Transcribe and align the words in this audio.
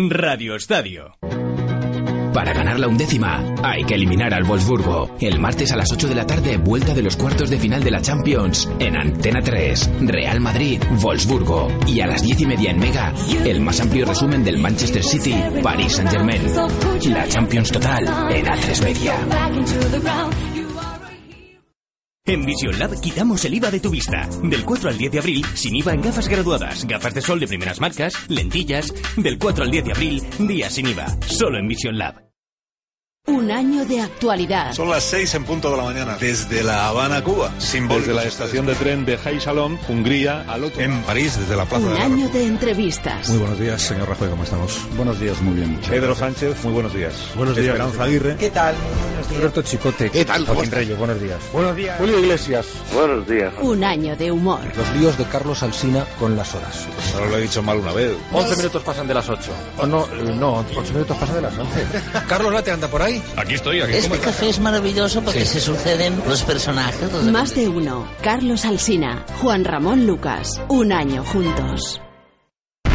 Radio 0.00 0.54
Estadio. 0.54 1.16
Para 2.32 2.52
ganar 2.52 2.78
la 2.78 2.86
undécima, 2.86 3.42
hay 3.64 3.82
que 3.82 3.94
eliminar 3.94 4.32
al 4.32 4.44
Wolfsburgo. 4.44 5.16
El 5.20 5.40
martes 5.40 5.72
a 5.72 5.76
las 5.76 5.90
8 5.90 6.06
de 6.06 6.14
la 6.14 6.24
tarde, 6.24 6.56
vuelta 6.56 6.94
de 6.94 7.02
los 7.02 7.16
cuartos 7.16 7.50
de 7.50 7.58
final 7.58 7.82
de 7.82 7.90
la 7.90 8.00
Champions. 8.00 8.70
En 8.78 8.96
Antena 8.96 9.42
3, 9.42 9.90
Real 10.02 10.38
Madrid, 10.38 10.80
Wolfsburgo. 11.00 11.66
Y 11.88 11.98
a 11.98 12.06
las 12.06 12.22
10 12.22 12.42
y 12.42 12.46
media 12.46 12.70
en 12.70 12.78
Mega, 12.78 13.12
el 13.44 13.60
más 13.60 13.80
amplio 13.80 14.06
resumen 14.06 14.44
del 14.44 14.58
Manchester 14.58 15.02
City, 15.02 15.34
Paris 15.64 15.94
Saint 15.94 16.12
Germain. 16.12 16.42
La 17.12 17.26
Champions 17.26 17.72
total 17.72 18.04
en 18.30 18.46
A3 18.46 18.84
Media. 18.84 19.16
En 22.28 22.44
Vision 22.44 22.78
Lab 22.78 23.00
quitamos 23.00 23.42
el 23.46 23.54
IVA 23.54 23.70
de 23.70 23.80
tu 23.80 23.90
vista. 23.90 24.28
Del 24.42 24.62
4 24.62 24.90
al 24.90 24.98
10 24.98 25.12
de 25.12 25.18
abril, 25.18 25.46
sin 25.54 25.74
IVA 25.76 25.94
en 25.94 26.02
gafas 26.02 26.28
graduadas, 26.28 26.86
gafas 26.86 27.14
de 27.14 27.22
sol 27.22 27.40
de 27.40 27.48
primeras 27.48 27.80
marcas, 27.80 28.12
lentillas. 28.28 28.92
Del 29.16 29.38
4 29.38 29.64
al 29.64 29.70
10 29.70 29.84
de 29.86 29.92
abril, 29.92 30.22
días 30.38 30.74
sin 30.74 30.88
IVA. 30.88 31.06
Solo 31.22 31.58
en 31.58 31.66
Vision 31.66 31.96
Lab. 31.96 32.27
Un 33.28 33.50
año 33.50 33.84
de 33.84 34.00
actualidad. 34.00 34.72
Son 34.72 34.88
las 34.88 35.04
6 35.04 35.34
en 35.34 35.44
punto 35.44 35.70
de 35.70 35.76
la 35.76 35.82
mañana, 35.82 36.16
desde 36.18 36.62
La 36.62 36.88
Habana, 36.88 37.22
Cuba. 37.22 37.52
Desde 37.58 38.14
la 38.14 38.24
estación 38.24 38.64
de 38.64 38.74
tren 38.74 39.04
de 39.04 39.18
Salom, 39.38 39.76
Hungría, 39.86 40.46
al 40.48 40.64
otro 40.64 40.80
En 40.80 41.02
París, 41.02 41.38
desde 41.38 41.54
la 41.54 41.66
plaza 41.66 41.84
Un 41.86 41.92
de 41.92 41.98
la 41.98 42.04
año 42.06 42.28
de 42.30 42.46
entrevistas. 42.46 43.28
Muy 43.28 43.38
buenos 43.38 43.60
días, 43.60 43.82
señor 43.82 44.08
Rajoy, 44.08 44.30
¿cómo 44.30 44.44
estamos? 44.44 44.80
Buenos 44.96 45.20
días, 45.20 45.40
muy 45.42 45.56
bien. 45.56 45.72
muchas 45.72 45.90
Pedro 45.90 46.06
gracias. 46.14 46.26
Sánchez, 46.26 46.64
muy 46.64 46.72
buenos 46.72 46.94
días. 46.94 47.12
Buenos 47.36 47.54
días. 47.54 47.68
Esperanza 47.68 48.04
Aguirre. 48.04 48.36
¿Qué 48.36 48.50
tal? 48.50 48.74
Roberto 49.36 49.62
Chicote. 49.62 50.10
¿Qué 50.10 50.24
tal? 50.24 50.42
¿Cómo 50.46 50.54
Joaquín? 50.54 50.72
Reyes, 50.72 50.98
buenos 50.98 51.20
días. 51.20 51.38
Buenos 51.52 51.76
días. 51.76 51.98
Julio 51.98 52.18
Iglesias. 52.18 52.66
Buenos 52.94 53.28
días. 53.28 53.52
Un 53.60 53.84
año 53.84 54.16
de 54.16 54.32
humor. 54.32 54.60
Los 54.74 54.96
líos 54.96 55.18
de 55.18 55.24
Carlos 55.24 55.62
Alsina 55.62 56.06
con 56.18 56.34
las 56.34 56.54
horas. 56.54 56.86
Ahora 57.14 57.30
lo 57.30 57.36
he 57.38 57.42
dicho 57.42 57.62
mal 57.62 57.76
una 57.78 57.92
vez. 57.92 58.12
11 58.32 58.56
minutos 58.56 58.82
pasan 58.82 59.06
de 59.06 59.14
las 59.14 59.28
8. 59.28 59.50
Oh, 59.78 59.86
no, 59.86 60.06
eh, 60.06 60.34
no, 60.34 60.64
8 60.74 60.92
minutos 60.94 61.16
pasan 61.18 61.36
de 61.36 61.42
las 61.42 61.58
11. 61.58 61.86
Carlos 62.28 62.52
Late 62.52 62.70
anda 62.70 62.88
por 62.88 63.02
ahí. 63.02 63.17
Aquí 63.36 63.54
estoy, 63.54 63.80
aquí 63.80 63.92
Este 63.94 64.18
café 64.18 64.48
es 64.48 64.60
maravilloso 64.60 65.22
porque 65.22 65.44
se 65.44 65.60
suceden 65.60 66.20
los 66.26 66.42
personajes. 66.42 67.12
los 67.12 67.24
Más 67.24 67.54
de 67.54 67.68
uno. 67.68 68.06
Carlos 68.22 68.64
Alsina. 68.64 69.24
Juan 69.40 69.64
Ramón 69.64 70.06
Lucas. 70.06 70.60
Un 70.68 70.92
año 70.92 71.24
juntos. 71.24 72.00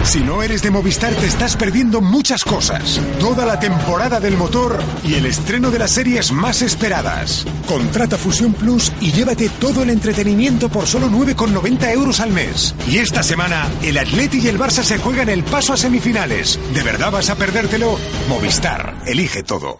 Si 0.03 0.19
no 0.19 0.43
eres 0.43 0.61
de 0.61 0.69
Movistar 0.69 1.13
te 1.15 1.25
estás 1.25 1.55
perdiendo 1.55 2.01
muchas 2.01 2.43
cosas. 2.43 2.99
Toda 3.19 3.45
la 3.45 3.59
temporada 3.59 4.19
del 4.19 4.35
motor 4.35 4.77
y 5.03 5.15
el 5.15 5.25
estreno 5.25 5.71
de 5.71 5.79
las 5.79 5.91
series 5.91 6.31
más 6.31 6.61
esperadas. 6.61 7.45
Contrata 7.67 8.17
Fusión 8.17 8.53
Plus 8.53 8.91
y 8.99 9.11
llévate 9.13 9.49
todo 9.49 9.81
el 9.81 9.89
entretenimiento 9.89 10.67
por 10.67 10.87
solo 10.87 11.07
9,90 11.07 11.93
euros 11.93 12.19
al 12.19 12.31
mes. 12.31 12.75
Y 12.87 12.97
esta 12.97 13.23
semana 13.23 13.71
el 13.81 13.97
Atleti 13.97 14.39
y 14.39 14.49
el 14.49 14.59
Barça 14.59 14.83
se 14.83 14.97
juegan 14.97 15.29
el 15.29 15.43
paso 15.43 15.73
a 15.73 15.77
semifinales. 15.77 16.59
¿De 16.73 16.83
verdad 16.83 17.11
vas 17.11 17.29
a 17.29 17.35
perdértelo? 17.35 17.97
Movistar, 18.27 18.95
elige 19.07 19.41
todo. 19.41 19.79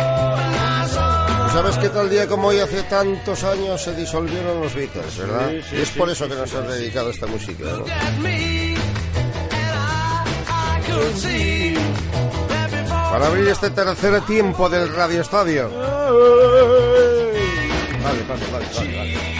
¿Sabes 1.51 1.77
que 1.77 1.89
tal 1.89 2.09
día 2.09 2.27
como 2.27 2.47
hoy 2.47 2.59
hace 2.59 2.81
tantos 2.83 3.43
años 3.43 3.81
se 3.81 3.93
disolvieron 3.93 4.61
los 4.61 4.73
Beatles, 4.73 5.17
verdad? 5.17 5.49
Sí, 5.49 5.61
sí, 5.69 5.75
y 5.75 5.81
es 5.81 5.89
por 5.91 6.09
eso 6.09 6.27
que 6.29 6.35
nos 6.35 6.53
has 6.53 6.67
dedicado 6.67 7.09
esta 7.09 7.27
música, 7.27 7.65
¿no? 7.65 7.83
Para 13.11 13.27
abrir 13.27 13.49
este 13.49 13.69
tercer 13.69 14.21
tiempo 14.21 14.69
del 14.69 14.93
Radio 14.95 15.19
Estadio. 15.21 15.69
Vale, 18.01 18.23
vale, 18.27 18.45
vale, 18.51 18.65
vale, 18.73 18.97
vale. 18.97 19.31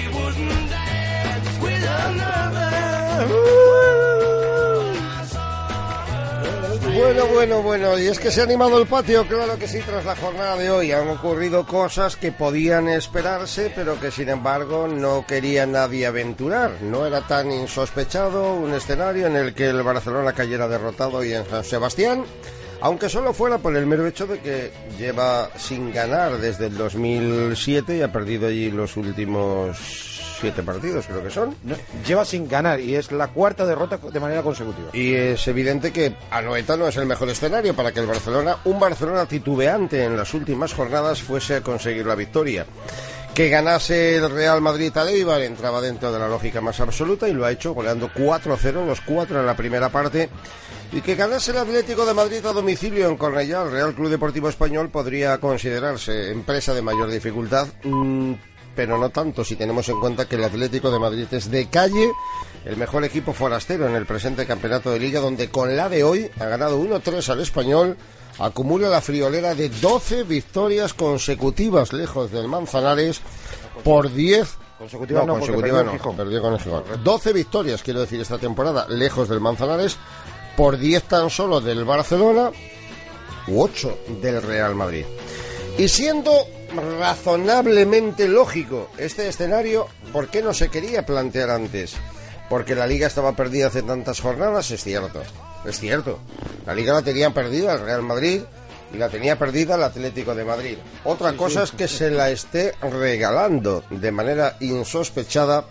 Bueno, 7.02 7.26
bueno, 7.26 7.62
bueno, 7.64 8.00
y 8.00 8.06
es 8.06 8.20
que 8.20 8.30
se 8.30 8.42
ha 8.42 8.44
animado 8.44 8.80
el 8.80 8.86
patio, 8.86 9.28
claro 9.28 9.58
que 9.58 9.68
sí, 9.68 9.80
tras 9.80 10.06
la 10.06 10.16
jornada 10.16 10.56
de 10.56 10.70
hoy. 10.70 10.92
Han 10.92 11.10
ocurrido 11.10 11.66
cosas 11.66 12.16
que 12.16 12.32
podían 12.32 12.88
esperarse, 12.88 13.72
pero 13.76 14.00
que 14.00 14.12
sin 14.12 14.30
embargo 14.30 14.88
no 14.88 15.26
quería 15.26 15.66
nadie 15.66 16.06
aventurar. 16.06 16.80
No 16.84 17.08
era 17.08 17.22
tan 17.22 17.52
insospechado 17.52 18.54
un 18.54 18.76
escenario 18.76 19.26
en 19.26 19.36
el 19.36 19.56
que 19.56 19.70
el 19.70 19.82
Barcelona 19.82 20.34
cayera 20.34 20.68
derrotado 20.68 21.18
hoy 21.18 21.34
en 21.34 21.44
San 21.50 21.64
Sebastián, 21.64 22.24
aunque 22.82 23.10
solo 23.10 23.34
fuera 23.34 23.58
por 23.58 23.76
el 23.76 23.88
mero 23.88 24.06
hecho 24.06 24.28
de 24.28 24.40
que 24.40 24.72
lleva 25.00 25.50
sin 25.58 25.92
ganar 25.92 26.38
desde 26.38 26.68
el 26.68 26.78
2007 26.78 27.98
y 27.98 28.02
ha 28.04 28.12
perdido 28.12 28.48
allí 28.48 28.70
los 28.70 28.96
últimos 28.96 30.11
siete 30.42 30.64
partidos, 30.64 31.06
creo 31.06 31.24
que 31.24 31.30
son. 31.30 31.56
No, 31.64 31.76
lleva 32.06 32.26
sin 32.26 32.48
ganar 32.48 32.80
y 32.80 32.96
es 32.96 33.12
la 33.12 33.28
cuarta 33.28 33.66
derrota 33.66 33.98
de 33.98 34.20
manera 34.20 34.42
consecutiva. 34.42 34.90
Y 34.94 35.14
es 35.14 35.48
evidente 35.48 35.94
que 35.94 36.16
Anoeta 36.32 36.76
no 36.76 36.88
es 36.88 36.98
el 36.98 37.06
mejor 37.06 37.30
escenario 37.30 37.76
para 37.76 37.92
que 37.92 38.00
el 38.00 38.08
Barcelona, 38.08 38.58
un 38.66 38.80
Barcelona 38.80 39.26
titubeante 39.28 40.04
en 40.04 40.18
las 40.18 40.34
últimas 40.34 40.74
jornadas, 40.74 41.22
fuese 41.22 41.58
a 41.58 41.62
conseguir 41.62 42.06
la 42.06 42.16
victoria. 42.16 42.66
Que 43.36 43.48
ganase 43.48 44.18
el 44.18 44.30
Real 44.30 44.60
Madrid 44.60 44.96
a 44.98 45.10
Eibar 45.10 45.42
entraba 45.42 45.80
dentro 45.80 46.12
de 46.12 46.20
la 46.20 46.28
lógica 46.28 46.60
más 46.60 46.82
absoluta 46.82 47.30
y 47.30 47.34
lo 47.34 47.46
ha 47.46 47.52
hecho 47.52 47.74
goleando 47.74 48.10
4-0 48.10 48.86
los 48.86 49.00
cuatro 49.00 49.40
en 49.40 49.46
la 49.46 49.56
primera 49.56 49.90
parte. 49.90 50.30
Y 50.92 51.00
que 51.00 51.16
ganase 51.16 51.52
el 51.52 51.60
Atlético 51.60 52.06
de 52.06 52.14
Madrid 52.14 52.46
a 52.46 52.52
domicilio 52.52 53.08
en 53.08 53.16
Cornellá, 53.16 53.62
el 53.62 53.72
Real 53.72 53.94
Club 53.94 54.10
Deportivo 54.10 54.50
Español 54.50 54.90
podría 54.90 55.38
considerarse 55.38 56.32
empresa 56.32 56.74
de 56.74 56.82
mayor 56.82 57.10
dificultad, 57.10 57.68
mm, 57.84 58.34
pero 58.76 58.98
no 58.98 59.10
tanto 59.10 59.44
si 59.44 59.56
tenemos 59.56 59.88
en 59.90 60.00
cuenta 60.00 60.28
que 60.28 60.36
el 60.36 60.44
Atlético 60.44 60.92
de 60.92 61.00
Madrid 61.00 61.28
es 61.32 61.50
de 61.52 61.68
calle 61.68 62.12
el 62.66 62.78
mejor 62.78 63.04
equipo 63.04 63.34
forastero 63.34 63.88
en 63.88 63.96
el 63.96 64.06
presente 64.06 64.46
campeonato 64.46 64.92
de 64.92 65.00
liga, 65.00 65.20
donde 65.20 65.50
con 65.50 65.76
la 65.76 65.90
de 65.90 66.04
hoy 66.04 66.30
ha 66.40 66.46
ganado 66.46 66.80
1-3 66.80 67.28
al 67.30 67.42
español, 67.42 67.98
acumula 68.40 68.88
la 68.88 69.02
friolera 69.02 69.56
de 69.56 69.70
12 69.70 70.24
victorias 70.24 70.94
consecutivas 70.94 71.92
lejos 71.92 72.32
del 72.32 72.48
Manzanares 72.48 73.22
por 73.84 74.12
10 74.12 74.58
Consecutivas 74.82 75.28
no, 75.28 75.34
porque 75.34 75.52
consecutiva 75.52 75.84
no, 75.84 75.92
Gijón. 75.92 76.18
perdió 76.18 76.42
con 76.42 76.54
el 76.54 76.60
Gijón. 76.60 76.84
12 77.04 77.34
victorias, 77.34 77.84
quiero 77.84 78.00
decir, 78.00 78.20
esta 78.20 78.40
temporada, 78.40 78.88
lejos 78.90 79.30
del 79.30 79.40
Manzanares, 79.40 79.96
por 80.58 80.80
10 80.80 81.04
tan 81.04 81.30
solo 81.30 81.62
del 81.62 81.86
Barcelona, 81.86 82.50
u 83.48 83.62
8 83.62 84.00
del 84.24 84.42
Real 84.42 84.74
Madrid. 84.74 85.06
Y 85.78 85.88
siendo 85.88 86.32
razonablemente 86.76 88.28
lógico 88.28 88.90
este 88.98 89.28
escenario, 89.28 89.88
¿por 90.12 90.30
qué 90.30 90.42
no 90.42 90.54
se 90.54 90.70
quería 90.70 91.06
plantear 91.06 91.50
antes? 91.50 91.96
Porque 92.50 92.76
la 92.76 92.88
liga 92.88 93.08
estaba 93.08 93.36
perdida 93.36 93.68
hace 93.68 93.84
tantas 93.84 94.20
jornadas, 94.20 94.72
es 94.72 94.84
cierto, 94.84 95.22
es 95.66 95.80
cierto. 95.80 96.20
La 96.66 96.74
liga 96.76 96.94
la 96.94 97.02
tenía 97.02 97.34
perdida 97.34 97.74
el 97.74 97.82
Real 97.82 98.02
Madrid 98.02 98.42
y 98.94 98.98
la 98.98 99.10
tenía 99.10 99.40
perdida 99.40 99.76
el 99.76 99.84
Atlético 99.84 100.36
de 100.36 100.44
Madrid. 100.44 100.78
Otra 101.06 101.34
cosa 101.34 101.64
es 101.64 101.72
que 101.72 101.88
se 101.88 102.12
la 102.12 102.30
esté 102.30 102.74
regalando 102.82 103.84
de 103.90 104.12
manera 104.12 104.58
insospechada 104.60 105.66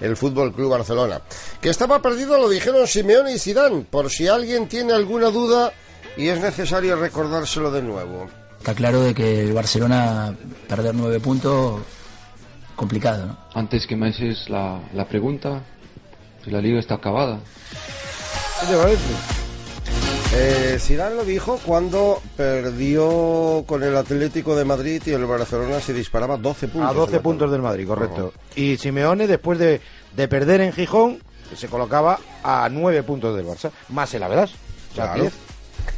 el 0.00 0.16
Fútbol 0.16 0.52
Club 0.52 0.70
Barcelona. 0.70 1.22
Que 1.60 1.70
estaba 1.70 2.02
perdido 2.02 2.36
lo 2.36 2.48
dijeron 2.48 2.86
Simeone 2.86 3.32
y 3.32 3.38
Zidane, 3.38 3.86
por 3.88 4.10
si 4.10 4.26
alguien 4.26 4.68
tiene 4.68 4.92
alguna 4.92 5.30
duda 5.30 5.72
y 6.16 6.28
es 6.28 6.40
necesario 6.40 6.96
recordárselo 6.96 7.70
de 7.70 7.82
nuevo. 7.82 8.28
Está 8.64 8.74
claro 8.74 9.02
de 9.02 9.12
que 9.12 9.40
el 9.42 9.52
Barcelona 9.52 10.34
perder 10.66 10.94
nueve 10.94 11.20
puntos 11.20 11.82
complicado, 12.74 13.26
¿no? 13.26 13.38
Antes 13.52 13.86
que 13.86 13.94
me 13.94 14.08
haces 14.08 14.48
la, 14.48 14.80
la 14.94 15.06
pregunta, 15.06 15.60
si 16.42 16.50
la 16.50 16.62
liga 16.62 16.80
está 16.80 16.94
acabada. 16.94 17.40
¿Qué 18.62 18.66
te 18.66 18.74
parece? 18.78 19.02
Eh, 20.36 20.78
Zidane 20.80 21.14
lo 21.14 21.26
dijo 21.26 21.60
cuando 21.62 22.22
perdió 22.38 23.64
con 23.66 23.82
el 23.82 23.94
Atlético 23.98 24.56
de 24.56 24.64
Madrid 24.64 25.02
y 25.04 25.10
el 25.10 25.26
Barcelona 25.26 25.78
se 25.80 25.92
disparaba 25.92 26.38
12 26.38 26.68
puntos. 26.68 26.90
A 26.90 26.94
12 26.94 27.20
puntos 27.20 27.50
del 27.52 27.60
Madrid, 27.60 27.86
correcto. 27.86 28.32
Y 28.56 28.78
Simeone, 28.78 29.26
después 29.26 29.58
de, 29.58 29.82
de 30.16 30.26
perder 30.26 30.62
en 30.62 30.72
Gijón, 30.72 31.18
se 31.54 31.68
colocaba 31.68 32.18
a 32.42 32.66
9 32.72 33.02
puntos 33.02 33.36
del 33.36 33.44
Barça, 33.44 33.70
más 33.90 34.14
el 34.14 34.22
Avedas. 34.22 34.52
O 34.92 34.94
sea, 34.94 35.04
Claro. 35.08 35.20
10. 35.24 35.34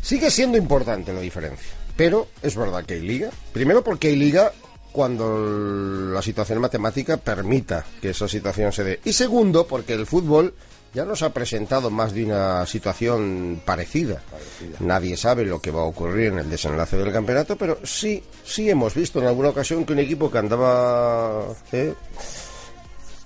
Sigue 0.03 0.31
siendo 0.33 0.59
importante 0.59 1.13
la 1.13 1.21
diferencia, 1.21 1.71
pero 1.97 2.29
es 2.43 2.57
verdad 2.57 2.85
que 2.85 2.95
hay 2.95 3.01
liga. 3.01 3.31
Primero 3.53 3.83
porque 3.83 4.09
hay 4.09 4.17
liga 4.17 4.53
cuando 4.93 6.11
la 6.13 6.23
situación 6.23 6.61
matemática 6.61 7.17
permita 7.19 7.85
que 8.01 8.11
esa 8.11 8.29
situación 8.29 8.73
se 8.73 8.85
dé. 8.85 9.01
Y 9.05 9.13
segundo 9.13 9.67
porque 9.67 9.93
el 9.93 10.07
fútbol 10.07 10.55
ya 10.95 11.05
nos 11.05 11.23
ha 11.23 11.31
presentado 11.31 11.91
más 11.91 12.15
de 12.15 12.25
una 12.25 12.65
situación 12.65 13.61
parecida. 13.63 14.23
Nadie 14.81 15.15
sabe 15.19 15.45
lo 15.45 15.61
que 15.61 15.71
va 15.71 15.83
a 15.83 15.85
ocurrir 15.85 16.33
en 16.33 16.39
el 16.39 16.49
desenlace 16.49 16.97
del 16.97 17.13
campeonato, 17.13 17.57
pero 17.57 17.79
sí, 17.83 18.23
sí 18.43 18.71
hemos 18.71 18.95
visto 18.95 19.21
en 19.21 19.27
alguna 19.27 19.51
ocasión 19.51 19.85
que 19.85 19.93
un 19.93 19.99
equipo 19.99 20.31
que 20.31 20.39
andaba 20.39 21.49
eh, 21.73 21.93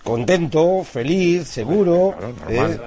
contento, 0.03 0.83
feliz, 0.83 1.47
seguro, 1.47 2.17
eh, 2.49 2.81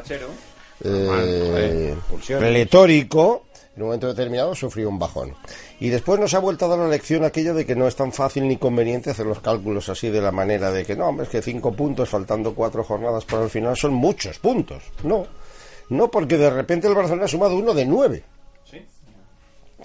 eh, 0.84 1.96
pletórico, 2.38 3.46
en 3.76 3.82
un 3.82 3.88
momento 3.88 4.08
determinado 4.08 4.54
sufrió 4.54 4.88
un 4.88 5.00
bajón. 5.00 5.34
Y 5.80 5.90
después 5.90 6.20
nos 6.20 6.34
ha 6.36 6.40
vuelto 6.40 6.66
a 6.66 6.68
dar 6.70 6.80
la 6.80 6.88
lección 6.88 7.24
aquello 7.24 7.54
de 7.56 7.66
que 7.66 7.76
no 7.76 7.88
es 7.88 7.96
tan 7.96 8.12
fácil 8.12 8.48
ni 8.48 8.58
conveniente 8.58 9.10
hacer 9.10 9.26
los 9.26 9.40
cálculos 9.40 9.90
así 9.90 10.10
de 10.10 10.22
la 10.22 10.32
manera 10.32 10.72
de 10.72 10.86
que 10.86 10.96
no, 10.96 11.08
hombre, 11.08 11.24
es 11.26 11.30
que 11.30 11.42
cinco 11.42 11.74
puntos 11.74 12.10
faltando 12.10 12.54
cuatro 12.54 12.84
jornadas 12.84 13.26
para 13.26 13.44
el 13.44 13.50
final 13.50 13.76
son 13.76 13.94
muchos 13.94 14.38
puntos. 14.40 14.84
No, 15.04 15.26
no 15.90 16.12
porque 16.12 16.38
de 16.38 16.50
repente 16.52 16.88
el 16.88 16.94
Barcelona 16.94 17.26
ha 17.26 17.28
sumado 17.28 17.56
uno 17.56 17.74
de 17.74 17.86
nueve. 17.86 18.24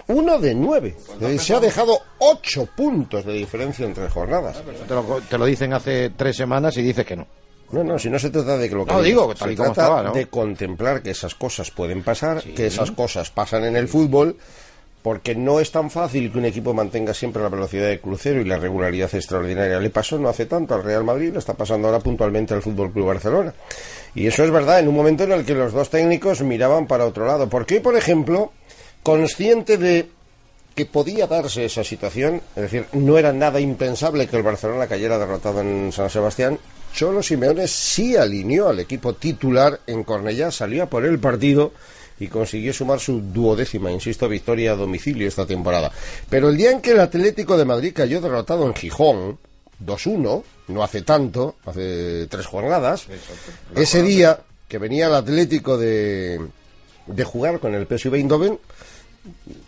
Uno 0.07 0.39
de 0.39 0.55
nueve. 0.55 0.95
Eh, 1.21 1.37
Se 1.37 1.53
ha 1.53 1.59
dejado 1.59 1.99
ocho 2.19 2.67
puntos 2.75 3.25
de 3.25 3.33
diferencia 3.33 3.85
entre 3.85 4.09
jornadas. 4.09 4.63
Te 4.87 4.93
lo, 4.95 5.03
te 5.21 5.37
lo 5.37 5.45
dicen 5.45 5.73
hace 5.73 6.09
tres 6.11 6.35
semanas 6.37 6.77
y 6.77 6.81
dices 6.81 7.05
que 7.05 7.15
no. 7.15 7.27
No, 7.71 7.83
no, 7.83 7.99
si 7.99 8.09
no 8.09 8.17
se 8.17 8.29
trata 8.29 8.57
de 8.57 8.67
que 8.69 8.75
lo 8.75 8.85
que 8.85 8.93
No, 8.93 9.01
digo, 9.01 9.33
tal 9.35 9.49
se 9.49 9.53
y 9.53 9.55
como 9.55 9.73
trata 9.73 9.81
estaba, 9.81 10.03
¿no? 10.03 10.13
de 10.13 10.27
contemplar 10.27 11.01
que 11.01 11.11
esas 11.11 11.35
cosas 11.35 11.71
pueden 11.71 12.03
pasar, 12.03 12.41
que 12.41 12.67
esas 12.67 12.91
cosas 12.91 13.29
pasan 13.29 13.65
en 13.65 13.75
el 13.75 13.87
fútbol, 13.87 14.37
porque 15.01 15.35
no 15.35 15.59
es 15.59 15.71
tan 15.71 15.89
fácil 15.89 16.31
que 16.31 16.37
un 16.37 16.45
equipo 16.45 16.73
mantenga 16.73 17.13
siempre 17.13 17.41
la 17.41 17.49
velocidad 17.49 17.87
de 17.87 17.99
crucero 17.99 18.41
y 18.41 18.45
la 18.45 18.57
regularidad 18.57 19.13
extraordinaria. 19.13 19.79
Le 19.79 19.89
pasó 19.89 20.17
no 20.19 20.27
hace 20.27 20.45
tanto 20.45 20.75
al 20.75 20.83
Real 20.83 21.03
Madrid, 21.03 21.31
le 21.31 21.39
está 21.39 21.53
pasando 21.53 21.87
ahora 21.87 21.99
puntualmente 21.99 22.53
al 22.53 22.61
Fútbol 22.61 22.91
Club 22.91 23.07
Barcelona. 23.07 23.53
Y 24.13 24.27
eso 24.27 24.43
es 24.43 24.51
verdad 24.51 24.79
en 24.79 24.89
un 24.89 24.95
momento 24.95 25.23
en 25.23 25.31
el 25.31 25.45
que 25.45 25.53
los 25.53 25.71
dos 25.71 25.89
técnicos 25.89 26.41
miraban 26.41 26.87
para 26.87 27.05
otro 27.05 27.25
lado. 27.25 27.47
Porque 27.47 27.75
hoy, 27.75 27.79
por 27.79 27.95
ejemplo, 27.95 28.51
consciente 29.03 29.77
de 29.77 30.09
que 30.75 30.85
podía 30.85 31.27
darse 31.27 31.65
esa 31.65 31.83
situación, 31.83 32.41
es 32.55 32.63
decir, 32.63 32.85
no 32.93 33.17
era 33.17 33.33
nada 33.33 33.59
impensable 33.59 34.27
que 34.27 34.37
el 34.37 34.43
Barcelona 34.43 34.87
cayera 34.87 35.17
derrotado 35.17 35.61
en 35.61 35.91
San 35.91 36.09
Sebastián. 36.09 36.57
Cholo 36.99 37.23
Simeone 37.23 37.65
sí 37.65 38.17
alineó 38.17 38.67
al 38.67 38.81
equipo 38.81 39.13
titular 39.13 39.79
en 39.87 40.03
Cornellá, 40.03 40.51
salía 40.51 40.87
por 40.87 41.05
el 41.05 41.17
partido 41.17 41.71
y 42.19 42.27
consiguió 42.27 42.73
sumar 42.73 42.99
su 42.99 43.21
duodécima, 43.21 43.89
insisto, 43.89 44.27
victoria 44.27 44.73
a 44.73 44.75
domicilio 44.75 45.25
esta 45.25 45.45
temporada. 45.45 45.93
Pero 46.29 46.49
el 46.49 46.57
día 46.57 46.71
en 46.71 46.81
que 46.81 46.91
el 46.91 46.99
Atlético 46.99 47.57
de 47.57 47.63
Madrid 47.63 47.93
cayó 47.95 48.19
derrotado 48.19 48.65
en 48.65 48.75
Gijón, 48.75 49.39
2-1, 49.81 50.43
no 50.67 50.83
hace 50.83 51.03
tanto, 51.03 51.55
hace 51.65 52.27
tres 52.27 52.45
jornadas, 52.45 53.05
ese 53.73 54.03
día 54.03 54.41
que 54.67 54.77
venía 54.77 55.07
el 55.07 55.15
Atlético 55.15 55.77
de, 55.77 56.45
de 57.07 57.23
jugar 57.23 57.61
con 57.61 57.75
el 57.75 57.87
PSV 57.87 58.15
Eindhoven, 58.15 58.59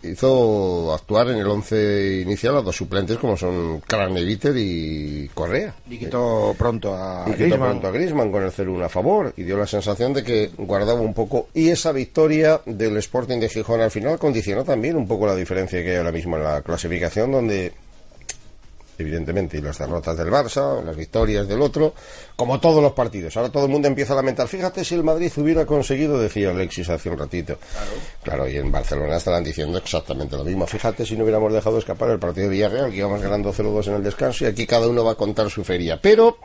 hizo 0.02 0.92
actuar 0.94 1.28
en 1.30 1.38
el 1.38 1.46
once 1.46 2.20
inicial 2.22 2.56
a 2.56 2.62
dos 2.62 2.76
suplentes 2.76 3.18
como 3.18 3.36
son 3.36 3.80
Craneviter 3.80 4.54
y 4.56 5.30
Correa. 5.34 5.74
Y 5.88 5.98
quitó 5.98 6.54
pronto 6.58 6.94
a 6.94 7.24
Y 7.28 7.34
quitó 7.34 7.58
pronto 7.58 7.88
a 7.88 7.90
Griezmann 7.90 8.30
con 8.30 8.42
el 8.42 8.50
0-1 8.50 8.84
a 8.84 8.88
favor 8.88 9.32
y 9.36 9.42
dio 9.42 9.56
la 9.56 9.66
sensación 9.66 10.12
de 10.12 10.24
que 10.24 10.50
guardaba 10.56 11.00
un 11.00 11.14
poco. 11.14 11.48
Y 11.54 11.68
esa 11.68 11.92
victoria 11.92 12.60
del 12.66 12.96
Sporting 12.98 13.38
de 13.38 13.48
Gijón 13.48 13.80
al 13.80 13.90
final 13.90 14.18
condicionó 14.18 14.64
también 14.64 14.96
un 14.96 15.06
poco 15.06 15.26
la 15.26 15.36
diferencia 15.36 15.82
que 15.82 15.90
hay 15.90 15.96
ahora 15.96 16.12
mismo 16.12 16.36
en 16.36 16.44
la 16.44 16.62
clasificación, 16.62 17.32
donde 17.32 17.72
evidentemente, 18.98 19.58
y 19.58 19.60
las 19.60 19.78
derrotas 19.78 20.16
del 20.16 20.28
Barça, 20.28 20.82
las 20.82 20.96
victorias 20.96 21.46
del 21.48 21.60
otro, 21.62 21.94
como 22.36 22.60
todos 22.60 22.82
los 22.82 22.92
partidos. 22.92 23.36
Ahora 23.36 23.50
todo 23.50 23.64
el 23.66 23.70
mundo 23.70 23.88
empieza 23.88 24.12
a 24.12 24.16
lamentar. 24.16 24.48
Fíjate 24.48 24.84
si 24.84 24.94
el 24.94 25.04
Madrid 25.04 25.32
hubiera 25.36 25.66
conseguido, 25.66 26.18
decía 26.18 26.50
Alexis 26.50 26.88
hace 26.88 27.10
un 27.10 27.18
ratito. 27.18 27.58
Claro, 28.22 28.48
y 28.48 28.56
en 28.56 28.70
Barcelona 28.70 29.16
estarán 29.16 29.44
diciendo 29.44 29.78
exactamente 29.78 30.36
lo 30.36 30.44
mismo. 30.44 30.66
Fíjate 30.66 31.04
si 31.06 31.16
no 31.16 31.24
hubiéramos 31.24 31.52
dejado 31.52 31.78
escapar 31.78 32.10
el 32.10 32.18
partido 32.18 32.48
de 32.48 32.52
Villarreal, 32.52 32.90
que 32.90 32.96
íbamos 32.96 33.20
ganando 33.20 33.52
0-2 33.52 33.88
en 33.88 33.94
el 33.94 34.02
descanso, 34.02 34.44
y 34.44 34.48
aquí 34.48 34.66
cada 34.66 34.88
uno 34.88 35.04
va 35.04 35.12
a 35.12 35.16
contar 35.16 35.50
su 35.50 35.64
feria. 35.64 35.98
Pero 36.00 36.38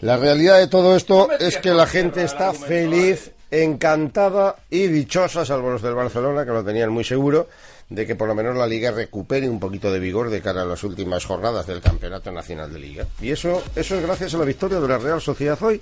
la 0.00 0.16
realidad 0.16 0.58
de 0.58 0.66
todo 0.66 0.96
esto 0.96 1.28
es 1.38 1.58
que 1.58 1.70
la 1.70 1.86
gente 1.86 2.24
está 2.24 2.52
feliz, 2.52 3.32
encantada 3.50 4.56
y 4.70 4.86
dichosa, 4.86 5.44
salvo 5.44 5.70
los 5.70 5.82
del 5.82 5.94
Barcelona, 5.94 6.44
que 6.44 6.52
lo 6.52 6.64
tenían 6.64 6.90
muy 6.90 7.04
seguro, 7.04 7.48
de 7.90 8.06
que 8.06 8.14
por 8.14 8.28
lo 8.28 8.34
menos 8.36 8.56
la 8.56 8.68
Liga 8.68 8.92
recupere 8.92 9.48
un 9.48 9.58
poquito 9.58 9.92
de 9.92 9.98
vigor 9.98 10.30
de 10.30 10.40
cara 10.40 10.62
a 10.62 10.64
las 10.64 10.84
últimas 10.84 11.24
jornadas 11.24 11.66
del 11.66 11.80
Campeonato 11.80 12.30
Nacional 12.30 12.72
de 12.72 12.78
Liga. 12.78 13.06
Y 13.20 13.30
eso, 13.32 13.62
eso 13.74 13.96
es 13.96 14.02
gracias 14.02 14.32
a 14.34 14.38
la 14.38 14.44
victoria 14.44 14.80
de 14.80 14.88
la 14.88 14.98
Real 14.98 15.20
Sociedad 15.20 15.60
hoy. 15.60 15.80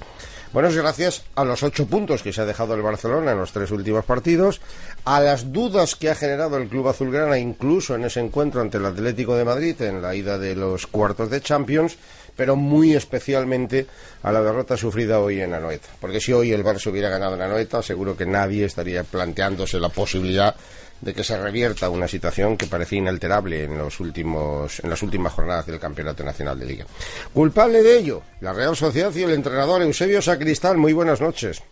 Bueno, 0.50 0.70
es 0.70 0.76
gracias 0.76 1.24
a 1.34 1.44
los 1.44 1.62
ocho 1.62 1.86
puntos 1.86 2.22
que 2.22 2.32
se 2.32 2.40
ha 2.40 2.46
dejado 2.46 2.74
el 2.74 2.80
Barcelona 2.80 3.32
en 3.32 3.38
los 3.38 3.52
tres 3.52 3.70
últimos 3.70 4.06
partidos, 4.06 4.62
a 5.04 5.20
las 5.20 5.52
dudas 5.52 5.94
que 5.94 6.08
ha 6.08 6.14
generado 6.14 6.56
el 6.56 6.68
Club 6.68 6.88
Azulgrana 6.88 7.38
incluso 7.38 7.94
en 7.94 8.04
ese 8.04 8.20
encuentro 8.20 8.62
ante 8.62 8.78
el 8.78 8.86
Atlético 8.86 9.36
de 9.36 9.44
Madrid 9.44 9.80
en 9.82 10.00
la 10.00 10.14
ida 10.14 10.38
de 10.38 10.56
los 10.56 10.86
cuartos 10.86 11.28
de 11.28 11.42
Champions, 11.42 11.98
pero 12.34 12.56
muy 12.56 12.94
especialmente 12.94 13.86
a 14.22 14.32
la 14.32 14.40
derrota 14.40 14.78
sufrida 14.78 15.20
hoy 15.20 15.42
en 15.42 15.52
Anoeta. 15.52 15.88
Porque 16.00 16.20
si 16.20 16.32
hoy 16.32 16.52
el 16.52 16.64
Barça 16.64 16.90
hubiera 16.90 17.10
ganado 17.10 17.34
en 17.34 17.42
Anoeta, 17.42 17.82
seguro 17.82 18.16
que 18.16 18.24
nadie 18.24 18.64
estaría 18.64 19.04
planteándose 19.04 19.78
la 19.78 19.90
posibilidad 19.90 20.54
de 21.00 21.14
que 21.14 21.22
se 21.24 21.40
revierta 21.40 21.88
una 21.90 22.08
situación 22.08 22.56
que 22.56 22.66
parecía 22.66 22.98
inalterable 22.98 23.64
en 23.64 23.78
los 23.78 24.00
últimos 24.00 24.80
en 24.80 24.90
las 24.90 25.02
últimas 25.02 25.32
jornadas 25.32 25.66
del 25.66 25.78
Campeonato 25.78 26.24
Nacional 26.24 26.58
de 26.58 26.66
Liga. 26.66 26.86
Culpable 27.32 27.82
de 27.82 27.98
ello, 27.98 28.22
la 28.40 28.52
Real 28.52 28.74
Sociedad 28.76 29.14
y 29.14 29.22
el 29.22 29.30
entrenador 29.32 29.82
Eusebio 29.82 30.20
Sacristán. 30.22 30.78
Muy 30.78 30.92
buenas 30.92 31.20
noches. 31.20 31.62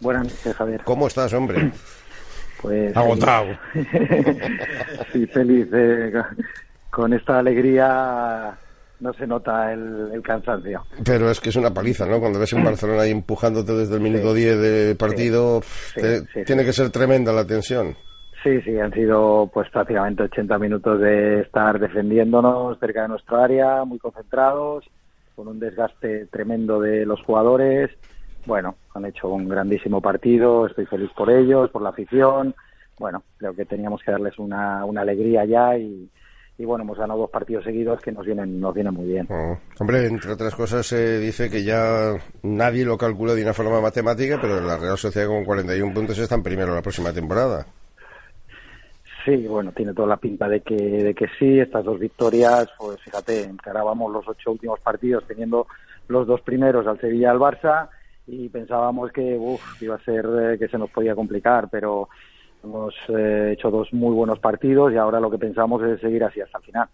Buenas 0.00 0.24
noches, 0.24 0.56
Javier. 0.56 0.80
¿Cómo 0.84 1.06
estás, 1.06 1.32
hombre? 1.32 1.70
Pues 2.62 2.96
Agotado. 2.96 3.58
sí, 5.12 5.26
feliz. 5.26 5.66
eh, 5.72 6.12
con 6.90 7.12
esta 7.12 7.40
alegría 7.40 8.56
no 9.00 9.12
se 9.14 9.26
nota 9.26 9.72
el, 9.72 10.10
el 10.14 10.22
cansancio. 10.22 10.84
Pero 11.04 11.28
es 11.28 11.40
que 11.40 11.48
es 11.48 11.56
una 11.56 11.74
paliza, 11.74 12.06
¿no? 12.06 12.20
Cuando 12.20 12.38
ves 12.38 12.52
en 12.52 12.62
Barcelona 12.62 13.02
ahí 13.02 13.10
empujándote 13.10 13.72
desde 13.72 13.94
el 13.96 14.00
minuto 14.00 14.32
10 14.32 14.58
de 14.58 14.94
partido, 14.94 15.60
Sí, 15.94 16.00
te- 16.00 16.20
sí, 16.20 16.44
tiene 16.46 16.62
sí. 16.62 16.66
que 16.66 16.72
ser 16.72 16.90
tremenda 16.90 17.32
la 17.32 17.44
tensión. 17.44 17.96
Sí, 18.42 18.60
sí, 18.62 18.76
han 18.78 18.92
sido 18.92 19.48
pues 19.52 19.70
prácticamente 19.70 20.24
80 20.24 20.58
minutos 20.58 21.00
de 21.00 21.42
estar 21.42 21.78
defendiéndonos 21.78 22.78
cerca 22.80 23.02
de 23.02 23.08
nuestra 23.08 23.44
área, 23.44 23.84
muy 23.84 23.98
concentrados, 24.00 24.84
con 25.36 25.46
un 25.46 25.60
desgaste 25.60 26.26
tremendo 26.26 26.80
de 26.80 27.06
los 27.06 27.22
jugadores. 27.22 27.90
Bueno, 28.44 28.74
han 28.94 29.04
hecho 29.04 29.28
un 29.28 29.48
grandísimo 29.48 30.00
partido, 30.00 30.66
estoy 30.66 30.86
feliz 30.86 31.10
por 31.16 31.30
ellos, 31.30 31.70
por 31.70 31.82
la 31.82 31.90
afición. 31.90 32.54
Bueno, 32.98 33.22
creo 33.38 33.54
que 33.54 33.64
teníamos 33.64 34.02
que 34.02 34.10
darles 34.10 34.36
una, 34.38 34.82
alegría 34.82 35.44
ya 35.44 35.76
y, 35.78 36.10
bueno, 36.58 36.82
hemos 36.82 36.98
ganado 36.98 37.20
dos 37.20 37.30
partidos 37.30 37.64
seguidos 37.64 38.00
que 38.00 38.12
nos 38.12 38.26
vienen, 38.26 38.60
nos 38.60 38.74
vienen 38.74 38.94
muy 38.94 39.06
bien. 39.06 39.26
Oh. 39.30 39.56
Hombre, 39.78 40.06
entre 40.06 40.32
otras 40.32 40.54
cosas 40.56 40.84
se 40.86 41.18
dice 41.20 41.48
que 41.48 41.62
ya 41.62 42.14
nadie 42.42 42.84
lo 42.84 42.98
calculó 42.98 43.36
de 43.36 43.42
una 43.42 43.54
forma 43.54 43.80
matemática, 43.80 44.38
pero 44.40 44.60
la 44.60 44.78
Real 44.78 44.98
Sociedad 44.98 45.28
con 45.28 45.44
41 45.44 45.94
puntos 45.94 46.18
está 46.18 46.34
en 46.34 46.42
primero 46.42 46.74
la 46.74 46.82
próxima 46.82 47.12
temporada. 47.12 47.66
Sí, 49.24 49.46
bueno, 49.46 49.72
tiene 49.72 49.94
toda 49.94 50.08
la 50.08 50.16
pinta 50.16 50.48
de 50.48 50.60
que, 50.60 50.76
de 50.76 51.14
que 51.14 51.26
sí. 51.38 51.60
Estas 51.60 51.84
dos 51.84 51.98
victorias, 51.98 52.68
pues 52.78 53.00
fíjate, 53.00 53.44
encarábamos 53.44 54.12
los 54.12 54.26
ocho 54.26 54.52
últimos 54.52 54.80
partidos 54.80 55.24
teniendo 55.26 55.66
los 56.08 56.26
dos 56.26 56.40
primeros 56.40 56.86
al 56.86 57.00
Sevilla 57.00 57.28
y 57.28 57.30
al 57.30 57.38
Barça 57.38 57.88
y 58.26 58.48
pensábamos 58.48 59.10
que 59.12 59.36
uf, 59.38 59.82
iba 59.82 59.96
a 59.96 60.04
ser 60.04 60.24
eh, 60.24 60.58
que 60.58 60.68
se 60.68 60.78
nos 60.78 60.90
podía 60.90 61.14
complicar, 61.14 61.68
pero 61.70 62.08
hemos 62.62 62.94
eh, 63.08 63.54
hecho 63.54 63.70
dos 63.70 63.92
muy 63.92 64.14
buenos 64.14 64.38
partidos 64.38 64.92
y 64.92 64.96
ahora 64.96 65.18
lo 65.18 65.30
que 65.30 65.38
pensamos 65.38 65.82
es 65.82 66.00
seguir 66.00 66.22
así 66.22 66.40
hasta 66.40 66.58
el 66.58 66.64
final. 66.64 66.88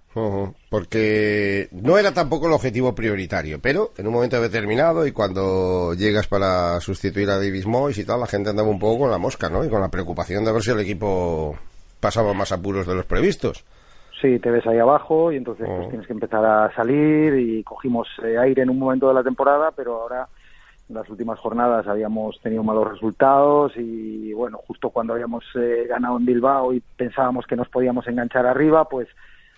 Porque 0.71 1.69
no 1.73 1.99
era 1.99 2.13
tampoco 2.13 2.47
el 2.47 2.55
objetivo 2.55 2.95
prioritario, 2.95 3.59
pero 3.61 3.93
en 3.99 4.07
un 4.07 4.15
momento 4.15 4.41
determinado 4.41 5.07
y 5.07 5.13
cuando 5.13 5.93
llegas 5.95 6.27
para 6.27 6.81
sustituir 6.81 7.29
a 7.31 7.37
Davis 7.37 7.67
Moyes 7.67 7.99
y 7.99 8.05
tal, 8.05 8.21
la 8.21 8.27
gente 8.27 8.51
andaba 8.51 8.69
un 8.69 8.79
poco 8.79 9.01
con 9.01 9.11
la 9.11 9.19
mosca, 9.19 9.51
¿no? 9.51 9.65
Y 9.65 9.69
con 9.69 9.81
la 9.81 9.91
preocupación 9.91 10.45
de 10.45 10.53
ver 10.53 10.63
si 10.63 10.71
el 10.71 10.81
equipo 10.81 11.57
pasaba 12.01 12.35
más 12.35 12.53
apuros 12.53 12.87
de 12.87 12.95
los 12.95 13.07
previstos. 13.07 13.65
Sí, 14.21 14.39
te 14.41 14.51
ves 14.51 14.67
ahí 14.67 14.79
abajo 14.79 15.31
y 15.31 15.37
entonces 15.37 15.67
pues, 15.69 15.89
tienes 15.91 16.07
que 16.07 16.13
empezar 16.13 16.45
a 16.45 16.75
salir 16.75 17.35
y 17.39 17.63
cogimos 17.63 18.09
eh, 18.25 18.37
aire 18.37 18.63
en 18.63 18.71
un 18.71 18.79
momento 18.79 19.09
de 19.09 19.15
la 19.15 19.23
temporada, 19.23 19.71
pero 19.71 20.03
ahora 20.03 20.29
en 20.89 20.97
las 20.97 21.09
últimas 21.09 21.39
jornadas 21.39 21.87
habíamos 21.87 22.41
tenido 22.41 22.65
malos 22.65 22.91
resultados 22.91 23.73
y 23.77 24.33
bueno, 24.33 24.59
justo 24.67 24.91
cuando 24.91 25.13
habíamos 25.13 25.45
eh, 25.55 25.87
ganado 25.89 26.17
en 26.17 26.27
Bilbao 26.27 26.73
y 26.73 26.81
pensábamos 26.97 27.47
que 27.47 27.55
nos 27.55 27.69
podíamos 27.69 28.09
enganchar 28.09 28.47
arriba, 28.47 28.89
pues 28.89 29.07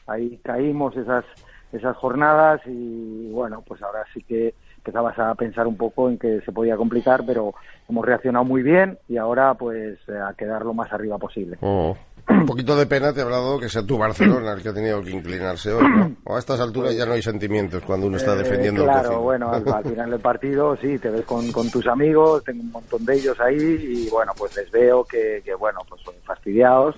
ahí 0.06 0.38
caímos 0.42 0.94
esas 0.97 1.25
esas 1.73 1.97
jornadas 1.97 2.61
y 2.66 3.30
bueno, 3.30 3.62
pues 3.66 3.80
ahora 3.82 4.04
sí 4.12 4.23
que 4.23 4.54
empezabas 4.78 5.18
a 5.18 5.35
pensar 5.35 5.66
un 5.66 5.76
poco 5.76 6.09
en 6.09 6.18
que 6.18 6.40
se 6.40 6.52
podía 6.52 6.76
complicar, 6.76 7.23
pero 7.26 7.54
hemos 7.88 8.04
reaccionado 8.04 8.44
muy 8.44 8.62
bien 8.62 8.99
y 9.09 9.18
ahora 9.18 9.54
pues 9.54 9.99
a 10.09 10.35
quedar 10.35 10.64
lo 10.64 10.75
más 10.75 10.92
arriba 10.92 11.18
posible. 11.18 11.59
Oh. 11.61 11.97
Un 12.30 12.46
poquito 12.46 12.76
de 12.76 12.87
pena 12.87 13.12
te 13.12 13.20
habrá 13.22 13.37
dado 13.37 13.58
que 13.58 13.68
sea 13.68 13.82
tu 13.84 13.99
Barcelona 13.99 14.52
el 14.52 14.62
que 14.62 14.68
ha 14.68 14.75
tenido 14.75 15.02
que 15.02 15.10
inclinarse 15.10 15.72
hoy, 15.72 15.84
¿no? 15.88 16.16
O 16.25 16.37
a 16.37 16.38
estas 16.38 16.60
alturas 16.60 16.94
ya 16.96 17.04
no 17.06 17.12
hay 17.12 17.22
sentimientos 17.22 17.82
cuando 17.84 18.06
uno 18.06 18.16
está 18.16 18.34
Eh, 18.34 18.38
defendiendo 18.38 18.82
el 18.82 18.87
claro, 18.88 19.02
cocido. 19.08 19.20
bueno, 19.22 19.50
al, 19.52 19.68
al 19.68 19.84
final 19.84 20.10
del 20.10 20.20
partido 20.20 20.76
sí, 20.76 20.99
te 20.99 21.10
ves 21.10 21.25
con, 21.25 21.50
con 21.52 21.70
tus 21.70 21.87
amigos, 21.87 22.44
tengo 22.44 22.62
un 22.62 22.70
montón 22.70 23.04
de 23.04 23.14
ellos 23.14 23.38
ahí 23.40 23.56
y 23.58 24.10
bueno, 24.10 24.32
pues 24.37 24.56
les 24.56 24.70
veo 24.70 25.04
que, 25.04 25.42
que 25.44 25.54
bueno, 25.54 25.80
pues 25.88 26.00
son 26.02 26.14
fastidiados, 26.25 26.96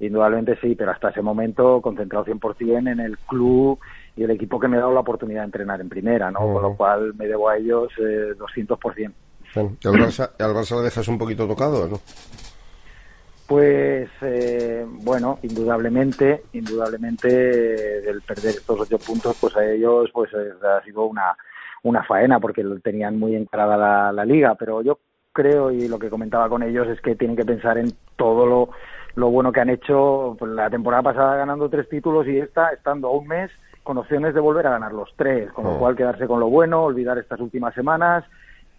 indudablemente 0.00 0.58
sí, 0.60 0.74
pero 0.74 0.90
hasta 0.90 1.10
ese 1.10 1.22
momento 1.22 1.80
concentrado 1.80 2.24
100% 2.24 2.90
en 2.92 3.00
el 3.00 3.16
club 3.18 3.78
y 4.16 4.24
el 4.24 4.30
equipo 4.30 4.58
que 4.60 4.68
me 4.68 4.76
ha 4.76 4.80
dado 4.80 4.92
la 4.94 5.00
oportunidad 5.00 5.40
de 5.40 5.46
entrenar 5.46 5.80
en 5.80 5.88
primera, 5.88 6.30
¿no? 6.30 6.40
Con 6.40 6.62
lo 6.62 6.76
cual 6.76 7.14
me 7.14 7.26
debo 7.26 7.48
a 7.48 7.56
ellos 7.56 7.88
eh, 7.98 8.32
200%. 8.38 9.12
Bueno, 9.54 9.76
¿y 9.80 9.88
al 9.88 9.94
Barça, 9.94 10.30
al 10.38 10.52
Barça 10.54 10.76
le 10.78 10.82
dejas 10.84 11.06
un 11.08 11.16
poquito 11.18 11.46
tocado, 11.46 11.86
¿no? 11.88 12.00
Pues 13.46 14.08
eh, 14.22 14.86
bueno, 14.88 15.38
indudablemente, 15.42 16.44
indudablemente 16.54 17.28
del 17.28 18.22
perder 18.22 18.50
estos 18.52 18.80
ocho 18.80 18.98
puntos, 18.98 19.36
pues 19.40 19.54
a 19.56 19.64
ellos 19.70 20.10
pues 20.14 20.30
ha 20.34 20.82
sido 20.82 21.04
una, 21.04 21.36
una 21.82 22.02
faena 22.04 22.40
porque 22.40 22.62
lo 22.62 22.78
tenían 22.80 23.18
muy 23.18 23.36
encarada 23.36 23.76
la, 23.76 24.12
la 24.12 24.24
liga, 24.24 24.54
pero 24.54 24.80
yo 24.80 24.98
creo 25.32 25.70
y 25.70 25.88
lo 25.88 25.98
que 25.98 26.08
comentaba 26.08 26.48
con 26.48 26.62
ellos 26.62 26.88
es 26.88 27.00
que 27.02 27.16
tienen 27.16 27.36
que 27.36 27.44
pensar 27.44 27.76
en 27.76 27.92
todo 28.16 28.46
lo, 28.46 28.70
lo 29.16 29.28
bueno 29.30 29.52
que 29.52 29.60
han 29.60 29.68
hecho 29.68 30.36
pues, 30.38 30.50
la 30.52 30.70
temporada 30.70 31.02
pasada 31.02 31.36
ganando 31.36 31.68
tres 31.68 31.86
títulos 31.88 32.26
y 32.26 32.38
esta 32.38 32.70
estando 32.70 33.08
a 33.08 33.12
un 33.12 33.26
mes 33.28 33.50
con 33.82 33.98
opciones 33.98 34.32
de 34.32 34.40
volver 34.40 34.66
a 34.66 34.70
ganar 34.70 34.92
los 34.94 35.12
tres, 35.16 35.52
con 35.52 35.64
lo 35.64 35.72
Oh. 35.72 35.78
cual 35.80 35.96
quedarse 35.96 36.26
con 36.26 36.40
lo 36.40 36.48
bueno, 36.48 36.84
olvidar 36.84 37.18
estas 37.18 37.40
últimas 37.40 37.74
semanas 37.74 38.24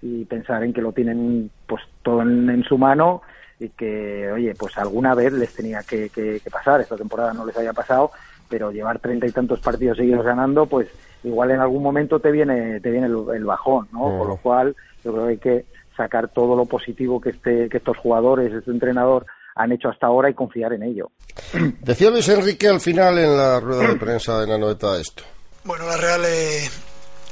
y 0.01 0.25
pensar 0.25 0.63
en 0.63 0.73
que 0.73 0.81
lo 0.81 0.91
tienen 0.91 1.51
pues 1.67 1.83
todo 2.01 2.23
en, 2.23 2.49
en 2.49 2.63
su 2.63 2.79
mano 2.79 3.21
y 3.59 3.69
que 3.69 4.31
oye 4.31 4.53
pues 4.55 4.77
alguna 4.77 5.15
vez 5.15 5.31
les 5.33 5.53
tenía 5.53 5.81
que, 5.83 6.09
que- 6.09 6.39
que 6.43 6.49
pasar 6.51 6.81
esta 6.81 6.97
temporada 6.97 7.33
no 7.33 7.45
les 7.45 7.55
había 7.57 7.73
pasado 7.73 8.11
pero 8.49 8.71
llevar 8.71 8.99
treinta 8.99 9.25
y 9.27 9.31
tantos 9.31 9.59
partidos 9.61 9.97
seguidos 9.97 10.25
ganando 10.25 10.65
pues 10.65 10.87
igual 11.23 11.51
en 11.51 11.59
algún 11.61 11.81
momento 11.81 12.19
te 12.19 12.31
viene 12.31 12.79
te 12.81 12.91
viene 12.91 13.07
el, 13.07 13.17
el 13.35 13.45
bajón 13.45 13.87
no 13.91 14.05
Oh. 14.05 14.19
con 14.19 14.27
lo 14.27 14.37
cual 14.37 14.75
yo 15.03 15.11
creo 15.13 15.25
que 15.25 15.31
hay 15.31 15.37
que 15.37 15.65
sacar 15.95 16.27
todo 16.27 16.55
lo 16.55 16.65
positivo 16.65 17.21
que 17.21 17.29
este 17.29 17.69
que 17.69 17.77
estos 17.77 17.97
jugadores 17.97 18.51
este 18.53 18.71
entrenador 18.71 19.25
han 19.55 19.71
hecho 19.71 19.87
hasta 19.87 20.07
ahora 20.07 20.29
y 20.29 20.33
confiar 20.33 20.73
en 20.73 20.83
ello 20.83 21.11
Decía 21.79 22.09
Luis 22.09 22.27
Enrique 22.27 22.67
al 22.67 22.81
final 22.81 23.17
en 23.17 23.37
la 23.37 23.59
rueda 23.61 23.87
de 23.87 23.95
prensa 23.95 24.39
de 24.41 24.47
la 24.47 24.57
noeta 24.57 24.99
esto. 24.99 25.23
Bueno, 25.63 25.85
la 25.87 25.95
Real 25.97 26.21
eh, 26.27 26.69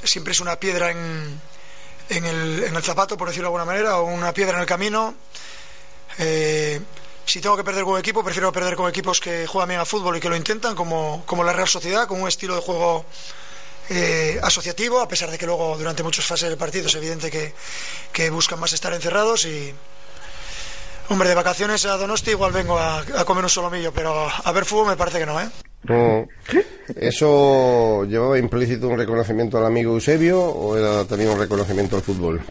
siempre 0.04 0.32
es 0.32 0.40
una 0.42 0.56
piedra 0.56 0.90
en, 0.92 0.98
en, 2.10 2.26
el, 2.26 2.64
en 2.64 2.76
el 2.76 2.82
zapato, 2.82 3.16
por 3.18 3.28
decirlo 3.28 3.50
de 3.50 3.56
alguna 3.56 3.66
manera, 3.72 3.98
o 4.00 4.06
una 4.06 4.32
piedra 4.34 4.56
en 4.56 4.62
el 4.62 4.66
camino. 4.66 5.14
Eh, 6.20 6.80
si 7.26 7.40
tengo 7.40 7.56
que 7.56 7.64
perder 7.64 7.84
con 7.84 8.00
equipo, 8.00 8.24
prefiero 8.24 8.52
perder 8.52 8.76
con 8.76 8.90
equipos 8.90 9.20
que 9.20 9.48
juegan 9.48 9.70
bien 9.70 9.80
a 9.80 9.86
fútbol 9.86 10.18
y 10.18 10.20
que 10.20 10.30
lo 10.30 10.36
intentan, 10.36 10.76
como, 10.76 11.24
como 11.26 11.44
la 11.44 11.54
Real 11.54 11.68
Sociedad, 11.68 12.08
con 12.08 12.22
un 12.22 12.28
estilo 12.28 12.56
de 12.56 12.62
juego 12.62 13.06
eh, 13.90 14.40
asociativo, 14.44 15.00
a 15.00 15.08
pesar 15.08 15.32
de 15.32 15.38
que 15.38 15.46
luego 15.46 15.78
durante 15.78 16.04
muchas 16.04 16.26
fases 16.26 16.50
del 16.50 16.58
partido 16.58 16.88
es 16.88 16.96
evidente 16.96 17.32
que, 17.32 18.30
buscan 18.30 18.60
más 18.60 18.74
estar 18.74 18.94
encerrados 18.94 19.46
y... 19.46 19.74
Hombre, 21.10 21.28
de 21.28 21.36
vacaciones 21.36 21.86
a 21.86 21.98
Donosti 21.98 22.32
igual 22.32 22.54
vengo 22.54 22.80
a, 22.80 23.00
a 23.00 23.26
comer 23.26 23.44
un 23.44 23.50
solomillo, 23.50 23.92
pero 23.92 24.30
a 24.30 24.52
ver 24.54 24.64
fútbol 24.64 24.88
me 24.88 24.96
parece 24.96 25.20
que 25.20 25.26
no, 25.26 25.40
¿eh? 25.40 25.50
No. 25.84 26.28
¿Eso 26.96 28.06
llevaba 28.06 28.40
implícito 28.40 28.88
un 28.88 28.98
reconocimiento 28.98 29.58
al 29.58 29.66
amigo 29.66 29.94
Eusebio 29.94 30.40
o 30.42 30.78
era 30.78 31.04
también 31.04 31.32
un 31.32 31.40
reconocimiento 31.40 31.98
al 31.98 32.04
fútbol? 32.04 32.42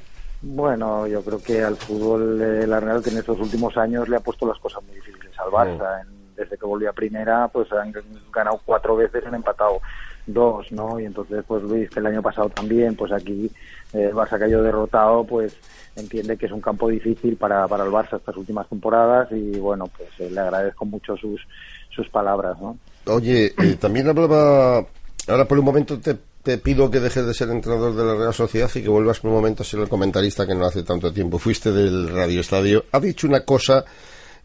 Bueno, 0.43 1.07
yo 1.07 1.23
creo 1.23 1.41
que 1.41 1.63
al 1.63 1.77
fútbol 1.77 2.41
eh, 2.43 2.67
la 2.67 2.81
Real 2.81 3.03
que 3.03 3.11
en 3.11 3.19
estos 3.19 3.39
últimos 3.39 3.77
años 3.77 4.09
le 4.09 4.17
ha 4.17 4.21
puesto 4.21 4.47
las 4.47 4.59
cosas 4.59 4.83
muy 4.85 4.97
difíciles 4.97 5.39
al 5.39 5.51
Barça. 5.51 6.05
Desde 6.37 6.59
que 6.59 6.67
volvió 6.67 6.91
a 6.91 6.93
primera, 6.93 7.47
pues 7.49 7.71
han 7.73 7.93
ganado 8.33 8.61
cuatro 8.65 8.97
veces, 8.97 9.25
han 9.25 9.37
empatado 9.37 9.81
dos, 10.27 10.71
¿no? 10.73 10.99
Y 10.99 11.05
entonces, 11.05 11.45
pues 11.47 11.63
Luis, 11.63 11.91
que 11.91 12.01
el 12.01 12.07
año 12.07 12.23
pasado 12.23 12.49
también, 12.49 12.97
pues 12.97 13.13
aquí 13.13 13.51
eh, 13.93 14.07
el 14.09 14.15
Barça 14.15 14.39
cayó 14.39 14.63
derrotado, 14.63 15.25
pues 15.25 15.57
entiende 15.95 16.37
que 16.37 16.47
es 16.47 16.53
un 16.53 16.61
campo 16.61 16.89
difícil 16.89 17.37
para, 17.37 17.69
para 17.69 17.85
el 17.85 17.91
Barça 17.91 18.17
estas 18.17 18.37
últimas 18.37 18.69
temporadas 18.69 19.29
y 19.31 19.59
bueno, 19.59 19.85
pues 19.97 20.09
eh, 20.19 20.31
le 20.31 20.41
agradezco 20.41 20.85
mucho 20.85 21.17
sus, 21.17 21.41
sus 21.91 22.09
palabras, 22.09 22.59
¿no? 22.61 22.79
Oye, 23.07 23.53
eh, 23.59 23.77
también 23.79 24.09
hablaba, 24.09 24.87
ahora 25.29 25.45
por 25.47 25.59
un 25.59 25.65
momento 25.65 26.01
te, 26.01 26.17
te 26.43 26.59
pido 26.59 26.91
que 26.91 27.01
dejes 27.01 27.25
de 27.27 27.35
ser 27.35 27.51
entrenador 27.51 27.95
de 27.95 28.05
la 28.05 28.15
Real 28.15 28.35
Sociedad 28.35 28.71
y 28.75 28.83
que 28.83 28.89
vuelvas 28.89 29.21
por 29.21 29.31
un 29.31 29.37
momento 29.37 29.63
a 29.63 29.67
ser 29.67 29.81
el 29.81 29.89
comentarista 29.89 30.47
que 30.47 30.55
no 30.55 30.67
hace 30.67 30.83
tanto 30.83 31.13
tiempo 31.13 31.39
fuiste 31.39 31.71
del 31.73 32.09
Radio 32.09 32.41
Estadio. 32.41 32.85
Ha 32.93 32.99
dicho 33.01 33.27
una 33.29 33.41
cosa 33.45 33.85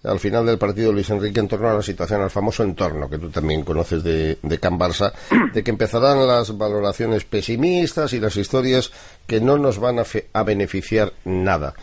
al 0.03 0.19
final 0.19 0.45
del 0.45 0.59
partido 0.59 0.93
Luis 0.93 1.09
Enrique 1.09 1.39
en 1.39 1.47
torno 1.47 1.69
a 1.69 1.73
la 1.73 1.81
situación, 1.81 2.21
al 2.21 2.29
famoso 2.29 2.61
entorno 2.63 3.09
que 3.09 3.17
tú 3.17 3.29
también 3.31 3.63
conoces 3.63 4.03
de, 4.03 4.37
de 4.43 4.59
Can 4.59 4.77
Barça, 4.77 5.11
de 5.53 5.63
que 5.63 5.71
empezarán 5.71 6.25
las 6.27 6.55
valoraciones 6.55 7.23
pesimistas 7.25 8.13
y 8.13 8.19
las 8.19 8.37
historias 8.37 8.91
que 9.25 9.41
no 9.41 9.57
nos 9.57 9.79
van 9.79 9.97
a, 9.97 10.05
fe- 10.05 10.27
a 10.33 10.43
beneficiar 10.43 11.13
nada. 11.25 11.73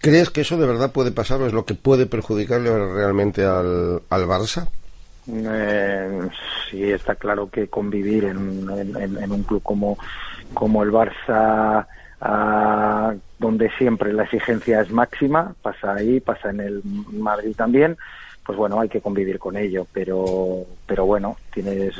¿Crees 0.00 0.30
que 0.30 0.42
eso 0.42 0.56
de 0.56 0.66
verdad 0.66 0.92
puede 0.92 1.10
pasar 1.10 1.40
o 1.42 1.46
es 1.46 1.52
lo 1.52 1.64
que 1.64 1.74
puede 1.74 2.06
perjudicarle 2.06 2.70
realmente 2.94 3.44
al, 3.44 4.02
al 4.08 4.26
Barça? 4.26 4.68
Eh, 5.32 6.28
sí, 6.70 6.90
está 6.90 7.14
claro 7.14 7.48
que 7.48 7.68
convivir 7.68 8.24
en, 8.24 8.38
un 8.38 9.42
club 9.44 9.62
como, 9.62 9.96
como 10.52 10.82
el 10.82 10.92
Barça, 10.92 11.86
ah, 12.20 13.14
donde 13.38 13.70
siempre 13.78 14.12
la 14.12 14.24
exigencia 14.24 14.80
es 14.80 14.90
máxima, 14.90 15.54
pasa 15.62 15.94
ahí, 15.94 16.20
pasa 16.20 16.50
en 16.50 16.60
el 16.60 16.82
Madrid 17.12 17.54
también, 17.56 17.96
pues 18.44 18.58
bueno, 18.58 18.80
hay 18.80 18.88
que 18.88 19.00
convivir 19.00 19.38
con 19.38 19.56
ello, 19.56 19.86
pero, 19.92 20.66
pero 20.86 21.06
bueno, 21.06 21.36
tienes 21.52 21.94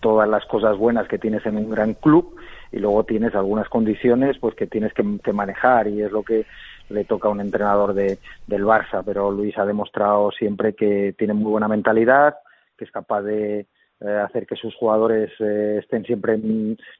todas 0.00 0.28
las 0.28 0.44
cosas 0.46 0.78
buenas 0.78 1.06
que 1.08 1.18
tienes 1.18 1.44
en 1.46 1.56
un 1.56 1.70
gran 1.70 1.94
club 1.94 2.34
y 2.72 2.78
luego 2.78 3.04
tienes 3.04 3.34
algunas 3.34 3.68
condiciones 3.68 4.38
pues 4.38 4.54
que 4.54 4.66
tienes 4.66 4.92
que, 4.94 5.04
que 5.22 5.32
manejar 5.32 5.88
y 5.88 6.02
es 6.02 6.10
lo 6.10 6.22
que 6.22 6.46
le 6.88 7.04
toca 7.04 7.28
a 7.28 7.30
un 7.30 7.40
entrenador 7.40 7.94
de, 7.94 8.18
del 8.46 8.64
Barça, 8.64 9.02
pero 9.04 9.30
Luis 9.30 9.56
ha 9.58 9.64
demostrado 9.64 10.30
siempre 10.30 10.74
que 10.74 11.14
tiene 11.16 11.34
muy 11.34 11.50
buena 11.50 11.68
mentalidad, 11.68 12.34
que 12.76 12.84
es 12.84 12.90
capaz 12.90 13.22
de 13.22 13.60
eh, 14.00 14.22
hacer 14.26 14.46
que 14.46 14.56
sus 14.56 14.74
jugadores 14.76 15.30
eh, 15.40 15.78
estén 15.82 16.04
siempre 16.04 16.38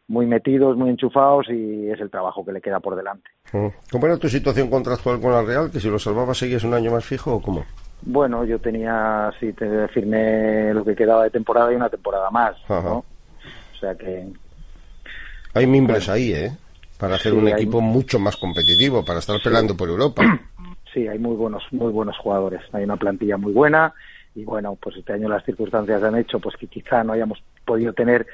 muy 0.08 0.26
metidos, 0.26 0.76
muy 0.76 0.90
enchufados 0.90 1.46
y 1.50 1.90
es 1.90 2.00
el 2.00 2.10
trabajo 2.10 2.44
que 2.44 2.52
le 2.52 2.60
queda 2.60 2.80
por 2.80 2.96
delante. 2.96 3.28
Mm. 3.52 3.66
¿Cómo 3.90 4.06
era 4.06 4.16
tu 4.16 4.28
situación 4.28 4.70
contractual 4.70 5.20
con 5.20 5.32
la 5.32 5.42
Real? 5.42 5.70
¿Que 5.70 5.80
si 5.80 5.88
lo 5.90 5.98
salvabas 5.98 6.38
seguías 6.38 6.64
un 6.64 6.74
año 6.74 6.92
más 6.92 7.04
fijo 7.04 7.34
o 7.34 7.42
cómo? 7.42 7.64
Bueno, 8.02 8.44
yo 8.44 8.58
tenía, 8.58 9.30
sí, 9.40 9.52
te 9.54 9.88
firmé 9.88 10.72
lo 10.74 10.84
que 10.84 10.94
quedaba 10.94 11.24
de 11.24 11.30
temporada 11.30 11.72
y 11.72 11.76
una 11.76 11.88
temporada 11.88 12.30
más, 12.30 12.54
Ajá. 12.68 12.82
¿no? 12.82 12.96
O 12.98 13.78
sea 13.80 13.94
que 13.96 14.26
Hay 15.54 15.66
mimbres 15.66 16.08
ahí, 16.08 16.32
¿eh? 16.32 16.52
Para 16.98 17.16
hacer 17.16 17.32
Sí, 17.32 17.38
un 17.38 17.46
hay- 17.48 17.54
equipo 17.54 17.80
mucho 17.80 18.18
más 18.18 18.36
competitivo, 18.36 19.04
para 19.04 19.18
estar 19.18 19.36
peleando 19.42 19.76
por 19.76 19.88
Europa. 19.88 20.22
sí, 20.92 21.06
hay 21.08 21.18
muy 21.18 21.34
buenos, 21.36 21.62
muy 21.72 21.92
buenos 21.92 22.16
jugadores. 22.18 22.60
Hay 22.72 22.84
una 22.84 22.96
plantilla 22.96 23.36
muy 23.36 23.52
buena 23.52 23.92
y 24.34 24.44
bueno, 24.44 24.76
pues 24.80 24.96
este 24.96 25.12
año 25.12 25.28
las 25.28 25.44
circunstancias 25.44 26.02
han 26.02 26.16
hecho 26.16 26.40
pues 26.40 26.56
que 26.56 26.66
quizá 26.66 27.04
no 27.04 27.12
hayamos 27.12 27.42
podido 27.64 27.92
tener 27.92 28.26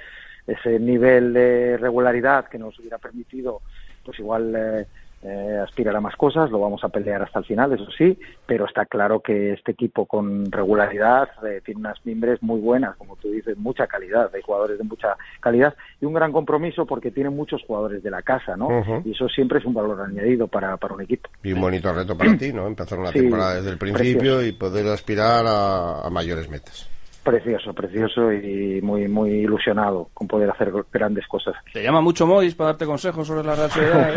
ese 0.47 0.79
nivel 0.79 1.33
de 1.33 1.77
regularidad 1.77 2.49
que 2.49 2.59
nos 2.59 2.79
hubiera 2.79 2.99
permitido 2.99 3.63
pues 4.05 4.19
igual 4.19 4.55
eh, 4.57 4.87
eh, 5.23 5.59
aspirar 5.63 5.95
a 5.97 6.01
más 6.01 6.17
cosas, 6.17 6.51
lo 6.51 6.59
vamos 6.61 6.83
a 6.83 6.89
pelear 6.89 7.23
hasta 7.23 7.41
el 7.41 7.45
final, 7.45 7.73
eso 7.73 7.87
sí, 7.97 8.19
pero 8.47 8.65
está 8.67 8.87
claro 8.87 9.21
que 9.21 9.53
este 9.53 9.73
equipo 9.73 10.07
con 10.07 10.51
regularidad 10.51 11.29
eh, 11.47 11.61
tiene 11.65 11.81
unas 11.81 11.99
mimbres 12.07 12.43
muy 12.43 12.59
buenas, 12.61 12.97
como 12.97 13.17
tú 13.17 13.31
dices, 13.31 13.57
mucha 13.59 13.87
calidad, 13.87 14.31
hay 14.35 14.41
jugadores 14.43 14.79
de 14.79 14.85
mucha 14.85 15.17
calidad 15.41 15.75
y 16.01 16.07
un 16.07 16.15
gran 16.15 16.33
compromiso 16.33 16.87
porque 16.87 17.11
tiene 17.11 17.29
muchos 17.31 17.63
jugadores 17.67 18.03
de 18.03 18.11
la 18.11 18.23
casa, 18.23 18.57
¿no? 18.57 18.69
Y 19.05 19.13
eso 19.13 19.29
siempre 19.29 19.59
es 19.59 19.65
un 19.67 19.75
valor 19.75 20.01
añadido 20.01 20.49
para, 20.49 20.77
para 20.79 20.95
un 20.95 21.03
equipo. 21.03 21.29
Y 21.43 21.53
un 21.53 21.61
bonito 21.61 21.93
reto 21.93 22.17
para 22.17 22.37
ti, 22.39 22.53
¿no? 22.53 22.67
Empezar 22.67 22.99
una 22.99 23.11
Sí, 23.13 23.19
temporada 23.21 23.57
desde 23.57 23.71
el 23.71 23.79
principio 23.79 24.37
precioso. 24.37 24.47
y 24.47 24.53
poder 24.53 24.87
aspirar 24.89 25.45
a, 25.47 26.01
a 26.07 26.11
mayores 26.11 26.49
metas. 26.49 26.89
Precioso, 27.23 27.75
precioso 27.75 28.33
y 28.33 28.81
muy 28.83 29.07
muy 29.07 29.31
ilusionado 29.31 30.09
con 30.15 30.27
poder 30.27 30.51
hacer 30.51 30.73
grandes 30.91 31.27
cosas. 31.27 31.55
Te 31.73 31.83
llama 31.83 32.01
mucho 32.01 32.27
Mois 32.27 32.55
para 32.55 32.71
darte 32.71 32.87
consejos 32.87 33.27
sobre 33.27 33.45
la 33.45 33.55
Real 33.55 33.71
Sociedad. 33.71 34.15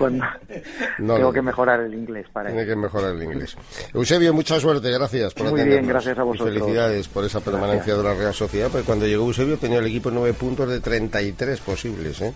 Cuando 0.00 0.24
No, 0.98 1.14
tengo 1.14 1.28
no. 1.28 1.32
que 1.32 1.42
mejorar 1.42 1.80
el 1.80 1.94
inglés 1.94 2.26
para 2.32 2.48
Tiene 2.50 2.66
que 2.66 2.74
mejorar 2.74 3.14
el 3.14 3.22
inglés. 3.22 3.56
Eusebio, 3.94 4.32
mucha 4.34 4.58
suerte, 4.58 4.90
gracias 4.90 5.34
por 5.34 5.50
Muy 5.50 5.62
bien, 5.62 5.86
gracias 5.86 6.18
a 6.18 6.22
Y 6.22 6.24
vosotros. 6.24 6.54
felicidades 6.54 7.06
por 7.08 7.24
esa 7.24 7.40
permanencia 7.40 7.94
de 7.94 8.02
la 8.02 8.14
Real 8.14 8.34
Sociedad, 8.34 8.68
porque 8.70 8.86
cuando 8.86 9.06
llegó 9.06 9.26
Eusebio 9.26 9.58
tenía 9.58 9.78
el 9.78 9.86
equipo 9.86 10.10
nueve 10.10 10.32
puntos 10.32 10.68
de 10.68 10.80
33 10.80 11.60
posibles, 11.60 12.20
¿eh? 12.22 12.32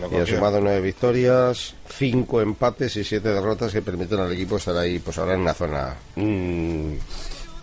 lo 0.00 0.18
y 0.18 0.20
ha 0.20 0.26
sumado 0.26 0.60
nueve 0.60 0.80
victorias, 0.80 1.74
cinco 1.88 2.40
empates 2.40 2.96
y 2.96 3.04
siete 3.04 3.28
derrotas 3.28 3.72
que 3.72 3.82
permiten 3.82 4.18
al 4.20 4.32
equipo 4.32 4.56
estar 4.56 4.76
ahí, 4.76 4.98
pues 4.98 5.18
ahora 5.18 5.34
en 5.34 5.40
una 5.40 5.54
zona 5.54 5.94
mm, 6.16 6.92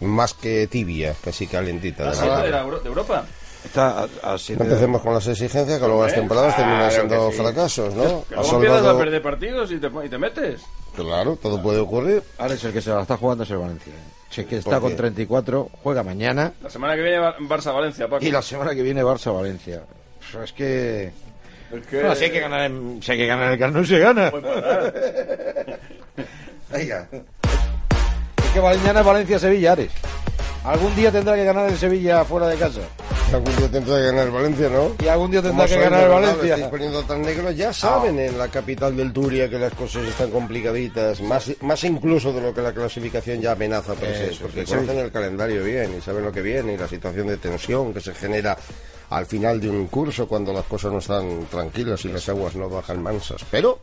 más 0.01 0.33
que 0.33 0.67
tibia, 0.67 1.15
casi 1.23 1.47
calentita. 1.47 2.03
de 2.03 2.09
¿Has 2.09 2.17
la 2.17 2.21
sido 2.23 2.33
tabla. 2.35 2.45
de, 2.45 2.51
la 2.51 2.61
Euro- 2.63 2.79
de 2.79 2.87
Europa? 2.89 3.25
Está 3.63 4.07
a, 4.23 4.33
a 4.33 4.37
siete- 4.37 4.63
No 4.63 4.69
empecemos 4.69 5.01
con 5.01 5.13
las 5.13 5.27
exigencias, 5.27 5.79
que 5.79 5.85
luego 5.85 6.03
las 6.03 6.15
temporadas 6.15 6.55
terminan 6.55 6.79
Claro 6.89 6.95
siendo 6.95 7.27
que 7.29 7.35
sí. 7.35 7.41
fracasos, 7.41 7.93
¿no? 7.95 8.03
Que 8.27 8.35
Ha 8.35 8.41
luego 8.41 8.53
empiezas 8.55 8.77
a 8.77 8.79
soldado- 8.79 8.97
perder 8.99 9.21
partidos 9.21 9.71
y 9.71 9.77
te, 9.79 9.87
y 10.03 10.09
te 10.09 10.17
metes. 10.17 10.61
Claro, 10.95 11.37
todo 11.41 11.61
puede 11.61 11.79
ocurrir. 11.79 12.23
Alex, 12.39 12.63
el 12.65 12.73
que 12.73 12.81
se 12.81 12.89
la 12.89 13.01
está 13.01 13.17
jugando 13.17 13.43
es 13.43 13.49
el 13.51 13.57
Valencia. 13.57 13.93
Sí, 14.29 14.45
que 14.45 14.57
está 14.57 14.79
con 14.79 14.95
34, 14.95 15.69
juega 15.83 16.03
mañana 16.03 16.53
La 16.63 16.69
semana 16.69 16.95
que 16.95 17.01
viene 17.01 17.19
Bar- 17.19 17.35
Barça-Valencia, 17.39 18.07
Paco. 18.09 18.25
y 18.25 18.31
la 18.31 18.41
semana 18.41 18.73
que 18.73 18.81
viene 18.81 19.03
Barça-Valencia. 19.03 19.81
O 20.27 20.31
sea, 20.31 20.43
es 20.45 20.53
que... 20.53 21.11
Es 21.73 21.87
que- 21.87 21.99
Bueno, 21.99 22.15
si 22.15 22.23
hay 22.25 22.31
que 22.31 22.39
ganar, 22.39 22.61
en- 22.61 23.01
si 23.03 23.11
hay 23.11 23.17
que 23.17 23.27
ganar 23.27 23.51
el 23.51 23.59
Camp 23.59 23.85
se 23.85 23.99
gana. 23.99 24.31
Pues. 24.31 24.43
Venga. 26.71 27.07
Es 27.11 28.51
que 28.53 28.61
mañana 28.61 28.99
es 29.01 29.05
Valencia-Sevilla, 29.05 29.71
Ares. 29.73 29.91
Algún 30.63 30.95
día 30.95 31.11
tendrá 31.11 31.35
que 31.35 31.43
ganar 31.43 31.69
el 31.69 31.77
Sevilla 31.77 32.23
fuera 32.23 32.47
de 32.47 32.55
casa. 32.57 32.81
Algún 33.33 33.55
día 33.55 33.71
tendrá 33.71 33.97
que 33.97 34.03
ganar 34.03 34.31
Valencia, 34.31 34.69
¿no? 34.69 34.91
Y 34.99 35.07
algún 35.07 35.31
día 35.31 35.41
tendrá 35.41 35.65
que 35.65 35.79
ganar 35.79 36.09
Valencia. 36.09 36.55
estáis 36.55 36.67
poniendo 36.67 37.03
tan 37.03 37.21
negro, 37.21 37.51
ya 37.51 37.71
saben 37.71 38.19
en 38.19 38.37
la 38.37 38.49
capital 38.49 38.95
del 38.97 39.13
Turia 39.13 39.49
que 39.49 39.57
las 39.57 39.73
cosas 39.73 40.03
están 40.03 40.31
complicaditas, 40.31 41.21
más, 41.21 41.49
más 41.61 41.81
incluso 41.85 42.33
de 42.33 42.41
lo 42.41 42.53
que 42.53 42.61
la 42.61 42.73
clasificación 42.73 43.39
ya 43.39 43.53
amenaza 43.53 43.93
por 43.93 44.09
ser, 44.09 44.35
porque 44.41 44.65
sí. 44.65 44.73
conocen 44.73 44.99
el 44.99 45.11
calendario 45.11 45.63
bien 45.63 45.95
y 45.97 46.01
saben 46.01 46.25
lo 46.25 46.31
que 46.31 46.41
viene 46.41 46.73
y 46.73 46.77
la 46.77 46.89
situación 46.89 47.27
de 47.27 47.37
tensión 47.37 47.93
que 47.93 48.01
se 48.01 48.13
genera 48.13 48.57
al 49.11 49.25
final 49.25 49.61
de 49.61 49.69
un 49.69 49.87
curso 49.87 50.27
cuando 50.27 50.51
las 50.51 50.65
cosas 50.65 50.91
no 50.91 50.99
están 50.99 51.45
tranquilas 51.45 52.03
y 52.05 52.09
las 52.09 52.27
aguas 52.27 52.55
no 52.55 52.69
bajan 52.69 53.01
mansas. 53.01 53.45
Pero 53.49 53.79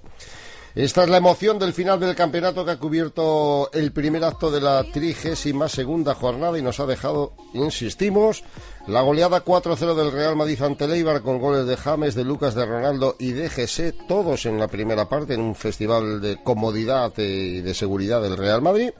esta 0.84 1.02
es 1.02 1.10
la 1.10 1.16
emoción 1.16 1.58
del 1.58 1.72
final 1.72 1.98
del 1.98 2.14
campeonato 2.14 2.64
que 2.64 2.70
ha 2.70 2.78
cubierto 2.78 3.68
el 3.72 3.90
primer 3.90 4.22
acto 4.22 4.48
de 4.48 4.60
la 4.60 4.84
trigésima 4.84 5.68
segunda 5.68 6.14
jornada 6.14 6.56
y 6.56 6.62
nos 6.62 6.78
ha 6.78 6.86
dejado, 6.86 7.32
insistimos, 7.52 8.44
la 8.86 9.00
goleada 9.00 9.44
4-0 9.44 9.96
del 9.96 10.12
Real 10.12 10.36
Madrid 10.36 10.62
ante 10.62 10.84
el 10.84 10.92
Eibar 10.92 11.22
con 11.22 11.40
goles 11.40 11.66
de 11.66 11.76
James, 11.76 12.14
de 12.14 12.22
Lucas, 12.22 12.54
de 12.54 12.64
Ronaldo 12.64 13.16
y 13.18 13.32
de 13.32 13.48
GC, 13.48 14.06
todos 14.06 14.46
en 14.46 14.60
la 14.60 14.68
primera 14.68 15.08
parte 15.08 15.34
en 15.34 15.40
un 15.40 15.56
festival 15.56 16.20
de 16.20 16.40
comodidad 16.44 17.12
y 17.16 17.60
de 17.60 17.74
seguridad 17.74 18.22
del 18.22 18.36
Real 18.36 18.62
Madrid. 18.62 18.90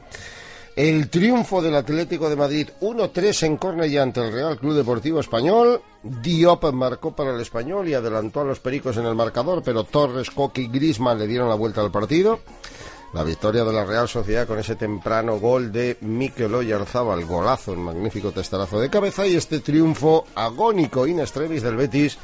El 0.78 1.10
triunfo 1.10 1.60
del 1.60 1.74
Atlético 1.74 2.30
de 2.30 2.36
Madrid 2.36 2.68
1-3 2.80 3.46
en 3.46 3.56
Cornellá 3.56 4.00
ante 4.04 4.20
el 4.20 4.32
Real 4.32 4.56
Club 4.56 4.74
Deportivo 4.74 5.18
Español. 5.18 5.82
Diop 6.04 6.72
marcó 6.72 7.10
para 7.16 7.34
el 7.34 7.40
Español 7.40 7.88
y 7.88 7.94
adelantó 7.94 8.42
a 8.42 8.44
los 8.44 8.60
Pericos 8.60 8.96
en 8.96 9.04
el 9.06 9.16
marcador, 9.16 9.60
pero 9.64 9.82
Torres, 9.82 10.30
Coqui 10.30 10.62
y 10.62 10.68
Grisman 10.68 11.18
le 11.18 11.26
dieron 11.26 11.48
la 11.48 11.56
vuelta 11.56 11.80
al 11.80 11.90
partido. 11.90 12.38
La 13.12 13.24
victoria 13.24 13.64
de 13.64 13.72
la 13.72 13.84
Real 13.84 14.06
Sociedad 14.06 14.46
con 14.46 14.60
ese 14.60 14.76
temprano 14.76 15.40
gol 15.40 15.72
de 15.72 15.96
Mikel 16.02 16.54
Oyarzábal, 16.54 17.24
golazo, 17.24 17.72
un 17.72 17.82
magnífico 17.82 18.30
testarazo 18.30 18.78
de 18.78 18.88
cabeza 18.88 19.26
y 19.26 19.34
este 19.34 19.58
triunfo 19.58 20.26
agónico 20.36 21.08
in 21.08 21.18
extremis 21.18 21.64
del 21.64 21.74
Betis 21.74 22.18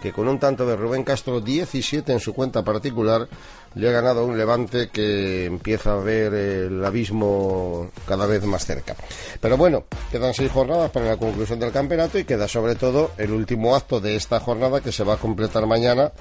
que 0.00 0.12
con 0.12 0.28
un 0.28 0.38
tanto 0.38 0.66
de 0.66 0.76
Rubén 0.76 1.04
Castro 1.04 1.40
17 1.40 2.12
en 2.12 2.20
su 2.20 2.34
cuenta 2.34 2.62
particular 2.62 3.28
le 3.74 3.88
ha 3.88 3.92
ganado 3.92 4.24
un 4.24 4.36
Levante 4.36 4.88
que 4.88 5.44
empieza 5.44 5.92
a 5.92 5.96
ver 5.96 6.32
el 6.34 6.84
abismo 6.84 7.90
cada 8.06 8.26
vez 8.26 8.44
más 8.44 8.64
cerca. 8.64 8.96
Pero 9.40 9.56
bueno, 9.56 9.84
quedan 10.10 10.34
seis 10.34 10.50
jornadas 10.50 10.90
para 10.90 11.06
la 11.06 11.16
conclusión 11.16 11.60
del 11.60 11.72
campeonato 11.72 12.18
y 12.18 12.24
queda 12.24 12.48
sobre 12.48 12.74
todo 12.74 13.12
el 13.18 13.30
último 13.32 13.76
acto 13.76 14.00
de 14.00 14.16
esta 14.16 14.40
jornada 14.40 14.80
que 14.80 14.92
se 14.92 15.04
va 15.04 15.14
a 15.14 15.18
completar 15.18 15.66
mañana 15.66 16.12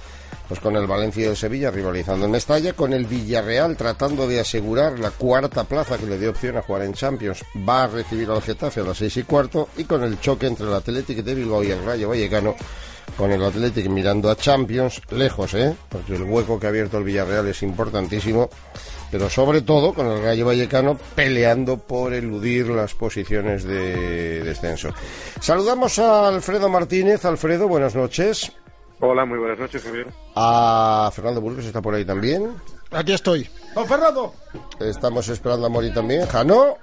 pues 0.48 0.60
con 0.60 0.76
el 0.78 0.88
Valencia 0.88 1.30
el 1.30 1.36
Sevilla 1.36 1.72
rivalizando 1.72 2.26
en 2.26 2.32
Mestalla, 2.32 2.74
con 2.74 2.94
el 2.94 3.06
Villarreal 3.06 3.76
tratando 3.76 4.28
de 4.28 4.40
asegurar 4.40 4.98
la 4.98 5.12
cuarta 5.12 5.66
plaza 5.66 5.98
que 5.98 6.06
le 6.06 6.18
dio 6.18 6.30
opción 6.30 6.58
a 6.58 6.62
jugar 6.62 6.84
en 6.84 6.94
Champions, 6.94 7.44
va 7.68 7.84
a 7.84 7.88
recibir 7.88 8.30
al 8.30 8.42
Getafe 8.42 8.82
a 8.82 8.84
las 8.86 8.98
seis 8.98 9.18
y 9.18 9.24
cuarto 9.24 9.70
y 9.78 9.84
con 9.84 10.04
el 10.04 10.20
choque 10.20 10.48
entre 10.48 10.68
el 10.68 10.74
Atlético 10.74 11.22
de 11.22 11.36
Bilbao 11.36 11.64
y 11.64 11.72
el 11.72 11.84
Rayo 11.84 12.10
Vallecano 12.10 12.56
con 13.18 13.32
el 13.32 13.44
Athletic 13.44 13.90
mirando 13.90 14.30
a 14.30 14.36
Champions, 14.36 15.02
lejos, 15.10 15.54
¿eh? 15.56 15.76
Porque 15.90 16.16
el 16.16 16.24
hueco 16.24 16.60
que 16.60 16.68
ha 16.68 16.70
abierto 16.70 16.98
el 17.00 17.04
Villarreal 17.04 17.48
es 17.48 17.64
importantísimo, 17.64 18.50
pero 19.12 19.30
sobre 19.30 19.62
todo 19.62 19.94
con 19.94 20.08
el 20.08 20.22
Rayo 20.22 20.46
Vallecano 20.46 20.98
peleando 21.16 21.78
por 21.78 22.14
eludir 22.14 22.68
las 22.68 22.94
posiciones 22.94 23.64
de 23.64 24.44
descenso. 24.44 24.90
Saludamos 25.40 25.98
a 26.00 26.28
Alfredo 26.28 26.70
Martínez. 26.70 27.26
Alfredo, 27.26 27.68
buenas 27.68 27.96
noches. 27.96 28.52
Hola, 29.00 29.26
muy 29.26 29.40
buenas 29.40 29.60
noches, 29.60 29.84
Javier. 29.84 30.08
A 30.36 31.12
Fernando 31.14 31.42
Burgos 31.42 31.66
está 31.66 31.82
por 31.82 31.96
ahí 31.96 32.06
también. 32.06 32.56
Aquí 32.92 33.14
estoy. 33.14 33.50
¡Don 33.76 33.86
Fernando! 33.86 34.34
Estamos 34.80 35.28
esperando 35.30 35.68
a 35.68 35.70
Mori 35.70 35.94
también. 35.94 36.26
Jano. 36.26 36.78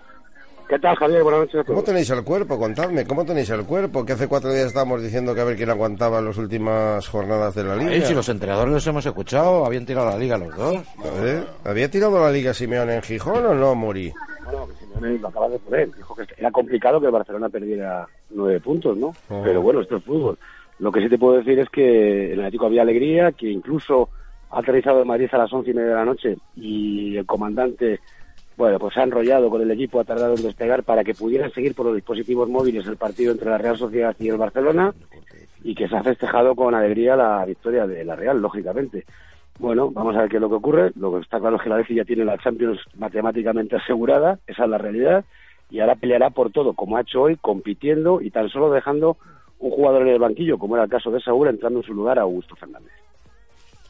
¿Qué 0.69 0.79
tal, 0.79 0.97
Javier? 0.97 1.23
Buenas 1.23 1.41
noches 1.41 1.61
a 1.61 1.65
¿Cómo 1.65 1.83
tenéis 1.83 2.09
el 2.11 2.25
cuerpo? 2.25 2.59
Contadme, 2.59 3.07
¿cómo 3.07 3.25
tenéis 3.25 3.51
el 3.51 3.65
cuerpo? 3.65 4.05
Que 4.05 4.15
hace 4.15 4.29
cuatro 4.29 4.51
días 4.51 4.67
estábamos 4.67 5.03
diciendo 5.03 5.35
que 5.35 5.41
a 5.43 5.45
ver 5.45 5.57
quién 5.57 5.69
aguantaba 5.69 6.23
las 6.23 6.39
últimas 6.39 7.07
jornadas 7.07 7.55
de 7.55 7.65
la 7.65 7.77
liga. 7.77 7.91
Ay, 7.91 8.03
si 8.03 8.15
los 8.15 8.29
entrenadores 8.31 8.73
los 8.73 8.87
hemos 8.87 9.05
escuchado, 9.05 9.67
habían 9.67 9.85
tirado 9.85 10.09
la 10.09 10.19
liga 10.19 10.39
los 10.39 10.57
dos. 10.57 10.77
¿Eh? 11.23 11.45
¿Había 11.65 11.91
tirado 11.91 12.19
la 12.19 12.31
liga 12.33 12.55
Simeone 12.55 12.95
en 12.95 13.03
Gijón 13.03 13.45
o 13.45 13.55
no, 13.55 13.75
Mori? 13.75 14.11
Bueno, 14.45 14.67
que 14.67 14.75
Simeone 14.77 15.19
lo 15.19 15.29
acaba 15.29 15.49
de 15.51 15.59
poner. 15.59 15.95
Dijo 15.95 16.15
que 16.15 16.25
era 16.39 16.51
complicado 16.51 16.99
que 16.99 17.07
el 17.07 17.13
Barcelona 17.13 17.49
perdiera 17.51 18.09
nueve 18.31 18.59
puntos, 18.61 18.97
¿no? 18.97 19.15
Oh. 19.29 19.43
Pero 19.45 19.61
bueno, 19.61 19.83
esto 19.83 19.97
es 19.97 20.05
fútbol. 20.05 20.39
Lo 20.79 20.91
que 20.91 21.03
sí 21.03 21.09
te 21.11 21.19
puedo 21.19 21.37
decir 21.37 21.59
es 21.59 21.69
que 21.69 22.27
en 22.27 22.33
el 22.33 22.41
Atlético 22.41 22.67
había 22.67 22.83
alegría, 22.83 23.33
que 23.33 23.51
incluso 23.51 24.09
ha 24.51 24.61
aterrizado 24.61 25.03
en 25.03 25.09
Madrid 25.09 25.29
a 25.31 25.39
las 25.39 25.53
once 25.53 25.71
y 25.71 25.75
media 25.75 25.91
de 25.91 25.95
la 25.95 26.05
noche 26.05 26.37
y 26.57 27.17
el 27.17 27.27
comandante, 27.27 28.01
bueno, 28.57 28.79
pues 28.79 28.95
se 28.95 29.01
ha 29.01 29.05
enrollado 29.05 29.51
con 29.51 29.63
el 29.63 29.71
equipo, 29.71 30.01
ha 30.01 30.05
tardado 30.05 30.35
en 30.35 30.43
despegar 30.43 30.85
para 30.85 31.03
que 31.03 31.15
pudieran 31.15 31.51
seguir 31.53 31.75
por 31.75 31.87
los 31.87 31.95
dispositivos 31.95 32.49
móviles 32.49 32.87
el 32.87 32.97
partido 32.97 33.33
entre 33.33 33.51
la 33.51 33.59
Real 33.59 33.77
Sociedad 33.77 34.15
y 34.19 34.29
el 34.29 34.37
Barcelona 34.37 34.95
y 35.65 35.75
que 35.75 35.89
se 35.89 35.97
ha 35.97 36.03
festejado 36.03 36.55
con 36.55 36.75
alegría 36.75 37.17
la 37.17 37.45
victoria 37.45 37.87
de 37.87 38.05
la 38.05 38.15
Real, 38.15 38.41
lógicamente. 38.41 39.05
Bueno, 39.59 39.91
vamos 39.91 40.15
a 40.15 40.21
ver 40.21 40.29
qué 40.29 40.37
es 40.37 40.43
lo 40.43 40.49
que 40.49 40.57
ocurre. 40.57 40.93
Lo 40.97 41.13
que 41.13 41.21
está 41.21 41.41
claro 41.41 41.57
es 41.57 41.63
que 41.63 41.69
la 41.69 41.79
Leti 41.79 41.95
ya 41.95 42.05
tiene 42.05 42.25
la 42.25 42.39
Champions 42.39 42.81
matemáticamente 42.97 43.77
asegurada, 43.77 44.39
esa 44.47 44.65
es 44.65 44.71
la 44.71 44.79
realidad, 44.79 45.25
y 45.71 45.81
ahora 45.81 45.95
peleará 45.95 46.31
por 46.31 46.51
todo, 46.51 46.75
como 46.75 46.97
ha 46.97 47.01
hecho 47.01 47.23
hoy, 47.23 47.37
compitiendo 47.37 48.21
y 48.21 48.31
tan 48.31 48.49
solo 48.51 48.71
dejando 48.71 49.17
un 49.59 49.71
jugador 49.71 50.03
en 50.03 50.09
el 50.09 50.19
banquillo, 50.19 50.59
como 50.59 50.77
era 50.77 50.85
el 50.85 50.91
caso 50.91 51.11
de 51.11 51.21
Saúl, 51.21 51.49
entrando 51.49 51.81
en 51.81 51.87
su 51.87 51.95
lugar 51.95 52.19
a 52.19 52.23
Augusto 52.23 52.55
Fernández. 52.57 52.93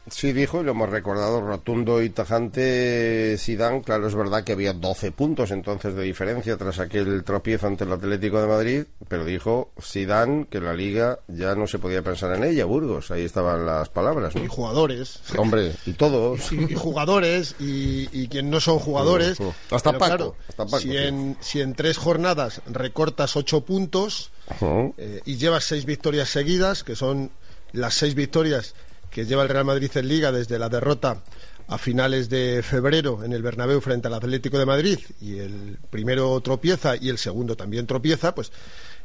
Sí, 0.07 0.33
dijo, 0.33 0.61
y 0.61 0.63
lo 0.63 0.71
hemos 0.71 0.89
recordado, 0.89 1.41
rotundo 1.41 2.01
y 2.01 2.09
tajante 2.09 3.35
Zidane. 3.39 3.81
Claro, 3.81 4.07
es 4.07 4.13
verdad 4.15 4.43
que 4.43 4.51
había 4.51 4.73
12 4.73 5.11
puntos 5.11 5.51
entonces 5.51 5.95
de 5.95 6.03
diferencia 6.03 6.57
tras 6.57 6.79
aquel 6.79 7.23
tropiezo 7.23 7.67
ante 7.67 7.85
el 7.85 7.91
Atlético 7.91 8.39
de 8.39 8.47
Madrid, 8.47 8.83
pero 9.07 9.25
dijo 9.25 9.71
Zidane 9.81 10.45
que 10.49 10.61
la 10.61 10.73
Liga 10.73 11.19
ya 11.27 11.55
no 11.55 11.65
se 11.65 11.79
podía 11.79 12.03
pensar 12.03 12.35
en 12.35 12.43
ella, 12.43 12.65
Burgos. 12.65 13.09
Ahí 13.09 13.23
estaban 13.23 13.65
las 13.65 13.89
palabras, 13.89 14.35
¿no? 14.35 14.43
Y 14.43 14.47
jugadores. 14.47 15.21
Hombre, 15.37 15.73
y 15.85 15.93
todos. 15.93 16.51
Y, 16.51 16.73
y 16.73 16.75
jugadores, 16.75 17.55
y, 17.59 18.07
y 18.11 18.27
quien 18.27 18.49
no 18.49 18.59
son 18.59 18.79
jugadores. 18.79 19.39
Uh, 19.39 19.45
uh. 19.45 19.53
Hasta 19.71 19.93
Paco, 19.93 20.05
claro, 20.05 20.35
hasta 20.47 20.65
Paco, 20.65 20.79
si, 20.79 20.89
sí. 20.89 20.97
en, 20.97 21.37
si 21.41 21.61
en 21.61 21.73
tres 21.73 21.97
jornadas 21.97 22.61
recortas 22.67 23.35
ocho 23.35 23.61
puntos 23.61 24.31
Ujú. 24.61 24.93
eh, 24.97 25.21
y 25.25 25.37
llevas 25.37 25.63
seis 25.63 25.85
victorias 25.85 26.29
seguidas, 26.29 26.83
que 26.83 26.95
son 26.95 27.31
las 27.71 27.95
seis 27.95 28.15
victorias 28.15 28.75
que 29.15 29.23
lleva 29.23 29.43
el 29.43 29.49
Real 29.49 29.63
Madrid 29.63 29.89
en 29.95 30.09
Liga 30.09 30.33
desde 30.33 30.59
la 30.59 30.67
derrota 30.67 31.23
a 31.69 31.77
finales 31.77 32.27
de 32.27 32.61
febrero 32.61 33.23
en 33.23 33.31
el 33.31 33.41
Bernabéu 33.41 33.79
frente 33.79 34.07
al 34.07 34.13
Atlético 34.13 34.59
de 34.59 34.65
Madrid 34.65 34.99
y 35.21 35.39
el 35.39 35.77
primero 35.89 36.37
tropieza 36.41 36.97
y 36.99 37.07
el 37.07 37.17
segundo 37.17 37.55
también 37.55 37.87
tropieza, 37.87 38.35
pues 38.35 38.51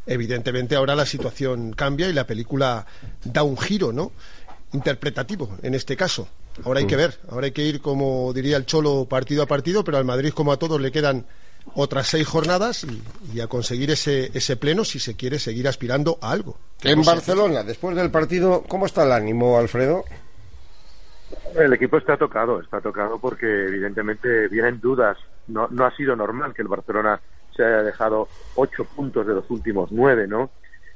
evidentemente 0.09 0.75
ahora 0.75 0.97
la 0.97 1.07
situación 1.07 1.73
cambia 1.75 2.09
y 2.09 2.13
la 2.13 2.27
película 2.27 2.87
da 3.23 3.45
un 3.45 3.57
giro, 3.57 3.93
¿no? 3.93 4.11
interpretativo 4.73 5.57
en 5.63 5.77
este 5.77 5.97
caso. 5.97 6.27
Ahora 6.65 6.81
hay 6.81 6.87
que 6.89 6.97
ver, 6.97 7.21
ahora 7.29 7.47
hay 7.47 7.53
que 7.53 7.65
ir, 7.65 7.81
como 7.81 8.33
diría 8.33 8.57
el 8.57 8.67
Cholo, 8.67 9.07
partido 9.09 9.45
a 9.45 9.47
partido, 9.47 9.85
pero 9.85 9.97
al 9.97 10.05
Madrid, 10.05 10.33
como 10.33 10.51
a 10.51 10.59
todos, 10.59 10.81
le 10.81 10.91
quedan 10.91 11.25
otras 11.75 12.07
seis 12.09 12.27
jornadas 12.27 12.85
y, 12.85 13.03
y 13.35 13.41
a 13.41 13.47
conseguir 13.47 13.91
ese, 13.91 14.31
ese 14.37 14.57
pleno 14.57 14.85
si 14.85 14.99
se 14.99 15.17
quiere 15.17 15.39
seguir 15.39 15.69
aspirando 15.69 16.19
a 16.21 16.31
algo. 16.33 16.57
En 16.83 17.03
Barcelona, 17.03 17.63
después 17.63 17.97
del 17.97 18.11
partido, 18.11 18.65
¿cómo 18.69 18.87
está 18.87 19.05
el 19.05 19.13
ánimo, 19.13 19.59
Alfredo? 19.59 20.05
El 21.55 21.73
equipo 21.73 21.97
está 21.97 22.17
tocado, 22.17 22.61
está 22.61 22.81
tocado 22.81 23.19
porque 23.19 23.47
evidentemente 23.47 24.49
vienen 24.49 24.81
dudas. 24.81 25.17
No, 25.49 25.69
no 25.71 25.85
ha 25.85 25.95
sido 25.97 26.15
normal 26.17 26.55
que 26.55 26.63
el 26.63 26.69
Barcelona 26.69 27.21
se 27.57 27.65
haya 27.65 27.83
dejado 27.83 28.29
ocho 28.55 28.85
puntos 28.85 29.27
de 29.27 29.35
los 29.35 29.51
últimos 29.51 29.91
nueve, 29.91 30.27
¿no? 30.27 30.51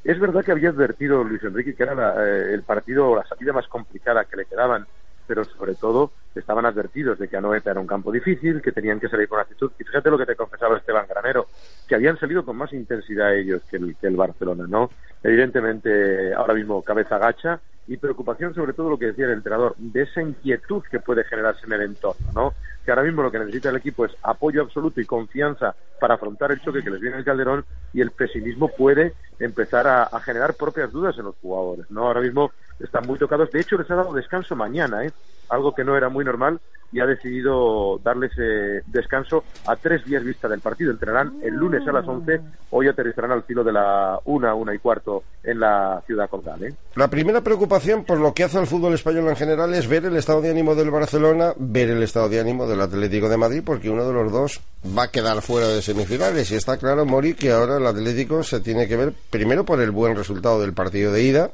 Es 0.04 0.18
verdad 0.20 0.44
que 0.44 0.52
había 0.52 0.68
advertido 0.68 1.24
Luis 1.24 1.42
Enrique 1.42 1.74
que 1.74 1.82
era 1.82 1.94
la- 1.94 2.14
eh, 2.24 2.52
el 2.54 2.62
partido 2.62 3.08
o 3.10 3.16
la 3.16 3.26
salida 3.26 3.52
más 3.52 3.66
complicada 3.68 4.24
que 4.26 4.36
le 4.36 4.44
quedaban, 4.46 4.86
pero 5.26 5.44
sobre 5.44 5.74
todo 5.74 6.12
estaban 6.40 6.66
advertidos 6.66 7.18
de 7.18 7.28
que 7.28 7.36
Anoeta 7.36 7.70
era 7.70 7.80
un 7.80 7.86
campo 7.86 8.10
difícil, 8.12 8.60
que 8.60 8.72
tenían 8.72 9.00
que 9.00 9.08
salir 9.08 9.28
con 9.28 9.40
actitud. 9.40 9.72
Y 9.78 9.84
fíjate 9.84 10.10
lo 10.10 10.18
que 10.18 10.26
te 10.26 10.36
confesaba 10.36 10.76
Esteban 10.76 11.06
Granero, 11.08 11.46
que 11.86 11.94
habían 11.94 12.18
salido 12.18 12.44
con 12.44 12.56
más 12.56 12.72
intensidad 12.72 13.34
ellos 13.34 13.62
que 13.70 13.76
el, 13.76 13.96
que 13.96 14.06
el 14.06 14.16
Barcelona, 14.16 14.66
¿no? 14.68 14.90
Evidentemente, 15.22 16.34
ahora 16.34 16.54
mismo 16.54 16.82
cabeza 16.82 17.18
gacha 17.18 17.60
y 17.86 17.96
preocupación 17.96 18.54
sobre 18.54 18.72
todo 18.72 18.90
lo 18.90 18.98
que 18.98 19.06
decía 19.06 19.26
el 19.26 19.32
entrenador, 19.32 19.74
de 19.78 20.02
esa 20.02 20.22
inquietud 20.22 20.82
que 20.90 21.00
puede 21.00 21.24
generarse 21.24 21.66
en 21.66 21.72
el 21.74 21.82
entorno, 21.82 22.26
¿no? 22.34 22.54
que 22.84 22.90
ahora 22.90 23.02
mismo 23.02 23.22
lo 23.22 23.30
que 23.30 23.38
necesita 23.38 23.70
el 23.70 23.76
equipo 23.76 24.04
es 24.04 24.12
apoyo 24.22 24.62
absoluto 24.62 25.00
y 25.00 25.06
confianza 25.06 25.74
para 26.00 26.14
afrontar 26.14 26.52
el 26.52 26.60
choque 26.60 26.82
que 26.82 26.90
les 26.90 27.00
viene 27.00 27.16
el 27.16 27.24
Calderón 27.24 27.64
y 27.92 28.00
el 28.00 28.10
pesimismo 28.10 28.68
puede 28.68 29.14
empezar 29.38 29.86
a, 29.86 30.20
generar 30.20 30.54
propias 30.54 30.92
dudas 30.92 31.16
en 31.18 31.24
los 31.24 31.34
jugadores. 31.42 31.90
no 31.90 32.06
Ahora 32.06 32.20
mismo 32.20 32.52
están 32.80 33.06
muy 33.06 33.18
tocados. 33.18 33.50
De 33.50 33.60
hecho, 33.60 33.76
les 33.76 33.90
ha 33.90 33.94
dado 33.94 34.12
descanso 34.12 34.56
mañana, 34.56 35.04
¿eh? 35.04 35.12
algo 35.48 35.74
que 35.74 35.84
no 35.84 35.96
era 35.96 36.08
muy 36.08 36.24
normal, 36.24 36.60
y 36.94 37.00
ha 37.00 37.06
decidido 37.06 37.98
darles 38.04 38.30
eh, 38.38 38.82
descanso 38.86 39.42
a 39.66 39.74
tres 39.74 40.04
días 40.04 40.22
vista 40.22 40.48
del 40.48 40.60
partido. 40.60 40.92
Entrenarán 40.92 41.40
el 41.42 41.54
lunes 41.54 41.86
a 41.88 41.92
las 41.92 42.06
11, 42.06 42.40
hoy 42.70 42.86
aterrizarán 42.86 43.32
al 43.32 43.42
filo 43.42 43.64
de 43.64 43.72
la 43.72 44.20
una, 44.26 44.54
una 44.54 44.72
y 44.72 44.78
cuarto 44.78 45.24
en 45.42 45.58
la 45.58 46.00
ciudad 46.06 46.30
condal. 46.30 46.62
¿eh? 46.62 46.74
La 46.94 47.08
primera 47.08 47.40
preocupación 47.40 48.04
por 48.04 48.20
lo 48.20 48.32
que 48.32 48.44
hace 48.44 48.60
el 48.60 48.68
fútbol 48.68 48.94
español 48.94 49.28
en 49.28 49.34
general 49.34 49.74
es 49.74 49.88
ver 49.88 50.04
el 50.04 50.16
estado 50.16 50.40
de 50.40 50.50
ánimo 50.50 50.76
del 50.76 50.92
Barcelona, 50.92 51.52
ver 51.56 51.90
el 51.90 52.02
estado 52.02 52.28
de 52.28 52.38
ánimo 52.38 52.64
del 52.68 52.80
Atlético 52.80 53.28
de 53.28 53.38
Madrid, 53.38 53.62
porque 53.66 53.90
uno 53.90 54.06
de 54.06 54.12
los 54.12 54.30
dos 54.30 54.60
va 54.96 55.04
a 55.04 55.10
quedar 55.10 55.42
fuera 55.42 55.66
de 55.66 55.82
semifinales. 55.82 56.52
Y 56.52 56.54
está 56.54 56.76
claro, 56.76 57.04
Mori, 57.04 57.34
que 57.34 57.50
ahora 57.50 57.78
el 57.78 57.86
Atlético 57.86 58.44
se 58.44 58.60
tiene 58.60 58.86
que 58.86 58.96
ver 58.96 59.12
primero 59.34 59.64
por 59.64 59.80
el 59.80 59.90
buen 59.90 60.14
resultado 60.14 60.60
del 60.60 60.74
partido 60.74 61.12
de 61.12 61.24
ida 61.24 61.50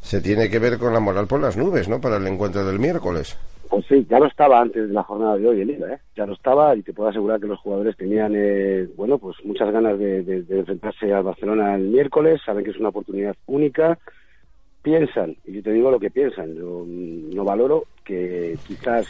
se 0.00 0.20
tiene 0.20 0.50
que 0.50 0.58
ver 0.58 0.78
con 0.78 0.92
la 0.92 0.98
moral 0.98 1.28
por 1.28 1.40
las 1.40 1.56
nubes, 1.56 1.88
¿no? 1.88 2.00
Para 2.00 2.16
el 2.16 2.26
encuentro 2.26 2.66
del 2.66 2.80
miércoles. 2.80 3.38
Pues 3.70 3.86
sí, 3.86 4.04
ya 4.10 4.18
lo 4.18 4.26
estaba 4.26 4.60
antes 4.60 4.88
de 4.88 4.92
la 4.92 5.04
jornada 5.04 5.36
de 5.36 5.46
hoy 5.46 5.60
en 5.60 5.68
Liga, 5.68 5.94
¿eh? 5.94 5.98
Ya 6.16 6.26
lo 6.26 6.32
estaba 6.32 6.74
y 6.74 6.82
te 6.82 6.92
puedo 6.92 7.08
asegurar 7.08 7.38
que 7.38 7.46
los 7.46 7.60
jugadores 7.60 7.96
tenían, 7.96 8.32
eh, 8.34 8.88
bueno, 8.96 9.18
pues 9.18 9.36
muchas 9.44 9.70
ganas 9.70 9.96
de, 9.96 10.44
enfrentarse 10.48 11.12
al 11.12 11.22
Barcelona 11.22 11.76
el 11.76 11.82
miércoles, 11.82 12.40
saben 12.44 12.64
que 12.64 12.72
es 12.72 12.78
una 12.78 12.88
oportunidad 12.88 13.36
única, 13.46 13.96
piensan, 14.82 15.36
y 15.44 15.52
yo 15.52 15.62
te 15.62 15.72
digo 15.72 15.92
lo 15.92 16.00
que 16.00 16.10
piensan, 16.10 16.52
yo 16.56 16.84
no 16.84 17.44
valoro 17.44 17.84
que 18.04 18.58
quizás 18.66 19.06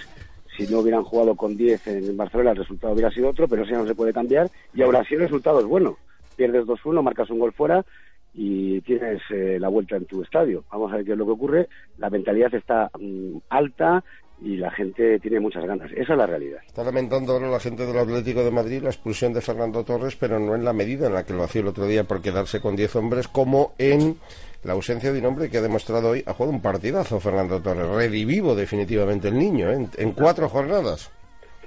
si 0.58 0.66
no 0.66 0.80
hubieran 0.80 1.04
jugado 1.04 1.34
con 1.36 1.56
10 1.56 1.86
en 1.86 2.16
Barcelona 2.18 2.50
el 2.50 2.58
resultado 2.58 2.92
hubiera 2.92 3.10
sido 3.10 3.30
otro, 3.30 3.48
pero 3.48 3.62
eso 3.62 3.72
ya 3.72 3.78
no 3.78 3.86
se 3.86 3.94
puede 3.94 4.12
cambiar 4.12 4.50
y 4.74 4.82
ahora 4.82 5.02
sí 5.04 5.14
el 5.14 5.20
resultado 5.20 5.60
es 5.60 5.66
bueno. 5.66 5.96
Pierdes 6.38 6.66
2-1, 6.66 7.02
marcas 7.02 7.28
un 7.30 7.40
gol 7.40 7.52
fuera 7.52 7.84
y 8.32 8.80
tienes 8.82 9.20
eh, 9.30 9.58
la 9.58 9.66
vuelta 9.66 9.96
en 9.96 10.04
tu 10.04 10.22
estadio. 10.22 10.62
Vamos 10.70 10.92
a 10.92 10.96
ver 10.96 11.04
qué 11.04 11.12
es 11.12 11.18
lo 11.18 11.26
que 11.26 11.32
ocurre. 11.32 11.68
La 11.98 12.08
mentalidad 12.08 12.54
está 12.54 12.88
mm, 12.96 13.38
alta 13.48 14.04
y 14.40 14.56
la 14.56 14.70
gente 14.70 15.18
tiene 15.18 15.40
muchas 15.40 15.66
ganas. 15.66 15.90
Esa 15.90 16.12
es 16.12 16.18
la 16.18 16.26
realidad. 16.26 16.60
Está 16.64 16.84
lamentando 16.84 17.32
ahora 17.32 17.50
la 17.50 17.58
gente 17.58 17.84
del 17.84 17.98
Atlético 17.98 18.44
de 18.44 18.52
Madrid 18.52 18.82
la 18.82 18.90
expulsión 18.90 19.32
de 19.32 19.40
Fernando 19.40 19.82
Torres, 19.82 20.14
pero 20.14 20.38
no 20.38 20.54
en 20.54 20.64
la 20.64 20.72
medida 20.72 21.08
en 21.08 21.14
la 21.14 21.24
que 21.24 21.32
lo 21.32 21.42
hacía 21.42 21.62
el 21.62 21.66
otro 21.66 21.86
día 21.86 22.04
por 22.04 22.22
quedarse 22.22 22.60
con 22.60 22.76
10 22.76 22.94
hombres, 22.94 23.26
como 23.26 23.72
en 23.78 24.16
la 24.62 24.74
ausencia 24.74 25.12
de 25.12 25.18
un 25.18 25.26
hombre 25.26 25.50
que 25.50 25.58
ha 25.58 25.62
demostrado 25.62 26.10
hoy, 26.10 26.22
ha 26.24 26.32
jugado 26.34 26.54
un 26.54 26.62
partidazo 26.62 27.18
Fernando 27.18 27.60
Torres. 27.60 27.88
Redivivo 27.88 28.54
definitivamente 28.54 29.26
el 29.26 29.36
niño, 29.36 29.72
¿eh? 29.72 29.88
en 29.96 30.12
cuatro 30.12 30.48
jornadas 30.48 31.10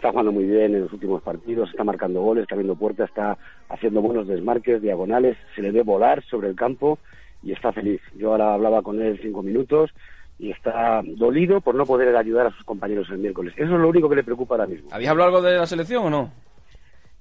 está 0.02 0.10
jugando 0.10 0.32
muy 0.32 0.46
bien 0.46 0.74
en 0.74 0.82
los 0.82 0.94
últimos 0.94 1.22
partidos, 1.22 1.70
está 1.70 1.84
marcando 1.84 2.22
goles, 2.22 2.42
está 2.42 2.56
abriendo 2.56 2.76
puertas, 2.76 3.08
está 3.08 3.38
haciendo 3.70 4.02
buenos 4.02 4.28
desmarques, 4.28 4.82
diagonales, 4.82 5.38
se 5.56 5.62
le 5.62 5.70
ve 5.70 5.84
volar 5.84 6.24
sobre 6.24 6.50
el 6.50 6.56
campo 6.56 6.98
y 7.44 7.52
está 7.52 7.72
feliz. 7.72 8.02
Yo 8.16 8.32
ahora 8.32 8.56
hablaba 8.56 8.82
con 8.82 9.00
él 9.00 9.20
cinco 9.22 9.44
minutos 9.44 9.92
y 10.40 10.50
está 10.50 11.04
dolido 11.06 11.62
por 11.62 11.76
no 11.76 11.86
poder 11.86 12.16
ayudar 12.16 12.48
a 12.48 12.52
sus 12.52 12.64
compañeros 12.64 13.08
el 13.12 13.20
miércoles. 13.20 13.54
Eso 13.56 13.76
es 13.76 13.80
lo 13.80 13.88
único 13.88 14.10
que 14.10 14.16
le 14.16 14.24
preocupa 14.24 14.56
ahora 14.56 14.66
mismo. 14.66 14.90
¿Habías 14.92 15.12
hablado 15.12 15.30
algo 15.30 15.42
de 15.48 15.58
la 15.58 15.68
selección 15.68 16.06
o 16.06 16.10
no? 16.10 16.32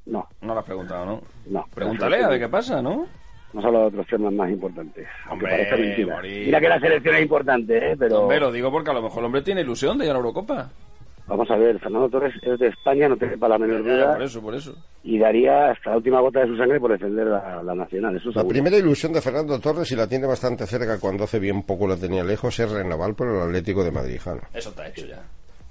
No. 0.06 0.26
No 0.40 0.54
lo 0.54 0.60
has 0.60 0.66
preguntado, 0.66 1.04
¿no? 1.04 1.20
No. 1.50 1.66
Pregúntale 1.74 2.24
a 2.24 2.28
ver 2.28 2.40
qué 2.40 2.48
pasa, 2.48 2.80
¿no? 2.80 3.06
Hemos 3.52 3.64
hablado 3.66 3.90
de 3.90 3.98
otros 3.98 4.06
temas 4.06 4.32
más 4.32 4.50
importantes. 4.50 5.06
Hombre, 5.30 5.50
parece 5.50 5.76
mentira. 5.76 6.22
Mira 6.22 6.60
que 6.60 6.68
la 6.68 6.80
selección 6.80 7.14
es 7.16 7.22
importante, 7.22 7.92
¿eh? 7.92 7.96
Pero... 7.98 8.22
Hombre, 8.22 8.40
lo 8.40 8.50
digo 8.50 8.70
porque 8.72 8.90
a 8.90 8.94
lo 8.94 9.02
mejor 9.02 9.18
el 9.18 9.26
hombre 9.26 9.42
tiene 9.42 9.60
ilusión 9.60 9.98
de 9.98 10.06
ir 10.06 10.10
a 10.10 10.14
la 10.14 10.20
Eurocopa. 10.20 10.70
Vamos 11.30 11.48
a 11.48 11.56
ver, 11.56 11.78
Fernando 11.78 12.08
Torres 12.08 12.34
es 12.42 12.58
de 12.58 12.66
España, 12.66 13.08
no 13.08 13.16
tiene 13.16 13.38
para 13.38 13.56
la 13.56 13.64
menor 13.64 13.84
duda. 13.84 14.14
Por 14.14 14.22
eso, 14.22 14.42
por 14.42 14.54
eso. 14.56 14.74
Y 15.04 15.16
daría 15.16 15.70
hasta 15.70 15.90
la 15.90 15.98
última 15.98 16.20
gota 16.20 16.40
de 16.40 16.48
su 16.48 16.56
sangre 16.56 16.80
por 16.80 16.90
defender 16.90 17.28
la, 17.28 17.62
la 17.62 17.74
nacional. 17.76 18.16
Eso 18.16 18.30
la 18.34 18.48
primera 18.48 18.76
ilusión 18.76 19.12
de 19.12 19.20
Fernando 19.20 19.60
Torres, 19.60 19.92
y 19.92 19.96
la 19.96 20.08
tiene 20.08 20.26
bastante 20.26 20.66
cerca 20.66 20.98
cuando 20.98 21.22
hace 21.22 21.38
bien 21.38 21.62
poco 21.62 21.86
la 21.86 21.96
tenía 21.96 22.24
lejos, 22.24 22.58
es 22.58 22.68
renovar 22.72 23.14
por 23.14 23.28
el 23.28 23.42
Atlético 23.42 23.84
de 23.84 23.92
Madrid. 23.92 24.18
Jano. 24.20 24.40
Eso 24.52 24.70
está 24.70 24.88
hecho 24.88 25.06
ya. 25.06 25.22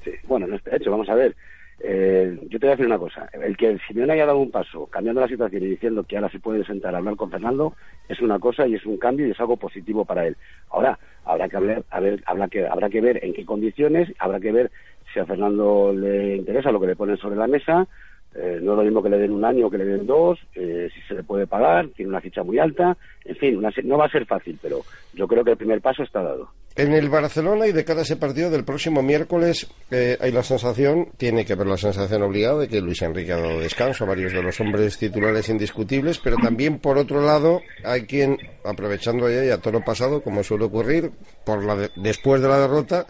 Sí, 0.01 0.11
bueno, 0.29 0.47
no 0.47 0.55
está 0.55 0.77
hecho. 0.77 0.91
Vamos 0.91 1.09
a 1.09 1.15
ver. 1.15 1.35
Eh, 1.81 2.37
yo 2.49 2.59
te 2.59 2.65
voy 2.65 2.69
a 2.69 2.71
decir 2.71 2.85
una 2.85 2.97
cosa. 2.97 3.29
El 3.33 3.55
que 3.55 3.67
el 3.67 3.81
Simeone 3.87 4.13
haya 4.13 4.25
dado 4.25 4.39
un 4.39 4.51
paso, 4.51 4.85
cambiando 4.87 5.21
la 5.21 5.27
situación 5.27 5.63
y 5.63 5.67
diciendo 5.67 6.03
que 6.03 6.17
ahora 6.17 6.29
se 6.29 6.39
puede 6.39 6.65
sentar 6.65 6.93
a 6.93 6.97
hablar 6.97 7.15
con 7.15 7.31
Fernando, 7.31 7.73
es 8.07 8.19
una 8.21 8.39
cosa 8.39 8.67
y 8.67 8.75
es 8.75 8.85
un 8.85 8.97
cambio 8.97 9.27
y 9.27 9.31
es 9.31 9.39
algo 9.39 9.57
positivo 9.57 10.03
para 10.03 10.27
él. 10.27 10.35
Ahora, 10.71 10.99
habrá 11.23 11.47
que, 11.47 11.57
hablar, 11.57 11.83
a 11.89 11.99
ver, 11.99 12.21
habrá 12.25 12.47
que, 12.47 12.67
habrá 12.67 12.89
que 12.89 13.01
ver 13.01 13.23
en 13.23 13.33
qué 13.33 13.45
condiciones, 13.45 14.11
habrá 14.19 14.39
que 14.39 14.51
ver 14.51 14.71
si 15.13 15.19
a 15.19 15.25
Fernando 15.25 15.91
le 15.93 16.37
interesa 16.37 16.71
lo 16.71 16.79
que 16.79 16.87
le 16.87 16.95
ponen 16.95 17.17
sobre 17.17 17.35
la 17.35 17.47
mesa, 17.47 17.87
eh, 18.35 18.59
no 18.61 18.73
es 18.73 18.77
lo 18.77 18.83
mismo 18.83 19.01
que 19.01 19.09
le 19.09 19.17
den 19.17 19.31
un 19.31 19.43
año 19.43 19.67
o 19.67 19.69
que 19.71 19.79
le 19.79 19.85
den 19.85 20.05
dos, 20.05 20.37
eh, 20.53 20.87
si 20.93 21.01
se 21.07 21.15
le 21.15 21.23
puede 21.23 21.47
pagar, 21.47 21.87
tiene 21.95 22.09
una 22.09 22.21
ficha 22.21 22.43
muy 22.43 22.59
alta, 22.59 22.95
en 23.25 23.35
fin, 23.35 23.59
no 23.85 23.97
va 23.97 24.05
a 24.05 24.09
ser 24.09 24.25
fácil, 24.27 24.59
pero 24.61 24.81
yo 25.13 25.27
creo 25.27 25.43
que 25.43 25.51
el 25.51 25.57
primer 25.57 25.81
paso 25.81 26.03
está 26.03 26.21
dado. 26.21 26.47
En 26.75 26.93
el 26.93 27.09
Barcelona 27.09 27.65
y 27.65 27.71
de 27.71 27.83
cara 27.83 28.01
a 28.01 28.03
ese 28.03 28.17
partido 28.17 28.51
del 28.51 28.63
próximo 28.63 29.01
miércoles 29.01 29.69
eh, 29.89 30.15
hay 30.21 30.31
la 30.31 30.43
sensación, 30.43 31.07
tiene 31.17 31.43
que 31.43 31.53
haber 31.53 31.65
la 31.65 31.77
sensación 31.77 32.21
obligada 32.21 32.59
de 32.59 32.67
que 32.67 32.81
Luis 32.81 33.01
Enrique 33.01 33.33
ha 33.33 33.37
dado 33.37 33.59
descanso 33.59 34.03
a 34.03 34.07
varios 34.07 34.31
de 34.31 34.43
los 34.43 34.59
hombres 34.61 34.99
titulares 34.99 35.49
indiscutibles, 35.49 36.19
pero 36.19 36.37
también 36.37 36.77
por 36.77 36.99
otro 36.99 37.21
lado 37.21 37.61
hay 37.83 38.03
quien, 38.03 38.37
aprovechando 38.63 39.27
ya, 39.27 39.43
ya 39.43 39.57
todo 39.57 39.79
lo 39.79 39.83
pasado, 39.83 40.21
como 40.21 40.43
suele 40.43 40.65
ocurrir, 40.65 41.11
por 41.43 41.65
la 41.65 41.89
después 41.95 42.41
de 42.41 42.47
la 42.47 42.59
derrota, 42.59 43.07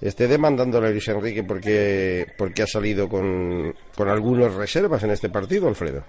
esté 0.00 0.28
demandando 0.28 0.78
a 0.78 0.90
Luis 0.90 1.08
Enrique 1.08 1.42
porque, 1.42 2.26
porque 2.36 2.62
ha 2.62 2.66
salido 2.66 3.08
con, 3.08 3.74
con 3.96 4.08
algunas 4.08 4.54
reservas 4.54 5.02
en 5.02 5.10
este 5.10 5.28
partido, 5.28 5.68
Alfredo. 5.68 6.04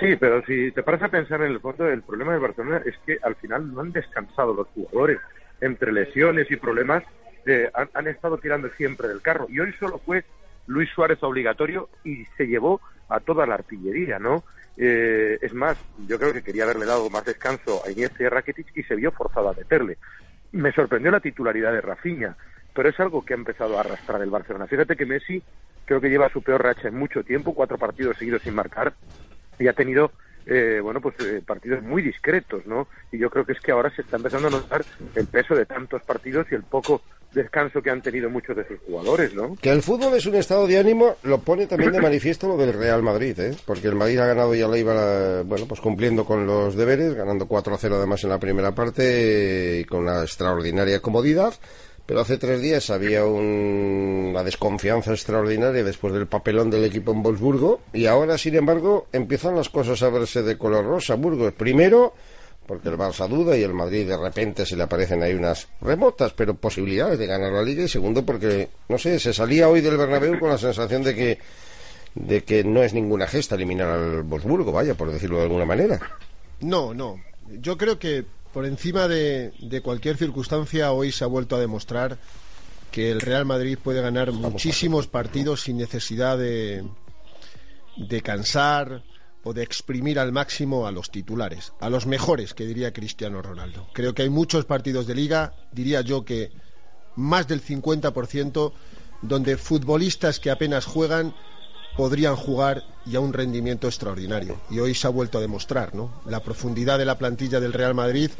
Sí, 0.00 0.16
pero 0.16 0.44
si 0.44 0.72
te 0.72 0.82
paras 0.82 1.02
a 1.02 1.08
pensar 1.08 1.40
en 1.42 1.52
el 1.52 1.60
fondo, 1.60 1.86
el 1.88 2.02
problema 2.02 2.32
de 2.32 2.40
Barcelona 2.40 2.82
es 2.84 2.94
que 3.06 3.16
al 3.22 3.36
final 3.36 3.72
no 3.72 3.80
han 3.80 3.92
descansado 3.92 4.52
los 4.52 4.66
jugadores. 4.68 5.18
Entre 5.60 5.92
lesiones 5.92 6.50
y 6.50 6.56
problemas, 6.56 7.04
eh, 7.46 7.70
han, 7.72 8.06
estado 8.08 8.38
tirando 8.38 8.68
siempre 8.70 9.08
del 9.08 9.22
carro. 9.22 9.46
Y 9.48 9.60
hoy 9.60 9.72
solo 9.78 9.98
fue 9.98 10.24
Luis 10.66 10.90
Suárez 10.90 11.22
obligatorio 11.22 11.88
y 12.02 12.24
se 12.36 12.46
llevó 12.46 12.80
a 13.08 13.20
toda 13.20 13.46
la 13.46 13.54
artillería, 13.54 14.18
¿no? 14.18 14.42
Eh, 14.76 15.38
es 15.40 15.54
más, 15.54 15.78
yo 16.08 16.18
creo 16.18 16.32
que 16.32 16.42
quería 16.42 16.64
haberle 16.64 16.86
dado 16.86 17.08
más 17.08 17.24
descanso 17.24 17.80
a 17.86 17.90
Iniesta 17.90 18.24
y 18.24 18.26
a 18.26 18.44
y 18.74 18.82
se 18.82 18.96
vio 18.96 19.12
forzado 19.12 19.50
a 19.50 19.54
meterle. 19.54 19.96
Me 20.52 20.72
sorprendió 20.72 21.12
la 21.12 21.20
titularidad 21.20 21.72
de 21.72 21.80
Rafinha 21.80 22.36
pero 22.74 22.88
es 22.88 23.00
algo 23.00 23.24
que 23.24 23.34
ha 23.34 23.36
empezado 23.36 23.76
a 23.76 23.80
arrastrar 23.80 24.20
el 24.20 24.30
Barcelona. 24.30 24.66
Fíjate 24.66 24.96
que 24.96 25.06
Messi 25.06 25.42
creo 25.84 26.00
que 26.00 26.08
lleva 26.08 26.28
su 26.28 26.42
peor 26.42 26.62
racha 26.62 26.88
en 26.88 26.98
mucho 26.98 27.22
tiempo, 27.22 27.54
cuatro 27.54 27.78
partidos 27.78 28.16
seguidos 28.18 28.42
sin 28.42 28.54
marcar, 28.54 28.92
y 29.58 29.68
ha 29.68 29.72
tenido 29.72 30.10
eh, 30.46 30.80
bueno, 30.82 31.00
pues 31.00 31.14
eh, 31.20 31.42
partidos 31.44 31.82
muy 31.82 32.02
discretos, 32.02 32.66
¿no? 32.66 32.86
Y 33.10 33.18
yo 33.18 33.30
creo 33.30 33.46
que 33.46 33.52
es 33.52 33.60
que 33.60 33.72
ahora 33.72 33.90
se 33.94 34.02
está 34.02 34.16
empezando 34.16 34.48
a 34.48 34.50
notar 34.50 34.84
el 35.14 35.26
peso 35.26 35.54
de 35.54 35.64
tantos 35.64 36.02
partidos 36.02 36.46
y 36.50 36.54
el 36.54 36.64
poco 36.64 37.00
descanso 37.32 37.82
que 37.82 37.90
han 37.90 38.02
tenido 38.02 38.30
muchos 38.30 38.56
de 38.56 38.66
sus 38.68 38.78
jugadores, 38.80 39.34
¿no? 39.34 39.56
Que 39.56 39.70
el 39.70 39.82
fútbol 39.82 40.14
es 40.14 40.26
un 40.26 40.36
estado 40.36 40.66
de 40.66 40.78
ánimo 40.78 41.16
lo 41.22 41.38
pone 41.38 41.66
también 41.66 41.92
de 41.92 42.00
manifiesto 42.00 42.46
lo 42.46 42.56
del 42.56 42.72
Real 42.72 43.02
Madrid, 43.02 43.38
¿eh? 43.40 43.56
Porque 43.64 43.88
el 43.88 43.94
Madrid 43.94 44.18
ha 44.18 44.26
ganado 44.26 44.54
ya 44.54 44.68
la 44.68 44.78
iba, 44.78 45.42
bueno, 45.42 45.66
pues 45.66 45.80
cumpliendo 45.80 46.24
con 46.24 46.46
los 46.46 46.76
deberes, 46.76 47.14
ganando 47.14 47.46
4-0 47.46 47.94
además 47.94 48.22
en 48.22 48.30
la 48.30 48.38
primera 48.38 48.72
parte 48.72 49.80
y 49.80 49.84
con 49.84 50.00
una 50.00 50.22
extraordinaria 50.22 51.00
comodidad 51.00 51.54
pero 52.06 52.20
hace 52.20 52.36
tres 52.36 52.60
días 52.60 52.90
había 52.90 53.24
una 53.24 54.44
desconfianza 54.44 55.12
extraordinaria 55.12 55.82
después 55.82 56.12
del 56.12 56.26
papelón 56.26 56.70
del 56.70 56.84
equipo 56.84 57.12
en 57.12 57.22
Wolfsburgo 57.22 57.80
y 57.92 58.06
ahora, 58.06 58.36
sin 58.36 58.56
embargo, 58.56 59.06
empiezan 59.12 59.56
las 59.56 59.70
cosas 59.70 60.02
a 60.02 60.10
verse 60.10 60.42
de 60.42 60.58
color 60.58 60.84
rosa. 60.84 61.14
Burgos, 61.14 61.54
primero, 61.54 62.12
porque 62.66 62.90
el 62.90 62.98
Barça 62.98 63.26
duda 63.26 63.56
y 63.56 63.62
el 63.62 63.72
Madrid 63.72 64.06
de 64.06 64.18
repente 64.18 64.66
se 64.66 64.76
le 64.76 64.82
aparecen 64.82 65.22
ahí 65.22 65.32
unas 65.32 65.68
remotas, 65.80 66.32
pero 66.34 66.54
posibilidades 66.54 67.18
de 67.18 67.26
ganar 67.26 67.52
la 67.52 67.62
liga. 67.62 67.84
Y 67.84 67.88
segundo, 67.88 68.24
porque, 68.24 68.68
no 68.88 68.98
sé, 68.98 69.18
se 69.18 69.32
salía 69.32 69.68
hoy 69.68 69.80
del 69.80 69.96
Bernabéu 69.96 70.38
con 70.38 70.50
la 70.50 70.58
sensación 70.58 71.02
de 71.02 71.14
que, 71.14 71.38
de 72.14 72.44
que 72.44 72.64
no 72.64 72.82
es 72.82 72.92
ninguna 72.92 73.26
gesta 73.26 73.54
eliminar 73.54 73.88
al 73.88 74.22
Wolfsburgo, 74.24 74.72
vaya, 74.72 74.94
por 74.94 75.10
decirlo 75.10 75.38
de 75.38 75.44
alguna 75.44 75.64
manera. 75.64 76.00
No, 76.60 76.92
no. 76.92 77.18
Yo 77.60 77.78
creo 77.78 77.98
que 77.98 78.24
por 78.54 78.66
encima 78.66 79.08
de, 79.08 79.80
cualquier 79.82 80.16
circunstancia, 80.16 80.92
hoy 80.92 81.10
se 81.10 81.24
ha 81.24 81.26
vuelto 81.26 81.56
a 81.56 81.60
demostrar 81.60 82.18
que 82.92 83.10
el 83.10 83.20
Real 83.20 83.44
Madrid 83.44 83.76
puede 83.82 84.00
ganar 84.00 84.30
muchísimos 84.30 85.08
partidos 85.08 85.62
sin 85.62 85.76
necesidad 85.76 86.38
de, 86.38 86.84
de 87.96 88.22
cansar 88.22 89.02
o 89.42 89.52
de 89.52 89.64
exprimir 89.64 90.20
al 90.20 90.30
máximo 90.30 90.86
a 90.86 90.92
los 90.92 91.10
titulares, 91.10 91.72
a 91.80 91.90
los 91.90 92.06
mejores, 92.06 92.54
que 92.54 92.64
diría 92.64 92.92
Cristiano 92.92 93.42
Ronaldo. 93.42 93.88
Creo 93.92 94.14
que 94.14 94.22
hay 94.22 94.30
muchos 94.30 94.64
partidos 94.66 95.08
de 95.08 95.16
liga, 95.16 95.52
diría 95.72 96.02
yo 96.02 96.24
que 96.24 96.52
más 97.16 97.48
del 97.48 97.60
50%, 97.60 98.72
donde 99.20 99.56
futbolistas 99.56 100.38
que 100.38 100.52
apenas 100.52 100.84
juegan 100.84 101.34
podrían 101.96 102.36
jugar 102.36 102.82
y 103.06 103.16
a 103.16 103.20
un 103.20 103.32
rendimiento 103.32 103.86
extraordinario. 103.86 104.60
Y 104.70 104.78
hoy 104.80 104.94
se 104.94 105.06
ha 105.06 105.10
vuelto 105.10 105.38
a 105.38 105.40
demostrar, 105.40 105.94
¿no? 105.94 106.10
La 106.26 106.40
profundidad 106.40 106.98
de 106.98 107.04
la 107.04 107.18
plantilla 107.18 107.60
del 107.60 107.72
Real 107.72 107.94
Madrid 107.94 108.30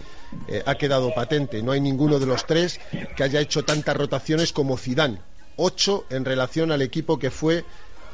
eh, 0.49 0.63
ha 0.67 0.75
quedado 0.77 1.15
patente. 1.15 1.63
No 1.63 1.73
hay 1.73 1.81
ninguno 1.81 2.19
de 2.19 2.27
los 2.27 2.47
tres 2.47 2.81
que 3.17 3.23
haya 3.23 3.41
hecho 3.41 3.65
tantas 3.65 3.97
rotaciones 3.97 4.53
como 4.53 4.77
Zidane 4.77 5.21
8 5.57 6.07
en 6.11 6.25
relación 6.25 6.73
al 6.73 6.83
equipo 6.83 7.19
que 7.19 7.31
fue 7.31 7.65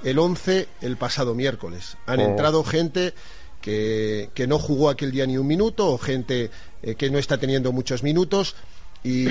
el 0.04 0.18
11 0.18 0.68
el 0.82 0.96
pasado 0.96 1.34
miércoles. 1.34 1.96
Han 2.06 2.20
Oh. 2.20 2.24
entrado 2.24 2.64
gente 2.64 3.14
que, 3.62 4.30
que 4.34 4.46
no 4.46 4.58
jugó 4.58 4.90
aquel 4.90 5.10
día 5.12 5.26
ni 5.26 5.38
un 5.38 5.46
minuto 5.46 5.88
o 5.88 5.98
gente 5.98 6.50
eh, 6.82 6.94
que 6.96 7.10
no 7.10 7.18
está 7.18 7.38
teniendo 7.38 7.72
muchos 7.72 8.02
minutos 8.02 8.56
y 9.04 9.26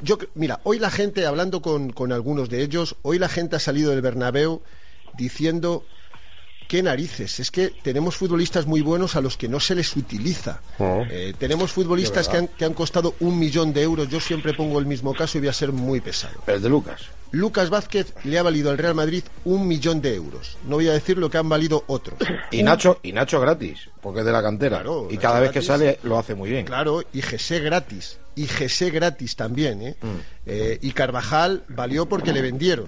yo 0.00 0.18
mira 0.34 0.60
hoy 0.64 0.78
la 0.78 0.90
gente 0.90 1.26
hablando 1.26 1.62
con, 1.62 1.90
con 1.92 2.12
algunos 2.12 2.48
de 2.48 2.62
ellos 2.62 2.96
hoy 3.02 3.18
la 3.18 3.28
gente 3.28 3.56
ha 3.56 3.60
salido 3.60 3.90
del 3.90 4.02
Bernabéu 4.02 4.62
diciendo 5.18 5.84
qué 6.68 6.82
narices 6.82 7.40
es 7.40 7.50
que 7.50 7.68
tenemos 7.82 8.16
futbolistas 8.16 8.66
muy 8.66 8.82
buenos 8.82 9.16
a 9.16 9.20
los 9.20 9.36
que 9.36 9.48
no 9.48 9.58
se 9.60 9.74
les 9.74 9.96
utiliza 9.96 10.60
Oh. 10.78 11.04
Eh, 11.10 11.34
tenemos 11.36 11.72
futbolistas 11.72 12.28
que 12.28 12.36
han, 12.36 12.48
que 12.48 12.64
han 12.64 12.74
costado 12.74 13.14
un 13.20 13.38
millón 13.38 13.72
de 13.72 13.82
euros 13.82 14.08
yo 14.08 14.20
siempre 14.20 14.54
pongo 14.54 14.78
el 14.78 14.86
mismo 14.86 15.12
caso 15.14 15.38
y 15.38 15.40
voy 15.40 15.48
a 15.48 15.52
ser 15.52 15.72
muy 15.72 16.00
pesado 16.00 16.40
El 16.46 16.62
de 16.62 16.68
Lucas. 16.68 17.02
Lucas 17.30 17.68
Vázquez 17.68 18.14
le 18.24 18.38
ha 18.38 18.42
valido 18.42 18.70
al 18.70 18.78
Real 18.78 18.94
Madrid 18.94 19.22
un 19.44 19.68
millón 19.68 20.00
de 20.00 20.14
euros. 20.14 20.56
No 20.64 20.76
voy 20.76 20.88
a 20.88 20.92
decir 20.92 21.18
lo 21.18 21.28
que 21.28 21.36
han 21.38 21.48
valido 21.48 21.84
otros. 21.86 22.18
Y 22.50 22.62
Nacho, 22.62 23.00
y 23.02 23.12
Nacho 23.12 23.40
gratis, 23.40 23.90
porque 24.00 24.20
es 24.20 24.26
de 24.26 24.32
la 24.32 24.42
cantera. 24.42 24.78
Claro, 24.78 25.08
y 25.10 25.18
cada 25.18 25.40
vez 25.40 25.50
que 25.50 25.60
sale 25.60 25.98
lo 26.02 26.18
hace 26.18 26.34
muy 26.34 26.48
bien. 26.48 26.64
Claro, 26.64 27.02
y 27.12 27.20
Gesé 27.20 27.60
gratis. 27.60 28.18
Y 28.34 28.46
Gesé 28.46 28.90
gratis 28.90 29.36
también, 29.36 29.82
¿eh? 29.82 29.96
Mm. 30.00 30.06
Eh, 30.46 30.78
y 30.80 30.92
Carvajal 30.92 31.64
valió 31.68 32.08
porque 32.08 32.32
le 32.32 32.40
vendieron. 32.40 32.86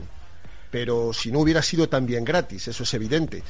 Pero 0.70 1.12
si 1.12 1.32
no 1.32 1.40
hubiera 1.40 1.62
sido 1.62 1.88
también 1.88 2.24
gratis, 2.24 2.68
eso 2.68 2.84
es 2.84 2.94
evidente. 2.94 3.42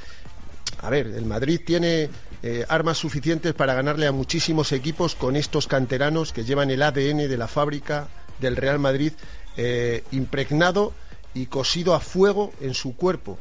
A 0.79 0.91
ver, 0.91 1.09
el 1.09 1.27
Madrid 1.27 1.61
tiene 1.65 2.09
eh, 2.43 2.65
armas 2.69 2.99
suficientes 2.99 3.53
para 3.53 3.75
ganarle 3.75 4.07
a 4.07 4.13
muchísimos 4.13 4.73
equipos 4.73 5.15
con 5.15 5.37
estos 5.37 5.67
canteranos 5.67 6.33
que 6.33 6.45
llevan 6.45 6.71
el 6.71 6.83
ADN 6.83 7.29
de 7.29 7.37
la 7.37 7.49
fábrica 7.49 8.09
del 8.41 8.57
Real 8.57 8.79
Madrid 8.79 9.13
eh, 9.57 10.05
impregnado 10.13 10.95
y 11.35 11.47
cosido 11.47 11.95
a 11.95 12.01
fuego 12.01 12.53
en 12.61 12.75
su 12.75 12.97
cuerpo. 12.97 13.39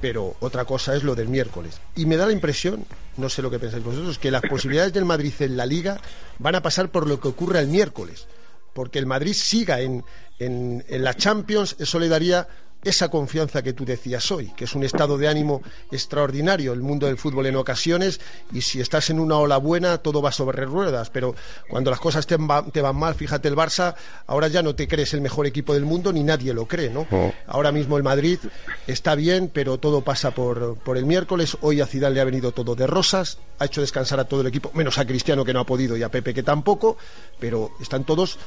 Pero 0.00 0.36
otra 0.40 0.64
cosa 0.64 0.94
es 0.94 1.04
lo 1.04 1.14
del 1.14 1.28
miércoles. 1.28 1.80
Y 1.96 2.06
me 2.06 2.16
da 2.16 2.26
la 2.26 2.32
impresión, 2.32 2.84
no 3.16 3.28
sé 3.28 3.40
lo 3.40 3.50
que 3.50 3.58
pensáis 3.58 3.84
vosotros, 3.84 4.18
que 4.18 4.30
las 4.30 4.42
posibilidades 4.42 4.92
del 4.92 5.04
Madrid 5.04 5.32
en 5.38 5.56
la 5.56 5.64
liga 5.64 6.00
van 6.38 6.56
a 6.56 6.62
pasar 6.62 6.90
por 6.90 7.06
lo 7.06 7.20
que 7.20 7.28
ocurra 7.28 7.60
el 7.60 7.68
miércoles. 7.68 8.26
Porque 8.74 8.98
el 8.98 9.06
Madrid 9.06 9.34
siga 9.34 9.80
en, 9.80 10.04
en, 10.38 10.84
en 10.88 11.04
la 11.04 11.14
Champions, 11.14 11.76
eso 11.78 11.98
le 11.98 12.08
daría 12.08 12.48
esa 12.84 13.08
confianza 13.10 13.62
que 13.62 13.72
tú 13.72 13.84
decías 13.84 14.30
hoy, 14.32 14.52
que 14.56 14.64
es 14.64 14.74
un 14.74 14.82
estado 14.84 15.16
de 15.18 15.28
ánimo 15.28 15.62
extraordinario 15.90 16.72
el 16.72 16.80
mundo 16.80 17.06
del 17.06 17.16
fútbol 17.16 17.46
en 17.46 17.56
ocasiones 17.56 18.20
y 18.52 18.62
si 18.62 18.80
estás 18.80 19.08
en 19.10 19.20
una 19.20 19.36
ola 19.36 19.56
buena 19.58 19.98
todo 19.98 20.20
va 20.20 20.32
sobre 20.32 20.64
ruedas, 20.64 21.08
pero 21.10 21.34
cuando 21.68 21.90
las 21.90 22.00
cosas 22.00 22.26
te, 22.26 22.36
va- 22.36 22.64
te 22.64 22.80
van 22.80 22.96
mal, 22.96 23.14
fíjate 23.14 23.48
el 23.48 23.54
Barça, 23.56 23.94
ahora 24.26 24.48
ya 24.48 24.62
no 24.62 24.74
te 24.74 24.88
crees 24.88 25.14
el 25.14 25.20
mejor 25.20 25.46
equipo 25.46 25.74
del 25.74 25.84
mundo 25.84 26.12
ni 26.12 26.22
nadie 26.24 26.52
lo 26.54 26.66
cree, 26.66 26.90
¿no? 26.90 27.06
Oh. 27.10 27.32
Ahora 27.46 27.70
mismo 27.72 27.96
el 27.96 28.02
Madrid 28.02 28.38
está 28.86 29.14
bien, 29.14 29.50
pero 29.52 29.78
todo 29.78 30.00
pasa 30.02 30.32
por, 30.32 30.76
por 30.78 30.96
el 30.98 31.06
miércoles, 31.06 31.56
hoy 31.60 31.80
a 31.80 31.86
Zidane 31.86 32.14
le 32.16 32.20
ha 32.20 32.24
venido 32.24 32.52
todo 32.52 32.74
de 32.74 32.86
rosas, 32.86 33.38
ha 33.58 33.66
hecho 33.66 33.80
descansar 33.80 34.18
a 34.18 34.24
todo 34.24 34.40
el 34.40 34.48
equipo, 34.48 34.70
menos 34.74 34.98
a 34.98 35.06
Cristiano 35.06 35.44
que 35.44 35.52
no 35.52 35.60
ha 35.60 35.66
podido 35.66 35.96
y 35.96 36.02
a 36.02 36.08
Pepe 36.10 36.34
que 36.34 36.42
tampoco, 36.42 36.96
pero 37.38 37.70
están 37.80 38.04
todos, 38.04 38.38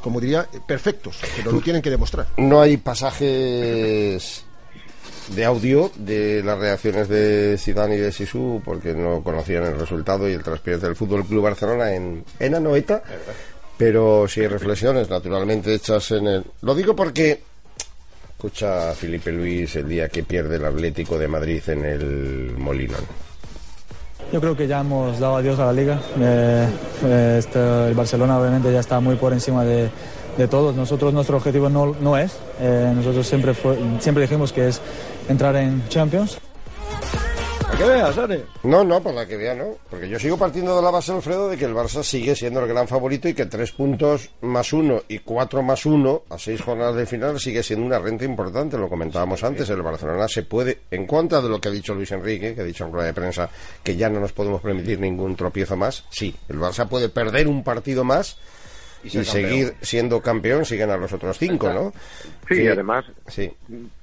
como 0.00 0.20
diría, 0.20 0.46
perfectos, 0.66 1.18
pero 1.36 1.52
lo 1.52 1.60
tienen 1.60 1.82
que 1.82 1.90
demostrar. 1.90 2.26
No 2.36 2.60
hay 2.60 2.76
pasajes 2.76 4.44
de 5.28 5.44
audio 5.44 5.90
de 5.96 6.42
las 6.42 6.58
reacciones 6.58 7.08
de 7.08 7.56
Zidane 7.58 7.96
y 7.96 7.98
de 7.98 8.12
Sisu 8.12 8.60
porque 8.64 8.94
no 8.94 9.22
conocían 9.22 9.64
el 9.64 9.78
resultado 9.78 10.28
y 10.28 10.32
el 10.32 10.42
transpirencia 10.42 10.88
del 10.88 10.96
Fútbol 10.96 11.24
Club 11.24 11.44
Barcelona 11.44 11.94
en, 11.94 12.24
en 12.38 12.54
Anoeta. 12.54 13.02
Pero 13.76 14.28
sí 14.28 14.40
hay 14.40 14.48
reflexiones, 14.48 15.08
naturalmente, 15.08 15.74
hechas 15.74 16.10
en 16.12 16.26
el. 16.26 16.44
Lo 16.60 16.74
digo 16.74 16.94
porque. 16.94 17.42
Escucha 18.32 18.90
a 18.90 18.94
Felipe 18.94 19.30
Luis 19.30 19.76
el 19.76 19.88
día 19.88 20.08
que 20.08 20.24
pierde 20.24 20.56
el 20.56 20.64
Atlético 20.64 21.16
de 21.16 21.28
Madrid 21.28 21.62
en 21.68 21.84
el 21.84 22.50
Molinón. 22.58 23.04
Yo 24.32 24.40
creo 24.40 24.56
que 24.56 24.66
ya 24.66 24.80
hemos 24.80 25.18
dado 25.18 25.36
adiós 25.36 25.58
a 25.58 25.66
la 25.66 25.72
liga. 25.74 26.00
Eh, 26.18 26.66
eh, 27.04 27.36
este- 27.38 27.88
el 27.88 27.94
Barcelona 27.94 28.38
obviamente 28.38 28.72
ya 28.72 28.80
está 28.80 28.98
muy 28.98 29.16
por 29.16 29.32
encima 29.32 29.62
de, 29.64 29.90
todos. 30.50 30.74
Nosotros 30.74 31.12
nuestro 31.12 31.36
objetivo 31.36 31.68
no, 31.68 31.94
no 32.00 32.16
es. 32.16 32.32
eh, 32.58 32.90
nosotros 32.96 33.26
siempre, 33.26 33.52
fue- 33.52 33.76
siempre 34.00 34.22
dijimos 34.22 34.50
que 34.52 34.68
es 34.68 34.80
entrar 35.28 35.54
en 35.56 35.86
Champions. 35.90 36.38
Para 37.72 37.84
que 37.84 37.90
veas, 37.90 38.14
Sane. 38.14 38.40
No, 38.64 38.84
no, 38.84 39.02
para 39.02 39.26
que 39.26 39.36
vea, 39.36 39.54
no. 39.54 39.76
Porque 39.88 40.06
yo 40.08 40.18
sigo 40.18 40.36
partiendo 40.36 40.76
de 40.76 40.82
la 40.82 40.90
base, 40.90 41.10
Alfredo, 41.10 41.48
de 41.48 41.56
que 41.56 41.64
el 41.64 41.74
Barça 41.74 42.02
sigue 42.02 42.34
siendo 42.36 42.60
el 42.60 42.68
gran 42.68 42.86
favorito 42.86 43.28
y 43.28 43.34
que 43.34 43.46
tres 43.46 43.72
puntos 43.72 44.30
más 44.42 44.74
uno 44.74 45.02
y 45.08 45.20
cuatro 45.20 45.62
más 45.62 45.86
uno 45.86 46.22
a 46.28 46.38
seis 46.38 46.60
jornadas 46.60 46.96
de 46.96 47.06
final 47.06 47.40
sigue 47.40 47.62
siendo 47.62 47.86
una 47.86 47.98
renta 47.98 48.26
importante. 48.26 48.76
Lo 48.76 48.90
comentábamos 48.90 49.42
antes, 49.42 49.70
el 49.70 49.80
Barcelona 49.80 50.28
se 50.28 50.42
puede, 50.42 50.80
en 50.90 51.06
contra 51.06 51.40
de 51.40 51.48
lo 51.48 51.60
que 51.60 51.68
ha 51.68 51.72
dicho 51.72 51.94
Luis 51.94 52.12
Enrique, 52.12 52.54
que 52.54 52.60
ha 52.60 52.64
dicho 52.64 52.84
en 52.84 52.92
rueda 52.92 53.06
de 53.06 53.14
prensa 53.14 53.48
que 53.82 53.96
ya 53.96 54.10
no 54.10 54.20
nos 54.20 54.32
podemos 54.32 54.60
permitir 54.60 55.00
ningún 55.00 55.34
tropiezo 55.34 55.74
más. 55.76 56.04
Sí, 56.10 56.34
el 56.50 56.58
Barça 56.58 56.86
puede 56.86 57.08
perder 57.08 57.48
un 57.48 57.64
partido 57.64 58.04
más 58.04 58.36
Y 59.02 59.18
y, 59.18 59.24
seguir 59.24 59.74
siendo 59.80 60.20
campeón 60.20 60.64
si 60.66 60.76
ganan 60.76 61.00
los 61.00 61.12
otros 61.12 61.38
cinco, 61.38 61.72
¿no? 61.72 61.92
Sí, 62.48 62.62
y 62.62 62.68
además 62.68 63.04
Sí. 63.28 63.50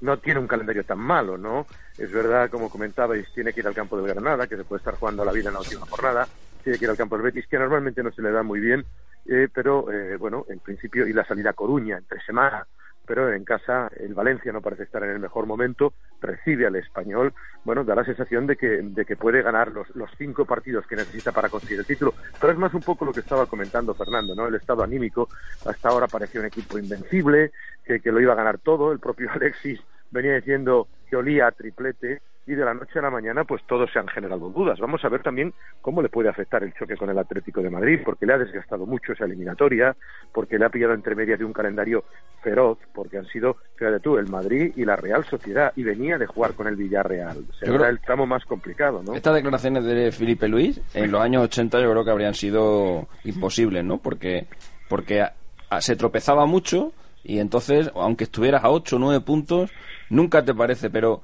no 0.01 0.17
tiene 0.17 0.39
un 0.39 0.47
calendario 0.47 0.83
tan 0.83 0.97
malo, 0.97 1.37
¿no? 1.37 1.67
Es 1.99 2.13
verdad, 2.13 2.49
como 2.49 2.69
comentabais, 2.69 3.27
tiene 3.33 3.51
que 3.51 3.59
ir 3.59 3.67
al 3.67 3.75
campo 3.75 3.97
del 3.97 4.07
Granada, 4.07 4.47
que 4.47 4.55
se 4.55 4.63
puede 4.63 4.79
estar 4.79 4.95
jugando 4.95 5.25
la 5.25 5.33
vida 5.33 5.49
en 5.49 5.55
la 5.55 5.59
última 5.59 5.85
jornada, 5.85 6.25
tiene 6.63 6.79
que 6.79 6.85
ir 6.85 6.91
al 6.91 6.95
campo 6.95 7.17
del 7.17 7.25
Betis, 7.25 7.45
que 7.47 7.59
normalmente 7.59 8.01
no 8.01 8.11
se 8.13 8.21
le 8.21 8.31
da 8.31 8.41
muy 8.41 8.61
bien, 8.61 8.85
eh, 9.25 9.49
pero 9.53 9.91
eh, 9.91 10.15
bueno, 10.15 10.45
en 10.47 10.59
principio, 10.59 11.05
y 11.05 11.11
la 11.11 11.25
salida 11.25 11.49
a 11.49 11.53
Coruña 11.53 11.97
entre 11.97 12.21
semana, 12.21 12.65
pero 13.05 13.33
en 13.33 13.43
casa 13.43 13.91
el 13.99 14.13
Valencia 14.13 14.53
no 14.53 14.61
parece 14.61 14.83
estar 14.83 15.03
en 15.03 15.09
el 15.09 15.19
mejor 15.19 15.45
momento, 15.45 15.91
recibe 16.21 16.67
al 16.67 16.77
español, 16.77 17.33
bueno, 17.65 17.83
da 17.83 17.95
la 17.95 18.05
sensación 18.05 18.47
de 18.47 18.55
que, 18.55 18.81
de 18.81 19.03
que 19.03 19.17
puede 19.17 19.41
ganar 19.41 19.73
los, 19.73 19.93
los 19.93 20.09
cinco 20.17 20.45
partidos 20.45 20.87
que 20.87 20.95
necesita 20.95 21.33
para 21.33 21.49
conseguir 21.49 21.79
el 21.79 21.85
título, 21.85 22.13
pero 22.39 22.53
es 22.53 22.59
más 22.59 22.73
un 22.73 22.81
poco 22.81 23.03
lo 23.03 23.11
que 23.11 23.19
estaba 23.19 23.45
comentando 23.45 23.93
Fernando, 23.93 24.35
¿no? 24.35 24.47
El 24.47 24.55
estado 24.55 24.83
anímico, 24.83 25.27
hasta 25.65 25.89
ahora 25.89 26.07
parecía 26.07 26.39
un 26.39 26.47
equipo 26.47 26.77
invencible, 26.77 27.51
que, 27.83 27.99
que 27.99 28.11
lo 28.11 28.21
iba 28.21 28.31
a 28.31 28.37
ganar 28.37 28.57
todo, 28.59 28.93
el 28.93 28.99
propio 28.99 29.29
Alexis 29.33 29.81
venía 30.11 30.35
diciendo 30.35 30.87
que 31.09 31.15
olía 31.15 31.47
a 31.47 31.51
triplete 31.51 32.21
y 32.47 32.55
de 32.55 32.65
la 32.65 32.73
noche 32.73 32.97
a 32.97 33.01
la 33.03 33.11
mañana 33.11 33.43
pues 33.43 33.61
todos 33.67 33.91
se 33.91 33.99
han 33.99 34.07
generado 34.07 34.49
dudas. 34.49 34.79
Vamos 34.79 35.03
a 35.05 35.09
ver 35.09 35.21
también 35.21 35.53
cómo 35.81 36.01
le 36.01 36.09
puede 36.09 36.29
afectar 36.29 36.63
el 36.63 36.73
choque 36.73 36.97
con 36.97 37.07
el 37.11 37.17
Atlético 37.19 37.61
de 37.61 37.69
Madrid, 37.69 37.99
porque 38.03 38.25
le 38.25 38.33
ha 38.33 38.37
desgastado 38.39 38.87
mucho 38.87 39.13
esa 39.13 39.25
eliminatoria, 39.25 39.95
porque 40.33 40.57
le 40.57 40.65
ha 40.65 40.69
pillado 40.69 40.93
entre 40.95 41.13
medias 41.13 41.37
de 41.37 41.45
un 41.45 41.53
calendario 41.53 42.05
feroz, 42.41 42.79
porque 42.93 43.19
han 43.19 43.27
sido, 43.27 43.57
fíjate 43.75 43.99
tú, 43.99 44.17
el 44.17 44.27
Madrid 44.29 44.73
y 44.75 44.83
la 44.83 44.95
Real 44.95 45.25
Sociedad, 45.25 45.73
y 45.75 45.83
venía 45.83 46.17
de 46.17 46.25
jugar 46.25 46.53
con 46.53 46.65
el 46.67 46.75
Villarreal. 46.75 47.45
Será 47.59 47.87
el 47.89 47.99
tramo 47.99 48.25
más 48.25 48.43
complicado, 48.45 49.03
¿no? 49.03 49.13
Estas 49.13 49.35
declaraciones 49.35 49.83
de 49.83 50.11
Felipe 50.11 50.47
Luis 50.47 50.81
en 50.95 51.11
los 51.11 51.21
años 51.21 51.43
80 51.43 51.79
yo 51.81 51.91
creo 51.91 52.03
que 52.05 52.11
habrían 52.11 52.33
sido 52.33 53.07
imposibles, 53.25 53.83
¿no? 53.83 53.99
Porque, 53.99 54.47
porque 54.87 55.21
a- 55.21 55.33
a- 55.69 55.81
se 55.81 55.95
tropezaba 55.95 56.47
mucho 56.47 56.93
y 57.23 57.39
entonces, 57.39 57.91
aunque 57.95 58.23
estuvieras 58.25 58.63
a 58.63 58.69
8 58.71 58.95
o 58.95 58.99
9 58.99 59.21
puntos, 59.21 59.71
nunca 60.09 60.43
te 60.43 60.53
parece, 60.53 60.89
pero 60.89 61.21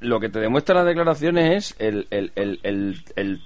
lo 0.00 0.20
que 0.20 0.28
te 0.28 0.40
demuestran 0.40 0.78
las 0.78 0.86
declaraciones 0.86 1.74
es 1.74 1.80
el, 1.80 2.06
el, 2.10 2.32
el, 2.36 2.60
el, 2.62 3.04
el- 3.16 3.42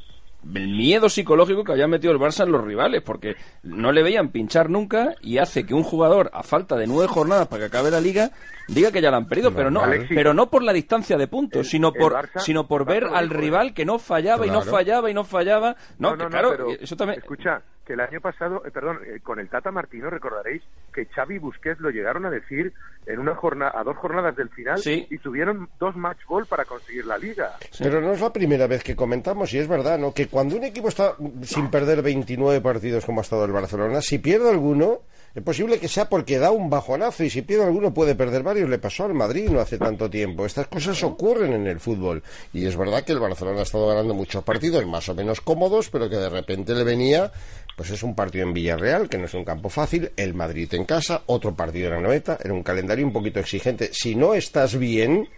el 0.55 0.69
miedo 0.69 1.11
psicológico 1.11 1.65
que 1.65 1.73
había 1.73 1.87
metido 1.87 2.15
el 2.15 2.19
Barça 2.19 2.45
en 2.45 2.53
los 2.53 2.65
rivales, 2.65 3.03
porque 3.03 3.37
no 3.63 3.93
le 3.93 4.03
veían 4.03 4.31
pinchar 4.31 4.71
nunca 4.71 5.15
y 5.21 5.37
hace 5.37 5.67
que 5.67 5.75
un 5.75 5.83
jugador, 5.83 6.31
a 6.33 6.43
falta 6.43 6.77
de 6.77 6.87
nueve 6.87 7.09
jornadas 7.13 7.47
para 7.47 7.61
que 7.61 7.67
acabe 7.67 7.91
la 7.91 8.01
liga, 8.01 8.31
diga 8.67 8.91
que 8.91 9.03
ya 9.03 9.11
la 9.11 9.19
han 9.19 9.29
perdido, 9.29 9.53
pero 9.55 9.71
no, 9.71 9.83
Alexis. 9.83 10.13
pero 10.17 10.33
no 10.33 10.49
por 10.49 10.63
la 10.63 10.73
distancia 10.73 11.19
de 11.19 11.29
puntos, 11.29 11.69
sino 11.69 11.93
por, 11.93 12.15
Barça- 12.15 12.41
sino 12.41 12.67
por 12.67 12.87
ver 12.87 13.05
al 13.05 13.27
¿eh? 13.27 13.35
rival 13.35 13.75
que 13.75 13.85
no 13.85 13.99
fallaba 13.99 14.47
y 14.47 14.51
no 14.51 14.63
fallaba 14.63 15.11
y 15.11 15.15
no 15.15 15.25
fallaba. 15.25 15.77
No, 15.99 16.13
No, 16.13 16.17
no, 16.17 16.17
que 16.17 16.25
no, 16.25 16.31
claro, 16.31 16.51
pero 16.53 16.71
eso 16.71 16.97
también. 16.97 17.21
Escucha, 17.21 17.61
que 17.87 17.95
el 17.95 18.01
año 18.01 18.21
pasado, 18.21 18.63
eh, 18.65 18.71
perdón, 18.71 19.01
eh, 19.07 19.21
con 19.23 19.41
el 19.41 19.49
Tata 19.49 19.71
Martino 19.71 20.11
recordaréis 20.11 20.63
que 20.93 21.07
Xavi 21.07 21.37
y 21.37 21.39
Busquets 21.39 21.81
lo 21.81 21.91
llegaron 21.91 22.25
a 22.27 22.31
decir 22.31 22.73
en 23.07 23.19
una 23.19 23.35
jornada, 23.35 23.73
a 23.75 23.83
dos 23.83 23.97
jornadas 23.97 24.37
del 24.37 24.49
final 24.51 24.79
Sí. 24.79 25.07
y 25.11 25.19
tuvieron 25.19 25.69
dos 25.79 25.97
match 25.97 26.21
ball 26.29 26.47
para 26.47 26.65
conseguir 26.65 27.07
la 27.07 27.19
liga. 27.19 27.57
Pero 27.79 28.01
no 28.01 28.13
es 28.13 28.21
la 28.21 28.33
primera 28.33 28.67
vez 28.67 28.85
que 28.85 28.95
comentamos, 28.95 29.53
y 29.55 29.59
es 29.59 29.67
verdad, 29.67 29.99
¿no? 29.99 30.13
Que 30.15 30.29
cuando 30.29 30.57
un 30.57 30.65
equipo 30.65 30.89
está 30.89 31.15
sin 31.43 31.69
perder 31.71 32.03
29 32.03 32.61
partidos 32.61 33.05
como 33.05 33.21
ha 33.21 33.23
estado 33.23 33.45
el 33.45 33.53
Barcelona, 33.53 34.01
si 34.01 34.19
pierde 34.19 34.51
alguno, 34.51 35.01
es 35.35 35.43
posible 35.45 35.79
que 35.79 35.87
sea 35.87 36.09
porque 36.09 36.39
da 36.39 36.51
un 36.51 36.69
bajonazo, 36.69 37.23
y 37.23 37.31
si 37.31 37.43
pierde 37.43 37.65
alguno 37.65 37.95
puede 37.95 38.17
perder 38.17 38.43
varios. 38.43 38.69
Le 38.69 38.79
pasó 38.79 39.05
al 39.05 39.15
Madrid 39.15 39.49
no 39.49 39.61
hace 39.61 39.79
tanto 39.79 40.11
tiempo. 40.11 40.45
Estas 40.45 40.67
cosas 40.67 41.01
ocurren 41.05 41.53
en 41.53 41.67
el 41.69 41.79
fútbol. 41.79 42.23
Y 42.53 42.67
es 42.67 42.77
verdad 42.77 43.05
que 43.05 43.13
el 43.13 43.21
Barcelona 43.21 43.61
ha 43.61 43.63
estado 43.63 43.87
ganando 43.87 44.13
muchos 44.13 44.43
partidos 44.43 44.85
más 44.87 45.09
o 45.09 45.15
menos 45.15 45.41
cómodos, 45.41 45.89
pero 45.89 46.11
que 46.11 46.17
de 46.17 46.29
repente 46.29 46.75
le 46.75 46.83
venía, 46.83 47.31
pues 47.77 47.91
es 47.91 48.03
un 48.03 48.15
partido 48.15 48.47
en 48.47 48.53
Villarreal, 48.53 49.09
que 49.09 49.19
no 49.19 49.27
es 49.27 49.35
un 49.35 49.45
campo 49.45 49.69
fácil, 49.69 50.11
el 50.17 50.35
Madrid 50.35 50.73
en 50.75 50.85
casa, 50.85 51.23
otro 51.27 51.55
partido 51.55 51.89
en 51.89 51.95
la 51.95 52.01
Noeta, 52.01 52.39
era 52.43 52.53
un 52.53 52.65
calendario 52.65 53.07
un 53.07 53.13
poquito 53.13 53.39
exigente. 53.39 53.91
Si 53.93 54.17
no 54.17 54.35
estás 54.35 54.77
bien, 54.77 55.29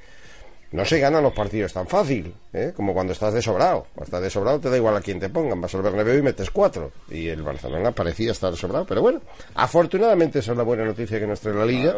no 0.72 0.84
se 0.84 0.98
ganan 0.98 1.22
los 1.22 1.32
partidos 1.32 1.72
tan 1.72 1.86
fácil, 1.86 2.34
¿eh? 2.52 2.72
como 2.74 2.94
cuando 2.94 3.12
estás 3.12 3.34
de 3.34 3.42
sobrado. 3.42 3.86
Cuando 3.94 4.04
estás 4.04 4.22
de 4.22 4.30
sobrado 4.30 4.58
te 4.58 4.70
da 4.70 4.76
igual 4.76 4.96
a 4.96 5.00
quién 5.00 5.20
te 5.20 5.28
pongan, 5.28 5.60
vas 5.60 5.74
al 5.74 5.82
Bernabéu 5.82 6.18
y 6.18 6.22
metes 6.22 6.50
cuatro. 6.50 6.92
Y 7.10 7.28
el 7.28 7.42
Barcelona 7.42 7.92
parecía 7.92 8.32
estar 8.32 8.56
sobrado, 8.56 8.86
pero 8.86 9.02
bueno, 9.02 9.20
afortunadamente 9.54 10.38
esa 10.38 10.52
es 10.52 10.58
la 10.58 10.64
buena 10.64 10.84
noticia 10.84 11.20
que 11.20 11.26
nos 11.26 11.40
trae 11.40 11.54
la 11.54 11.66
Liga. 11.66 11.94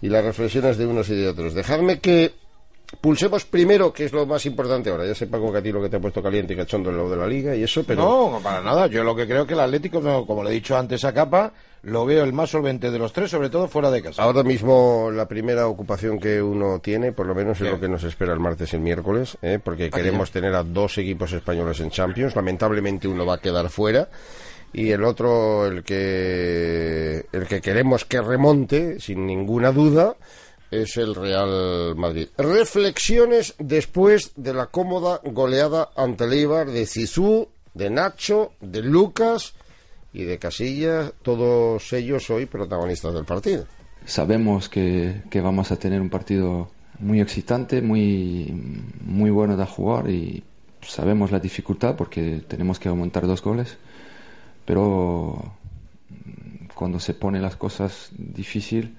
y 0.00 0.08
las 0.08 0.24
reflexiones 0.24 0.76
de 0.76 0.86
unos 0.86 1.08
y 1.08 1.16
de 1.16 1.28
otros. 1.28 1.54
Dejadme 1.54 1.98
que 2.00 2.32
pulsemos 3.00 3.44
primero, 3.44 3.92
que 3.92 4.04
es 4.04 4.12
lo 4.12 4.26
más 4.26 4.46
importante 4.46 4.90
ahora. 4.90 5.06
Ya 5.06 5.14
sé, 5.14 5.26
Paco, 5.26 5.50
que 5.50 5.58
a 5.58 5.62
ti 5.62 5.72
lo 5.72 5.82
que 5.82 5.88
te 5.88 5.96
ha 5.96 6.00
puesto 6.00 6.22
caliente 6.22 6.54
y 6.54 6.56
cachondo 6.56 6.90
en 6.90 6.96
lo 6.96 7.10
de 7.10 7.16
la 7.16 7.26
liga 7.26 7.56
y 7.56 7.62
eso, 7.62 7.82
pero... 7.84 8.02
No, 8.30 8.40
para 8.42 8.60
nada. 8.60 8.86
Yo 8.86 9.02
lo 9.02 9.16
que 9.16 9.26
creo 9.26 9.46
que 9.46 9.54
el 9.54 9.60
Atlético, 9.60 10.00
como 10.26 10.44
le 10.44 10.50
he 10.50 10.54
dicho 10.54 10.76
antes 10.76 11.04
a 11.04 11.12
Capa, 11.12 11.52
lo 11.86 12.04
veo 12.04 12.24
el 12.24 12.32
más 12.32 12.50
solvente 12.50 12.90
de 12.90 12.98
los 12.98 13.12
tres, 13.12 13.30
sobre 13.30 13.48
todo 13.48 13.68
fuera 13.68 13.92
de 13.92 14.02
casa. 14.02 14.20
Ahora 14.20 14.42
mismo 14.42 15.08
la 15.12 15.28
primera 15.28 15.68
ocupación 15.68 16.18
que 16.18 16.42
uno 16.42 16.80
tiene, 16.80 17.12
por 17.12 17.26
lo 17.26 17.34
menos 17.34 17.60
es 17.60 17.70
lo 17.70 17.78
que 17.78 17.88
nos 17.88 18.02
espera 18.02 18.32
el 18.32 18.40
martes 18.40 18.72
y 18.72 18.76
el 18.76 18.82
miércoles, 18.82 19.38
¿eh? 19.40 19.60
porque 19.62 19.88
queremos 19.88 20.32
tener 20.32 20.52
a 20.56 20.64
dos 20.64 20.98
equipos 20.98 21.32
españoles 21.32 21.78
en 21.78 21.90
Champions. 21.90 22.34
Lamentablemente 22.34 23.06
uno 23.06 23.24
va 23.24 23.34
a 23.34 23.38
quedar 23.38 23.70
fuera 23.70 24.08
y 24.72 24.90
el 24.90 25.04
otro, 25.04 25.66
el 25.66 25.84
que, 25.84 27.26
el 27.30 27.46
que 27.46 27.60
queremos 27.60 28.04
que 28.04 28.20
remonte, 28.20 28.98
sin 28.98 29.24
ninguna 29.24 29.70
duda, 29.70 30.16
es 30.72 30.96
el 30.96 31.14
Real 31.14 31.94
Madrid. 31.94 32.30
Reflexiones 32.36 33.54
después 33.60 34.32
de 34.34 34.54
la 34.54 34.66
cómoda 34.66 35.20
goleada 35.22 35.90
ante 35.94 36.24
el 36.24 36.32
Eibar 36.32 36.68
de 36.68 36.84
Zizou, 36.84 37.48
de 37.74 37.90
Nacho, 37.90 38.54
de 38.60 38.82
Lucas 38.82 39.54
y 40.16 40.24
de 40.24 40.38
Casillas, 40.38 41.12
todos 41.20 41.92
ellos 41.92 42.30
hoy 42.30 42.46
protagonistas 42.46 43.12
del 43.12 43.26
partido. 43.26 43.66
Sabemos 44.06 44.70
que, 44.70 45.22
que 45.28 45.42
vamos 45.42 45.70
a 45.72 45.76
tener 45.76 46.00
un 46.00 46.08
partido 46.08 46.70
muy 47.00 47.20
excitante, 47.20 47.82
muy, 47.82 48.50
muy 49.04 49.28
bueno 49.28 49.58
de 49.58 49.66
jugar 49.66 50.08
y 50.08 50.42
sabemos 50.80 51.32
la 51.32 51.38
dificultad 51.38 51.96
porque 51.96 52.42
tenemos 52.48 52.78
que 52.78 52.88
aumentar 52.88 53.26
dos 53.26 53.42
goles, 53.42 53.76
pero 54.64 55.52
cuando 56.74 56.98
se 56.98 57.12
pone 57.12 57.38
las 57.38 57.56
cosas 57.56 58.08
difícil, 58.16 58.96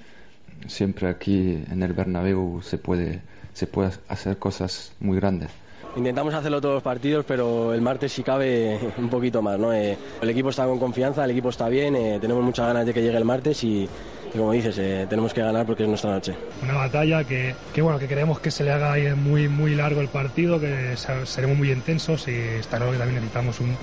siempre 0.67 1.09
aquí 1.09 1.63
en 1.67 1.81
el 1.81 1.93
Bernabéu 1.93 2.61
se 2.61 2.77
puede, 2.77 3.21
se 3.53 3.65
puede 3.65 3.89
hacer 4.07 4.37
cosas 4.37 4.93
muy 4.99 5.17
grandes. 5.17 5.49
Intentamos 5.97 6.31
hacerlo 6.35 6.61
todos 6.61 6.75
los 6.75 6.83
partidos, 6.83 7.25
pero 7.27 7.73
el 7.73 7.81
martes 7.81 8.13
si 8.13 8.21
cabe 8.21 8.79
un 8.99 9.09
poquito 9.09 9.41
más. 9.41 9.57
¿no? 9.57 9.73
Eh, 9.73 9.97
el 10.21 10.29
equipo 10.29 10.49
está 10.49 10.65
con 10.65 10.77
confianza, 10.77 11.25
el 11.25 11.31
equipo 11.31 11.49
está 11.49 11.67
bien, 11.69 11.95
eh, 11.95 12.19
tenemos 12.21 12.43
muchas 12.43 12.67
ganas 12.67 12.85
de 12.85 12.93
que 12.93 13.01
llegue 13.01 13.17
el 13.17 13.25
martes 13.25 13.63
y, 13.63 13.89
y 14.33 14.37
como 14.37 14.51
dices, 14.51 14.77
eh, 14.77 15.07
tenemos 15.09 15.33
que 15.33 15.41
ganar 15.41 15.65
porque 15.65 15.83
es 15.83 15.89
nuestra 15.89 16.11
noche. 16.11 16.35
Una 16.61 16.75
batalla 16.75 17.23
que, 17.23 17.55
que, 17.73 17.81
bueno, 17.81 17.97
que 17.97 18.07
queremos 18.07 18.39
que 18.39 18.51
se 18.51 18.63
le 18.63 18.71
haga 18.71 18.93
ahí 18.93 19.11
muy, 19.15 19.47
muy 19.47 19.73
largo 19.73 19.99
el 19.99 20.07
partido, 20.07 20.59
que 20.59 20.95
seremos 21.25 21.57
muy 21.57 21.71
intensos 21.71 22.27
y 22.27 22.35
está 22.35 22.77
claro 22.77 22.91
que 22.91 22.99
también 22.99 23.15
necesitamos 23.15 23.59
un, 23.59 23.75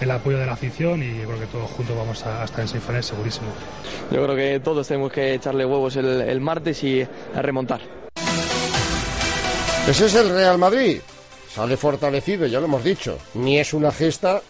el 0.00 0.10
apoyo 0.12 0.38
de 0.38 0.46
la 0.46 0.52
afición 0.52 1.02
y 1.02 1.18
yo 1.18 1.26
creo 1.26 1.40
que 1.40 1.46
todos 1.46 1.68
juntos 1.72 1.96
vamos 1.96 2.24
a, 2.26 2.42
a 2.42 2.44
estar 2.44 2.60
en 2.60 2.68
semifinales 2.68 3.06
segurísimo. 3.06 3.48
Yo 4.12 4.22
creo 4.22 4.36
que 4.36 4.60
todos 4.60 4.86
tenemos 4.86 5.10
que 5.10 5.34
echarle 5.34 5.66
huevos 5.66 5.96
el, 5.96 6.20
el 6.20 6.40
martes 6.40 6.84
y 6.84 7.02
a 7.02 7.42
remontar. 7.42 7.80
Ese 9.88 10.06
es 10.06 10.14
el 10.14 10.28
Real 10.30 10.58
Madrid. 10.58 11.00
Sale 11.56 11.78
fortalecido, 11.78 12.46
ya 12.46 12.60
lo 12.60 12.66
hemos 12.66 12.84
dicho. 12.84 13.16
Ni 13.32 13.58
es 13.58 13.72
una 13.72 13.90
gesta, 13.90 14.42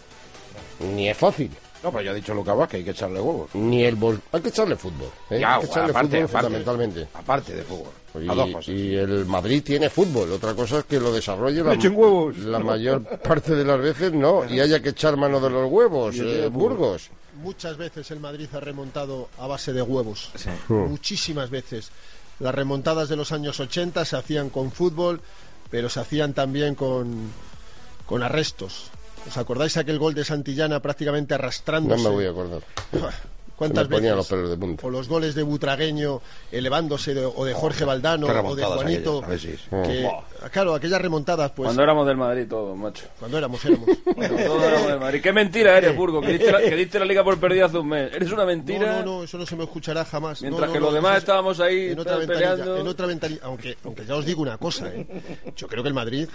ni 0.93 1.07
es 1.07 1.15
fácil. 1.15 1.49
No, 1.81 1.89
pero 1.89 2.03
ya 2.03 2.11
ha 2.11 2.13
dicho 2.13 2.33
Luca 2.33 2.53
Vaz 2.53 2.67
que 2.67 2.77
hay 2.77 2.83
que 2.83 2.91
echarle 2.91 3.21
huevos. 3.21 3.49
Ni 3.55 3.85
el 3.85 3.95
bol... 3.95 4.19
Hay 4.33 4.41
que 4.41 4.49
echarle 4.49 4.75
fútbol. 4.75 5.07
¿eh? 5.29 5.39
Ya, 5.39 5.55
hay 5.55 5.61
que 5.61 5.65
echarle 5.67 5.91
aparte, 5.91 6.07
fútbol 6.09 6.23
aparte, 6.25 6.47
fundamentalmente. 6.47 7.07
Aparte 7.13 7.55
de 7.55 7.63
fútbol. 7.63 7.93
Y, 8.21 8.29
A 8.29 8.33
dos 8.33 8.51
cosas. 8.51 8.67
y 8.67 8.95
el 8.95 9.25
Madrid 9.25 9.63
tiene 9.63 9.89
fútbol. 9.89 10.33
Otra 10.33 10.53
cosa 10.53 10.79
es 10.79 10.83
que 10.83 10.99
lo 10.99 11.13
desarrolle 11.13 11.63
la, 11.63 11.75
Echen 11.75 11.95
huevos. 11.95 12.37
la 12.39 12.59
mayor 12.59 13.05
parte 13.19 13.55
de 13.55 13.63
las 13.63 13.79
veces 13.79 14.11
no. 14.11 14.43
Y 14.43 14.59
haya 14.59 14.81
que 14.81 14.89
echar 14.89 15.15
mano 15.15 15.39
de 15.39 15.49
los 15.49 15.71
huevos, 15.71 16.13
eh, 16.19 16.49
Burgos. 16.51 17.09
Muchas 17.41 17.77
veces 17.77 18.11
el 18.11 18.19
Madrid 18.19 18.49
ha 18.53 18.59
remontado 18.59 19.29
a 19.39 19.47
base 19.47 19.71
de 19.71 19.81
huevos. 19.81 20.29
Hmm. 20.67 20.89
Muchísimas 20.89 21.49
veces. 21.49 21.89
Las 22.39 22.53
remontadas 22.53 23.07
de 23.07 23.15
los 23.15 23.31
años 23.31 23.59
80 23.61 24.03
se 24.03 24.15
hacían 24.17 24.49
con 24.49 24.71
fútbol, 24.71 25.21
pero 25.69 25.89
se 25.89 25.99
hacían 25.99 26.33
también 26.33 26.75
con, 26.75 27.31
con 28.05 28.23
arrestos. 28.23 28.89
¿Os 29.27 29.37
acordáis 29.37 29.75
aquel 29.77 29.99
gol 29.99 30.13
de 30.13 30.23
Santillana 30.23 30.79
prácticamente 30.81 31.33
No 31.33 31.39
arrastrándose? 31.39 32.03
me 32.03 32.09
voy 32.09 32.25
a 32.25 32.29
acordar. 32.29 32.61
¿Cuántas 33.57 33.87
veces? 33.89 34.15
los 34.15 34.27
pelos 34.27 34.49
de 34.51 34.55
punta. 34.57 34.85
O 34.85 34.89
los 34.91 35.09
goles 35.09 35.33
de 35.33 35.41
Butragueño 35.43 36.21
elevándose, 36.51 37.13
de- 37.15 37.25
o 37.25 37.43
de 37.43 37.53
Jorge 37.55 37.83
Valdano, 37.85 38.27
o 38.27 38.55
de 38.55 38.63
Juanito. 38.63 39.23
aquellas, 39.25 39.61
que- 39.69 40.09
claro, 40.51 40.75
aquellas 40.75 41.01
remontadas, 41.01 41.51
pues. 41.51 41.65
Cuando 41.65 41.81
éramos 41.81 42.05
del 42.07 42.17
Madrid 42.17 42.45
todos, 42.47 42.77
macho. 42.77 43.05
Cuando 43.17 43.37
éramos, 43.39 43.65
éramos. 43.65 43.87
Todos 44.05 44.63
éramos 44.63 44.87
del 44.87 44.99
Madrid. 44.99 45.21
Qué 45.23 45.33
mentira 45.33 45.75
eres, 45.77 45.95
Burgo, 45.95 46.21
que 46.21 46.33
diste, 46.33 46.51
la, 46.51 46.59
que 46.61 46.75
diste 46.75 46.99
la 46.99 47.05
liga 47.05 47.23
por 47.23 47.39
perdida 47.39 47.65
hace 47.65 47.79
un 47.79 47.87
mes. 47.89 48.13
Eres 48.13 48.31
una 48.31 48.45
mentira. 48.45 48.79
No, 48.79 48.99
no, 48.99 49.05
no, 49.17 49.23
eso 49.23 49.37
no 49.39 49.45
se 49.47 49.55
me 49.55 49.63
escuchará 49.63 50.05
jamás. 50.05 50.41
Mientras 50.43 50.61
No, 50.61 50.67
no, 50.67 50.73
que 50.73 50.79
no, 50.79 50.85
los 50.85 50.93
demás 50.93 51.13
es- 51.13 51.19
estábamos 51.23 51.59
ahí 51.59 51.87
en 51.89 51.99
otra 51.99 52.19
peleando. 52.19 52.77
en 52.77 52.87
otra 52.87 53.05
ventanilla. 53.07 53.41
Aunque, 53.43 53.75
aunque 53.83 54.05
ya 54.05 54.15
os 54.15 54.25
digo 54.25 54.43
una 54.43 54.57
cosa, 54.59 54.87
¿eh? 54.93 55.07
yo 55.55 55.67
creo 55.67 55.81
que 55.81 55.89
el 55.89 55.95
Madrid, 55.95 56.29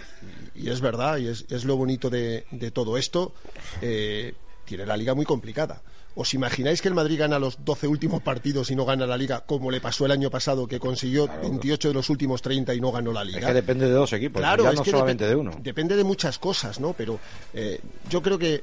y 0.56 0.68
es 0.70 0.80
verdad, 0.80 1.18
y 1.18 1.28
es, 1.28 1.44
es 1.50 1.64
lo 1.64 1.76
bonito 1.76 2.10
de, 2.10 2.46
de 2.50 2.70
todo 2.72 2.98
esto, 2.98 3.32
eh, 3.80 4.34
tiene 4.64 4.84
la 4.86 4.96
liga 4.96 5.14
muy 5.14 5.24
complicada. 5.24 5.82
¿Os 6.14 6.34
imagináis 6.34 6.82
que 6.82 6.88
el 6.88 6.94
Madrid 6.94 7.18
gana 7.18 7.38
los 7.38 7.64
12 7.64 7.86
últimos 7.86 8.20
partidos 8.22 8.70
y 8.70 8.76
no 8.76 8.84
gana 8.84 9.06
la 9.06 9.16
liga, 9.16 9.40
como 9.46 9.70
le 9.70 9.80
pasó 9.80 10.04
el 10.04 10.12
año 10.12 10.28
pasado, 10.30 10.68
que 10.68 10.78
consiguió 10.78 11.26
28 11.40 11.88
de 11.88 11.94
los 11.94 12.10
últimos 12.10 12.42
30 12.42 12.74
y 12.74 12.80
no 12.82 12.92
ganó 12.92 13.12
la 13.12 13.24
liga? 13.24 13.38
Es 13.40 13.46
que 13.46 13.54
depende 13.54 13.86
de 13.86 13.92
dos 13.92 14.12
equipos, 14.12 14.40
Claro, 14.40 14.64
ya 14.64 14.70
es 14.70 14.76
no 14.76 14.82
que 14.82 14.90
solamente 14.90 15.26
de 15.26 15.34
uno. 15.36 15.52
Depende 15.62 15.96
de 15.96 16.04
muchas 16.04 16.38
cosas, 16.38 16.80
¿no? 16.80 16.92
Pero 16.92 17.18
eh, 17.54 17.80
yo 18.10 18.20
creo 18.20 18.38
que 18.38 18.62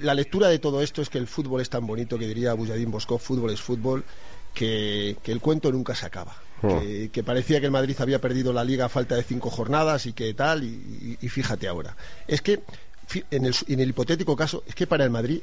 la 0.00 0.12
lectura 0.14 0.48
de 0.48 0.58
todo 0.58 0.82
esto 0.82 1.00
es 1.00 1.08
que 1.08 1.18
el 1.18 1.28
fútbol 1.28 1.60
es 1.60 1.70
tan 1.70 1.86
bonito 1.86 2.18
que 2.18 2.26
diría 2.26 2.52
Bujadín 2.54 2.90
Boscov, 2.90 3.20
fútbol 3.20 3.50
es 3.52 3.60
fútbol, 3.60 4.04
que, 4.52 5.16
que 5.22 5.30
el 5.30 5.40
cuento 5.40 5.70
nunca 5.70 5.94
se 5.94 6.04
acaba. 6.06 6.36
Hmm. 6.62 6.80
Que, 6.80 7.10
que 7.12 7.22
parecía 7.22 7.60
que 7.60 7.66
el 7.66 7.72
Madrid 7.72 7.94
había 8.00 8.20
perdido 8.20 8.52
la 8.52 8.64
liga 8.64 8.86
a 8.86 8.88
falta 8.88 9.14
de 9.14 9.22
cinco 9.22 9.50
jornadas 9.50 10.06
y 10.06 10.12
que 10.14 10.34
tal, 10.34 10.64
y, 10.64 10.66
y- 10.66 11.18
y 11.24 11.28
fíjate 11.28 11.68
ahora. 11.68 11.96
Es 12.26 12.42
que, 12.42 12.64
en 13.30 13.46
el, 13.46 13.54
en 13.68 13.78
el 13.80 13.90
hipotético 13.90 14.34
caso, 14.34 14.64
es 14.66 14.74
que 14.74 14.88
para 14.88 15.04
el 15.04 15.10
Madrid 15.10 15.40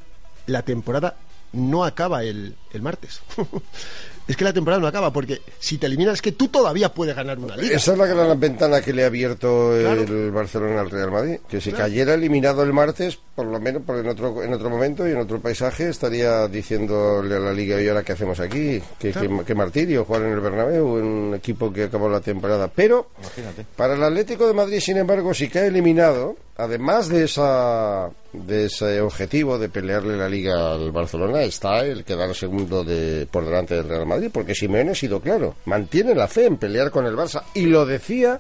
la 0.48 0.62
temporada 0.64 1.16
no 1.56 1.84
acaba 1.86 2.24
el, 2.24 2.56
el 2.74 2.82
martes. 2.82 3.22
es 4.28 4.36
que 4.36 4.44
la 4.44 4.54
temporada 4.54 4.82
no 4.82 4.88
acaba, 4.88 5.14
porque 5.14 5.42
si 5.60 5.78
te 5.78 5.86
eliminas 5.86 6.16
es 6.16 6.22
que 6.22 6.32
tú 6.32 6.48
todavía 6.48 6.94
puedes 6.94 7.16
ganar 7.16 7.38
una 7.38 7.56
liga. 7.56 7.76
Esa 7.76 7.92
es 7.94 7.98
la 7.98 8.06
gran 8.08 8.40
ventana 8.40 8.82
que 8.82 8.92
le 8.94 9.04
ha 9.04 9.08
abierto 9.08 9.72
Claro. 9.80 10.02
el 10.02 10.32
Barcelona 10.32 10.82
al 10.82 10.90
Real 10.90 11.12
Madrid. 11.12 11.38
Que 11.48 11.62
si 11.62 11.70
Claro. 11.70 11.86
cayera 11.86 12.14
eliminado 12.16 12.64
el 12.64 12.74
martes, 12.74 13.20
por 13.36 13.46
lo 13.46 13.60
menos 13.60 13.84
por 13.84 13.98
en 13.98 14.08
otro, 14.10 14.42
en 14.44 14.52
otro 14.54 14.70
momento 14.70 15.08
y 15.08 15.12
en 15.12 15.18
otro 15.18 15.40
paisaje, 15.40 15.90
estaría 15.90 16.48
diciéndole 16.48 17.36
a 17.36 17.40
la 17.40 17.54
Liga, 17.54 17.80
¿y 17.82 17.88
ahora 17.88 18.04
qué 18.04 18.14
hacemos 18.14 18.40
aquí? 18.40 18.82
¿Qué, 18.98 19.12
Claro. 19.12 19.40
qué- 19.40 19.46
qué 19.46 19.56
martirio 19.56 20.06
jugar 20.06 20.24
en 20.24 20.32
el 20.34 20.40
Bernabéu, 20.40 20.98
en 20.98 21.06
un 21.06 21.36
equipo 21.36 21.72
que 21.72 21.84
acabó 21.84 22.10
la 22.10 22.22
temporada. 22.22 22.68
Pero 22.74 23.10
Imagínate. 23.20 23.66
para 23.76 23.94
el 23.94 24.04
Atlético 24.04 24.48
de 24.48 24.54
Madrid, 24.54 24.80
sin 24.80 24.98
embargo, 24.98 25.34
si 25.34 25.50
cae 25.50 25.68
eliminado, 25.68 26.36
además 26.58 27.10
de 27.10 27.24
esa 27.24 28.10
de 28.34 28.66
ese 28.66 29.02
objetivo 29.02 29.58
de 29.58 29.70
pelearle 29.70 30.18
la 30.18 30.28
liga 30.28 30.74
al 30.74 30.92
Barcelona, 30.92 31.42
está 31.44 31.86
el 31.86 32.04
quedar 32.04 32.36
segundo 32.36 32.84
de, 32.84 33.28
por 33.30 33.46
delante 33.46 33.76
del 33.76 33.88
Real 33.88 34.06
Madrid, 34.06 34.30
porque 34.32 34.56
Simeone 34.56 34.92
ha 34.92 34.96
sido 34.96 35.22
claro, 35.22 35.56
mantiene 35.66 36.14
la 36.14 36.28
fe 36.28 36.46
en 36.46 36.58
pelear 36.58 36.92
con 36.92 37.06
el 37.06 37.16
Barça, 37.16 37.44
y 37.54 37.66
lo 37.68 37.86
decía 37.86 38.40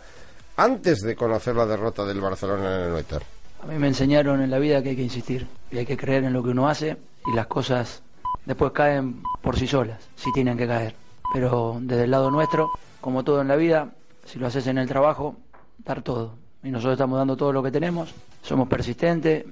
antes 0.57 1.01
de 1.01 1.15
conocer 1.15 1.55
la 1.55 1.65
derrota 1.65 2.05
del 2.05 2.21
Barcelona 2.21 2.75
en 2.75 2.81
el 2.83 2.89
Noetar. 2.91 3.23
A 3.61 3.67
mí 3.67 3.77
me 3.79 3.87
enseñaron 3.87 4.41
en 4.41 4.51
la 4.51 4.59
vida 4.59 4.83
que 4.83 4.89
hay 4.89 4.95
que 4.95 5.01
insistir 5.01 5.47
y 5.71 5.77
hay 5.77 5.85
que 5.85 5.97
creer 5.97 6.23
en 6.23 6.33
lo 6.33 6.43
que 6.43 6.49
uno 6.49 6.67
hace 6.67 6.97
y 7.25 7.35
las 7.35 7.47
cosas 7.47 8.03
después 8.45 8.71
caen 8.73 9.23
por 9.41 9.57
sí 9.57 9.67
solas, 9.67 10.07
si 10.15 10.31
tienen 10.33 10.57
que 10.57 10.67
caer. 10.67 10.93
Pero 11.33 11.77
desde 11.81 12.03
el 12.03 12.11
lado 12.11 12.29
nuestro, 12.29 12.71
como 13.01 13.23
todo 13.23 13.41
en 13.41 13.47
la 13.47 13.55
vida, 13.55 13.91
si 14.25 14.39
lo 14.39 14.47
haces 14.47 14.67
en 14.67 14.77
el 14.77 14.87
trabajo, 14.87 15.35
dar 15.79 16.03
todo. 16.03 16.44
Y 16.65 16.71
nosotros 16.71 16.93
estamos 16.93 17.19
dando 17.19 17.37
todo 17.37 17.53
lo 17.53 17.61
que 17.61 17.69
tenemos, 17.69 18.09
somos 18.41 18.67
persistentes, 18.67 19.45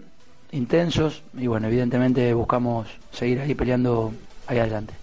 intensos 0.51 1.21
y 1.37 1.45
bueno, 1.45 1.67
evidentemente 1.67 2.33
buscamos 2.33 2.87
seguir 3.11 3.39
ahí 3.39 3.53
peleando 3.53 4.11
ahí 4.47 4.57
adelante. 4.57 4.95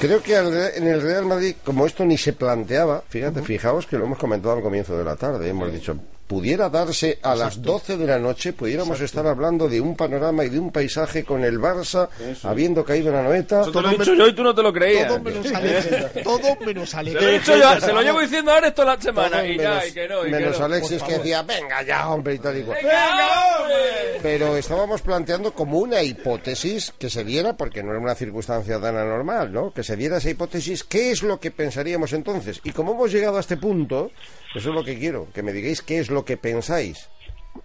Creo 0.00 0.22
que 0.22 0.34
en 0.34 0.86
el 0.86 1.02
Real 1.02 1.26
Madrid, 1.26 1.54
como 1.62 1.84
esto 1.84 2.06
ni 2.06 2.16
se 2.16 2.32
planteaba, 2.32 3.02
fíjate, 3.06 3.42
fijaos 3.42 3.86
que 3.86 3.98
lo 3.98 4.06
hemos 4.06 4.18
comentado 4.18 4.54
al 4.54 4.62
comienzo 4.62 4.96
de 4.96 5.04
la 5.04 5.16
tarde, 5.16 5.50
hemos 5.50 5.70
dicho, 5.70 5.96
pudiera 6.30 6.68
darse 6.68 7.18
a 7.24 7.34
las 7.34 7.60
12 7.60 7.96
de 7.96 8.06
la 8.06 8.16
noche, 8.20 8.52
pudiéramos 8.52 9.00
estar 9.00 9.26
hablando 9.26 9.68
de 9.68 9.80
un 9.80 9.96
panorama 9.96 10.44
y 10.44 10.48
de 10.48 10.60
un 10.60 10.70
paisaje 10.70 11.24
con 11.24 11.42
el 11.42 11.58
Barça 11.58 12.08
habiendo 12.44 12.84
caído 12.84 13.08
en 13.08 13.14
la 13.16 13.22
noeta. 13.24 13.62
Eso 13.62 13.72
te 13.72 13.82
lo 13.82 13.88
he 13.90 13.98
dicho 13.98 14.14
yo 14.14 14.28
y 14.28 14.32
tú 14.32 14.44
no 14.44 14.54
te 14.54 14.62
lo 14.62 14.72
creías. 14.72 15.08
Todo 15.08 15.18
menos 15.18 15.52
Alexis. 15.52 15.96
Todo 16.22 16.56
menos 16.64 16.90
Se 16.90 16.96
Alexis. 16.98 17.20
lo 17.20 17.28
he 17.28 17.32
dicho 17.32 17.56
yo, 17.56 17.80
se 17.80 17.92
lo 17.92 18.00
llevo 18.02 18.20
diciendo 18.20 18.52
ahora 18.52 18.68
esto 18.68 18.84
la 18.84 19.00
semana 19.00 19.44
y 19.44 19.58
ya, 19.58 19.70
menos- 19.70 19.88
y 19.88 19.92
que 19.92 20.08
no, 20.08 20.24
y 20.26 20.30
que 20.30 20.40
no. 20.58 20.64
Alexis 20.64 21.02
que 21.02 21.12
decía, 21.14 21.42
venga 21.42 21.82
ya, 21.82 22.08
hombre, 22.08 22.34
y 22.34 22.38
tal 22.38 22.56
y 22.58 22.62
cual. 22.62 22.78
¡Venga, 22.80 23.56
hombre! 23.58 23.74
Pero 24.22 24.56
estábamos 24.56 25.02
planteando 25.02 25.52
como 25.52 25.78
una 25.80 26.00
hipótesis 26.00 26.92
que 26.96 27.10
se 27.10 27.24
diera, 27.24 27.56
porque 27.56 27.82
no 27.82 27.90
era 27.90 27.98
una 27.98 28.14
circunstancia 28.14 28.80
tan 28.80 28.96
anormal, 28.96 29.52
¿no? 29.52 29.72
Que 29.72 29.82
se 29.82 29.96
diera 29.96 30.18
esa 30.18 30.30
hipótesis, 30.30 30.84
¿qué 30.84 31.10
es 31.10 31.24
lo 31.24 31.40
que 31.40 31.50
pensaríamos 31.50 32.12
entonces? 32.12 32.60
Y 32.62 32.70
como 32.70 32.92
hemos 32.92 33.10
llegado 33.10 33.36
a 33.36 33.40
este 33.40 33.56
punto, 33.56 34.12
eso 34.54 34.68
es 34.68 34.74
lo 34.74 34.84
que 34.84 34.96
quiero, 34.96 35.26
que 35.34 35.42
me 35.42 35.52
digáis 35.52 35.82
qué 35.82 35.98
es 35.98 36.10
lo 36.10 36.19
que 36.24 36.36
pensáis. 36.36 37.08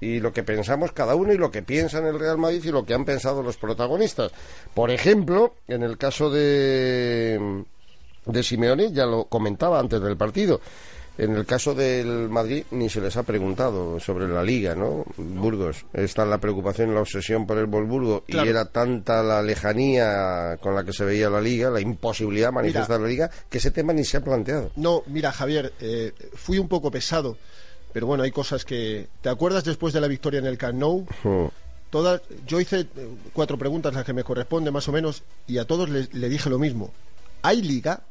Y 0.01 0.20
lo 0.20 0.34
que 0.34 0.43
pensamos 0.43 0.91
cada 0.91 1.16
uno 1.16 1.32
y 1.32 1.38
lo 1.38 1.51
que 1.51 1.62
piensa 1.62 1.99
en 1.99 2.08
el 2.08 2.20
Real 2.20 2.38
Madrid 2.38 2.64
y 2.64 2.72
lo 2.72 2.86
que 2.86 2.95
han 2.95 3.06
pensado 3.06 3.43
los 3.43 3.58
protagonistas. 3.58 4.32
Por 4.74 4.89
ejemplo, 4.89 5.53
en 5.68 5.84
el 5.84 5.97
caso 5.97 6.32
de 6.32 7.64
de 8.26 8.43
Simeone 8.43 8.91
ya 8.91 9.06
lo 9.06 9.26
comentaba 9.26 9.80
antes 9.80 10.01
del 10.01 10.18
partido. 10.18 10.60
En 11.18 11.34
el 11.34 11.45
caso 11.45 11.74
del 11.74 12.28
Madrid 12.28 12.66
ni 12.72 12.89
se 12.89 12.99
les 12.99 13.16
ha 13.16 13.24
preguntado 13.24 14.01
sobre 14.01 14.28
la 14.28 14.43
liga, 14.43 14.76
¿no? 14.76 15.06
Burgos, 15.16 15.86
está 15.93 16.26
la 16.26 16.39
preocupación 16.39 16.91
y 16.91 16.93
la 16.93 16.99
obsesión 16.99 17.47
por 17.47 17.58
el 17.58 17.68
Volburgo 17.68 18.26
y 18.28 18.38
era 18.38 18.66
tanta 18.66 19.24
la 19.24 19.41
lejanía 19.41 20.58
con 20.60 20.76
la 20.76 20.84
que 20.84 20.91
se 20.91 21.06
veía 21.06 21.30
la 21.30 21.39
liga, 21.39 21.70
la 21.70 21.80
imposibilidad 21.80 22.49
de 22.49 22.56
manifestar 22.56 22.99
la 22.99 23.08
liga, 23.08 23.32
que 23.49 23.60
ese 23.60 23.72
tema 23.72 23.93
ni 23.93 24.03
se 24.03 24.18
ha 24.18 24.22
planteado. 24.26 24.72
No, 24.76 25.03
mira, 25.08 25.32
Javier, 25.32 25.72
eh, 25.80 26.12
fui 26.34 26.58
un 26.58 26.68
poco 26.68 26.91
pesado, 26.91 27.38
pero 27.96 28.08
bueno, 28.08 28.24
hay 28.24 28.32
cosas 28.32 28.66
que... 28.66 29.08
¿Te 29.22 29.30
acuerdas 29.30 29.64
después 29.64 29.93
de 29.93 30.02
la 30.02 30.10
victoria 30.10 30.39
en 30.41 30.46
el 30.48 30.58
Camp 30.58 30.78
Nou? 30.78 31.06
Todas, 31.89 32.20
yo 32.46 32.60
hice 32.60 32.82
eh, 32.82 32.88
cuatro 33.32 33.58
preguntas, 33.58 33.93
las 33.93 34.04
que 34.04 34.12
me 34.12 34.26
corresponden 34.26 34.74
más 34.74 34.86
o 34.89 34.91
menos, 34.91 35.24
y 35.48 35.60
a 35.60 35.66
todos 35.66 35.88
les- 35.89 36.14
le 36.14 36.28
dije 36.28 36.50
lo 36.50 36.60
mismo. 36.60 36.91
¿Hay 37.41 37.62
liga? 37.62 38.02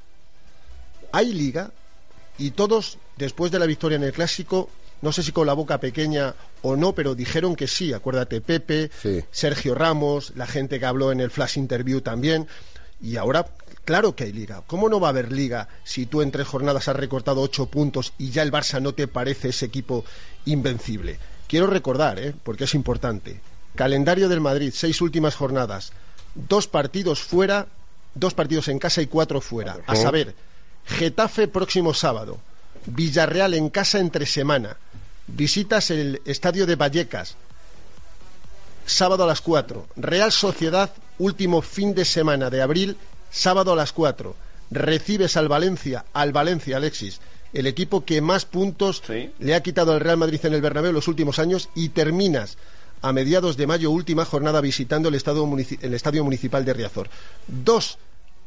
¿Hay 1.13 1.35
liga? 1.35 1.71
Y 2.39 2.53
todos, 2.53 2.97
después 3.19 3.53
de 3.53 3.59
la 3.59 3.67
victoria 3.67 3.97
en 3.97 4.05
el 4.05 4.13
Clásico, 4.15 4.71
no 5.03 5.13
sé 5.13 5.23
si 5.23 5.33
con 5.33 5.47
la 5.47 5.53
boca 5.53 5.79
pequeña 5.81 6.35
o 6.63 6.77
no, 6.77 6.95
pero 6.95 7.15
dijeron 7.15 7.55
que 7.55 7.67
sí. 7.67 7.93
Acuérdate, 7.93 8.41
Pepe, 8.41 8.91
Sergio 9.33 9.75
Ramos, 9.75 10.33
la 10.35 10.47
gente 10.47 10.81
que 10.81 10.87
habló 10.87 11.13
en 11.13 11.21
el 11.21 11.31
Flash 11.31 11.59
Interview 11.59 12.01
también. 12.01 12.49
Y 13.03 13.17
ahora, 13.19 13.47
claro 13.85 14.15
que 14.15 14.25
hay 14.25 14.33
liga. 14.33 14.63
¿Cómo 14.67 14.89
no 14.89 15.01
va 15.01 15.09
a 15.09 15.11
haber 15.11 15.33
liga 15.33 15.69
si 15.85 16.07
tú 16.07 16.23
en 16.23 16.31
tres 16.31 16.47
jornadas 16.47 16.89
has 16.89 16.97
recortado 16.97 17.41
ocho 17.41 17.67
puntos 17.67 18.13
y 18.19 18.31
ya 18.31 18.43
el 18.43 18.53
Barça 18.53 18.81
no 18.81 18.95
te 18.95 19.09
parece 19.09 19.51
ese 19.51 19.67
equipo 19.67 20.05
invencible? 20.45 21.19
Quiero 21.47 21.67
recordar, 21.67 22.19
¿eh? 22.19 22.35
porque 22.43 22.65
es 22.65 22.75
importante. 22.75 23.41
Calendario 23.75 24.29
del 24.29 24.41
Madrid, 24.41 24.73
seis 24.75 25.01
últimas 25.01 25.35
jornadas. 25.35 25.93
Dos 26.35 26.67
partidos 26.67 27.23
fuera, 27.23 27.67
dos 28.15 28.35
partidos 28.35 28.69
en 28.69 28.79
casa 28.79 29.03
y 29.03 29.07
cuatro 29.07 29.41
fuera. 29.41 29.79
A 29.87 29.97
saber, 29.97 30.35
Getafe 30.87 31.49
próximo 31.49 31.95
sábado, 31.95 32.39
Villarreal 32.87 33.55
en 33.55 33.71
casa 33.71 33.99
entre 33.99 34.27
semana, 34.27 34.77
visitas 35.27 35.91
el 35.91 36.21
estadio 36.25 36.67
de 36.67 36.77
Vallecas, 36.77 37.37
sábado 38.87 39.25
a 39.25 39.27
las 39.27 39.41
4, 39.41 39.87
Real 39.97 40.31
Sociedad 40.31 40.91
último 41.19 41.63
fin 41.63 41.95
de 41.95 42.05
semana 42.05 42.51
de 42.51 42.63
abril, 42.63 42.97
sábado 43.35 43.73
a 43.73 43.77
las 43.77 43.93
4, 43.93 44.35
recibes 44.71 45.37
al 45.37 45.49
Valencia, 45.49 46.05
al 46.13 46.33
Valencia 46.33 46.77
Alexis, 46.77 47.21
el 47.53 47.67
equipo 47.67 48.05
que 48.05 48.21
más 48.21 48.45
puntos 48.45 49.03
le 49.39 49.55
ha 49.55 49.63
quitado 49.63 49.93
al 49.93 50.01
Real 50.01 50.17
Madrid 50.17 50.41
en 50.45 50.55
el 50.55 50.61
Bernabéu 50.61 50.91
en 50.91 50.95
los 50.95 51.09
últimos 51.09 51.39
años 51.39 51.69
y 51.75 51.91
terminas 51.91 52.57
a 53.03 53.13
mediados 53.13 53.57
de 53.57 53.67
mayo 53.67 53.91
última 53.91 54.25
jornada 54.25 54.61
visitando 54.61 55.09
el 55.09 55.15
el 55.15 55.95
estadio 55.95 56.25
municipal 56.25 56.65
de 56.65 56.73
Riazor. 56.73 57.11
Dos 57.47 57.99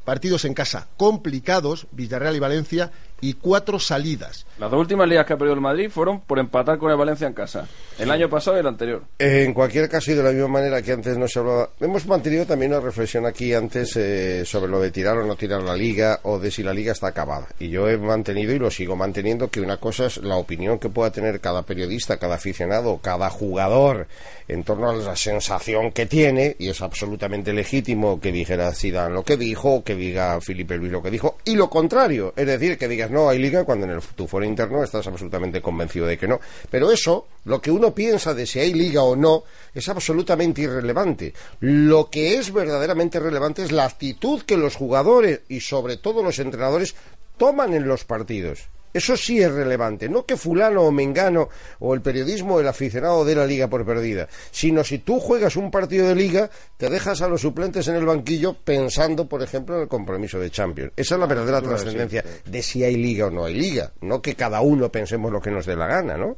partidos 0.04 0.46
en 0.46 0.54
casa 0.54 0.88
complicados, 0.96 1.88
Villarreal 1.92 2.38
y 2.38 2.40
Valencia, 2.40 2.92
y 3.22 3.34
cuatro 3.34 3.80
salidas. 3.80 4.46
Las 4.60 4.72
dos 4.72 4.80
últimas 4.80 5.08
ligas 5.08 5.26
que 5.26 5.34
ha 5.34 5.38
perdido 5.38 5.56
el 5.56 5.62
Madrid 5.62 5.90
fueron 5.90 6.22
por 6.22 6.40
empatar 6.40 6.78
con 6.78 6.92
el 6.92 6.98
Valencia 6.98 7.28
en 7.28 7.34
casa. 7.34 7.68
El 7.98 8.12
año 8.12 8.30
pasado 8.30 8.58
y 8.58 8.60
el 8.60 8.68
anterior. 8.68 9.04
En 9.20 9.54
cualquier 9.54 9.90
caso, 9.90 10.12
y 10.12 10.16
de 10.16 10.24
la 10.24 10.32
misma 10.32 10.48
manera 10.48 10.82
que 10.82 10.92
antes 10.92 11.18
no 11.18 11.28
se 11.28 11.40
hablaba, 11.40 11.70
hemos 11.80 12.06
mantenido 12.06 12.46
también 12.46 12.72
una 12.72 12.82
reflexión 12.82 13.26
aquí 13.26 13.54
antes 13.54 13.96
eh, 13.96 14.44
sobre 14.46 14.70
lo 14.70 14.80
de 14.80 14.92
tirar 14.92 15.18
o 15.18 15.26
no 15.26 15.36
tirar 15.36 15.62
la 15.62 15.76
liga 15.76 16.20
o 16.24 16.40
de 16.40 16.52
si 16.52 16.64
la 16.64 16.74
liga 16.74 16.92
está 16.92 17.08
acabada. 17.08 17.48
Y 17.60 17.70
yo 17.70 17.88
he 17.88 17.98
mantenido 17.98 18.54
y 18.54 18.60
lo 18.60 18.72
sigo 18.72 18.96
manteniendo 18.96 19.50
que 19.50 19.62
una 19.62 19.78
cosa 19.78 20.08
es 20.08 20.18
la 20.18 20.36
opinión 20.36 20.80
que 20.80 20.90
pueda 20.90 21.12
tener 21.12 21.40
cada 21.40 21.64
periodista, 21.64 22.18
cada 22.18 22.36
aficionado, 22.36 23.00
cada 23.02 23.30
jugador 23.30 24.08
en 24.48 24.64
torno 24.64 24.90
a 24.90 24.96
la 24.96 25.16
sensación 25.16 25.92
que 25.92 26.06
tiene, 26.06 26.56
y 26.60 26.70
es 26.70 26.82
absolutamente 26.82 27.54
legítimo 27.54 28.20
que 28.20 28.32
dijera 28.32 28.74
Zidane 28.74 29.14
lo 29.14 29.24
que 29.24 29.38
dijo, 29.38 29.84
que 29.84 29.96
diga 29.96 30.40
Felipe 30.40 30.78
Luis 30.78 30.92
lo 30.92 31.04
que 31.04 31.12
dijo, 31.12 31.38
y 31.44 31.56
lo 31.56 31.70
contrario, 31.70 32.34
es 32.36 32.48
decir, 32.48 32.78
que 32.78 32.88
no 33.10 33.30
hay 33.30 33.40
liga 33.40 33.64
cuando 33.64 33.86
en 33.86 33.94
el, 33.94 34.02
tu 34.02 34.28
foro 34.28 34.46
interno 34.46 34.84
estás 34.84 35.08
absolutamente 35.08 35.62
convencido 35.62 36.06
de 36.06 36.18
que 36.18 36.28
no. 36.28 36.40
Pero 36.70 36.92
eso, 36.92 37.28
lo 37.46 37.62
que 37.62 37.72
uno 37.72 37.94
piensa 37.94 38.34
de 38.34 38.46
si 38.46 38.60
hay 38.60 38.74
liga 38.74 39.04
o 39.04 39.16
no, 39.16 39.44
es 39.74 39.88
absolutamente 39.90 40.62
irrelevante. 40.62 41.34
Lo 41.60 42.10
que 42.10 42.38
es 42.38 42.52
verdaderamente 42.52 43.20
relevante 43.20 43.64
es 43.64 43.72
la 43.72 43.86
actitud 43.86 44.42
que 44.44 44.58
los 44.58 44.76
jugadores 44.76 45.42
y 45.50 45.60
sobre 45.60 45.98
todo 45.98 46.24
los 46.24 46.40
entrenadores 46.40 46.96
toman 47.38 47.74
en 47.74 47.88
los 47.88 48.04
partidos. 48.04 48.68
Eso 48.94 49.16
sí 49.16 49.42
es 49.42 49.52
relevante, 49.52 50.10
no 50.10 50.26
que 50.26 50.38
fulano 50.38 50.84
o 50.84 50.92
mengano 50.92 51.50
o 51.80 51.94
el 51.94 52.02
periodismo 52.02 52.56
o 52.56 52.60
el 52.60 52.68
aficionado 52.68 53.24
de 53.26 53.36
la 53.36 53.46
liga 53.46 53.68
por 53.68 53.86
perdida, 53.86 54.28
sino 54.52 54.84
si 54.84 55.00
tú 55.00 55.20
juegas 55.20 55.56
un 55.56 55.70
partido 55.70 56.08
de 56.08 56.16
liga, 56.16 56.50
te 56.78 56.90
dejas 56.90 57.22
a 57.22 57.28
los 57.28 57.42
suplentes 57.42 57.88
en 57.88 57.96
el 57.96 58.06
banquillo 58.06 58.54
pensando, 58.54 59.28
por 59.28 59.44
ejemplo, 59.44 59.76
en 59.76 59.84
el 59.84 59.88
compromiso 59.88 60.40
de 60.40 60.50
Champions. 60.50 60.94
Esa 60.96 61.16
es 61.16 61.20
la 61.20 61.28
verdadera 61.28 61.60
Claro, 61.60 61.78
sí, 61.78 61.84
trascendencia 61.84 62.24
de 62.46 62.62
si 62.62 62.84
hay 62.84 62.96
liga 62.96 63.28
o 63.28 63.30
no 63.30 63.46
hay 63.46 63.56
liga, 63.56 63.92
no 64.02 64.22
que 64.22 64.36
cada 64.36 64.62
uno 64.62 64.92
pensemos 64.92 65.32
lo 65.32 65.42
que 65.42 65.52
nos 65.52 65.66
dé 65.66 65.76
la 65.76 65.88
gana, 65.88 66.18
¿no? 66.18 66.38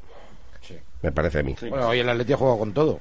Me 1.02 1.12
parece 1.12 1.40
a 1.40 1.44
mí. 1.44 1.56
Bueno, 1.70 1.88
hoy 1.88 2.00
el 2.00 2.10
Atleti 2.10 2.34
ha 2.34 2.38
jugado 2.38 2.60
con 2.60 2.74
todo. 2.74 3.00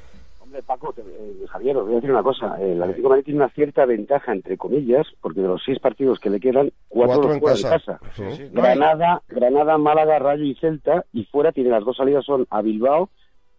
Hombre, 0.49 0.63
Paco, 0.63 0.95
te- 0.95 1.03
eh, 1.03 1.47
Javier, 1.51 1.77
os 1.77 1.85
voy 1.85 1.93
a 1.93 1.97
decir 1.97 2.11
una 2.11 2.23
cosa. 2.23 2.57
El 2.59 2.81
Atlético 2.83 3.09
de 3.09 3.11
Madrid 3.11 3.25
tiene 3.27 3.41
una 3.41 3.51
cierta 3.51 3.85
ventaja, 3.85 4.33
entre 4.33 4.57
comillas, 4.57 5.07
porque 5.21 5.43
de 5.43 5.49
los 5.49 5.61
seis 5.63 5.79
partidos 5.79 6.19
que 6.21 6.31
le 6.31 6.41
quedan, 6.41 6.73
cuatro, 6.89 7.17
Cuatro 7.17 7.23
los 7.29 7.35
en 7.35 7.41
juega 7.41 7.57
de 7.57 7.63
casa. 7.63 7.99
casa. 7.99 8.13
Sí, 8.17 8.23
sí. 8.35 8.49
Granada, 8.51 9.23
Granada, 9.29 9.77
Málaga, 9.77 10.19
Rayo 10.19 10.45
y 10.45 10.55
Celta, 10.55 11.05
y 11.13 11.25
fuera 11.27 11.53
tiene 11.53 11.69
las 11.69 11.85
dos 11.85 11.99
salidas 11.99 12.25
son 12.25 12.47
a 12.49 12.63
Bilbao, 12.63 13.11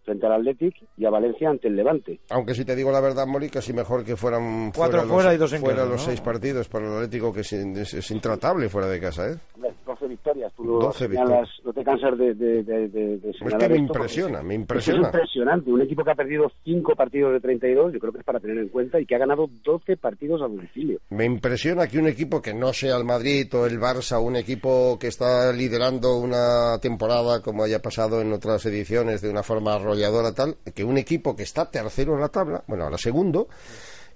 frente 0.04 0.26
al 0.26 0.32
Athletic, 0.32 0.74
y 0.96 1.04
a 1.04 1.10
Valencia 1.10 1.48
ante 1.48 1.68
el 1.68 1.76
Levante. 1.76 2.18
Aunque 2.30 2.54
si 2.54 2.64
te 2.64 2.74
digo 2.74 2.90
la 2.90 3.00
verdad, 3.00 3.24
Mori, 3.28 3.50
casi 3.50 3.72
mejor 3.72 4.04
que 4.04 4.16
fueran 4.16 4.72
Cuatro 4.74 5.02
los- 5.02 5.06
fuera 5.12 5.32
y 5.32 5.36
dos 5.36 5.52
en 5.52 5.60
fuera 5.60 5.76
casa, 5.76 5.88
los 5.90 6.00
¿no? 6.00 6.06
seis 6.06 6.20
partidos 6.20 6.68
para 6.68 6.86
el 6.88 6.94
Atlético, 6.94 7.32
que 7.32 7.42
es, 7.42 7.52
es- 7.52 7.94
es 7.94 8.10
intratable 8.10 8.68
fuera 8.68 8.88
de 8.88 8.98
casa, 8.98 9.28
¿eh? 9.30 9.36
Hombre, 9.54 9.74
12 10.00 10.08
victorias, 10.08 10.52
tú 10.56 10.64
lo 10.64 10.78
12 10.78 11.06
señalas, 11.08 11.48
no 11.64 11.72
te 11.72 11.84
cansas 11.84 12.16
de, 12.18 12.34
de, 12.34 12.62
de, 12.62 12.88
de- 12.88 13.18
de 13.18 13.30
Es 13.30 13.36
señalar 13.38 13.60
que 13.60 13.68
me 13.68 13.74
esto, 13.74 13.92
impresiona, 13.92 14.42
me 14.42 14.54
Es 14.54 14.60
impresiona. 14.60 15.06
impresionante. 15.08 15.70
Un 15.70 15.82
equipo 15.82 16.02
que 16.04 16.10
ha 16.10 16.14
perdido 16.14 16.50
5 16.64 16.94
partidos 16.96 17.32
de 17.32 17.40
32, 17.40 17.92
yo 17.92 17.98
creo 18.00 18.12
que 18.12 18.18
es 18.20 18.24
para 18.24 18.40
tener 18.40 18.58
en 18.58 18.68
cuenta, 18.68 18.98
y 19.00 19.06
que 19.06 19.14
ha 19.14 19.18
ganado 19.18 19.48
12 19.62 19.96
partidos 19.96 20.40
a 20.42 20.44
domicilio. 20.48 20.98
Me 21.10 21.24
impresiona 21.24 21.86
que 21.86 21.98
un 21.98 22.06
equipo 22.08 22.40
que 22.40 22.54
no 22.54 22.72
sea 22.72 22.96
el 22.96 23.04
Madrid 23.04 23.52
o 23.54 23.66
el 23.66 23.78
Barça, 23.78 24.20
un 24.22 24.36
equipo 24.36 24.98
que 24.98 25.08
está 25.08 25.52
liderando 25.52 26.16
una 26.18 26.78
temporada 26.80 27.42
como 27.42 27.62
haya 27.64 27.80
pasado 27.82 28.20
en 28.20 28.32
otras 28.32 28.64
ediciones 28.66 29.20
de 29.20 29.30
una 29.30 29.42
forma 29.42 29.74
arrolladora 29.74 30.32
tal, 30.34 30.56
que 30.74 30.84
un 30.84 30.96
equipo 30.98 31.36
que 31.36 31.42
está 31.42 31.70
tercero 31.70 32.14
en 32.14 32.20
la 32.20 32.28
tabla, 32.28 32.62
bueno, 32.66 32.84
ahora 32.84 32.98
segundo, 32.98 33.48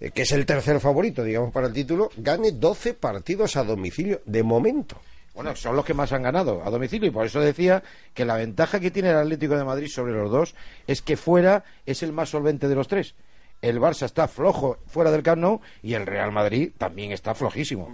eh, 0.00 0.10
que 0.12 0.22
es 0.22 0.32
el 0.32 0.44
tercer 0.46 0.80
favorito, 0.80 1.22
digamos, 1.22 1.52
para 1.52 1.66
el 1.68 1.72
título, 1.72 2.08
gane 2.16 2.52
12 2.52 2.94
partidos 2.94 3.56
a 3.56 3.64
domicilio 3.64 4.20
de 4.24 4.42
momento. 4.42 4.96
Bueno, 5.34 5.56
son 5.56 5.74
los 5.74 5.84
que 5.84 5.94
más 5.94 6.12
han 6.12 6.22
ganado 6.22 6.62
a 6.64 6.70
domicilio 6.70 7.08
y 7.08 7.10
por 7.10 7.26
eso 7.26 7.40
decía 7.40 7.82
que 8.14 8.24
la 8.24 8.36
ventaja 8.36 8.78
que 8.78 8.92
tiene 8.92 9.10
el 9.10 9.16
Atlético 9.16 9.56
de 9.56 9.64
Madrid 9.64 9.88
sobre 9.88 10.12
los 10.12 10.30
dos 10.30 10.54
es 10.86 11.02
que 11.02 11.16
fuera 11.16 11.64
es 11.86 12.04
el 12.04 12.12
más 12.12 12.30
solvente 12.30 12.68
de 12.68 12.76
los 12.76 12.86
tres. 12.86 13.16
El 13.62 13.80
Barça 13.80 14.04
está 14.04 14.28
flojo 14.28 14.78
fuera 14.86 15.10
del 15.10 15.22
Camp 15.22 15.40
Nou 15.40 15.60
y 15.82 15.94
el 15.94 16.06
Real 16.06 16.32
Madrid 16.32 16.72
también 16.76 17.12
está 17.12 17.34
flojísimo. 17.34 17.90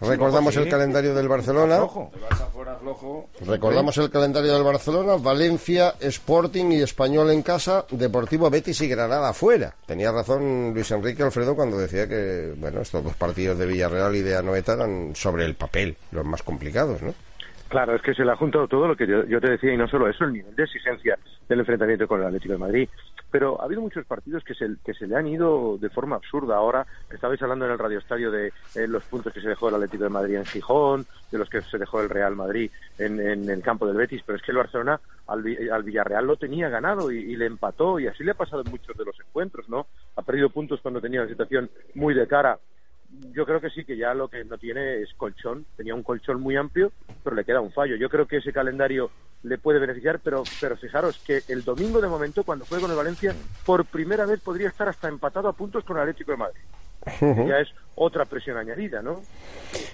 Recordamos 0.00 0.54
el 0.56 0.68
calendario 0.68 1.14
del 1.14 1.28
Barcelona. 1.28 1.76
Flojo. 1.78 2.10
El 2.14 2.20
Barça 2.20 2.50
fuera 2.50 2.76
flojo. 2.76 3.28
Recordamos 3.40 3.96
el 3.96 4.10
calendario 4.10 4.52
del 4.52 4.62
Barcelona, 4.62 5.16
Valencia, 5.16 5.94
Sporting 5.98 6.72
y 6.72 6.82
Español 6.82 7.30
en 7.30 7.42
casa, 7.42 7.86
Deportivo 7.90 8.50
Betis 8.50 8.82
y 8.82 8.88
Granada 8.88 9.32
fuera. 9.32 9.74
Tenía 9.86 10.12
razón 10.12 10.74
Luis 10.74 10.90
Enrique 10.90 11.22
Alfredo 11.22 11.56
cuando 11.56 11.78
decía 11.78 12.06
que, 12.06 12.52
bueno, 12.58 12.80
estos 12.82 13.02
dos 13.02 13.16
partidos 13.16 13.58
de 13.58 13.66
Villarreal 13.66 14.14
y 14.14 14.20
de 14.20 14.36
Anoeta 14.36 14.74
eran 14.74 15.14
sobre 15.14 15.46
el 15.46 15.54
papel 15.54 15.96
los 16.10 16.24
más 16.24 16.42
complicados, 16.42 17.00
¿no? 17.00 17.14
Claro, 17.72 17.96
es 17.96 18.02
que 18.02 18.12
se 18.12 18.22
le 18.22 18.30
ha 18.30 18.36
juntado 18.36 18.68
todo 18.68 18.86
lo 18.86 18.94
que 18.94 19.06
yo, 19.06 19.24
yo 19.24 19.40
te 19.40 19.48
decía 19.48 19.72
y 19.72 19.78
no 19.78 19.88
solo 19.88 20.06
eso, 20.06 20.24
el 20.24 20.34
nivel 20.34 20.54
de 20.54 20.64
exigencia 20.64 21.18
del 21.48 21.60
enfrentamiento 21.60 22.06
con 22.06 22.20
el 22.20 22.26
Atlético 22.26 22.52
de 22.52 22.58
Madrid. 22.58 22.88
Pero 23.32 23.60
ha 23.60 23.64
habido 23.64 23.80
muchos 23.80 24.06
partidos 24.06 24.44
que 24.44 24.54
se, 24.54 24.76
que 24.84 24.94
se 24.94 25.08
le 25.08 25.16
han 25.16 25.26
ido 25.26 25.76
de 25.78 25.90
forma 25.90 26.14
absurda. 26.14 26.56
Ahora 26.56 26.86
estabais 27.10 27.42
hablando 27.42 27.64
en 27.64 27.72
el 27.72 27.78
Radio 27.78 27.98
Estadio 27.98 28.30
de 28.30 28.52
eh, 28.76 28.86
los 28.86 29.02
puntos 29.04 29.32
que 29.32 29.40
se 29.40 29.48
dejó 29.48 29.68
el 29.68 29.74
Atlético 29.74 30.04
de 30.04 30.10
Madrid 30.10 30.36
en 30.36 30.44
Gijón, 30.44 31.06
de 31.30 31.38
los 31.38 31.48
que 31.50 31.62
se 31.62 31.78
dejó 31.78 32.00
el 32.00 32.10
Real 32.10 32.36
Madrid 32.36 32.70
en, 32.98 33.18
en 33.18 33.50
el 33.50 33.62
campo 33.62 33.86
del 33.86 33.96
Betis, 33.96 34.22
pero 34.24 34.36
es 34.36 34.42
que 34.44 34.52
el 34.52 34.58
Barcelona 34.58 35.00
al, 35.26 35.44
al 35.72 35.82
Villarreal 35.82 36.26
lo 36.26 36.36
tenía 36.36 36.68
ganado 36.68 37.10
y, 37.10 37.18
y 37.18 37.36
le 37.36 37.46
empató 37.46 37.98
y 37.98 38.06
así 38.06 38.22
le 38.22 38.32
ha 38.32 38.34
pasado 38.34 38.62
en 38.62 38.70
muchos 38.70 38.96
de 38.96 39.04
los 39.04 39.18
encuentros, 39.18 39.68
¿no? 39.68 39.86
Ha 40.14 40.22
perdido 40.22 40.50
puntos 40.50 40.80
cuando 40.80 41.00
tenía 41.00 41.22
una 41.22 41.30
situación 41.30 41.68
muy 41.94 42.14
de 42.14 42.28
cara 42.28 42.58
yo 43.34 43.44
creo 43.44 43.60
que 43.60 43.70
sí, 43.70 43.84
que 43.84 43.96
ya 43.96 44.14
lo 44.14 44.28
que 44.28 44.44
no 44.44 44.58
tiene 44.58 45.02
es 45.02 45.12
colchón. 45.14 45.66
Tenía 45.76 45.94
un 45.94 46.02
colchón 46.02 46.40
muy 46.40 46.56
amplio, 46.56 46.92
pero 47.22 47.36
le 47.36 47.44
queda 47.44 47.60
un 47.60 47.72
fallo. 47.72 47.96
Yo 47.96 48.08
creo 48.08 48.26
que 48.26 48.38
ese 48.38 48.52
calendario 48.52 49.10
le 49.42 49.58
puede 49.58 49.80
beneficiar, 49.80 50.20
pero, 50.22 50.44
pero 50.60 50.76
fijaros 50.76 51.18
que 51.26 51.42
el 51.48 51.64
domingo 51.64 52.00
de 52.00 52.08
momento, 52.08 52.44
cuando 52.44 52.64
juegue 52.64 52.82
con 52.82 52.90
el 52.90 52.96
Valencia, 52.96 53.34
por 53.66 53.84
primera 53.84 54.24
vez 54.24 54.40
podría 54.40 54.68
estar 54.68 54.88
hasta 54.88 55.08
empatado 55.08 55.48
a 55.48 55.52
puntos 55.52 55.84
con 55.84 55.96
el 55.96 56.02
Atlético 56.02 56.32
de 56.32 56.36
Madrid. 56.38 56.62
Ya 57.20 57.58
es 57.58 57.68
otra 57.96 58.24
presión 58.24 58.56
añadida, 58.56 59.02
¿no? 59.02 59.22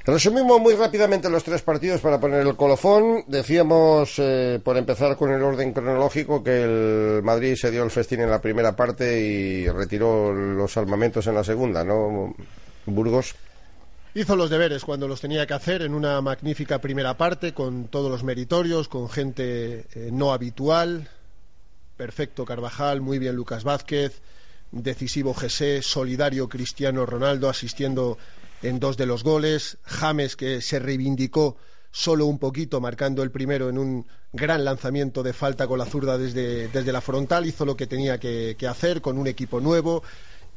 Resumimos 0.05 0.61
muy 0.61 0.75
rápidamente 0.75 1.31
los 1.31 1.43
tres 1.43 1.63
partidos 1.63 2.03
para 2.03 2.21
poner 2.21 2.47
el 2.47 2.55
colofón. 2.55 3.25
Decíamos, 3.27 4.19
eh, 4.19 4.61
por 4.63 4.77
empezar 4.77 5.17
con 5.17 5.33
el 5.33 5.43
orden 5.43 5.73
cronológico, 5.73 6.45
que 6.45 6.65
el 6.65 7.23
Madrid 7.23 7.55
se 7.57 7.71
dio 7.71 7.83
el 7.83 7.91
festín 7.91 8.21
en 8.21 8.31
la 8.31 8.43
primera 8.43 8.77
parte 8.77 9.21
y 9.21 9.69
retiró 9.69 10.35
los 10.35 10.77
armamentos 10.77 11.27
en 11.27 11.35
la 11.35 11.45
segunda, 11.45 11.83
¿no? 11.83 12.35
Burgos. 12.85 13.35
Hizo 14.15 14.37
los 14.37 14.49
deberes 14.49 14.85
cuando 14.85 15.07
los 15.07 15.21
tenía 15.21 15.47
que 15.47 15.53
hacer 15.53 15.83
en 15.83 15.93
una 15.93 16.21
magnífica 16.23 16.81
primera 16.81 17.17
parte, 17.19 17.53
con 17.53 17.89
todos 17.89 18.11
los 18.11 18.25
meritorios, 18.25 18.89
con 18.89 19.11
gente 19.11 19.85
eh, 19.95 20.11
no 20.11 20.33
habitual. 20.33 21.09
Perfecto 21.97 22.47
Carvajal, 22.47 23.03
muy 23.03 23.19
bien 23.19 23.37
Lucas 23.37 23.65
Vázquez, 23.65 24.23
decisivo 24.73 25.35
Jesé, 25.35 25.83
solidario 25.83 26.49
Cristiano 26.49 27.05
Ronaldo 27.05 27.51
asistiendo 27.51 28.17
en 28.63 28.81
dos 28.81 28.97
de 28.97 29.07
los 29.07 29.25
goles. 29.25 29.77
James 29.85 30.37
que 30.37 30.63
se 30.63 30.79
reivindicó 30.79 31.59
solo 31.91 32.27
un 32.27 32.39
poquito, 32.39 32.81
marcando 32.81 33.23
el 33.23 33.31
primero 33.31 33.69
en 33.69 33.77
un 33.77 34.07
gran 34.33 34.65
lanzamiento 34.65 35.23
de 35.23 35.35
falta 35.35 35.67
con 35.67 35.79
la 35.79 35.87
zurda 35.87 36.17
desde, 36.17 36.69
desde 36.69 36.93
la 36.93 37.03
frontal. 37.03 37.45
Hizo 37.45 37.67
lo 37.67 37.77
que 37.77 37.87
tenía 37.87 38.19
que, 38.19 38.57
que 38.59 38.67
hacer 38.67 39.03
con 39.03 39.19
un 39.19 39.27
equipo 39.27 39.61
nuevo. 39.61 40.03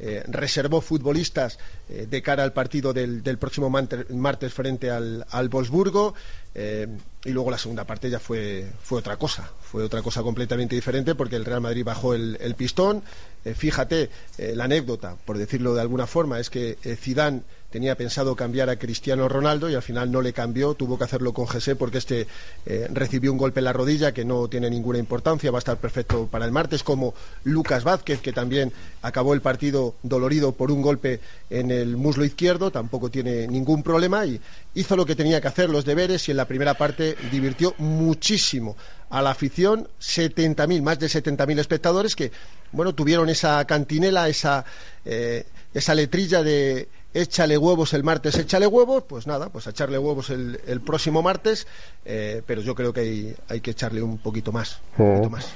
Eh, 0.04 0.24
reservó 0.28 0.82
futbolistas 0.82 1.60
eh, 1.88 2.08
de 2.10 2.24
cara 2.24 2.42
al 2.42 2.54
partido 2.54 2.92
del, 2.92 3.22
del 3.22 3.38
próximo 3.38 3.70
martes 3.70 4.52
frente 4.52 4.90
al, 4.90 5.28
al 5.30 5.48
Wolfsburgo 5.50 6.16
eh, 6.56 6.88
y 7.24 7.30
luego 7.30 7.52
la 7.52 7.60
segunda 7.60 7.84
parte 7.84 8.10
ya 8.10 8.20
fue, 8.20 8.66
fue 8.82 8.98
otra 8.98 9.18
cosa, 9.18 9.52
fue 9.62 9.84
otra 9.84 10.02
cosa 10.02 10.24
completamente 10.24 10.74
diferente 10.74 11.14
porque 11.14 11.36
el 11.36 11.46
Real 11.46 11.62
Madrid 11.62 11.84
bajó 11.86 12.16
el, 12.16 12.36
el 12.42 12.56
pistón. 12.56 13.04
Fíjate, 13.44 14.10
la 14.38 14.66
anécdota, 14.66 15.18
por 15.26 15.38
decirlo 15.38 15.74
de 15.74 15.82
alguna 15.82 16.06
forma, 16.06 16.40
es 16.40 16.52
que 16.52 16.78
Zidane 16.96 17.42
tenía 17.72 17.96
pensado 17.96 18.36
cambiar 18.36 18.70
a 18.70 18.76
Cristiano 18.76 19.28
Ronaldo 19.30 19.70
y 19.70 19.76
al 19.76 19.82
final 19.82 20.12
no 20.12 20.22
le 20.22 20.34
cambió, 20.34 20.74
tuvo 20.74 20.98
que 20.98 21.06
hacerlo 21.06 21.34
con 21.34 21.46
José 21.46 21.76
porque 21.76 22.00
este 22.00 22.28
eh, 22.66 22.88
recibió 22.92 23.32
un 23.32 23.38
golpe 23.38 23.62
en 23.62 23.64
la 23.64 23.74
rodilla 23.74 24.14
que 24.14 24.26
no 24.26 24.48
tiene 24.50 24.70
ninguna 24.70 25.00
importancia, 25.00 25.52
va 25.52 25.58
a 25.58 25.60
estar 25.60 25.78
perfecto 25.78 26.28
para 26.30 26.46
el 26.46 26.52
martes, 26.52 26.84
como 26.84 27.14
Lucas 27.46 27.84
Vázquez, 27.84 28.20
que 28.20 28.34
también 28.34 28.74
acabó 29.02 29.34
el 29.34 29.42
partido 29.42 29.96
dolorido 30.04 30.52
por 30.52 30.70
un 30.70 30.82
golpe 30.82 31.22
en 31.50 31.72
el 31.72 31.96
muslo 31.96 32.26
izquierdo, 32.26 32.72
tampoco 32.72 33.10
tiene 33.10 33.48
ningún 33.48 33.84
problema 33.84 34.26
y 34.26 34.40
hizo 34.76 34.96
lo 34.98 35.06
que 35.06 35.16
tenía 35.16 35.40
que 35.40 35.48
hacer, 35.48 35.70
los 35.70 35.86
deberes 35.86 36.28
y 36.28 36.32
en 36.32 36.38
la 36.38 36.46
primera 36.46 36.74
parte 36.74 37.16
divirtió 37.32 37.74
muchísimo 37.78 38.76
a 39.10 39.22
la 39.22 39.32
afición, 39.32 39.88
70.000, 40.02 40.82
más 40.82 41.00
de 41.00 41.08
70.000 41.08 41.60
espectadores 41.60 42.16
que, 42.16 42.32
bueno, 42.72 42.94
tuvieron 42.94 43.30
esa 43.30 43.64
cantinela, 43.66 44.30
esa, 44.30 44.66
eh, 45.06 45.46
esa 45.74 45.96
letrilla 45.96 46.44
de 46.44 46.88
échale 47.14 47.58
huevos 47.58 47.94
el 47.94 48.04
martes, 48.04 48.36
échale 48.36 48.68
huevos, 48.68 49.04
pues 49.04 49.28
nada, 49.28 49.50
pues 49.50 49.68
a 49.68 49.72
echarle 49.72 49.98
huevos 49.98 50.30
el, 50.30 50.60
el 50.66 50.82
próximo 50.82 51.22
martes, 51.22 51.68
eh, 52.06 52.42
pero 52.46 52.62
yo 52.62 52.76
creo 52.76 52.94
que 52.94 53.02
hay, 53.02 53.36
hay 53.50 53.62
que 53.62 53.72
echarle 53.72 54.02
un 54.02 54.18
poquito 54.18 54.52
más. 54.52 54.80
Un 54.98 55.16
poquito 55.16 55.30
más. 55.30 55.50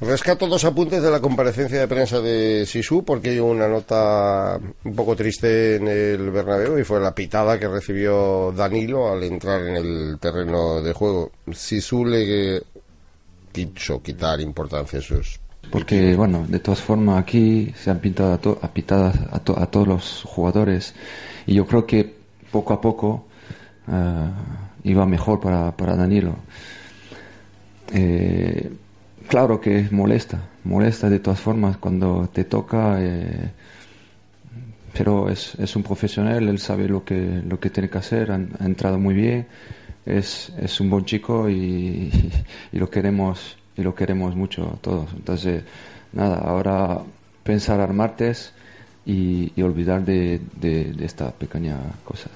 Rescato 0.00 0.46
dos 0.46 0.64
apuntes 0.64 1.02
de 1.02 1.10
la 1.10 1.20
comparecencia 1.20 1.80
de 1.80 1.88
prensa 1.88 2.20
de 2.20 2.64
Sisu 2.66 3.04
porque 3.04 3.30
hay 3.30 3.40
una 3.40 3.68
nota 3.68 4.58
un 4.84 4.96
poco 4.96 5.14
triste 5.14 5.76
en 5.76 5.88
el 5.88 6.30
Bernabéu 6.30 6.78
y 6.78 6.84
fue 6.84 7.00
la 7.00 7.14
pitada 7.14 7.58
que 7.58 7.68
recibió 7.68 8.52
Danilo 8.52 9.12
al 9.12 9.22
entrar 9.24 9.60
en 9.66 9.76
el 9.76 10.18
terreno 10.18 10.80
de 10.80 10.92
juego. 10.92 11.32
Sisu 11.52 12.04
le 12.04 12.62
quiso 13.52 14.02
quitar 14.02 14.40
importancia 14.40 14.98
a 14.98 15.02
esos 15.02 15.40
Porque, 15.70 16.14
bueno, 16.16 16.44
de 16.46 16.58
todas 16.58 16.80
formas 16.82 17.18
aquí 17.18 17.72
se 17.76 17.90
han 17.90 17.98
pintado 18.00 18.32
a, 18.34 18.38
to- 18.38 18.58
a 18.62 18.66
a, 18.66 19.38
to- 19.40 19.58
a 19.58 19.66
todos 19.70 19.88
los 19.88 20.22
jugadores 20.26 20.94
y 21.46 21.54
yo 21.54 21.66
creo 21.66 21.86
que 21.86 22.14
poco 22.50 22.74
a 22.74 22.80
poco 22.80 23.24
eh, 23.88 24.30
iba 24.84 25.06
mejor 25.06 25.40
para, 25.40 25.72
para 25.76 25.96
Danilo. 25.96 26.36
Eh, 27.92 28.70
claro 29.28 29.60
que 29.60 29.88
molesta, 29.90 30.48
molesta 30.64 31.08
de 31.10 31.18
todas 31.20 31.40
formas 31.40 31.76
cuando 31.76 32.28
te 32.32 32.44
toca, 32.44 32.96
eh, 33.00 33.50
pero 34.92 35.28
es, 35.30 35.54
es 35.56 35.74
un 35.76 35.82
profesional, 35.82 36.48
él 36.48 36.58
sabe 36.58 36.88
lo 36.88 37.04
que, 37.04 37.42
lo 37.46 37.58
que 37.58 37.70
tiene 37.70 37.88
que 37.88 37.98
hacer, 37.98 38.30
ha, 38.30 38.36
entrado 38.64 38.98
muy 38.98 39.14
bien, 39.14 39.46
es, 40.04 40.52
es 40.58 40.80
un 40.80 40.90
buen 40.90 41.04
chico 41.04 41.48
y 41.48 42.10
lo 42.72 42.90
queremos 42.90 43.56
y 43.76 43.82
lo 43.82 43.94
queremos 43.94 44.34
mucho 44.36 44.78
todos. 44.80 45.10
Entonces, 45.14 45.62
nada, 46.12 46.38
ahora 46.38 47.00
pensar 47.42 47.80
al 47.80 47.92
martes 47.94 48.52
y, 49.06 49.52
y 49.56 49.62
olvidar 49.62 50.04
de, 50.04 50.40
de- 50.60 50.92
de 50.92 51.04
esta 51.04 51.30
pequeña 51.32 51.78
cosa. 52.04 52.28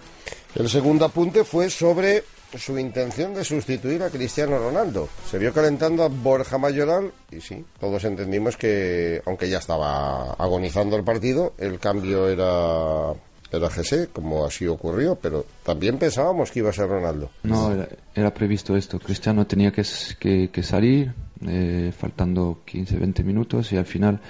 El 0.55 0.69
segundo 0.69 1.05
apunte 1.05 1.45
fue 1.45 1.69
sobre 1.71 2.25
su 2.57 2.79
intención 2.79 3.35
de 3.35 3.45
sustituir 3.45 4.03
a 4.03 4.09
Cristiano 4.09 4.59
Ronaldo. 4.59 5.09
Se 5.31 5.37
vio 5.39 5.53
calentando 5.53 6.03
a 6.05 6.09
Borja 6.09 6.57
Mayoral 6.59 7.13
y 7.31 7.41
sí, 7.41 7.63
todos 7.79 8.03
entendimos 8.05 8.57
que, 8.57 9.21
aunque 9.27 9.51
ya 9.51 9.59
estaba 9.59 10.33
agonizando 10.33 10.97
el 10.97 11.05
partido, 11.05 11.53
el 11.59 11.79
cambio 11.79 12.29
era, 12.29 13.13
era 13.53 13.69
GC, 13.69 14.09
como 14.13 14.47
así 14.47 14.67
ocurrió, 14.67 15.17
pero 15.17 15.45
también 15.65 15.99
pensábamos 15.99 16.51
que 16.51 16.61
iba 16.61 16.71
a 16.71 16.73
ser 16.73 16.89
Ronaldo. 16.89 17.31
No, 17.43 17.73
era, 17.73 17.89
era 18.15 18.33
previsto 18.33 18.75
esto. 18.77 18.99
Cristiano 18.99 19.47
tenía 19.47 19.71
que, 19.73 19.85
que- 20.19 20.49
que 20.51 20.63
salir, 20.63 21.13
eh, 21.47 21.93
faltando 21.97 22.63
15, 22.65 22.97
20 22.97 23.25
minutos, 23.25 23.73
y 23.73 23.77
al 23.77 23.87
final 23.87 24.21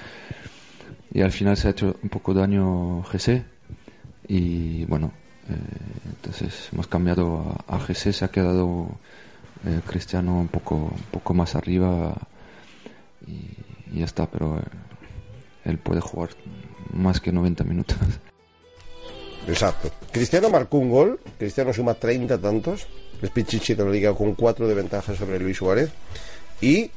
y 1.13 1.23
al 1.23 1.33
final 1.33 1.57
se 1.57 1.69
ha 1.69 1.71
hecho 1.71 1.97
un 2.03 2.09
poco 2.09 2.35
daño 2.35 3.03
GC. 3.03 3.43
Y 4.29 4.85
bueno, 4.85 5.13
eh, 5.49 5.55
entonces 6.05 6.69
hemos 6.73 6.89
cambiado 6.89 7.57
a, 7.67 7.79
GC, 7.79 8.13
se 8.13 8.25
ha 8.25 8.29
quedado 8.29 8.89
eh, 9.65 9.81
Cristiano 9.87 10.41
un 10.41 10.49
poco, 10.49 10.75
un 10.75 11.05
poco 11.11 11.33
más 11.33 11.55
arriba 11.55 12.15
y, 13.27 13.99
ya 13.99 14.05
está, 14.05 14.27
pero 14.27 14.61
él 15.65 15.79
puede 15.79 16.01
jugar 16.01 16.31
más 16.93 17.21
que 17.21 17.33
90 17.33 17.65
minutos. 17.65 17.97
Exacto. 19.49 19.91
Cristiano 20.11 20.51
marcó 20.51 20.79
un 20.79 20.91
gol, 20.91 21.21
Cristiano 21.39 21.73
suma 21.73 21.95
30 21.95 22.39
tantos, 22.39 22.89
es 23.23 23.31
Pichichi 23.31 23.75
de 23.75 23.85
la 23.85 23.91
liga 23.91 24.13
con 24.13 24.35
4 24.35 24.67
de 24.67 24.75
ventaja 24.75 25.15
sobre 25.15 25.39
Luis 25.39 25.57
Suárez 25.57 25.93
y 26.61 26.91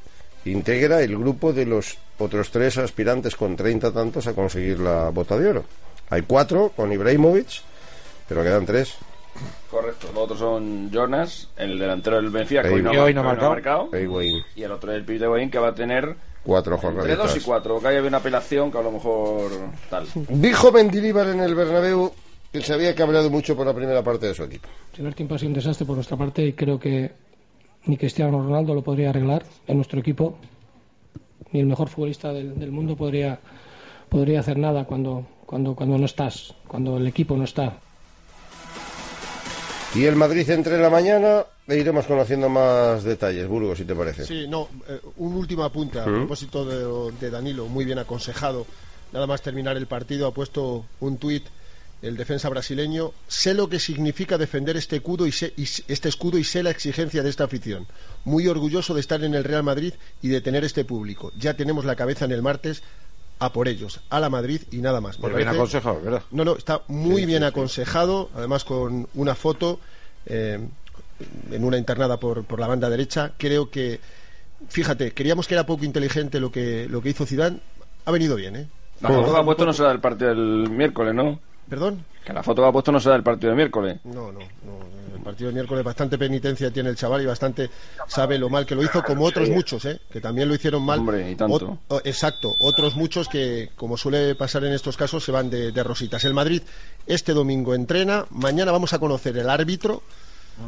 integra 0.46 1.02
el 1.02 1.18
grupo 1.18 1.54
de 1.54 1.66
los 1.66 1.98
otros 2.18 2.50
tres 2.52 2.78
aspirantes 2.78 3.36
con 3.36 3.56
30 3.56 3.92
tantos 3.92 4.28
a 4.28 4.34
conseguir 4.34 4.80
la 4.80 5.10
bota 5.10 5.38
de 5.38 5.50
oro. 5.50 5.66
Hay 6.10 6.24
cuatro 6.24 6.72
con 6.76 6.92
Ibrahimovic, 6.92 7.48
pero 8.28 8.44
quedan 8.44 8.66
tres. 8.66 8.96
Correcto. 9.70 10.08
Los 10.14 10.24
otros 10.24 10.40
son 10.40 10.90
Jonas, 10.92 11.50
el 11.56 11.78
delantero 11.78 12.18
del 12.18 12.30
Benfica, 12.30 12.64
que 12.64 12.70
hoy 12.70 12.82
no, 12.82 12.94
y 12.94 13.14
ha- 13.14 13.22
marcado. 13.24 13.50
marcado. 13.52 13.90
Y 14.56 14.64
el 14.64 14.72
otro 14.72 14.92
es 14.92 14.98
el 14.98 15.06
Pibe 15.06 15.20
de 15.20 15.30
Wayne, 15.30 15.52
que 15.52 15.60
va 15.60 15.70
a 15.70 15.76
tener 15.76 16.16
Cuatro 16.44 16.76
entre 16.76 16.90
jornaditas. 16.90 17.18
dos 17.18 17.38
y 17.38 17.42
cuatro. 17.42 17.80
Que 17.80 17.88
haya 17.90 18.02
una 18.02 18.18
apelación 18.18 18.72
que 18.72 18.78
a 18.80 18.82
lo 18.82 18.92
mejor 18.92 19.52
tal. 19.90 20.08
Dijo 20.30 20.72
Mendilibar 20.72 21.28
en 21.28 21.42
el 21.42 21.54
Bernabéu 21.54 22.12
que 22.52 22.62
se 22.62 22.74
había 22.74 22.96
cabreado 22.96 23.30
mucho 23.30 23.56
por 23.56 23.68
la 23.68 23.74
primera 23.74 24.02
parte 24.02 24.26
de 24.26 24.34
su 24.34 24.44
equipo. 24.44 24.68
El 24.88 24.94
primer 24.96 25.14
tiempo 25.14 25.36
ha 25.36 25.38
sido 25.38 25.50
un 25.50 25.54
desastre 25.54 25.86
por 25.86 25.96
nuestra 25.96 26.18
parte 26.18 26.44
y 26.44 26.54
creo 26.54 26.80
que 26.80 27.12
ni 27.86 27.98
Cristiano 27.98 28.42
Ronaldo 28.42 28.74
lo 28.74 28.82
podría 28.84 29.10
arreglar 29.10 29.44
en 29.68 29.78
nuestro 29.78 30.00
equipo, 30.00 30.38
ni 31.52 31.60
el 31.60 31.66
mejor 31.66 31.90
futbolista 31.90 32.32
del, 32.34 32.60
del 32.60 32.72
mundo 32.72 32.96
podría, 32.96 33.40
podría 34.10 34.42
hacer 34.42 34.58
nada 34.58 34.86
cuando, 34.86 35.26
cuando, 35.46 35.76
cuando 35.76 35.98
no 35.98 36.06
estás, 36.06 36.54
cuando 36.68 36.98
el 36.98 37.08
equipo 37.08 37.36
no 37.36 37.44
está. 37.44 37.78
Y 39.96 40.06
el 40.06 40.16
Madrid 40.16 40.48
entre 40.52 40.78
la 40.78 40.90
mañana 40.92 41.46
e 41.68 41.78
iremos 41.78 42.06
conociendo 42.06 42.48
más 42.48 43.04
detalles. 43.04 43.48
Burgos, 43.48 43.80
si 43.80 43.86
te 43.86 43.96
parece. 43.96 44.24
Sí, 44.24 44.46
no, 44.48 44.68
eh, 44.88 45.00
un 45.18 45.34
último 45.34 45.64
apunte 45.64 46.00
a 46.00 46.06
¿Mm? 46.06 46.16
propósito 46.16 46.64
de, 46.64 47.12
de 47.20 47.30
Danilo, 47.32 47.66
muy 47.68 47.86
bien 47.86 47.98
aconsejado. 47.98 48.68
Nada 49.12 49.26
más 49.26 49.42
terminar 49.42 49.76
el 49.78 49.88
partido, 49.88 50.28
ha 50.28 50.32
puesto 50.34 50.86
un 51.00 51.18
tuit 51.18 51.44
el 52.02 52.16
defensa 52.18 52.50
brasileño. 52.50 53.12
Sé 53.28 53.54
lo 53.54 53.68
que 53.70 53.80
significa 53.80 54.38
defender 54.38 54.78
este 54.78 54.98
escudo, 54.98 55.28
y 55.28 55.32
sé, 55.32 55.54
y 55.58 55.66
sé- 55.66 55.84
este 55.88 56.10
escudo 56.10 56.38
y 56.38 56.44
sé 56.44 56.64
la 56.64 56.70
exigencia 56.70 57.24
de 57.24 57.30
esta 57.30 57.44
afición. 57.46 57.88
Muy 58.26 58.48
orgulloso 58.48 58.94
de 58.94 59.02
estar 59.02 59.24
en 59.24 59.34
el 59.36 59.44
Real 59.44 59.64
Madrid 59.64 59.94
y 60.22 60.30
de 60.30 60.42
tener 60.42 60.64
este 60.64 60.86
público. 60.86 61.32
Ya 61.38 61.56
tenemos 61.56 61.86
la 61.86 61.96
cabeza 61.96 62.26
en 62.26 62.32
el 62.32 62.42
martes 62.42 62.84
a 63.40 63.52
por 63.54 63.68
ellos, 63.68 64.02
a 64.10 64.20
la 64.20 64.30
Madrid 64.30 64.62
y 64.72 64.78
nada 64.78 65.00
más. 65.02 65.18
Pues 65.18 65.34
bien 65.34 65.46
parece- 65.46 65.60
aconsejado, 65.62 66.02
¿verdad? 66.02 66.24
No, 66.32 66.44
no, 66.46 66.56
está 66.58 66.82
muy 66.88 67.22
Sí, 67.22 67.26
bien 67.28 67.40
sí, 67.40 67.44
sí. 67.46 67.50
aconsejado, 67.50 68.30
además 68.36 68.64
con 68.66 69.08
una 69.14 69.36
foto 69.36 69.80
eh, 70.26 70.60
en 71.52 71.64
una 71.64 71.78
internada 71.78 72.18
por, 72.20 72.44
por 72.46 72.60
la 72.60 72.68
banda 72.68 72.90
derecha. 72.90 73.34
Creo 73.38 73.70
que, 73.70 74.00
fíjate, 74.70 75.14
creíamos 75.14 75.48
que 75.48 75.54
era 75.54 75.66
poco 75.66 75.86
inteligente 75.86 76.40
lo 76.40 76.52
que, 76.52 76.88
lo 76.90 77.02
que 77.02 77.10
hizo 77.10 77.26
Zidane. 77.26 77.60
Ha 78.06 78.12
venido 78.12 78.36
bien, 78.36 78.56
¿eh? 78.56 78.68
La 79.02 79.10
foto 79.10 79.34
que 79.34 79.40
ha 79.40 79.44
puesto 79.44 79.66
no 79.66 79.74
será 79.74 79.90
del 79.90 80.00
partido 80.02 80.30
del 80.30 80.70
miércoles, 80.70 81.14
¿no? 81.14 81.40
¿Perdón? 81.70 82.04
Que 82.26 82.34
la 82.34 82.44
foto 82.44 82.62
que 82.62 82.68
ha 82.68 82.72
puesto 82.72 82.92
no 82.92 83.00
será 83.00 83.14
del 83.14 83.24
partido 83.24 83.50
del 83.50 83.58
miércoles. 83.58 84.00
No, 84.04 84.32
no, 84.32 84.40
no. 84.40 85.00
El 85.16 85.24
partido 85.24 85.48
del 85.48 85.56
miércoles 85.56 85.84
bastante 85.84 86.18
penitencia 86.18 86.72
tiene 86.72 86.90
el 86.90 86.96
chaval 86.96 87.22
y 87.22 87.26
bastante 87.26 87.70
sabe 88.08 88.38
lo 88.40 88.50
mal 88.50 88.66
que 88.66 88.74
lo 88.76 88.84
hizo, 88.84 89.04
como 89.04 89.26
otros 89.26 89.50
muchos, 89.50 89.84
¿eh? 89.86 90.00
que 90.12 90.22
también 90.22 90.48
lo 90.48 90.56
hicieron 90.56 90.82
mal. 90.84 91.00
Hombre, 91.00 91.30
y 91.32 91.36
tanto. 91.36 91.78
O- 91.90 92.02
exacto, 92.04 92.56
otros 92.60 92.96
muchos 92.96 93.28
que, 93.28 93.70
como 93.76 93.98
suele 93.98 94.34
pasar 94.36 94.64
en 94.64 94.74
estos 94.74 94.96
casos, 94.98 95.24
se 95.24 95.32
van 95.32 95.50
de, 95.50 95.72
de 95.72 95.84
rositas. 95.84 96.24
El 96.26 96.34
Madrid 96.34 96.62
este 97.06 97.34
domingo 97.34 97.76
entrena, 97.76 98.26
mañana 98.30 98.72
vamos 98.72 98.94
a 98.94 99.00
conocer 99.00 99.38
el 99.38 99.50
árbitro 99.50 100.02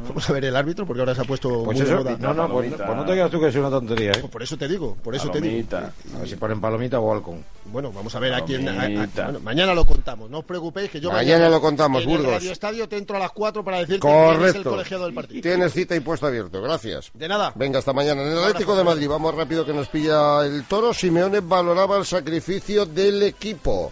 Vamos 0.07 0.29
a 0.29 0.33
ver 0.33 0.45
el 0.45 0.55
árbitro, 0.55 0.85
porque 0.85 1.01
ahora 1.01 1.13
se 1.13 1.21
ha 1.21 1.23
puesto 1.25 1.63
Pues 1.63 1.77
muy 1.79 1.85
eso, 1.87 1.97
moda. 1.97 2.17
no, 2.19 2.33
no, 2.33 2.49
pues, 2.49 2.73
pues 2.73 2.87
no 2.95 3.05
te 3.05 3.11
creas 3.11 3.29
tú 3.31 3.39
que 3.39 3.47
es 3.47 3.55
una 3.55 3.69
tontería, 3.69 4.11
¿eh? 4.11 4.23
Por 4.31 4.41
eso 4.41 4.57
te 4.57 4.67
digo, 4.67 4.95
por 5.03 5.15
eso 5.15 5.29
te 5.29 5.39
digo. 5.41 5.67
A 5.77 6.19
ver 6.19 6.27
si 6.29 6.35
ponen 6.37 6.59
palomita 6.61 6.99
o 6.99 7.13
halcón. 7.13 7.43
Bueno, 7.65 7.91
vamos 7.91 8.13
a 8.15 8.19
ver 8.19 8.33
a 8.33 8.43
quién. 8.43 8.67
a- 8.67 9.07
bueno, 9.23 9.39
mañana 9.41 9.73
lo 9.73 9.85
contamos, 9.85 10.29
no 10.29 10.39
os 10.39 10.45
preocupéis 10.45 10.89
que 10.91 10.99
yo 10.99 11.11
Mañana 11.11 11.49
lo 11.49 11.61
contamos, 11.61 12.03
en 12.03 12.09
el 12.09 12.17
Burgos. 12.17 12.33
Radio 12.35 12.51
Estadio 12.51 12.87
te 12.89 12.97
entro 12.97 13.17
a 13.17 13.19
las 13.19 13.31
4 13.31 13.63
para 13.63 13.79
decirte 13.79 13.99
quién 13.99 14.13
es 14.15 14.29
el 14.31 14.37
Correcto. 14.37 14.69
colegiado 14.71 15.05
del 15.05 15.13
partido. 15.13 15.41
Tienes 15.41 15.73
cita 15.73 15.95
y 15.95 15.99
puesto 15.99 16.25
abierto. 16.27 16.61
Gracias. 16.61 17.11
De 17.13 17.27
nada. 17.27 17.51
Venga, 17.55 17.79
hasta 17.79 17.93
mañana. 17.93 18.21
En 18.23 18.31
el 18.31 18.39
Atlético 18.39 18.75
de 18.75 18.83
Madrid, 18.83 19.07
vamos 19.09 19.35
rápido 19.35 19.65
que 19.65 19.73
nos 19.73 19.87
pilla 19.87 20.45
el 20.45 20.63
toro. 20.65 20.93
Simeone 20.93 21.41
valoraba 21.41 21.97
el 21.97 22.05
sacrificio 22.05 22.85
del 22.85 23.23
equipo. 23.23 23.91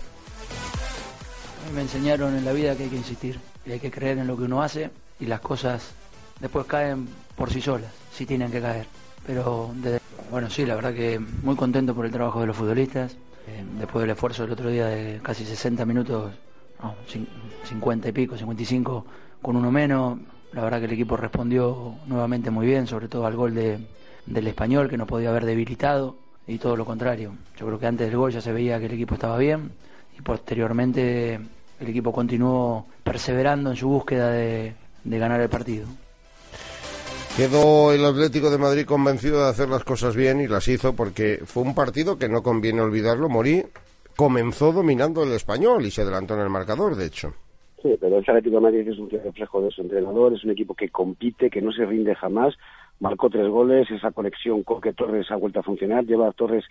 Me 1.76 1.82
enseñaron 1.82 2.36
en 2.36 2.46
la 2.46 2.52
vida 2.52 2.76
que 2.76 2.84
hay 2.84 2.90
que 2.90 2.96
insistir, 2.96 3.40
y 3.66 3.72
hay 3.74 3.80
que 3.80 3.92
creer 3.92 4.18
en 4.18 4.28
lo 4.28 4.36
que 4.36 4.44
uno 4.44 4.62
hace 4.64 4.90
y 5.20 5.26
las 5.26 5.40
cosas 5.42 5.94
después 6.40 6.66
caen 6.66 7.08
por 7.36 7.52
sí 7.52 7.62
solas, 7.62 7.92
si 8.12 8.26
tienen 8.26 8.52
que 8.52 8.62
caer. 8.62 8.86
Pero, 9.26 9.72
desde- 9.76 10.00
bueno, 10.32 10.50
sí, 10.50 10.66
la 10.66 10.76
verdad 10.76 10.94
que 10.94 11.20
muy 11.20 11.56
contento 11.56 11.94
por 11.94 12.06
el 12.06 12.12
trabajo 12.12 12.42
de 12.42 12.48
los 12.48 12.56
futbolistas. 12.56 13.16
Eh, 13.48 13.64
después 13.80 14.02
del 14.04 14.12
esfuerzo 14.12 14.44
del 14.44 14.52
otro 14.52 14.70
día 14.70 14.86
de 14.88 15.20
casi 15.24 15.44
60 15.46 15.86
minutos, 15.86 16.34
no, 16.82 16.96
cin- 17.12 17.28
50 17.64 18.10
y 18.10 18.12
pico, 18.12 18.38
55 18.38 19.06
con 19.42 19.56
uno 19.56 19.72
menos, 19.72 20.20
la 20.54 20.64
verdad 20.64 20.80
que 20.80 20.86
el 20.86 20.94
equipo 20.94 21.18
respondió 21.18 21.96
nuevamente 22.08 22.52
muy 22.52 22.66
bien, 22.68 22.88
sobre 22.88 23.08
todo 23.08 23.26
al 23.26 23.36
gol 23.36 23.54
de, 23.56 23.80
del 24.26 24.48
español 24.48 24.90
que 24.90 24.98
nos 24.98 25.08
podía 25.08 25.30
haber 25.30 25.46
debilitado 25.46 26.16
y 26.48 26.58
todo 26.58 26.76
lo 26.76 26.86
contrario. 26.86 27.34
Yo 27.58 27.66
creo 27.66 27.80
que 27.80 27.88
antes 27.88 28.08
del 28.08 28.18
gol 28.18 28.32
ya 28.32 28.42
se 28.42 28.52
veía 28.52 28.80
que 28.80 28.86
el 28.88 28.94
equipo 28.94 29.14
estaba 29.16 29.38
bien 29.38 29.72
y 30.18 30.22
posteriormente 30.22 31.36
el 31.80 31.88
equipo 31.88 32.12
continuó 32.12 32.86
perseverando 33.04 33.72
en 33.72 33.76
su 33.78 33.88
búsqueda 33.88 34.30
de, 34.32 34.76
de 35.04 35.20
ganar 35.20 35.42
el 35.42 35.50
partido. 35.50 35.88
Quedó 37.36 37.94
el 37.94 38.04
Atlético 38.04 38.50
de 38.50 38.58
Madrid 38.58 38.86
convencido 38.86 39.44
de 39.44 39.50
hacer 39.50 39.70
las 39.70 39.84
cosas 39.84 40.16
bien 40.16 40.42
y 40.42 40.48
las 40.48 40.68
hizo 40.68 40.94
porque 40.94 41.40
fue 41.46 41.64
un 41.64 41.74
partido 41.74 42.18
que 42.18 42.28
no 42.28 42.44
conviene 42.44 42.82
olvidarlo. 42.82 43.30
Morí 43.30 43.64
comenzó 44.18 44.74
dominando 44.74 45.24
el 45.24 45.32
español 45.32 45.86
y 45.86 45.92
se 45.92 46.02
adelantó 46.02 46.34
en 46.34 46.42
el 46.42 46.50
marcador, 46.50 46.96
de 46.96 47.06
hecho. 47.06 47.34
Sí, 47.82 47.96
pero 47.98 48.18
el 48.18 48.24
Atlético 48.24 48.56
de 48.56 48.62
Madrid 48.62 48.90
es 48.90 48.98
un 48.98 49.10
reflejo 49.10 49.62
de 49.62 49.72
su 49.72 49.82
entrenador, 49.82 50.34
es 50.34 50.44
un 50.44 50.52
equipo 50.52 50.76
que 50.76 50.90
compite, 50.90 51.50
que 51.50 51.62
no 51.62 51.72
se 51.72 51.86
rinde 51.86 52.14
jamás. 52.14 52.56
Marcó 53.00 53.30
tres 53.30 53.48
goles, 53.48 53.90
esa 53.90 54.12
conexión 54.12 54.64
Coque-Torres 54.64 55.32
ha 55.32 55.38
vuelto 55.38 55.62
a 55.62 55.64
funcionar. 55.64 56.04
Lleva 56.04 56.28
a 56.28 56.34
Torres 56.34 56.66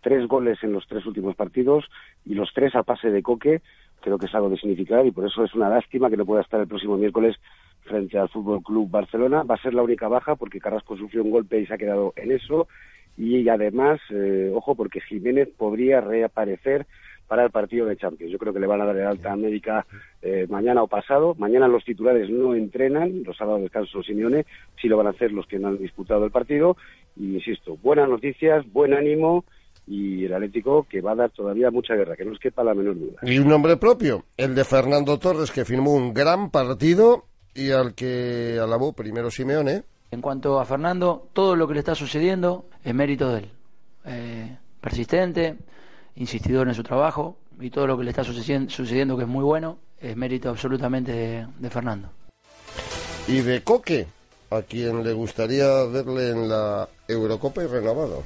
tres 0.00 0.26
goles 0.26 0.58
en 0.62 0.72
los 0.72 0.86
tres 0.86 1.04
últimos 1.04 1.36
partidos 1.36 1.84
y 2.24 2.34
los 2.34 2.50
tres 2.54 2.74
a 2.74 2.82
pase 2.82 3.10
de 3.10 3.22
Coque. 3.22 3.60
Creo 4.00 4.16
que 4.16 4.24
es 4.26 4.34
algo 4.34 4.48
de 4.48 4.56
significar 4.56 5.04
y 5.04 5.10
por 5.10 5.26
eso 5.26 5.44
es 5.44 5.54
una 5.54 5.68
lástima 5.68 6.08
que 6.08 6.16
no 6.16 6.24
pueda 6.24 6.40
estar 6.40 6.60
el 6.60 6.68
próximo 6.68 6.96
miércoles 6.96 7.36
frente 7.84 8.18
al 8.18 8.28
Fútbol 8.28 8.62
Club 8.62 8.90
Barcelona. 8.90 9.42
Va 9.42 9.54
a 9.54 9.62
ser 9.62 9.74
la 9.74 9.82
única 9.82 10.08
baja 10.08 10.34
porque 10.36 10.60
Carrasco 10.60 10.96
sufrió 10.96 11.22
un 11.22 11.30
golpe 11.30 11.60
y 11.60 11.66
se 11.66 11.74
ha 11.74 11.78
quedado 11.78 12.12
en 12.16 12.32
eso. 12.32 12.68
Y 13.16 13.48
además, 13.48 14.00
eh, 14.10 14.50
ojo, 14.52 14.74
porque 14.74 15.00
Jiménez 15.00 15.48
podría 15.56 16.00
reaparecer 16.00 16.86
para 17.28 17.44
el 17.44 17.50
partido 17.50 17.86
de 17.86 17.96
Champions. 17.96 18.32
Yo 18.32 18.38
creo 18.38 18.52
que 18.52 18.60
le 18.60 18.66
van 18.66 18.80
a 18.80 18.84
dar 18.84 18.96
el 18.96 19.06
alta 19.06 19.34
médica 19.36 19.86
eh, 20.20 20.46
mañana 20.48 20.82
o 20.82 20.88
pasado. 20.88 21.34
Mañana 21.38 21.68
los 21.68 21.84
titulares 21.84 22.28
no 22.28 22.54
entrenan, 22.54 23.22
los 23.24 23.36
sábados 23.36 23.62
descanso 23.62 24.02
Simeone, 24.02 24.46
sí 24.80 24.88
lo 24.88 24.96
van 24.96 25.06
a 25.06 25.10
hacer 25.10 25.32
los 25.32 25.46
que 25.46 25.58
no 25.58 25.68
han 25.68 25.78
disputado 25.78 26.24
el 26.24 26.30
partido. 26.30 26.76
Y 27.16 27.34
insisto, 27.34 27.76
buenas 27.82 28.08
noticias, 28.08 28.64
buen 28.72 28.94
ánimo 28.94 29.44
y 29.86 30.24
el 30.24 30.34
Atlético 30.34 30.86
que 30.88 31.00
va 31.00 31.12
a 31.12 31.16
dar 31.16 31.30
todavía 31.30 31.70
mucha 31.70 31.94
guerra, 31.94 32.16
que 32.16 32.24
no 32.24 32.32
os 32.32 32.38
quepa 32.38 32.64
la 32.64 32.74
menor 32.74 32.98
duda. 32.98 33.20
Y 33.22 33.38
un 33.38 33.48
nombre 33.48 33.76
propio, 33.76 34.24
el 34.36 34.54
de 34.54 34.64
Fernando 34.64 35.18
Torres, 35.18 35.50
que 35.50 35.64
firmó 35.64 35.94
un 35.94 36.14
gran 36.14 36.50
partido 36.50 37.24
y 37.54 37.70
al 37.70 37.94
que 37.94 38.58
alabó 38.62 38.92
primero 38.92 39.30
Simeone. 39.30 39.82
En 40.10 40.20
cuanto 40.20 40.60
a 40.60 40.64
Fernando, 40.64 41.28
todo 41.32 41.56
lo 41.56 41.66
que 41.66 41.74
le 41.74 41.80
está 41.80 41.94
sucediendo 41.94 42.66
es 42.84 42.94
mérito 42.94 43.30
de 43.32 43.38
él. 43.40 43.50
Eh, 44.06 44.56
persistente, 44.80 45.56
insistidor 46.16 46.68
en 46.68 46.74
su 46.74 46.82
trabajo 46.82 47.36
y 47.60 47.70
todo 47.70 47.86
lo 47.86 47.96
que 47.98 48.04
le 48.04 48.10
está 48.10 48.22
sucediendo, 48.24 48.70
sucediendo 48.70 49.16
que 49.16 49.22
es 49.24 49.28
muy 49.28 49.42
bueno 49.44 49.78
es 50.00 50.16
mérito 50.16 50.50
absolutamente 50.50 51.12
de, 51.12 51.46
de 51.58 51.70
Fernando. 51.70 52.10
Y 53.26 53.40
de 53.40 53.62
Coque, 53.62 54.06
a 54.50 54.60
quien 54.62 55.02
le 55.02 55.12
gustaría 55.14 55.84
verle 55.84 56.30
en 56.30 56.48
la 56.48 56.88
Eurocopa 57.08 57.62
y 57.64 57.66
renovado. 57.66 58.22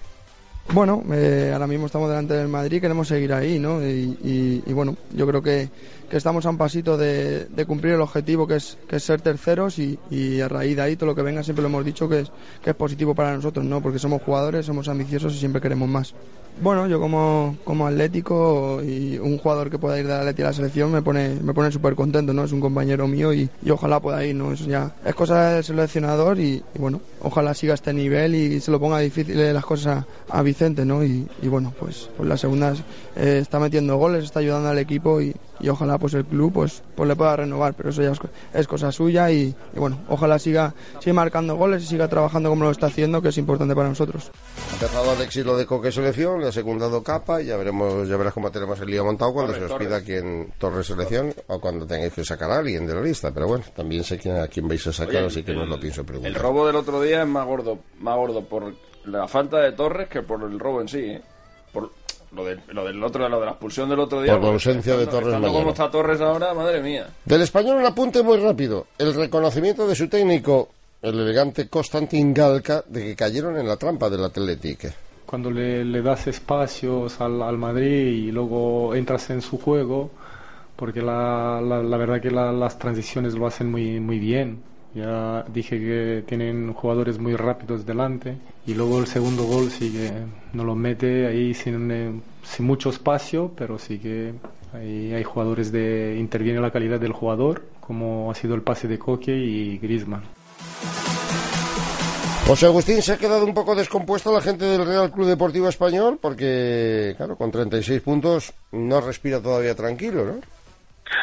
Bueno, 0.72 1.02
eh, 1.12 1.50
ahora 1.52 1.66
mismo 1.68 1.86
estamos 1.86 2.08
delante 2.10 2.34
del 2.34 2.48
Madrid, 2.48 2.80
queremos 2.80 3.08
seguir 3.08 3.32
ahí, 3.32 3.58
¿no? 3.58 3.80
Y, 3.80 4.18
y- 4.22 4.62
y 4.66 4.72
bueno, 4.74 4.96
yo 5.14 5.26
creo 5.26 5.40
que, 5.40 5.68
que 6.08 6.16
estamos 6.16 6.46
a 6.46 6.50
un 6.50 6.58
pasito 6.58 6.96
de, 6.96 7.46
de 7.46 7.66
cumplir 7.66 7.94
el 7.94 8.00
objetivo 8.00 8.46
que 8.46 8.56
es, 8.56 8.78
ser 8.98 9.20
terceros 9.20 9.78
y, 9.78 9.98
a 10.40 10.48
raíz 10.48 10.76
de 10.76 10.82
ahí 10.82 10.96
todo 10.96 11.06
lo 11.06 11.14
que 11.14 11.22
venga 11.22 11.42
siempre 11.42 11.62
lo 11.62 11.68
hemos 11.68 11.84
dicho 11.84 12.08
que 12.08 12.20
es, 12.20 12.32
que 12.62 12.70
es 12.70 12.76
positivo 12.76 13.14
para 13.14 13.34
nosotros, 13.34 13.64
¿no? 13.64 13.82
Porque 13.82 13.98
somos 13.98 14.22
jugadores, 14.22 14.66
somos 14.66 14.88
ambiciosos 14.88 15.34
y 15.34 15.38
siempre 15.38 15.60
queremos 15.60 15.88
más. 15.88 16.14
Bueno, 16.60 16.88
yo 16.88 16.98
como, 16.98 17.56
como 17.62 17.86
atlético 17.86 18.82
y 18.82 19.16
un 19.18 19.38
jugador 19.38 19.70
que 19.70 19.78
pueda 19.78 19.96
ir 20.00 20.08
del 20.08 20.16
Atleti 20.16 20.42
a 20.42 20.46
la 20.46 20.52
selección 20.52 20.90
me 20.90 21.02
pone, 21.02 21.38
me 21.40 21.54
pone 21.54 21.70
súper 21.70 21.94
contento, 21.94 22.32
¿no? 22.32 22.42
Es 22.42 22.50
un 22.50 22.60
compañero 22.60 23.06
mío 23.06 23.32
y, 23.32 23.48
ojalá 23.70 24.00
pueda 24.00 24.24
ir, 24.24 24.34
¿no? 24.34 24.52
Eso 24.52 24.64
ya 24.64 24.92
es 25.04 25.14
cosa 25.14 25.50
del 25.50 25.64
seleccionador 25.64 26.40
y, 26.40 26.64
bueno, 26.76 27.00
ojalá 27.20 27.54
siga 27.54 27.74
este 27.74 27.92
nivel 27.92 28.34
y 28.34 28.60
se 28.60 28.72
lo 28.72 28.80
ponga 28.80 28.98
difícil 28.98 29.36
las 29.54 29.64
cosas 29.64 30.04
a, 30.28 30.42
Vicente, 30.42 30.84
¿no? 30.84 31.04
Y, 31.04 31.28
y 31.42 31.48
bueno, 31.48 31.72
pues, 31.78 32.10
pues 32.16 32.28
la 32.28 32.36
segunda 32.36 32.74
eh, 33.14 33.38
está 33.40 33.60
metiendo 33.60 33.96
goles, 33.96 34.24
está 34.24 34.40
ayudando 34.40 34.68
al 34.68 34.78
equipo 34.78 35.20
y, 35.20 35.36
y 35.60 35.68
ojalá 35.68 35.98
pues 35.98 36.14
el 36.14 36.24
club 36.24 36.52
pues, 36.52 36.82
pues 36.94 37.08
le 37.08 37.16
pueda 37.16 37.36
renovar, 37.36 37.74
pero 37.74 37.90
eso 37.90 38.02
ya 38.02 38.12
es, 38.12 38.18
es 38.54 38.66
cosa 38.66 38.92
suya 38.92 39.30
y, 39.30 39.54
y 39.74 39.78
bueno, 39.78 39.98
ojalá 40.08 40.38
siga, 40.38 40.74
siga 41.00 41.14
marcando 41.14 41.56
goles 41.56 41.82
y 41.84 41.86
siga 41.86 42.08
trabajando 42.08 42.48
como 42.50 42.64
lo 42.64 42.70
está 42.70 42.86
haciendo, 42.86 43.20
que 43.22 43.28
es 43.28 43.38
importante 43.38 43.74
para 43.74 43.88
nosotros. 43.88 44.30
Ha 44.70 44.74
empezado 44.74 45.10
Alexis 45.10 45.44
lo 45.44 45.56
de 45.56 45.66
Coque 45.66 45.90
Selección, 45.92 46.40
le 46.40 46.48
ha 46.48 46.52
secundado 46.52 47.02
Capa 47.02 47.42
y 47.42 47.46
ya 47.46 47.56
veremos, 47.56 48.08
ya 48.08 48.16
verás 48.16 48.34
cómo 48.34 48.50
tenemos 48.50 48.80
el 48.80 48.88
lío 48.90 49.04
montado 49.04 49.32
cuando 49.32 49.52
Torres, 49.52 49.68
se 49.68 49.74
os 49.74 49.78
pida 49.78 49.90
Torres. 49.90 50.04
quien 50.06 50.52
Torres 50.58 50.86
Selección 50.86 51.34
o 51.48 51.60
cuando 51.60 51.86
tengáis 51.86 52.12
que 52.12 52.24
sacar 52.24 52.50
a 52.50 52.58
alguien 52.58 52.86
de 52.86 52.94
la 52.94 53.00
lista. 53.00 53.30
Pero 53.32 53.46
bueno, 53.48 53.64
también 53.74 54.04
sé 54.04 54.18
quién- 54.18 54.36
a 54.40 54.48
quién 54.48 54.68
vais 54.68 54.86
a 54.86 54.92
sacar, 54.92 55.16
Oye, 55.16 55.26
así 55.26 55.42
que 55.42 55.52
no 55.52 55.62
el- 55.64 55.70
lo 55.70 55.80
pienso 55.80 56.04
preguntar. 56.04 56.30
El 56.32 56.38
robo 56.38 56.66
del 56.66 56.76
otro 56.76 57.00
día 57.00 57.22
es 57.22 57.28
más 57.28 57.46
gordo, 57.46 57.78
más 58.00 58.16
gordo 58.16 58.44
por 58.44 58.74
la 59.04 59.26
falta 59.26 59.58
de 59.58 59.72
Torres 59.72 60.08
que 60.08 60.22
por 60.22 60.42
el 60.42 60.58
robo 60.58 60.80
en 60.80 60.88
sí, 60.88 60.98
¿eh? 61.00 61.22
Lo, 62.32 62.44
de- 62.44 62.58
lo 62.68 62.84
del 62.84 63.02
otro, 63.02 63.26
lo 63.28 63.40
de 63.40 63.46
la 63.46 63.52
expulsión 63.52 63.88
del 63.88 64.00
otro 64.00 64.20
día. 64.20 64.32
Por 64.34 64.40
la 64.42 64.50
porque 64.50 64.68
ausencia 64.70 64.96
de 64.96 65.06
Torres 65.06 65.26
estando 65.28 65.52
como 65.52 65.70
está 65.70 65.90
Torres 65.90 66.20
ahora, 66.20 66.52
madre 66.54 66.80
mía. 66.82 67.08
Del 67.24 67.42
español 67.42 67.76
un 67.78 67.86
apunte 67.86 68.22
muy 68.22 68.36
rápido. 68.38 68.86
El 68.98 69.14
reconocimiento 69.14 69.86
de 69.88 69.94
su 69.94 70.08
técnico, 70.08 70.68
el 71.00 71.18
elegante 71.18 71.68
Constantin 71.68 72.34
Galca, 72.34 72.84
de 72.86 73.02
que 73.04 73.16
cayeron 73.16 73.56
en 73.58 73.66
la 73.66 73.76
trampa 73.76 74.10
del 74.10 74.24
Atlético. 74.24 74.88
cuando 75.24 75.50
le, 75.50 75.84
le 75.84 76.02
das 76.02 76.26
espacios 76.26 77.20
al, 77.20 77.40
al 77.42 77.56
Madrid 77.58 78.26
y 78.28 78.30
luego 78.32 78.94
entras 78.94 79.30
en 79.30 79.40
su 79.42 79.58
juego, 79.58 80.10
porque 80.76 81.00
la, 81.02 81.60
la, 81.62 81.82
la 81.82 81.96
verdad 81.96 82.20
que 82.20 82.30
la- 82.30 82.52
las 82.52 82.78
transiciones 82.78 83.34
lo 83.34 83.46
hacen 83.46 83.70
muy, 83.70 84.00
muy 84.00 84.18
bien. 84.18 84.62
Ya 84.94 85.44
dije 85.52 85.78
que 85.78 86.24
tienen 86.26 86.72
jugadores 86.72 87.18
muy 87.18 87.36
rápidos 87.36 87.84
delante 87.84 88.36
y 88.66 88.74
luego 88.74 88.98
el 88.98 89.06
segundo 89.06 89.44
gol 89.44 89.70
sí 89.70 89.92
que 89.92 90.10
no 90.54 90.64
lo 90.64 90.74
mete 90.74 91.26
ahí 91.26 91.54
sin, 91.54 91.90
eh, 91.90 92.12
sin 92.42 92.66
mucho 92.66 92.90
espacio, 92.90 93.52
pero 93.56 93.78
sí 93.78 93.98
que 93.98 94.32
ahí 94.72 95.12
hay 95.12 95.24
jugadores 95.24 95.70
de 95.72 96.16
interviene 96.18 96.60
la 96.60 96.70
calidad 96.70 96.98
del 96.98 97.12
jugador, 97.12 97.64
como 97.80 98.30
ha 98.30 98.34
sido 98.34 98.54
el 98.54 98.62
pase 98.62 98.88
de 98.88 98.98
Coque 98.98 99.36
y 99.36 99.78
Griezmann. 99.78 100.22
José 102.48 102.64
Agustín 102.64 103.02
se 103.02 103.12
ha 103.12 103.18
quedado 103.18 103.44
un 103.44 103.52
poco 103.52 103.74
descompuesto 103.74 104.32
la 104.32 104.40
gente 104.40 104.64
del 104.64 104.86
Real 104.86 105.10
Club 105.10 105.26
Deportivo 105.26 105.68
Español 105.68 106.18
porque, 106.18 107.12
claro, 107.18 107.36
con 107.36 107.50
36 107.50 108.00
puntos 108.00 108.54
no 108.72 109.02
respira 109.02 109.38
todavía 109.38 109.74
tranquilo, 109.74 110.24
¿no? 110.24 110.57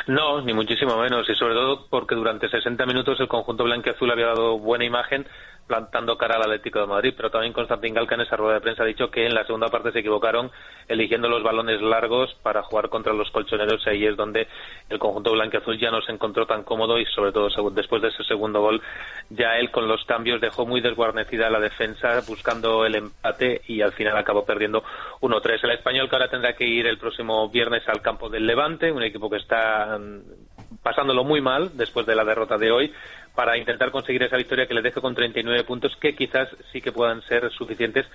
No, 0.08 0.42
ni 0.42 0.54
muchísimo 0.54 0.98
menos, 0.98 1.30
y 1.30 1.36
sobre 1.36 1.54
todo 1.54 1.88
porque 1.90 2.16
durante 2.16 2.50
60 2.50 2.86
minutos 2.86 3.20
el 3.20 3.28
conjunto 3.28 3.64
blanquiazul 3.64 4.12
había 4.12 4.28
dado 4.28 4.58
buena 4.60 4.86
imagen 4.86 5.26
plantando 5.68 6.18
cara 6.18 6.36
al 6.36 6.44
Atlético 6.44 6.80
de 6.80 6.88
Madrid, 6.88 7.14
pero 7.16 7.32
también 7.32 7.54
Constantin 7.54 7.94
Galca 7.94 8.16
en 8.16 8.22
esa 8.22 8.36
rueda 8.36 8.56
de 8.56 8.62
prensa 8.62 8.84
ha 8.84 8.86
dicho 8.86 9.10
que 9.10 9.26
en 9.26 9.34
la 9.34 9.46
segunda 9.46 9.68
parte 9.68 9.92
se 9.92 10.00
equivocaron 10.00 10.52
eligiendo 10.88 11.28
los 11.28 11.42
balones 11.42 11.82
largos 11.82 12.36
para 12.44 12.62
jugar 12.62 12.90
contra 12.90 13.14
los 13.14 13.32
colchoneros 13.32 13.82
y 13.86 13.90
ahí 13.90 14.06
es 14.06 14.16
donde 14.16 14.48
el 14.90 15.00
conjunto 15.00 15.32
blanquiazul 15.32 15.80
ya 15.80 15.90
no 15.90 16.02
se 16.02 16.12
encontró 16.12 16.46
tan 16.46 16.64
cómodo 16.64 17.00
y 17.00 17.06
sobre 17.08 17.32
todo 17.32 17.50
después 17.72 18.02
de 18.02 18.10
ese 18.10 18.24
segundo 18.24 18.62
gol 18.62 18.82
ya 19.30 19.58
él 19.58 19.72
con 19.72 19.88
los 19.88 20.06
cambios 20.06 20.40
dejó 20.40 20.66
muy 20.66 20.82
desguarnecida 20.82 21.50
la 21.50 21.60
defensa 21.60 22.22
buscando 22.28 22.86
el 22.86 22.96
empate 22.96 23.62
y 23.68 23.82
al 23.82 23.94
final 23.94 24.18
acabó 24.18 24.46
perdiendo 24.46 24.84
1-3. 25.22 25.64
El 25.64 25.72
español 25.72 26.10
que 26.10 26.16
ahora 26.16 26.30
tendrá 26.30 26.54
que 26.54 26.66
ir 26.66 26.86
el 26.86 27.00
próximo 27.00 27.50
viernes 27.50 27.88
al 27.88 28.02
campo 28.02 28.30
del 28.30 28.46
Levante, 28.46 28.92
un 28.92 29.04
equipo 29.04 29.30
que 29.30 29.38
está 29.38 29.98
mm, 29.98 30.82
pasándolo 30.84 31.24
muy 31.24 31.42
mal 31.42 31.72
después 31.76 32.06
de 32.06 32.16
la 32.16 32.24
derrota 32.24 32.58
de 32.58 32.72
hoy 32.72 32.94
para 33.36 33.58
intentar 33.58 33.92
conseguir 33.92 34.24
esa 34.24 34.38
victoria 34.38 34.66
que 34.66 34.74
le 34.74 34.82
deje 34.82 35.02
con 35.02 35.14
39 35.14 35.64
puntos 35.64 35.96
que 36.00 36.16
quizás 36.16 36.50
sí 36.72 36.82
que 36.82 36.92
puedan 36.92 37.22
ser 37.24 37.52
suficientes 37.52 38.06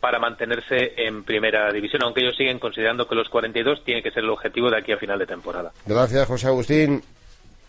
para 0.00 0.18
mantenerse 0.18 0.94
en 0.96 1.24
primera 1.24 1.70
división, 1.70 2.02
aunque 2.02 2.22
ellos 2.22 2.36
siguen 2.36 2.58
considerando 2.58 3.06
que 3.06 3.14
los 3.14 3.28
42 3.28 3.84
tiene 3.84 4.02
que 4.02 4.10
ser 4.10 4.24
el 4.24 4.30
objetivo 4.30 4.70
de 4.70 4.78
aquí 4.78 4.92
a 4.92 4.96
final 4.96 5.18
de 5.18 5.26
temporada. 5.26 5.72
Gracias, 5.86 6.26
José 6.26 6.46
Agustín. 6.46 7.02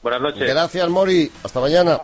Buenas 0.01 0.21
noches. 0.21 0.49
Gracias, 0.49 0.89
Mori. 0.89 1.31
Hasta 1.43 1.59
mañana. 1.59 2.01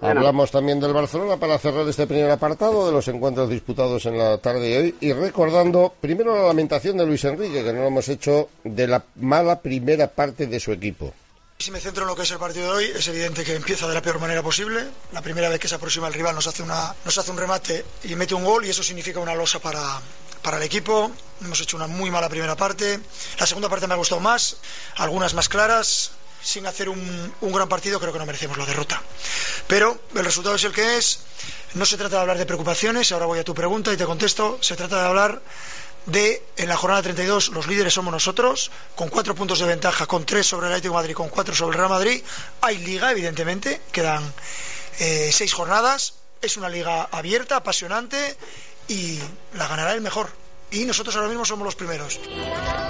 Hablamos 0.00 0.50
también 0.50 0.80
del 0.80 0.92
Barcelona 0.92 1.36
para 1.36 1.58
cerrar 1.58 1.86
este 1.86 2.06
primer 2.06 2.28
apartado 2.28 2.86
de 2.86 2.92
los 2.92 3.06
encuentros 3.06 3.48
disputados 3.48 4.04
en 4.06 4.18
la 4.18 4.38
tarde 4.38 4.68
de 4.68 4.78
hoy 4.78 4.94
y 5.00 5.12
recordando 5.12 5.92
primero 6.00 6.34
la 6.34 6.48
lamentación 6.48 6.96
de 6.96 7.06
Luis 7.06 7.24
Enrique, 7.24 7.62
que 7.62 7.72
no 7.72 7.82
lo 7.82 7.86
hemos 7.86 8.08
hecho, 8.08 8.48
de 8.64 8.88
la 8.88 9.04
mala 9.16 9.60
primera 9.60 10.08
parte 10.08 10.48
de 10.48 10.58
su 10.58 10.72
equipo. 10.72 11.12
Si 11.60 11.70
me 11.70 11.78
centro 11.78 12.04
en 12.04 12.08
lo 12.08 12.16
que 12.16 12.22
es 12.22 12.30
el 12.30 12.38
partido 12.38 12.72
de 12.72 12.72
hoy, 12.72 12.92
es 12.96 13.06
evidente 13.08 13.44
que 13.44 13.54
empieza 13.54 13.86
de 13.86 13.92
la 13.92 14.00
peor 14.00 14.18
manera 14.18 14.42
posible. 14.42 14.82
La 15.12 15.20
primera 15.20 15.50
vez 15.50 15.60
que 15.60 15.68
se 15.68 15.74
aproxima 15.74 16.08
el 16.08 16.14
rival 16.14 16.34
nos 16.34 16.46
hace, 16.46 16.62
una, 16.62 16.94
nos 17.04 17.18
hace 17.18 17.30
un 17.30 17.36
remate 17.36 17.84
y 18.04 18.14
mete 18.14 18.34
un 18.34 18.44
gol 18.44 18.64
y 18.64 18.70
eso 18.70 18.82
significa 18.82 19.20
una 19.20 19.34
losa 19.34 19.58
para, 19.58 20.00
el 20.56 20.62
equipo. 20.62 21.12
Hemos 21.42 21.60
hecho 21.60 21.76
una 21.76 21.86
muy 21.86 22.10
mala 22.10 22.30
primera 22.30 22.56
parte. 22.56 22.98
La 23.38 23.46
segunda 23.46 23.68
parte 23.68 23.86
me 23.86 23.92
ha 23.92 23.98
gustado 23.98 24.22
más, 24.22 24.56
algunas 24.96 25.34
más 25.34 25.50
claras. 25.50 26.12
Sin 26.42 26.66
hacer 26.66 26.88
un 26.88 27.34
gran 27.42 27.68
partido 27.68 28.00
creo 28.00 28.14
que 28.14 28.18
no 28.18 28.24
merecemos 28.24 28.56
la 28.56 28.64
derrota. 28.64 29.02
Pero 29.66 30.00
el 30.14 30.24
resultado 30.24 30.56
es 30.56 30.64
el 30.64 30.72
que 30.72 30.96
es. 30.96 31.18
No 31.74 31.84
se 31.84 31.98
trata 31.98 32.16
de 32.16 32.22
hablar 32.22 32.38
de 32.38 32.46
preocupaciones, 32.46 33.12
ahora 33.12 33.26
voy 33.26 33.38
a 33.38 33.44
tu 33.44 33.54
pregunta 33.54 33.92
y 33.92 33.98
te 33.98 34.06
contesto. 34.06 34.56
Se 34.62 34.76
trata 34.76 35.02
de 35.02 35.08
hablar 35.08 35.42
de 36.06 36.42
en 36.56 36.68
la 36.68 36.76
jornada 36.76 37.02
32 37.02 37.48
los 37.50 37.66
líderes 37.66 37.94
somos 37.94 38.12
nosotros, 38.12 38.70
con 38.94 39.08
cuatro 39.08 39.34
puntos 39.34 39.58
de 39.58 39.66
ventaja, 39.66 40.06
con 40.06 40.24
tres 40.24 40.46
sobre 40.46 40.66
el 40.66 40.72
Atlético 40.72 40.94
de 40.94 41.00
Madrid, 41.00 41.14
con 41.14 41.28
cuatro 41.28 41.54
sobre 41.54 41.74
el 41.74 41.78
Real 41.78 41.90
Madrid. 41.90 42.22
Hay 42.60 42.78
liga, 42.78 43.10
evidentemente, 43.10 43.80
quedan 43.92 44.22
eh, 44.98 45.30
seis 45.32 45.52
jornadas. 45.52 46.14
Es 46.42 46.56
una 46.56 46.68
liga 46.68 47.08
abierta, 47.10 47.56
apasionante 47.56 48.36
y 48.88 49.18
la 49.54 49.68
ganará 49.68 49.92
el 49.92 50.00
mejor. 50.00 50.28
Y 50.70 50.84
nosotros 50.84 51.14
ahora 51.16 51.28
mismo 51.28 51.44
somos 51.44 51.64
los 51.64 51.74
primeros. 51.74 52.18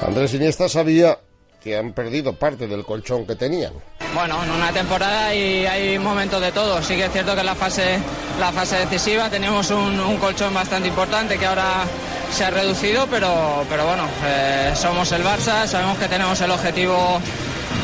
Andrés 0.02 0.34
Iniesta 0.34 0.68
sabía 0.68 1.18
que 1.62 1.76
han 1.76 1.92
perdido 1.92 2.38
parte 2.38 2.66
del 2.66 2.84
colchón 2.84 3.26
que 3.26 3.36
tenían. 3.36 3.74
Bueno, 4.14 4.42
en 4.42 4.50
una 4.50 4.72
temporada 4.72 5.34
y 5.34 5.66
hay 5.66 5.98
momentos 5.98 6.40
de 6.40 6.52
todo. 6.52 6.82
Sí 6.82 6.96
que 6.96 7.06
es 7.06 7.12
cierto 7.12 7.34
que 7.34 7.40
en 7.40 7.46
la 7.46 7.54
fase, 7.54 7.98
la 8.38 8.52
fase 8.52 8.76
decisiva 8.76 9.28
tenemos 9.28 9.70
un, 9.70 10.00
un 10.00 10.16
colchón 10.18 10.54
bastante 10.54 10.88
importante 10.88 11.38
que 11.38 11.46
ahora 11.46 11.84
se 12.32 12.44
ha 12.44 12.50
reducido, 12.50 13.06
pero, 13.08 13.64
pero 13.68 13.86
bueno, 13.86 14.04
eh, 14.24 14.72
somos 14.74 15.10
el 15.12 15.22
Barça, 15.24 15.66
sabemos 15.66 15.98
que 15.98 16.08
tenemos 16.08 16.40
el 16.40 16.50
objetivo 16.50 17.20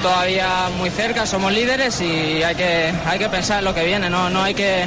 todavía 0.03 0.69
muy 0.77 0.91
cerca, 0.91 1.27
somos 1.27 1.53
líderes 1.53 2.01
y 2.01 2.43
hay 2.43 2.55
que, 2.55 2.93
hay 3.05 3.19
que 3.19 3.29
pensar 3.29 3.59
en 3.61 3.65
lo 3.65 3.75
que 3.75 3.85
viene, 3.85 4.09
no, 4.11 4.31
no, 4.31 4.43
hay 4.43 4.55
que, 4.55 4.85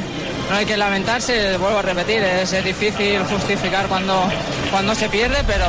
no 0.50 0.56
hay 0.56 0.66
que 0.66 0.78
lamentarse, 0.78 1.58
vuelvo 1.58 1.80
a 1.80 1.82
repetir, 1.82 2.22
es, 2.24 2.54
es 2.54 2.64
difícil 2.64 3.24
justificar 3.24 3.88
cuando, 3.88 4.24
cuando 4.72 4.96
se 4.96 5.10
pierde, 5.10 5.38
pero, 5.46 5.66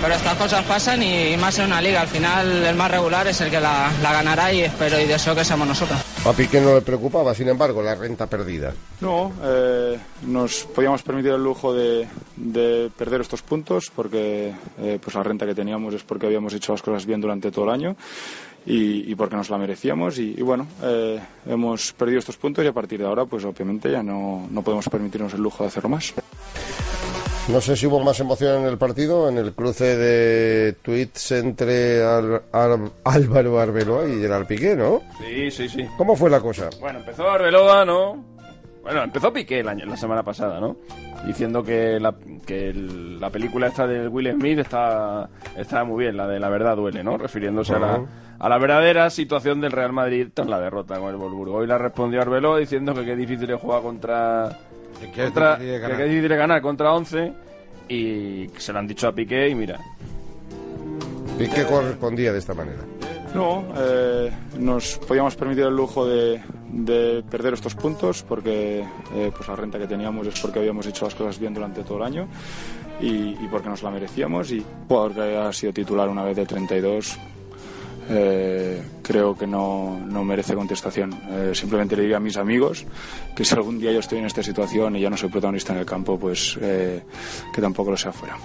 pero 0.00 0.14
estas 0.14 0.36
cosas 0.36 0.64
pasan 0.64 1.02
y, 1.02 1.36
más 1.36 1.58
en 1.58 1.66
una 1.66 1.80
liga, 1.80 2.00
al 2.00 2.08
final 2.08 2.64
el 2.64 2.74
más 2.74 2.90
regular 2.90 3.26
es 3.26 3.40
el 3.40 3.50
que 3.50 3.60
la, 3.60 3.90
la 4.02 4.12
ganará 4.12 4.52
y 4.52 4.62
espero 4.62 5.00
y 5.00 5.06
deseo 5.06 5.34
que 5.34 5.44
seamos 5.44 5.66
nosotros. 5.66 5.98
A 6.24 6.32
Piqué 6.32 6.60
no 6.60 6.74
le 6.74 6.82
preocupaba, 6.82 7.34
sin 7.34 7.48
embargo, 7.48 7.82
la 7.82 7.94
renta 7.94 8.26
perdida. 8.26 8.74
No, 9.00 9.32
eh, 9.42 9.98
nos 10.22 10.64
podíamos 10.74 11.02
permitir 11.02 11.32
el 11.32 11.42
lujo 11.42 11.72
de, 11.72 12.06
de 12.36 12.90
perder 12.96 13.22
estos 13.22 13.42
puntos 13.42 13.90
porque 13.94 14.52
eh, 14.78 14.98
pues 15.02 15.16
la 15.16 15.22
renta 15.22 15.46
que 15.46 15.54
teníamos 15.54 15.94
es 15.94 16.02
porque 16.02 16.26
habíamos 16.26 16.52
hecho 16.52 16.72
las 16.72 16.82
cosas 16.82 17.06
bien 17.06 17.20
durante 17.20 17.50
todo 17.50 17.64
el 17.64 17.70
año 17.70 17.96
y, 18.66 19.10
y 19.10 19.14
porque 19.14 19.36
nos 19.36 19.48
la 19.50 19.58
merecíamos 19.58 20.18
y, 20.18 20.34
y 20.36 20.42
bueno, 20.42 20.66
eh, 20.82 21.18
hemos 21.46 21.92
perdido 21.92 22.18
estos 22.18 22.36
puntos 22.36 22.64
y 22.64 22.68
a 22.68 22.72
partir 22.72 22.98
de 23.00 23.06
ahora 23.06 23.24
pues 23.24 23.44
obviamente 23.44 23.90
ya 23.90 24.02
no, 24.02 24.46
no 24.50 24.62
podemos 24.62 24.88
permitirnos 24.88 25.32
el 25.34 25.40
lujo 25.42 25.64
de 25.64 25.68
hacerlo 25.68 25.88
más. 25.88 26.12
No 27.48 27.60
sé 27.60 27.74
si 27.74 27.86
hubo 27.86 27.98
más 28.00 28.20
emoción 28.20 28.60
en 28.62 28.66
el 28.68 28.78
partido, 28.78 29.28
en 29.28 29.38
el 29.38 29.52
cruce 29.54 29.96
de 29.96 30.74
tweets 30.82 31.32
entre 31.32 32.04
Al- 32.04 32.42
Al- 32.52 32.92
Álvaro 33.02 33.58
Arbeloa 33.58 34.06
y 34.08 34.20
Gerard 34.20 34.46
Piqué, 34.46 34.76
¿no? 34.76 35.00
Sí, 35.18 35.50
sí, 35.50 35.68
sí. 35.68 35.84
¿Cómo 35.96 36.14
fue 36.14 36.30
la 36.30 36.38
cosa? 36.40 36.70
Bueno, 36.80 37.00
empezó 37.00 37.28
Arbeloa, 37.28 37.84
¿no? 37.84 38.24
Bueno, 38.82 39.02
empezó 39.02 39.32
Piqué 39.32 39.60
el 39.60 39.68
año- 39.68 39.84
la 39.86 39.96
semana 39.96 40.22
pasada, 40.22 40.60
¿no? 40.60 40.76
Diciendo 41.26 41.64
que 41.64 41.98
la, 41.98 42.14
que 42.46 42.68
el- 42.70 43.18
la 43.18 43.30
película 43.30 43.66
esta 43.66 43.86
de 43.86 44.06
Will 44.06 44.30
Smith 44.32 44.58
está, 44.60 45.28
está 45.56 45.82
muy 45.82 46.04
bien, 46.04 46.16
la 46.16 46.28
de 46.28 46.38
La 46.38 46.50
verdad 46.50 46.76
duele, 46.76 47.02
¿no? 47.02 47.18
Refiriéndose 47.18 47.74
a, 47.74 47.78
la. 47.80 48.00
A 48.40 48.48
la 48.48 48.58
verdadera 48.58 49.08
situación 49.10 49.60
del 49.60 49.70
Real 49.72 49.92
Madrid 49.92 50.28
tras 50.34 50.48
la 50.48 50.58
derrota 50.58 50.98
con 50.98 51.10
el 51.10 51.16
Wolfsburgo. 51.16 51.56
Hoy 51.58 51.66
la 51.66 51.78
respondió 51.78 52.20
Arbeloa 52.22 52.58
diciendo 52.58 52.94
que 52.94 53.04
qué 53.04 53.14
difícil 53.14 53.50
es 53.50 53.60
jugar 53.60 53.82
contra... 53.82 54.58
que 54.98 55.06
es 55.06 55.30
contra- 55.30 55.58
que 55.58 55.80
qué 55.96 56.04
difícil 56.04 56.32
es 56.32 56.38
ganar 56.38 56.60
contra 56.62 56.92
11 56.94 57.32
y 57.88 58.46
se 58.56 58.72
lo 58.72 58.78
han 58.78 58.86
dicho 58.88 59.06
a 59.08 59.12
Piqué 59.12 59.48
y 59.48 59.54
mira, 59.54 59.78
Piqué 61.38 61.64
correspondía 61.64 62.32
de 62.32 62.38
esta 62.38 62.54
manera. 62.54 62.78
No, 63.34 63.64
eh, 63.76 64.30
nos 64.58 64.98
podíamos 64.98 65.36
permitir 65.36 65.64
el 65.64 65.76
lujo 65.76 66.04
de, 66.06 66.40
de 66.72 67.22
perder 67.30 67.54
estos 67.54 67.74
puntos 67.76 68.22
porque 68.24 68.84
eh, 69.14 69.32
pues 69.36 69.48
la 69.48 69.54
renta 69.56 69.78
que 69.78 69.86
teníamos 69.86 70.26
es 70.26 70.40
porque 70.40 70.58
habíamos 70.58 70.84
hecho 70.86 71.04
las 71.04 71.14
cosas 71.14 71.38
bien 71.38 71.54
durante 71.54 71.82
todo 71.84 71.98
el 71.98 72.04
año 72.04 72.26
y, 73.00 73.36
y 73.40 73.48
porque 73.50 73.68
nos 73.68 73.82
la 73.84 73.90
merecíamos 73.90 74.50
y 74.50 74.64
porque 74.88 75.36
ha 75.36 75.52
sido 75.52 75.72
titular 75.72 76.08
una 76.08 76.24
vez 76.24 76.36
de 76.36 76.44
32 76.46 77.18
eh, 78.08 78.82
creo 79.02 79.36
que 79.36 79.46
no, 79.46 79.98
no 80.06 80.24
merece 80.24 80.54
contestación. 80.54 81.12
Eh, 81.30 81.50
simplemente 81.54 81.96
le 81.96 82.02
diría 82.02 82.16
a 82.16 82.20
mis 82.20 82.36
amigos 82.36 82.86
que 83.36 83.44
si 83.44 83.54
algún 83.54 83.78
día 83.78 83.92
yo 83.92 84.00
estoy 84.00 84.18
en 84.18 84.26
esta 84.26 84.42
situación 84.42 84.96
y 84.96 85.00
ya 85.00 85.10
no 85.10 85.16
soy 85.16 85.28
protagonista 85.28 85.72
en 85.72 85.80
el 85.80 85.86
campo, 85.86 86.18
pues 86.18 86.58
eh, 86.60 87.02
que 87.54 87.60
tampoco 87.60 87.90
lo 87.90 87.96
sea 87.96 88.12
fuera. 88.12 88.36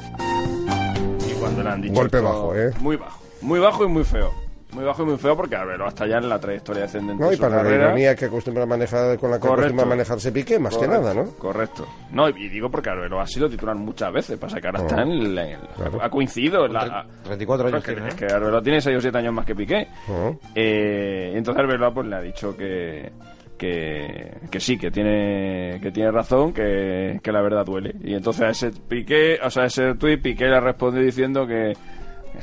y 1.29 1.33
cuando 1.39 1.63
le 1.63 1.69
han 1.69 1.81
dicho 1.81 1.93
Golpe 1.95 2.17
esto- 2.17 2.27
bajo, 2.29 2.55
¿eh? 2.55 2.71
Muy 2.79 2.95
bajo, 2.95 3.19
muy 3.41 3.59
bajo 3.59 3.83
y 3.85 3.87
muy 3.87 4.03
feo. 4.03 4.33
Muy 4.75 4.83
bajo 4.83 5.03
y 5.03 5.05
muy 5.05 5.17
feo 5.17 5.35
porque 5.37 5.55
Arbeloa 5.55 5.87
está 5.87 6.05
ya 6.05 6.17
en 6.17 6.27
la 6.29 6.37
trayectoria 6.39 6.83
ascendente 6.83 7.21
No, 7.23 7.29
de 7.29 7.33
y 7.33 7.37
su 7.37 7.41
para 7.43 7.55
la 7.57 7.63
carrera. 7.63 7.85
ironía 7.87 8.15
que 8.15 8.25
acostumbra 8.25 8.63
a 8.63 8.65
manejar, 8.65 9.17
con 9.17 9.31
la 9.31 9.37
que 9.37 9.41
Correcto. 9.47 9.53
acostumbra 9.61 9.85
a 9.85 9.89
manejarse 9.89 10.31
Piqué, 10.31 10.59
más 10.59 10.77
que 10.77 10.87
nada, 10.87 11.13
¿no? 11.13 11.25
Correcto. 11.37 11.87
No, 12.11 12.27
y 12.29 12.49
digo 12.49 12.69
porque 12.69 12.89
Arbeloa 12.89 13.23
ha 13.23 13.27
sido 13.27 13.49
titular 13.49 13.75
muchas 13.75 14.11
veces, 14.11 14.37
pasa 14.37 14.59
que 14.59 14.67
ahora 14.67 14.81
está 14.81 15.01
en 15.01 15.09
el, 15.11 15.37
en 15.37 15.49
el- 15.51 15.59
claro. 15.75 15.99
ha 16.01 16.09
coincidido. 16.09 16.65
en 16.65 16.73
la- 16.73 16.79
Con 16.81 16.89
tre- 16.89 17.23
34 17.23 17.67
años 17.67 17.77
es 17.79 17.85
que, 17.85 17.93
tiene, 17.93 18.07
es 18.09 18.13
¿no? 18.13 18.19
que 18.27 18.33
Arbeloa 18.33 18.61
tiene 18.61 18.81
6 18.81 18.97
o 18.97 19.01
7 19.01 19.17
años 19.17 19.33
más 19.33 19.45
que 19.45 19.55
Piqué. 19.55 19.87
Oh. 20.09 20.35
Eh, 20.53 21.31
entonces 21.35 21.63
Arbeloa 21.63 21.93
pues 21.93 22.07
le 22.07 22.15
ha 22.17 22.21
dicho 22.21 22.55
que 22.57 23.11
que, 23.57 24.33
que 24.51 24.59
sí, 24.59 24.77
que 24.77 24.91
tiene 24.91 25.79
que 25.81 25.89
tiene 25.91 26.11
razón, 26.11 26.51
que, 26.53 27.19
que 27.23 27.31
la 27.31 27.41
verdad 27.41 27.65
duele. 27.65 27.95
Y 28.03 28.13
entonces 28.13 28.41
a 28.43 28.49
ese 28.49 28.71
Piqué, 28.89 29.39
o 29.41 29.49
sea, 29.49 29.63
a 29.63 29.65
ese 29.67 29.95
tuit 29.95 30.21
Piqué 30.21 30.45
le 30.47 30.57
ha 30.57 30.59
respondido 30.59 31.03
diciendo 31.05 31.47
que 31.47 31.71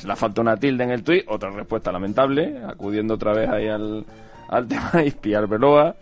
le 0.04 0.16
falta 0.16 0.40
una 0.40 0.56
tilde 0.56 0.84
en 0.84 0.90
el 0.90 1.02
tuit, 1.02 1.24
otra 1.28 1.50
respuesta 1.50 1.92
lamentable, 1.92 2.58
acudiendo 2.66 3.14
otra 3.14 3.32
vez 3.32 3.48
ahí 3.48 3.68
al, 3.68 4.04
al 4.48 4.68
tema 4.68 4.90
de 4.94 5.06
Ispi 5.06 5.34
Arbeloa, 5.34 5.94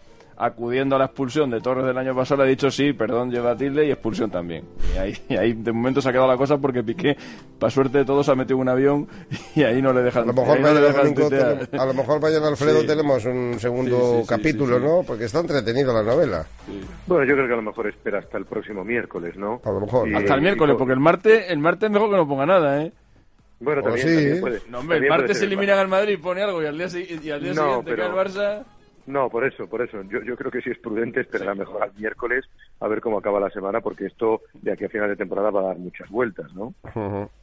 acudiendo 0.43 0.97
a 0.97 0.99
la 0.99 1.05
expulsión 1.05 1.51
de 1.51 1.61
Torres 1.61 1.85
del 1.85 1.99
año 1.99 2.15
pasado, 2.17 2.39
le 2.43 2.49
ha 2.49 2.51
dicho 2.51 2.71
sí, 2.71 2.95
perdón, 2.95 3.31
lleva 3.31 3.55
tilde 3.55 3.87
y 3.87 3.91
expulsión 3.91 4.31
también. 4.31 4.65
Y 4.95 4.99
ahí, 4.99 5.15
y 5.29 5.37
ahí 5.37 5.53
de 5.53 5.71
momento 5.71 6.01
se 6.01 6.09
ha 6.09 6.13
quedado 6.13 6.29
la 6.29 6.39
cosa 6.39 6.57
porque 6.57 6.83
Piqué, 6.83 7.15
para 7.59 7.71
suerte 7.71 7.99
de 7.99 8.05
todos, 8.07 8.27
ha 8.31 8.35
metido 8.35 8.57
en 8.57 8.63
un 8.63 8.69
avión 8.71 9.07
y 9.55 9.65
ahí 9.65 9.83
no 9.83 9.93
le 9.93 10.01
dejan 10.01 10.23
A 10.23 10.27
lo 10.29 10.33
mejor 10.33 10.59
no 10.61 10.67
tenemos- 10.69 11.69
a 11.79 11.85
lo 11.85 11.93
mejor 11.93 12.21
mañana 12.23 12.49
Alfredo 12.49 12.81
Sí. 12.81 12.87
tenemos 12.87 13.23
un 13.27 13.57
segundo 13.59 13.97
Sí, 13.99 14.15
sí, 14.17 14.23
sí, 14.23 14.29
capítulo, 14.29 14.77
sí, 14.79 14.83
sí. 14.83 14.89
¿no? 14.89 15.03
Porque 15.07 15.25
está 15.25 15.41
entretenida 15.41 15.93
la 15.93 16.03
novela. 16.05 16.47
Bueno, 17.07 17.25
yo 17.25 17.35
creo 17.35 17.47
que 17.47 17.53
a 17.53 17.57
lo 17.57 17.63
mejor 17.63 17.89
espera 17.89 18.21
hasta 18.21 18.39
el 18.39 18.47
próximo 18.47 18.83
miércoles, 18.83 19.37
¿no? 19.37 19.61
A 19.63 19.71
lo 19.71 19.81
mejor. 19.81 20.09
Y- 20.09 20.15
Hasta 20.15 20.37
el 20.37 20.41
miércoles, 20.41 20.73
co- 20.73 20.79
porque 20.79 20.95
el 20.95 21.01
martes, 21.01 21.45
el 21.51 21.59
martes 21.59 21.89
es 21.89 21.93
mejor 21.93 22.09
que 22.09 22.17
no 22.17 22.27
ponga 22.27 22.47
nada, 22.47 22.83
¿eh? 22.83 22.93
Bueno, 23.61 23.83
Oh, 23.83 23.85
también, 23.85 24.09
sí. 24.09 24.15
también 24.15 24.41
puede. 24.41 24.63
No, 24.69 24.79
hombre, 24.79 24.99
el 24.99 25.09
martes 25.09 25.43
eliminan 25.43 25.79
al 25.79 25.89
Madrid 25.89 26.15
y 26.15 26.17
pone 26.17 26.43
algo 26.43 26.63
y 26.63 26.67
al 26.67 26.79
día, 26.79 26.87
y 26.89 27.31
al 27.31 27.43
día 27.43 27.53
No, 27.55 27.63
siguiente 27.63 27.91
pero- 27.91 28.03
cae 28.15 28.23
el 28.23 28.29
Barça. 28.29 28.65
No, 29.11 29.29
por 29.29 29.45
eso, 29.45 29.67
por 29.69 29.83
eso. 29.83 30.03
Yo, 30.05 30.21
yo 30.23 30.37
creo 30.37 30.51
que 30.51 30.61
sí 30.61 30.71
es 30.71 30.79
prudente 30.79 31.21
esperar 31.21 31.57
mejor 31.57 31.83
al 31.83 31.93
miércoles 31.99 32.45
a 32.81 32.89
ver 32.89 33.01
cómo 33.01 33.19
acaba 33.19 33.41
la 33.41 33.51
semana, 33.51 33.81
porque 33.81 34.07
esto 34.07 34.43
de 34.55 34.73
aquí 34.73 34.85
a 34.85 34.89
final 34.89 35.09
de 35.09 35.17
temporada 35.17 35.51
va 35.51 35.61
a 35.61 35.65
dar 35.69 35.79
muchas 35.79 36.09
vueltas, 36.11 36.53
¿no? 36.55 36.75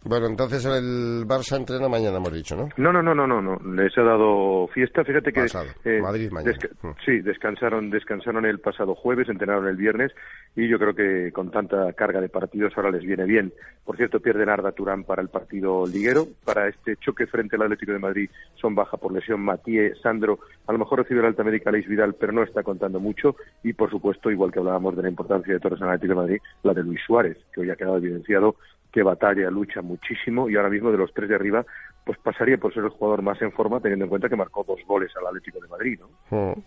Bueno, 0.03 0.27
entonces 0.27 0.65
el 0.65 1.25
Barça 1.27 1.57
entrena 1.57 1.87
mañana, 1.89 2.17
hemos 2.17 2.33
dicho, 2.33 2.55
¿no? 2.55 2.69
No, 2.77 2.91
no, 2.93 3.01
no, 3.03 3.13
no, 3.13 3.27
no, 3.27 3.41
no. 3.41 3.73
Les 3.75 3.95
ha 3.97 4.01
dado 4.03 4.67
fiesta. 4.67 5.03
Fíjate 5.03 5.31
que 5.31 5.41
Pasado. 5.41 5.67
eh, 5.85 5.99
Madrid 6.01 6.31
mañana. 6.31 6.53
desca- 6.57 6.95
sí, 7.05 7.19
descansaron, 7.21 7.89
descansaron 7.89 8.45
el 8.45 8.59
pasado 8.59 8.95
jueves, 8.95 9.29
entrenaron 9.29 9.67
el 9.67 9.75
viernes 9.75 10.11
y 10.55 10.67
yo 10.67 10.79
creo 10.79 10.95
que 10.95 11.31
con 11.31 11.51
tanta 11.51 11.91
carga 11.93 12.21
de 12.21 12.29
partidos 12.29 12.73
ahora 12.77 12.91
les 12.91 13.03
viene 13.03 13.25
bien. 13.25 13.53
Por 13.85 13.97
cierto, 13.97 14.19
pierden 14.19 14.49
a 14.49 14.53
Arda 14.53 14.71
Turán 14.71 15.03
para 15.03 15.21
el 15.21 15.29
partido 15.29 15.85
liguero. 15.85 16.25
Para 16.45 16.67
este 16.67 16.95
choque 16.97 17.27
frente 17.27 17.55
al 17.55 17.63
Atlético 17.63 17.91
de 17.91 17.99
Madrid 17.99 18.29
son 18.55 18.75
baja 18.75 18.97
por 18.97 19.11
lesión 19.11 19.41
Matíe, 19.41 19.93
Sandro. 20.01 20.39
A 20.67 20.71
lo 20.73 20.79
mejor 20.79 20.99
recibe 20.99 21.21
la 21.21 21.27
alta 21.27 21.43
médica 21.43 21.56
Leis 21.65 21.87
Vidal, 21.87 22.15
pero 22.15 22.31
no 22.31 22.43
está 22.43 22.63
contando 22.63 22.99
mucho. 22.99 23.35
Y 23.63 23.73
por 23.73 23.89
supuesto, 23.89 24.31
igual 24.31 24.51
que 24.51 24.59
hablábamos 24.59 24.95
de 24.95 25.03
la 25.03 25.09
importancia 25.09 25.53
de 25.53 25.59
Torres 25.59 25.81
en 25.81 25.87
Atlético 25.87 26.13
de 26.13 26.15
Madrid, 26.15 26.41
la 26.63 26.73
de 26.73 26.83
Luis 26.83 26.99
Suárez, 27.05 27.37
que 27.53 27.61
hoy 27.61 27.69
ha 27.69 27.75
quedado 27.75 27.97
evidenciado 27.97 28.55
que 28.91 29.03
batalla, 29.03 29.49
lucha 29.51 29.81
muchísimo 29.81 30.49
y 30.49 30.55
ahora 30.55 30.69
mismo 30.69 30.91
de 30.91 30.97
los 30.97 31.13
tres 31.13 31.29
de 31.29 31.35
arriba, 31.35 31.65
pues 32.05 32.17
pasaría 32.19 32.57
por 32.57 32.73
ser 32.73 32.83
el 32.83 32.89
jugador 32.89 33.21
más 33.21 33.41
en 33.41 33.51
forma, 33.51 33.79
teniendo 33.79 34.05
en 34.05 34.09
cuenta 34.09 34.29
que 34.29 34.35
marcó 34.35 34.63
dos 34.63 34.79
goles 34.87 35.11
al 35.17 35.27
Atlético 35.27 35.59
de 35.59 35.67
Madrid, 35.67 35.99
¿no? 35.99 36.07
Ujú. 36.35 36.63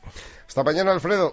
Hasta 0.47 0.63
mañana, 0.63 0.93
Alfredo. 0.93 1.33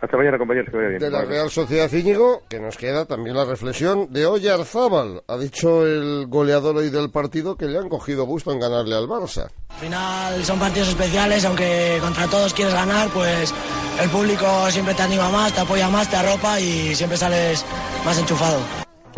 Hasta 0.00 0.16
mañana, 0.16 0.36
compañeros, 0.38 0.70
que 0.70 0.76
vaya 0.76 0.88
bien. 0.88 1.00
De 1.00 1.10
la 1.10 1.24
Real 1.24 1.48
Sociedad 1.48 1.90
Íñigo, 1.90 2.42
que 2.48 2.60
nos 2.60 2.76
queda 2.76 3.06
también 3.06 3.34
la 3.34 3.44
reflexión 3.44 4.12
de 4.12 4.26
Oyarzábal. 4.26 5.22
Ha 5.26 5.38
dicho 5.38 5.86
el 5.86 6.26
goleador 6.26 6.76
hoy 6.76 6.90
del 6.90 7.10
partido 7.10 7.56
que 7.56 7.66
le 7.66 7.78
han 7.78 7.88
cogido 7.88 8.24
gusto 8.24 8.52
en 8.52 8.60
ganarle 8.60 8.94
al 8.94 9.06
Barça. 9.06 9.48
Al 9.70 9.76
final 9.76 10.44
son 10.44 10.58
partidos 10.58 10.88
especiales, 10.88 11.44
aunque 11.46 11.98
contra 12.02 12.26
todos 12.26 12.52
quieres 12.52 12.74
ganar, 12.74 13.08
pues 13.08 13.54
el 14.02 14.10
público 14.10 14.70
siempre 14.70 14.94
te 14.94 15.02
anima 15.02 15.30
más, 15.30 15.54
te 15.54 15.60
apoya 15.62 15.88
más, 15.88 16.10
te 16.10 16.16
arropa 16.16 16.60
y 16.60 16.94
siempre 16.94 17.16
sales 17.16 17.64
más 18.04 18.18
enchufado. 18.20 18.58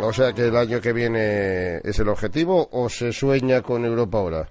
O 0.00 0.12
sea 0.12 0.32
que 0.32 0.46
el 0.46 0.56
año 0.56 0.80
que 0.80 0.92
viene 0.92 1.78
es 1.78 1.98
el 1.98 2.08
objetivo 2.08 2.68
o 2.70 2.88
se 2.88 3.10
sueña 3.10 3.62
con 3.62 3.84
Europa 3.84 4.18
ahora. 4.18 4.48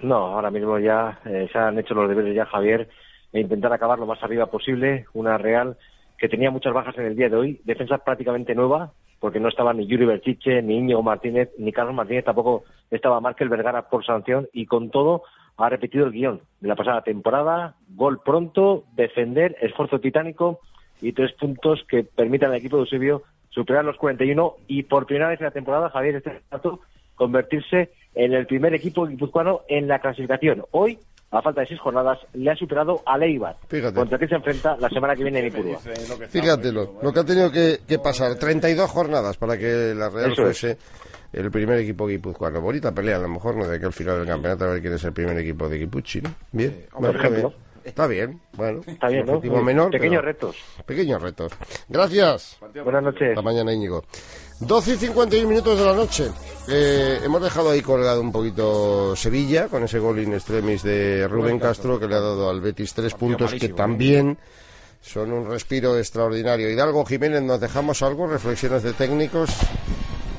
No, 0.00 0.16
ahora 0.16 0.50
mismo 0.50 0.78
ya 0.78 1.18
eh, 1.24 1.48
se 1.50 1.58
han 1.58 1.78
hecho 1.78 1.94
los 1.94 2.06
deberes 2.08 2.36
ya 2.36 2.44
Javier 2.44 2.86
e 3.34 3.40
intentar 3.40 3.72
acabar 3.72 3.98
lo 3.98 4.06
más 4.06 4.22
arriba 4.22 4.46
posible. 4.46 5.06
Una 5.12 5.36
Real 5.36 5.76
que 6.16 6.28
tenía 6.28 6.50
muchas 6.50 6.72
bajas 6.72 6.96
en 6.96 7.06
el 7.06 7.16
día 7.16 7.28
de 7.28 7.36
hoy, 7.36 7.60
defensa 7.64 7.98
prácticamente 7.98 8.54
nueva, 8.54 8.92
porque 9.18 9.40
no 9.40 9.48
estaba 9.48 9.74
ni 9.74 9.86
Yuri 9.86 10.06
Berchiche, 10.06 10.62
ni 10.62 10.78
Íñigo 10.78 11.02
Martínez, 11.02 11.50
ni 11.58 11.72
Carlos 11.72 11.94
Martínez, 11.94 12.24
tampoco 12.24 12.64
estaba 12.90 13.20
Márquez 13.20 13.48
Vergara 13.48 13.88
por 13.88 14.06
sanción, 14.06 14.48
y 14.52 14.66
con 14.66 14.90
todo 14.90 15.24
ha 15.56 15.68
repetido 15.68 16.06
el 16.06 16.12
guion 16.12 16.40
de 16.60 16.68
la 16.68 16.76
pasada 16.76 17.02
temporada, 17.02 17.74
gol 17.88 18.20
pronto, 18.24 18.84
defender, 18.94 19.56
esfuerzo 19.60 19.98
titánico 19.98 20.60
y 21.02 21.12
tres 21.12 21.32
puntos 21.32 21.84
que 21.88 22.04
permitan 22.04 22.50
al 22.50 22.56
equipo 22.56 22.76
de 22.76 22.82
Eusebio 22.82 23.22
superar 23.50 23.84
los 23.84 23.96
41 23.96 24.54
y 24.68 24.84
por 24.84 25.06
primera 25.06 25.28
vez 25.28 25.40
en 25.40 25.46
la 25.46 25.52
temporada, 25.52 25.90
Javier, 25.90 26.16
este 26.16 26.40
dato, 26.50 26.80
convertirse 27.16 27.90
en 28.14 28.32
el 28.32 28.46
primer 28.46 28.74
equipo 28.74 29.06
guipuzcoano 29.06 29.62
en 29.68 29.88
la 29.88 29.98
clasificación. 29.98 30.64
Hoy 30.70 30.98
a 31.38 31.42
falta 31.42 31.60
de 31.62 31.66
seis 31.66 31.80
jornadas, 31.80 32.18
le 32.32 32.50
ha 32.50 32.56
superado 32.56 33.02
a 33.06 33.18
Leibar, 33.18 33.56
contra 33.94 34.18
que 34.18 34.28
se 34.28 34.34
enfrenta 34.34 34.76
la 34.78 34.88
semana 34.88 35.14
que 35.14 35.22
viene 35.22 35.40
en 35.40 35.46
Ipurúa. 35.46 35.78
Fíjatelo, 36.28 36.98
lo 37.02 37.12
que 37.12 37.20
ha 37.20 37.24
tenido 37.24 37.50
que, 37.50 37.80
que, 37.86 37.98
pasar, 37.98 38.34
32 38.36 38.90
jornadas 38.90 39.36
para 39.36 39.56
que 39.58 39.94
la 39.94 40.08
Real 40.10 40.32
Eso 40.32 40.42
fuese 40.42 40.78
el 41.32 41.50
primer 41.50 41.78
equipo 41.78 42.06
guipuzcoano. 42.06 42.60
Bonita 42.60 42.92
pelea, 42.92 43.16
a 43.16 43.20
lo 43.20 43.28
mejor, 43.28 43.56
¿no? 43.56 43.66
De 43.66 43.78
que 43.78 43.86
al 43.86 43.92
final 43.92 44.18
del 44.18 44.26
campeonato 44.26 44.64
a 44.64 44.68
ver 44.68 44.80
quién 44.80 44.94
es 44.94 45.04
el 45.04 45.12
primer 45.12 45.36
equipo 45.38 45.68
de 45.68 45.78
Guipuchi, 45.78 46.20
¿no? 46.20 46.30
Bien, 46.52 46.86
bueno, 46.92 47.08
está 47.08 47.26
ejemplo. 47.26 47.48
bien. 47.50 47.64
Está 47.84 48.06
bien, 48.06 48.40
bueno. 48.56 48.80
Está 48.86 49.08
bien, 49.08 49.26
¿no? 49.26 49.62
menor. 49.62 49.90
Pequeños 49.90 50.20
pero- 50.22 50.32
retos. 50.32 50.56
Pequeños 50.86 51.20
retos. 51.20 51.52
Gracias. 51.88 52.58
Buenas 52.82 53.02
noches. 53.02 53.28
Hasta 53.30 53.42
mañana, 53.42 53.72
Íñigo. 53.74 54.04
12 54.66 54.92
y 54.92 54.96
51 54.96 55.48
minutos 55.48 55.78
de 55.78 55.84
la 55.84 55.92
noche. 55.94 56.30
Eh, 56.68 57.20
hemos 57.22 57.42
dejado 57.42 57.70
ahí 57.70 57.82
colgado 57.82 58.20
un 58.20 58.32
poquito 58.32 59.14
Sevilla 59.16 59.68
con 59.68 59.84
ese 59.84 59.98
gol 59.98 60.18
in 60.20 60.32
extremis 60.32 60.82
de 60.82 61.28
Rubén 61.28 61.58
Castro 61.58 62.00
que 62.00 62.06
le 62.06 62.14
ha 62.14 62.20
dado 62.20 62.48
al 62.48 62.60
Betis 62.60 62.94
tres 62.94 63.12
puntos 63.14 63.52
que 63.52 63.68
también 63.68 64.38
son 65.02 65.32
un 65.32 65.48
respiro 65.50 65.98
extraordinario. 65.98 66.70
Hidalgo 66.70 67.04
Jiménez, 67.04 67.42
¿nos 67.42 67.60
dejamos 67.60 68.00
algo? 68.02 68.26
¿Reflexiones 68.26 68.82
de 68.82 68.94
técnicos? 68.94 69.50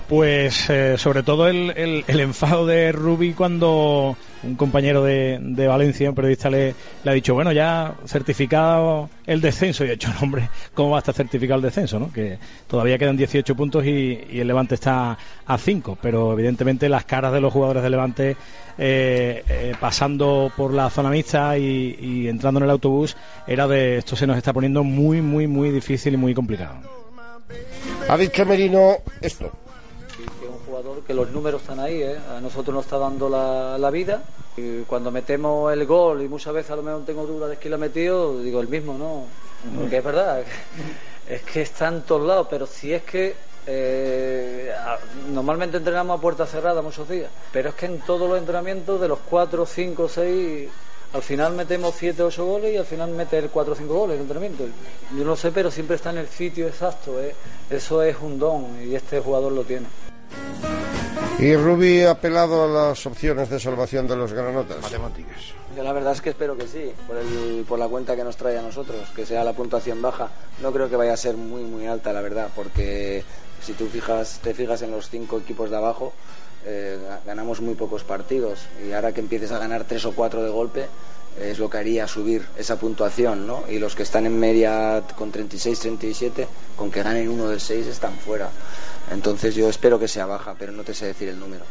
Pues 0.10 0.70
eh, 0.70 0.98
sobre 0.98 1.22
todo 1.24 1.48
el, 1.48 1.72
el- 1.78 2.04
el 2.08 2.20
enfado 2.20 2.66
de 2.66 2.92
Rubi 2.92 3.34
cuando 3.34 4.18
un 4.46 4.56
compañero 4.56 5.04
de, 5.04 5.40
de 5.42 5.68
Valencia, 5.68 6.10
un 6.10 6.16
periodista, 6.16 6.50
le, 6.50 6.76
ha 7.06 7.12
dicho, 7.12 7.34
bueno, 7.34 7.52
ya 7.52 7.96
certificado 8.06 9.10
el 9.26 9.42
descenso. 9.42 9.84
Y 9.84 9.90
he 9.90 9.92
dicho, 9.92 10.10
no, 10.10 10.20
hombre, 10.22 10.50
¿cómo 10.74 10.92
va 10.92 10.98
a 10.98 11.00
estar 11.00 11.16
certificado 11.16 11.58
el 11.58 11.64
descenso? 11.64 12.00
¿no? 12.00 12.12
Que 12.12 12.38
todavía 12.68 12.98
quedan 12.98 13.18
18 13.18 13.56
puntos 13.56 13.86
y, 13.86 14.20
y 14.30 14.40
el 14.40 14.48
Levante 14.48 14.76
está 14.76 15.18
a 15.46 15.58
5. 15.58 15.98
Pero 16.02 16.34
evidentemente 16.34 16.90
las 16.90 17.06
caras 17.06 17.34
de 17.34 17.42
los 17.42 17.52
jugadores 17.52 17.84
del 17.84 17.92
Levante 17.92 18.38
eh, 18.78 19.44
eh, 19.48 19.74
pasando 19.80 20.52
por 20.56 20.74
la 20.74 20.90
zona 20.90 21.10
mixta 21.10 21.58
y, 21.58 21.96
y 22.00 22.28
entrando 22.28 22.60
en 22.60 22.66
el 22.66 22.70
autobús 22.70 23.16
era 23.48 23.68
de 23.68 23.98
esto 24.00 24.18
se 24.18 24.28
nos 24.28 24.36
está 24.38 24.52
poniendo 24.52 24.84
muy, 24.84 25.22
muy, 25.22 25.48
muy 25.48 25.72
difícil 25.72 26.14
y 26.14 26.18
muy 26.18 26.34
complicado. 26.34 26.76
Ha 28.10 28.18
dicho 28.18 28.46
Merino 28.46 28.98
esto. 29.22 29.52
Que 30.86 30.90
jugador 30.90 31.04
que 31.04 31.14
los 31.14 31.32
números 31.32 31.62
están 31.62 31.80
ahí, 31.80 32.02
¿eh? 32.02 32.18
a 32.36 32.40
nosotros 32.40 32.76
nos 32.76 32.86
está 32.86 32.98
dando 32.98 33.28
la, 33.28 33.78
la 33.78 33.90
vida. 33.90 34.22
Y 34.56 34.82
cuando 34.82 35.12
metemos 35.12 35.74
el 35.74 35.86
gol, 35.86 36.22
y 36.22 36.28
muchas 36.28 36.54
veces 36.54 36.72
a 36.72 36.76
lo 36.76 36.84
mejor 36.84 37.04
tengo 37.06 37.26
dudas 37.26 37.50
de 37.50 37.58
quién 37.58 37.72
lo 37.72 37.76
ha 37.76 37.80
metido, 37.80 38.42
digo 38.42 38.62
el 38.62 38.68
mismo, 38.68 38.98
¿no? 38.98 39.26
Porque 39.80 39.98
es 39.98 40.04
verdad, 40.04 40.44
es 41.28 41.42
que 41.42 41.64
está 41.64 41.88
en 41.88 42.04
todos 42.04 42.28
lados, 42.28 42.48
pero 42.50 42.68
si 42.68 42.94
es 42.94 43.04
que 43.04 43.36
eh, 43.66 44.72
normalmente 45.30 45.78
entrenamos 45.78 46.20
a 46.20 46.22
puerta 46.22 46.46
cerrada 46.46 46.84
muchos 46.84 47.10
días, 47.10 47.32
pero 47.52 47.70
es 47.70 47.76
que 47.76 47.88
en 47.88 48.00
todos 48.02 48.30
los 48.30 48.38
entrenamientos, 48.38 49.02
de 49.02 49.08
los 49.08 49.20
4, 49.28 49.66
5, 49.66 50.08
6, 50.08 50.70
al 51.14 51.22
final 51.24 51.54
metemos 51.54 51.96
7, 51.98 52.22
8 52.22 52.46
goles 52.46 52.74
y 52.74 52.78
al 52.78 52.86
final 52.86 53.10
mete 53.10 53.40
el 53.40 53.50
4 53.50 53.74
o 53.74 53.76
5 53.76 53.94
goles 53.94 54.16
en 54.18 54.22
entrenamiento. 54.22 54.66
Yo 55.18 55.24
no 55.26 55.36
sé, 55.36 55.52
pero 55.52 55.72
siempre 55.72 55.96
está 55.96 56.12
en 56.12 56.20
el 56.20 56.28
sitio 56.28 56.68
exacto, 56.68 57.20
¿eh? 57.20 57.34
eso 57.72 58.04
es 58.04 58.18
un 58.22 58.38
don 58.38 58.68
y 58.88 58.94
este 58.94 59.20
jugador 59.20 59.52
lo 59.52 59.64
tiene. 59.64 59.88
Y 61.40 61.54
Rubi 61.56 62.02
ha 62.04 62.12
apelado 62.12 62.64
a 62.64 62.68
las 62.90 63.06
opciones 63.06 63.50
de 63.50 63.60
salvación 63.60 64.08
de 64.08 64.16
los 64.16 64.32
granotas. 64.32 64.82
Matemáticas. 64.82 65.36
Yo 65.76 65.84
la 65.84 65.92
verdad 65.92 66.14
es 66.14 66.22
que 66.22 66.30
espero 66.30 66.56
que 66.58 66.66
sí, 66.68 66.92
por, 67.06 67.18
el, 67.18 67.66
por 67.68 67.78
la 67.78 67.88
cuenta 67.90 68.16
que 68.16 68.24
nos 68.24 68.38
trae 68.38 68.58
a 68.58 68.62
nosotros, 68.62 69.10
que 69.14 69.26
sea 69.26 69.44
la 69.44 69.52
puntuación 69.52 70.02
baja. 70.02 70.30
No 70.62 70.72
creo 70.72 70.90
que 70.90 70.96
vaya 70.96 71.14
a 71.14 71.18
ser 71.18 71.36
muy 71.36 71.64
muy 71.64 71.88
alta, 71.88 72.14
la 72.14 72.22
verdad, 72.22 72.48
porque 72.56 73.24
si 73.62 73.74
tú 73.74 73.88
fijas, 73.88 74.40
te 74.42 74.54
fijas 74.54 74.82
en 74.84 74.92
los 74.92 75.10
cinco 75.10 75.38
equipos 75.40 75.70
de 75.70 75.76
abajo, 75.76 76.14
eh, 76.66 76.98
ga- 77.06 77.20
ganamos 77.26 77.60
muy 77.60 77.76
pocos 77.76 78.04
partidos 78.06 78.62
y 78.88 78.94
ahora 78.94 79.12
que 79.12 79.20
empieces 79.20 79.52
a 79.52 79.60
ganar 79.60 79.84
tres 79.84 80.06
o 80.06 80.14
cuatro 80.14 80.42
de 80.42 80.50
golpe 80.50 80.82
eh, 81.38 81.50
es 81.52 81.60
lo 81.60 81.70
que 81.70 81.78
haría 81.78 82.08
subir 82.08 82.46
esa 82.58 82.78
puntuación, 82.80 83.46
¿no? 83.46 83.64
Y 83.70 83.78
los 83.80 83.94
que 83.96 84.04
están 84.04 84.26
en 84.26 84.40
media 84.40 85.04
con 85.18 85.32
36, 85.34 85.78
37, 85.80 86.48
con 86.78 86.90
que 86.90 87.04
ganen 87.04 87.28
uno 87.28 87.50
de 87.50 87.60
seis 87.60 87.86
están 87.88 88.14
fuera. 88.14 88.50
Entonces 89.12 89.56
yo 89.56 89.70
espero 89.70 90.00
que 90.00 90.08
sea 90.08 90.26
baja, 90.26 90.56
pero 90.58 90.72
no 90.72 90.84
te 90.84 90.94
sé 90.94 91.08
decir 91.08 91.30
el 91.30 91.40
número. 91.40 91.64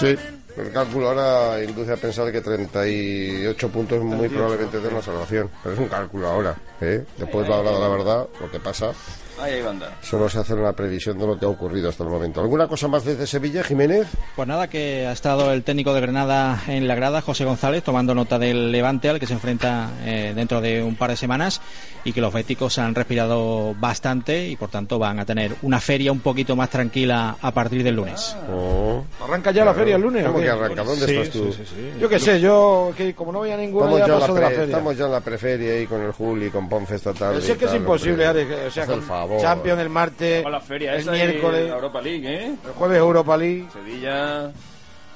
Sí, 0.00 0.16
el 0.56 0.72
cálculo 0.72 1.08
ahora 1.08 1.62
induce 1.62 1.92
a 1.92 1.96
pensar 1.96 2.32
que 2.32 2.40
38 2.40 3.68
puntos 3.68 4.02
muy 4.02 4.28
probablemente 4.28 4.80
den 4.80 4.94
la 4.94 5.02
salvación. 5.02 5.50
Pero 5.62 5.74
es 5.74 5.80
un 5.80 5.88
cálculo 5.88 6.28
ahora, 6.28 6.56
¿eh? 6.80 7.04
Después 7.16 7.44
de 7.44 7.50
la 7.50 7.60
hora 7.60 7.70
de 7.72 7.80
la 7.80 7.88
verdad, 7.88 8.26
lo 8.40 8.50
que 8.50 8.58
pasa, 8.58 8.92
Ahí 9.40 9.52
hay 9.54 9.62
banda. 9.62 9.90
solo 10.02 10.28
se 10.28 10.38
hace 10.38 10.54
una 10.54 10.72
previsión 10.72 11.18
de 11.18 11.26
lo 11.26 11.38
que 11.38 11.44
ha 11.44 11.48
ocurrido 11.48 11.90
hasta 11.90 12.02
el 12.04 12.08
momento. 12.10 12.40
¿Alguna 12.40 12.66
cosa 12.68 12.88
más 12.88 13.04
desde 13.04 13.26
Sevilla, 13.26 13.62
Jiménez? 13.62 14.06
Pues 14.34 14.48
nada, 14.48 14.68
que 14.68 15.06
ha 15.06 15.12
estado 15.12 15.52
el 15.52 15.62
técnico 15.62 15.92
de 15.94 16.00
Granada 16.00 16.62
en 16.68 16.88
la 16.88 16.94
grada, 16.94 17.20
José 17.20 17.44
González, 17.44 17.82
tomando 17.82 18.14
nota 18.14 18.38
del 18.38 18.72
Levante 18.72 19.08
al 19.10 19.20
que 19.20 19.26
se 19.26 19.34
enfrenta 19.34 19.90
eh, 20.04 20.32
dentro 20.34 20.60
de 20.60 20.82
un 20.82 20.96
par 20.96 21.10
de 21.10 21.16
semanas 21.16 21.60
y 22.04 22.12
que 22.12 22.20
los 22.20 22.32
béticos 22.32 22.78
han 22.78 22.94
respirado 22.94 23.74
bastante 23.78 24.46
y 24.48 24.56
por 24.56 24.70
tanto 24.70 24.98
van 24.98 25.18
a 25.18 25.24
tener 25.26 25.54
una 25.62 25.80
feria 25.80 26.12
un 26.12 26.20
poquito 26.20 26.54
más 26.56 26.70
tranquila 26.70 27.36
a 27.42 27.50
partir 27.50 27.82
del 27.82 27.96
lunes. 27.96 28.34
¿Arranca 29.22 29.50
ya 29.50 29.64
la 29.64 29.74
feria 29.74 29.96
el 29.96 30.02
lunes? 30.02 30.24
¿Cómo 30.24 30.38
que 30.38 30.48
arranca? 30.48 30.82
¿Dónde 30.84 31.06
Sí, 31.06 31.16
estás 31.16 31.30
tú? 31.32 31.52
sí, 31.52 31.64
sí, 31.64 31.74
sí. 31.74 31.92
Yo 32.00 32.08
qué 32.08 32.18
sé, 32.18 32.40
yo 32.40 32.92
que 32.96 33.14
como 33.14 33.32
no 33.32 33.38
voy 33.40 33.50
a 33.50 33.56
ninguna 33.56 33.86
Estamos 33.86 34.00
ya 34.00 34.06
ya, 34.06 34.14
en 34.14 34.20
paso 34.20 34.32
la 34.32 34.34
de 34.34 34.40
la 34.40 34.46
pre- 34.48 34.56
feria. 34.56 34.72
estamos 34.76 34.96
ya 34.96 35.04
en 35.06 35.12
la 35.12 35.20
preferia 35.20 35.72
ahí 35.74 35.86
con 35.86 36.00
el 36.02 36.12
Juli, 36.12 36.50
con 36.50 36.68
Ponfe 36.68 36.94
esta 36.94 37.12
tarde. 37.12 37.34
Pero 37.34 37.46
si 37.46 37.52
es 37.52 37.58
que 37.58 37.64
es 37.66 37.72
y 37.72 37.76
imposible, 37.76 38.26
o 38.28 38.70
sea, 38.70 38.84
Haz 38.84 38.88
el 38.90 38.94
con 38.96 39.04
favor. 39.28 39.42
Champions 39.42 39.80
el 39.80 39.88
martes, 39.90 40.44
la 40.44 40.60
feria 40.60 40.94
el 40.94 41.00
esa 41.00 41.12
miércoles, 41.12 41.68
la 41.68 41.74
Europa 41.76 42.00
League, 42.02 42.28
¿eh? 42.34 42.54
el 42.64 42.72
jueves 42.72 42.98
Europa 42.98 43.36
League. 43.36 43.66
Sevilla. 43.72 44.50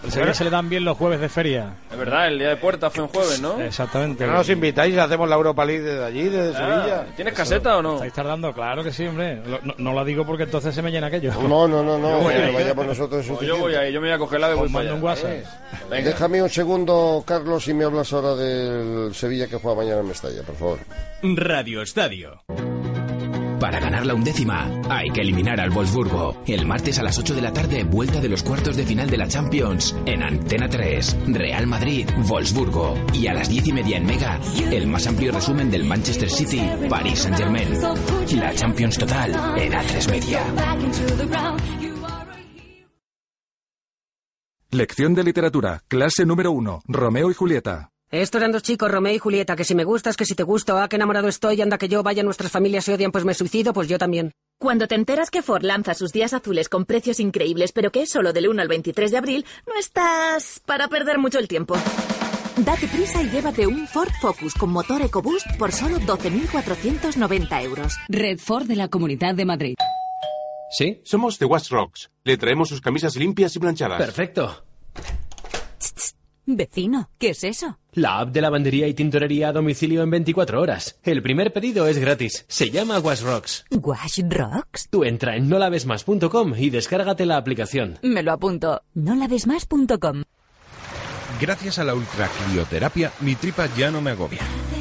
Al 0.03 0.11
Sevilla 0.11 0.33
se 0.33 0.45
le 0.45 0.49
dan 0.51 0.67
bien 0.71 0.83
los 0.83 0.97
jueves 0.97 1.21
de 1.21 1.29
feria. 1.29 1.75
Es 1.93 1.99
verdad, 1.99 2.27
el 2.29 2.39
día 2.39 2.49
de 2.49 2.57
puerta 2.57 2.89
fue 2.89 3.05
en 3.05 3.11
jueves, 3.11 3.39
¿no? 3.43 3.61
Exactamente. 3.61 4.27
No 4.27 4.33
nos 4.33 4.49
invitáis, 4.49 4.97
hacemos 4.97 5.29
la 5.29 5.37
Europa 5.37 5.63
League 5.67 5.83
desde 5.83 6.03
allí, 6.03 6.25
desde 6.25 6.57
Ah, 6.57 6.59
Sevilla. 6.81 7.07
¿Tienes 7.17 7.35
caseta 7.35 7.77
o 7.77 7.83
no? 7.83 7.95
¿Estáis 7.97 8.15
tardando? 8.15 8.51
Claro 8.55 8.83
que 8.83 8.93
sí, 8.95 9.07
hombre. 9.07 9.43
Lo- 9.47 9.61
No, 9.61 9.75
no 9.77 9.93
lo 9.93 10.03
digo 10.07 10.25
porque 10.25 10.45
entonces 10.45 10.75
se 10.75 10.81
me 10.81 10.91
llena 10.91 11.09
aquello. 11.09 11.35
No, 11.47 11.69
no, 11.69 11.83
no, 11.83 11.99
no, 11.99 12.13
Yo 12.17 12.19
voy 12.25 12.33
que 12.35 12.43
ahí. 12.45 12.55
vayamos 12.55 12.87
nosotros 12.87 13.27
es 13.27 13.31
Pues 13.37 13.47
yo 13.47 13.59
voy 13.59 13.75
ahí, 13.75 13.93
yo 13.93 14.01
me 14.01 14.07
voy 14.07 14.15
a 14.15 14.19
coger 14.19 14.41
la 14.41 14.49
de 14.49 14.55
Os 14.55 14.71
mando 14.71 14.95
un 14.95 15.03
WhatsApp. 15.03 15.33
Venga. 15.91 16.09
Déjame 16.09 16.43
un 16.43 16.49
segundo, 16.49 17.23
Carlos, 17.27 17.69
y 17.69 17.75
me 17.75 17.85
hablas 17.85 18.11
ahora 18.15 18.35
del 18.37 19.15
Sevilla 19.15 19.49
que 19.49 19.57
juega 19.59 19.77
mañana 19.83 20.01
en 20.01 20.09
Mestalla, 20.09 20.43
por 20.45 20.55
favor. 20.57 20.79
Radio 21.23 21.83
Estadio. 21.83 22.41
Para 23.61 23.79
ganar 23.79 24.07
la 24.07 24.15
undécima, 24.15 24.71
hay 24.89 25.11
que 25.11 25.21
eliminar 25.21 25.61
al 25.61 25.69
Wolfsburgo. 25.69 26.35
El 26.47 26.65
martes 26.65 26.99
a 26.99 27.03
las 27.03 27.19
8 27.19 27.35
de 27.35 27.43
la 27.43 27.53
tarde, 27.53 27.85
vuelta 27.85 28.19
de 28.19 28.31
los 28.31 28.43
cuartos 28.43 28.75
de 28.75 28.87
final 28.87 29.11
de 29.11 29.19
la 29.19 29.29
Champions 29.29 29.95
en 30.07 30.23
Antena 30.23 30.67
3. 30.67 31.17
Real 31.29 31.67
Madrid, 31.67 32.09
Wolfsburgo. 32.27 32.95
Y 33.13 33.27
a 33.27 33.35
las 33.35 33.51
10 33.51 33.69
y 33.69 33.73
media 33.73 33.99
en 33.99 34.07
Mega, 34.07 34.41
el 34.71 34.87
más 34.87 35.07
amplio 35.07 35.31
resumen 35.31 35.71
del 35.71 35.85
Manchester 35.85 36.31
City, 36.31 36.63
Paris 36.89 37.19
Saint-Germain. 37.19 37.69
La 38.37 38.55
Champions 38.55 38.97
total 38.97 39.31
en 39.59 39.73
A3 39.73 40.11
Media. 40.11 40.43
Lección 44.71 45.15
de 45.15 45.25
literatura, 45.25 45.83
clase 45.87 46.25
número 46.25 46.51
uno, 46.51 46.81
Romeo 46.87 47.31
y 47.31 47.35
Julieta. 47.35 47.91
Estos 48.11 48.41
eran 48.41 48.51
dos 48.51 48.65
chicos, 48.65 48.91
Romeo 48.91 49.15
y 49.15 49.19
Julieta, 49.19 49.55
que 49.55 49.63
si 49.63 49.77
me 49.77 49.85
gustas, 49.85 50.17
que 50.17 50.25
si 50.25 50.35
te 50.35 50.43
gusto, 50.43 50.77
ah, 50.77 50.89
que 50.89 50.97
enamorado 50.97 51.29
estoy, 51.29 51.61
anda 51.63 51.79
que 51.79 51.89
yo, 51.89 52.03
vaya, 52.03 52.25
nuestras 52.25 52.51
familias 52.51 52.85
se 52.85 52.95
odian, 52.95 53.13
pues 53.13 53.25
me 53.25 53.35
suicido, 53.35 53.73
pues 53.73 53.87
yo 53.87 53.99
también. 53.99 54.33
Cuando 54.59 54.89
te 54.89 54.97
enteras 54.97 55.31
que 55.31 55.43
Ford 55.43 55.63
lanza 55.63 55.95
sus 55.95 56.13
días 56.13 56.35
azules 56.35 56.69
con 56.69 56.87
precios 56.87 57.21
increíbles, 57.21 57.71
pero 57.71 57.93
que 57.93 58.03
es 58.03 58.11
solo 58.11 58.33
del 58.33 58.49
1 58.49 58.63
al 58.63 58.69
23 58.69 59.13
de 59.13 59.17
abril, 59.17 59.47
no 59.65 59.79
estás 59.79 60.61
para 60.67 60.89
perder 60.89 61.19
mucho 61.19 61.39
el 61.39 61.47
tiempo. 61.47 61.77
Date 62.57 62.89
prisa 62.89 63.23
y 63.23 63.31
llévate 63.31 63.69
un 63.69 63.87
Ford 63.87 64.11
Focus 64.21 64.55
con 64.55 64.71
motor 64.71 65.01
EcoBoost 65.03 65.57
por 65.57 65.71
solo 65.71 65.99
12.490 66.01 67.65
euros. 67.65 67.97
Red 68.09 68.39
Ford 68.39 68.67
de 68.67 68.75
la 68.75 68.89
Comunidad 68.89 69.37
de 69.37 69.45
Madrid. 69.45 69.75
Sí, 70.73 71.01
somos 71.05 71.39
The 71.39 71.45
Wash 71.45 71.71
Rocks. 71.71 72.11
Le 72.25 72.37
traemos 72.37 72.69
sus 72.69 72.81
camisas 72.81 73.15
limpias 73.15 73.55
y 73.55 73.61
planchadas. 73.61 73.99
Perfecto. 73.99 74.65
Vecino, 76.47 77.11
¿qué 77.19 77.31
es 77.31 77.45
eso? 77.45 77.79
La 77.93 78.21
app 78.21 78.31
de 78.31 78.41
lavandería 78.41 78.87
y 78.89 78.95
tintorería 78.95 79.49
a 79.49 79.53
domicilio 79.53 80.03
en 80.03 80.11
24 80.11 80.61
horas. 80.61 80.99
El 81.03 81.23
primer 81.23 81.53
pedido 81.53 81.87
es 81.87 81.99
gratis. 81.99 82.45
Se 82.49 82.71
llama 82.71 82.99
Wash 82.99 83.23
Rocks. 83.23 83.65
¿Wash 83.71 84.21
Rocks? 84.29 84.89
Tú 84.91 85.05
entra 85.05 85.37
en 85.37 85.49
nolavesmas.com 85.49 86.55
y 86.57 86.71
descárgate 86.71 87.27
la 87.27 87.37
aplicación. 87.37 87.99
Me 88.03 88.23
lo 88.23 88.33
apunto. 88.33 88.83
Nolavesmas.com. 88.95 90.23
Gracias 91.41 91.79
a 91.79 91.85
la 91.85 91.95
ultracrioterapia, 91.95 93.13
mi 93.21 93.35
tripa 93.35 93.67
ya 93.77 93.91
no 93.91 94.01
me 94.03 94.11
agobia. 94.11 94.41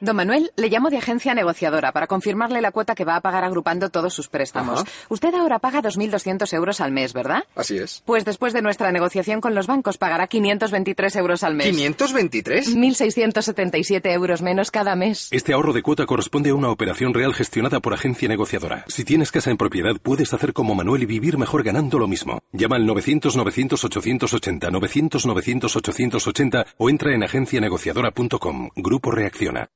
Don 0.00 0.16
Manuel, 0.16 0.50
le 0.56 0.68
llamo 0.68 0.88
de 0.88 0.96
agencia 0.96 1.34
negociadora 1.34 1.92
para 1.92 2.06
confirmarle 2.06 2.62
la 2.62 2.72
cuota 2.72 2.94
que 2.94 3.04
va 3.04 3.16
a 3.16 3.20
pagar 3.20 3.44
agrupando 3.44 3.90
todos 3.90 4.14
sus 4.14 4.28
préstamos. 4.28 4.80
Ajá. 4.80 4.90
Usted 5.10 5.34
ahora 5.34 5.58
paga 5.58 5.82
2.200 5.82 6.50
euros 6.54 6.80
al 6.80 6.90
mes, 6.90 7.12
¿verdad? 7.12 7.44
Así 7.54 7.76
es. 7.76 8.02
Pues 8.06 8.24
después 8.24 8.54
de 8.54 8.62
nuestra 8.62 8.92
negociación 8.92 9.42
con 9.42 9.54
los 9.54 9.66
bancos 9.66 9.98
pagará 9.98 10.26
523 10.26 11.16
euros 11.16 11.42
al 11.42 11.54
mes. 11.54 11.76
¿523? 11.76 12.74
1.677 12.74 14.12
euros 14.12 14.40
menos 14.40 14.70
cada 14.70 14.96
mes. 14.96 15.28
Este 15.32 15.52
ahorro 15.52 15.74
de 15.74 15.82
cuota 15.82 16.06
corresponde 16.06 16.48
a 16.50 16.54
una 16.54 16.70
operación 16.70 17.12
real 17.12 17.34
gestionada 17.34 17.80
por 17.80 17.92
agencia 17.92 18.28
negociadora. 18.28 18.84
Si 18.88 19.04
tienes 19.04 19.30
casa 19.30 19.50
en 19.50 19.58
propiedad, 19.58 19.96
puedes 20.02 20.32
hacer 20.32 20.54
como 20.54 20.74
Manuel 20.74 21.02
y 21.02 21.06
vivir 21.06 21.36
mejor 21.36 21.62
ganando 21.62 21.98
lo 21.98 22.08
mismo. 22.08 22.40
Llama 22.52 22.76
al 22.76 22.88
900-900-880, 22.88 24.70
900-900-880 24.70 26.66
o 26.78 26.88
entra 26.88 27.14
en 27.14 27.22
agencianegociadora.com. 27.22 28.70
Grupo 28.76 29.10
Reacciona. 29.10 29.68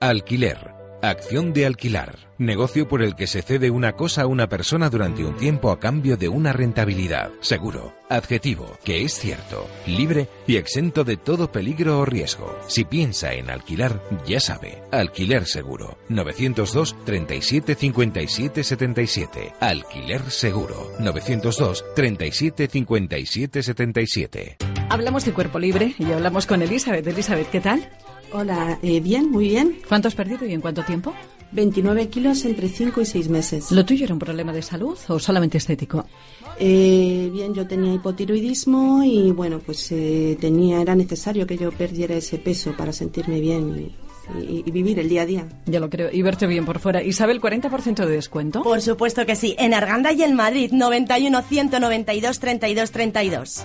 Alquiler. 0.00 0.74
Acción 1.00 1.54
de 1.54 1.64
alquilar. 1.64 2.18
Negocio 2.36 2.86
por 2.86 3.00
el 3.00 3.14
que 3.14 3.26
se 3.26 3.40
cede 3.40 3.70
una 3.70 3.92
cosa 3.92 4.22
a 4.22 4.26
una 4.26 4.46
persona 4.46 4.90
durante 4.90 5.24
un 5.24 5.38
tiempo 5.38 5.70
a 5.70 5.80
cambio 5.80 6.18
de 6.18 6.28
una 6.28 6.52
rentabilidad. 6.52 7.30
Seguro. 7.40 7.94
Adjetivo. 8.10 8.76
Que 8.84 9.04
es 9.04 9.14
cierto. 9.14 9.66
Libre 9.86 10.28
y 10.46 10.56
exento 10.56 11.02
de 11.02 11.16
todo 11.16 11.50
peligro 11.50 11.98
o 11.98 12.04
riesgo. 12.04 12.58
Si 12.66 12.84
piensa 12.84 13.32
en 13.32 13.48
alquilar, 13.48 14.02
ya 14.26 14.38
sabe. 14.38 14.82
Alquiler 14.92 15.46
seguro. 15.46 15.96
902 16.10 16.94
37 17.06 17.74
57 17.74 18.64
77. 18.64 19.54
Alquiler 19.60 20.30
seguro. 20.30 20.92
902 21.00 21.84
37 21.94 22.68
57 22.68 23.62
77. 23.62 24.56
Hablamos 24.90 25.24
de 25.24 25.32
cuerpo 25.32 25.58
libre 25.58 25.94
y 25.98 26.12
hablamos 26.12 26.44
con 26.44 26.60
Elizabeth. 26.60 27.06
Elizabeth, 27.06 27.48
¿qué 27.48 27.60
tal? 27.62 27.90
Hola, 28.32 28.78
eh, 28.82 29.00
bien, 29.00 29.30
muy 29.30 29.48
bien. 29.48 29.78
¿Cuánto 29.88 30.08
has 30.08 30.14
perdido 30.14 30.44
y 30.46 30.52
en 30.52 30.60
cuánto 30.60 30.82
tiempo? 30.82 31.14
29 31.52 32.08
kilos 32.08 32.44
entre 32.44 32.68
5 32.68 33.00
y 33.00 33.06
6 33.06 33.28
meses. 33.28 33.70
¿Lo 33.70 33.84
tuyo 33.84 34.04
era 34.04 34.12
un 34.12 34.18
problema 34.18 34.52
de 34.52 34.62
salud 34.62 34.98
o 35.08 35.18
solamente 35.18 35.58
estético? 35.58 36.04
Eh, 36.58 37.30
bien, 37.32 37.54
yo 37.54 37.66
tenía 37.66 37.94
hipotiroidismo 37.94 39.02
y 39.04 39.30
bueno, 39.30 39.60
pues 39.64 39.90
eh, 39.92 40.36
tenía, 40.40 40.80
era 40.82 40.94
necesario 40.96 41.46
que 41.46 41.56
yo 41.56 41.70
perdiera 41.70 42.16
ese 42.16 42.38
peso 42.38 42.74
para 42.76 42.92
sentirme 42.92 43.40
bien 43.40 43.92
y, 44.38 44.42
y- 44.42 44.64
y 44.66 44.70
vivir 44.72 44.98
el 44.98 45.08
día 45.08 45.22
a 45.22 45.26
día. 45.26 45.48
Ya 45.66 45.78
lo 45.78 45.88
creo. 45.88 46.10
Y 46.12 46.20
verte 46.22 46.46
bien 46.48 46.64
por 46.66 46.80
fuera. 46.80 47.02
Isabel, 47.02 47.40
40% 47.40 48.04
de 48.04 48.10
descuento. 48.10 48.62
Por 48.62 48.82
supuesto 48.82 49.24
que 49.24 49.36
sí. 49.36 49.54
En 49.58 49.72
Arganda 49.72 50.12
y 50.12 50.24
en 50.24 50.34
Madrid, 50.34 50.72
91 50.72 51.42
192 51.42 52.40
32 52.40 52.90
32. 52.90 53.64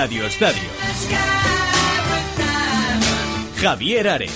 Radio 0.00 0.24
Estadio. 0.24 0.62
Javier 3.60 4.08
Ares. 4.08 4.32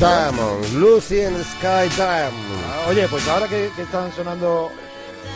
Diamond, 0.00 0.72
Lucy 0.80 1.20
in 1.20 1.34
the 1.34 1.44
Sky 1.44 1.86
Diamond. 1.96 2.32
Ah, 2.66 2.86
Oye, 2.88 3.06
pues 3.08 3.28
ahora 3.28 3.46
que, 3.46 3.68
que 3.76 3.82
están 3.82 4.10
sonando 4.14 4.70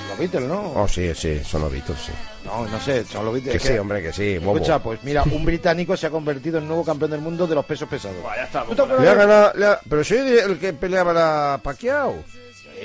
los 0.09 0.19
Beatles, 0.19 0.49
¿no? 0.49 0.73
Oh, 0.75 0.89
sí, 0.89 1.13
sí, 1.15 1.43
son 1.45 1.61
los 1.61 1.71
Beatles, 1.71 1.99
sí. 2.07 2.13
No, 2.47 2.67
no 2.67 2.81
sé, 2.81 3.05
son 3.05 3.27
los 3.27 3.35
Beatles. 3.35 3.53
Que 3.53 3.69
es 3.69 3.75
sí, 3.75 3.79
hombre, 3.79 4.03
que 4.03 4.15
sí, 4.15 4.39
bobo. 4.39 4.57
Escucha, 4.57 4.79
pues 4.79 4.99
mira, 5.03 5.25
un 5.25 5.45
británico 5.45 5.95
se 5.95 6.07
ha 6.07 6.11
convertido 6.11 6.57
en 6.57 6.69
nuevo 6.69 6.87
campeón 6.87 7.11
del 7.11 7.21
mundo 7.21 7.47
de 7.47 7.55
los 7.55 7.67
pesos 7.67 7.87
pesados. 7.87 8.17
ya 8.35 8.45
está. 8.45 8.65
¿Tú 8.65 8.75
te 8.75 8.81
acuerdas 8.81 9.05
Le 9.05 9.11
ha 9.11 9.15
ganado, 9.15 9.53
le 9.57 9.67
ha- 9.67 9.81
pero 9.87 10.03
soy 10.03 10.17
el 10.39 10.59
que 10.59 10.73
peleaba 10.73 11.13
la 11.13 11.61
Pacquiao. 11.63 12.25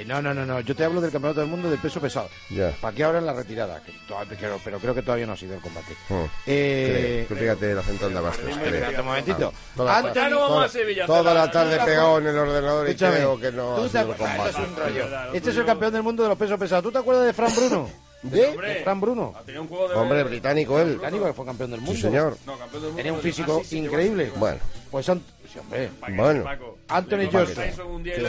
Eh, 0.02 0.06
no, 0.06 0.22
no, 0.22 0.34
no, 0.34 0.46
no, 0.46 0.60
yo 0.62 0.76
te 0.76 0.84
hablo 0.84 1.02
del 1.02 1.12
campeonato 1.12 1.42
del 1.42 1.50
mundo 1.50 1.70
de 1.70 1.78
peso 1.78 2.00
pesado. 2.00 2.30
Ya. 2.50 2.72
¿Para 2.80 2.96
qué 2.96 3.04
ahora 3.04 3.20
en 3.20 3.26
la 3.26 3.34
retirada? 3.34 3.82
Que 3.84 3.92
todavía- 4.08 4.38
pero, 4.40 4.60
pero 4.64 4.80
creo 4.80 4.94
que 4.96 5.02
todavía 5.02 5.26
no 5.26 5.34
ha 5.34 5.38
sido 5.38 5.56
el 5.56 5.62
combate. 5.62 5.94
Oh, 6.10 6.28
Eh, 6.46 7.26
creo. 7.28 7.38
Tú 7.38 7.44
fíjate 7.44 7.74
la 7.76 7.82
central 7.84 8.12
de 8.14 8.18
Abastos. 8.20 8.46
creo. 8.46 8.66
Espérate 8.66 9.00
un 9.02 9.06
momentito. 9.08 9.54
Toda, 9.76 9.98
Anthony- 9.98 10.10
toda- 10.14 10.24
Ya 10.24 10.30
no 10.30 10.40
vamos 10.42 10.66
a 10.66 10.70
Sevilla, 10.70 11.06
toda 11.06 11.34
la 11.34 11.52
tarde 11.52 11.80
pegado 11.86 12.18
en 12.20 12.28
el 12.28 12.38
ordenador 12.38 12.90
y 12.90 12.96
creo 12.96 13.40
que 13.40 13.52
no 13.52 13.76
¿tú 13.76 13.82
ha 13.82 13.84
te 13.84 13.90
sido 13.90 14.02
el 14.02 14.12
acuerdas? 14.12 14.30
combate. 14.36 14.50
Eso 14.50 14.62
es 14.62 14.68
un 14.68 14.76
rollo. 14.76 15.34
Este 15.34 15.50
es 15.50 15.58
el 15.58 15.66
campeón 15.66 15.94
del 15.94 16.04
mundo 16.04 16.24
de 16.24 16.30
los 16.30 16.38
pesos 16.38 16.60
pesados. 16.60 16.84
¿Tú 16.84 16.92
te 16.92 16.98
acuerdas 17.00 17.26
de 17.26 17.34
Fran 17.34 17.52
Bruno? 17.56 17.90
¿De? 18.24 18.52
De 18.58 18.76
Fran 18.84 19.00
Bruno. 19.00 19.34
Hombre, 19.96 20.24
británico 20.24 20.80
él. 20.80 20.96
Británico 20.98 21.26
que 21.26 21.34
fue 21.34 21.46
campeón 21.46 21.72
del 21.72 21.82
mundo. 21.82 21.96
Sí, 21.96 22.02
señor. 22.02 22.36
Tenía 22.96 23.14
un 23.14 23.20
físico 23.22 23.62
increíble. 23.72 24.32
Bueno. 24.36 24.58
Pues 24.92 25.06
son... 25.06 25.22
sí, 25.52 25.60
hombre. 25.60 25.90
Bueno. 26.16 26.44
Anthony. 26.88 27.30
Joshua. 27.32 27.64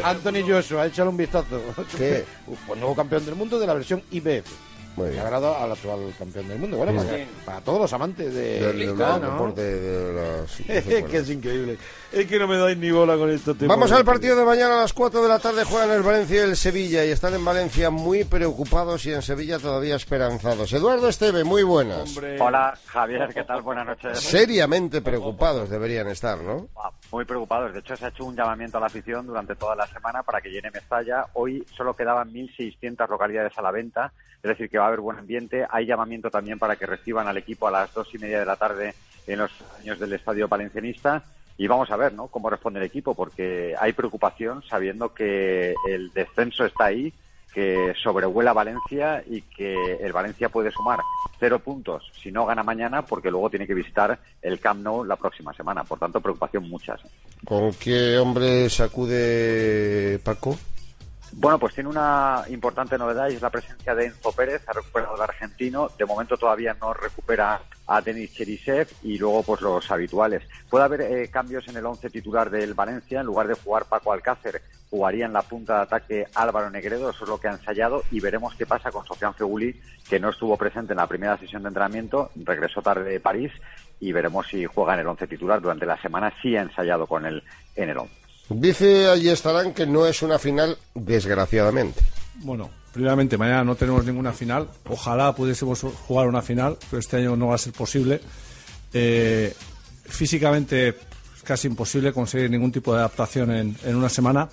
Anthony 0.04 0.42
Joshua, 0.46 0.86
échale 0.86 1.08
un 1.08 1.16
vistazo. 1.16 1.60
¿Qué? 1.96 2.24
Pues 2.66 2.78
nuevo 2.78 2.94
campeón 2.94 3.24
del 3.24 3.34
mundo 3.34 3.58
de 3.58 3.66
la 3.66 3.74
versión 3.74 4.02
IBF. 4.10 4.67
Muy 4.98 5.10
Que 5.10 5.20
al 5.20 5.72
actual 5.72 6.12
campeón 6.18 6.48
del 6.48 6.58
mundo. 6.58 6.76
Bueno, 6.76 6.94
para, 6.96 7.12
bien. 7.16 7.28
para 7.44 7.60
todos 7.60 7.80
los 7.80 7.92
amantes 7.92 8.34
de... 8.34 8.60
Del- 8.60 8.78
del 8.78 8.96
¿no? 8.98 9.20
deporte 9.20 9.62
de 9.62 10.12
las- 10.12 10.60
Es 10.68 11.04
que 11.04 11.16
es 11.18 11.30
increíble. 11.30 11.78
Es 12.12 12.26
que 12.26 12.38
no 12.38 12.46
me 12.48 12.56
dais 12.56 12.76
ni 12.78 12.90
bola 12.90 13.16
con 13.16 13.30
esto. 13.30 13.54
Vamos 13.60 13.92
al 13.92 14.04
partido 14.04 14.34
de 14.36 14.44
mañana 14.44 14.78
a 14.78 14.80
las 14.82 14.92
4 14.94 15.22
de 15.22 15.28
la 15.28 15.38
tarde. 15.38 15.64
Juegan 15.64 15.90
el 15.90 16.02
Valencia 16.02 16.36
y 16.36 16.50
el 16.50 16.56
Sevilla. 16.56 17.04
Y 17.04 17.10
están 17.10 17.34
en 17.34 17.44
Valencia 17.44 17.90
muy 17.90 18.24
preocupados 18.24 19.04
y 19.06 19.12
en 19.12 19.20
Sevilla 19.22 19.58
todavía 19.58 19.96
esperanzados. 19.96 20.72
Eduardo 20.72 21.08
Esteve, 21.08 21.44
muy 21.44 21.62
buenas. 21.62 22.16
Hola, 22.40 22.78
Javier, 22.86 23.28
¿qué 23.34 23.44
tal? 23.44 23.60
Buenas 23.62 23.86
noches. 23.86 24.18
Seriamente 24.20 25.02
preocupados 25.02 25.68
deberían 25.68 26.08
estar, 26.08 26.38
¿no? 26.38 26.68
Ah, 26.76 26.90
Muy 27.12 27.24
preocupados. 27.26 27.74
De 27.74 27.80
hecho, 27.80 27.94
se 27.94 28.06
ha 28.06 28.08
hecho 28.08 28.24
un 28.24 28.34
llamamiento 28.34 28.78
a 28.78 28.80
la 28.80 28.86
afición 28.86 29.26
durante 29.26 29.54
toda 29.54 29.76
la 29.76 29.86
semana 29.86 30.22
para 30.22 30.40
que 30.40 30.48
llene 30.48 30.70
Mestalla. 30.70 31.26
Hoy 31.34 31.64
solo 31.76 31.94
quedaban 31.94 32.32
1.600 32.32 33.06
localidades 33.08 33.52
a 33.58 33.62
la 33.62 33.70
venta, 33.70 34.12
es 34.42 34.48
decir, 34.48 34.70
que 34.70 34.78
va 34.78 34.87
haber 34.88 35.00
buen 35.00 35.18
ambiente. 35.18 35.66
Hay 35.70 35.86
llamamiento 35.86 36.30
también 36.30 36.58
para 36.58 36.76
que 36.76 36.86
reciban 36.86 37.28
al 37.28 37.36
equipo 37.36 37.68
a 37.68 37.70
las 37.70 37.92
dos 37.94 38.12
y 38.14 38.18
media 38.18 38.40
de 38.40 38.46
la 38.46 38.56
tarde 38.56 38.94
en 39.26 39.38
los 39.38 39.50
años 39.80 39.98
del 39.98 40.12
Estadio 40.12 40.48
Valencianista. 40.48 41.22
Y 41.56 41.66
vamos 41.66 41.90
a 41.90 41.96
ver 41.96 42.12
¿no? 42.12 42.28
cómo 42.28 42.50
responde 42.50 42.78
el 42.78 42.86
equipo, 42.86 43.14
porque 43.14 43.74
hay 43.78 43.92
preocupación 43.92 44.62
sabiendo 44.62 45.12
que 45.12 45.74
el 45.88 46.12
descenso 46.12 46.64
está 46.64 46.86
ahí, 46.86 47.12
que 47.52 47.92
sobrevuela 48.00 48.52
Valencia 48.52 49.24
y 49.26 49.42
que 49.42 49.74
el 50.00 50.12
Valencia 50.12 50.48
puede 50.48 50.70
sumar 50.70 51.00
cero 51.40 51.58
puntos 51.58 52.10
si 52.22 52.30
no 52.30 52.46
gana 52.46 52.62
mañana, 52.62 53.02
porque 53.02 53.30
luego 53.30 53.50
tiene 53.50 53.66
que 53.66 53.74
visitar 53.74 54.18
el 54.42 54.60
Camp 54.60 54.82
Nou 54.82 55.04
la 55.04 55.16
próxima 55.16 55.52
semana. 55.52 55.82
Por 55.82 55.98
tanto, 55.98 56.20
preocupación 56.20 56.68
muchas. 56.68 57.00
¿Con 57.44 57.72
qué 57.74 58.18
hombre 58.18 58.70
sacude 58.70 60.20
Paco? 60.22 60.56
Bueno, 61.32 61.58
pues 61.58 61.74
tiene 61.74 61.90
una 61.90 62.42
importante 62.48 62.98
novedad 62.98 63.28
y 63.28 63.34
es 63.34 63.42
la 63.42 63.50
presencia 63.50 63.94
de 63.94 64.06
Enzo 64.06 64.32
Pérez, 64.32 64.62
ha 64.66 64.72
recuperado 64.72 65.14
el 65.14 65.22
argentino. 65.22 65.88
De 65.96 66.04
momento 66.04 66.36
todavía 66.36 66.74
no 66.80 66.92
recupera 66.94 67.60
a 67.86 68.00
Denis 68.00 68.32
Cherisev 68.34 68.88
y 69.02 69.18
luego 69.18 69.42
pues 69.42 69.60
los 69.60 69.90
habituales. 69.90 70.42
Puede 70.68 70.84
haber 70.84 71.00
eh, 71.02 71.28
cambios 71.30 71.68
en 71.68 71.76
el 71.76 71.86
once 71.86 72.10
titular 72.10 72.50
del 72.50 72.74
Valencia. 72.74 73.20
En 73.20 73.26
lugar 73.26 73.46
de 73.46 73.54
jugar 73.54 73.84
Paco 73.84 74.12
Alcácer, 74.12 74.62
jugaría 74.90 75.26
en 75.26 75.32
la 75.32 75.42
punta 75.42 75.76
de 75.76 75.82
ataque 75.82 76.26
Álvaro 76.34 76.70
Negredo. 76.70 77.10
Eso 77.10 77.24
es 77.24 77.30
lo 77.30 77.38
que 77.38 77.48
ha 77.48 77.52
ensayado 77.52 78.02
y 78.10 78.20
veremos 78.20 78.54
qué 78.54 78.66
pasa 78.66 78.90
con 78.90 79.06
Sofian 79.06 79.34
Feguli, 79.34 79.80
que 80.08 80.18
no 80.18 80.30
estuvo 80.30 80.56
presente 80.56 80.92
en 80.92 80.98
la 80.98 81.06
primera 81.06 81.36
sesión 81.38 81.62
de 81.62 81.68
entrenamiento, 81.68 82.30
regresó 82.36 82.82
tarde 82.82 83.10
de 83.10 83.20
París 83.20 83.52
y 84.00 84.12
veremos 84.12 84.46
si 84.48 84.64
juega 84.64 84.94
en 84.94 85.00
el 85.00 85.08
once 85.08 85.26
titular 85.26 85.60
durante 85.60 85.86
la 85.86 86.00
semana. 86.00 86.32
Sí 86.42 86.56
ha 86.56 86.62
ensayado 86.62 87.06
con 87.06 87.26
él 87.26 87.42
en 87.76 87.90
el 87.90 87.98
once. 87.98 88.17
Dice 88.50 89.08
allí 89.08 89.28
estarán 89.28 89.74
que 89.74 89.86
no 89.86 90.06
es 90.06 90.22
una 90.22 90.38
final, 90.38 90.78
desgraciadamente. 90.94 92.00
Bueno, 92.36 92.70
primeramente, 92.92 93.36
mañana 93.36 93.64
no 93.64 93.74
tenemos 93.74 94.04
ninguna 94.04 94.32
final. 94.32 94.68
Ojalá 94.88 95.34
pudiésemos 95.34 95.80
jugar 95.80 96.28
una 96.28 96.40
final, 96.40 96.76
pero 96.90 97.00
este 97.00 97.18
año 97.18 97.36
no 97.36 97.48
va 97.48 97.56
a 97.56 97.58
ser 97.58 97.72
posible. 97.72 98.20
Eh, 98.92 99.54
físicamente 100.04 100.88
es 100.88 101.42
casi 101.44 101.68
imposible 101.68 102.12
conseguir 102.12 102.50
ningún 102.50 102.72
tipo 102.72 102.92
de 102.92 103.00
adaptación 103.00 103.50
en, 103.50 103.76
en 103.84 103.96
una 103.96 104.08
semana, 104.08 104.48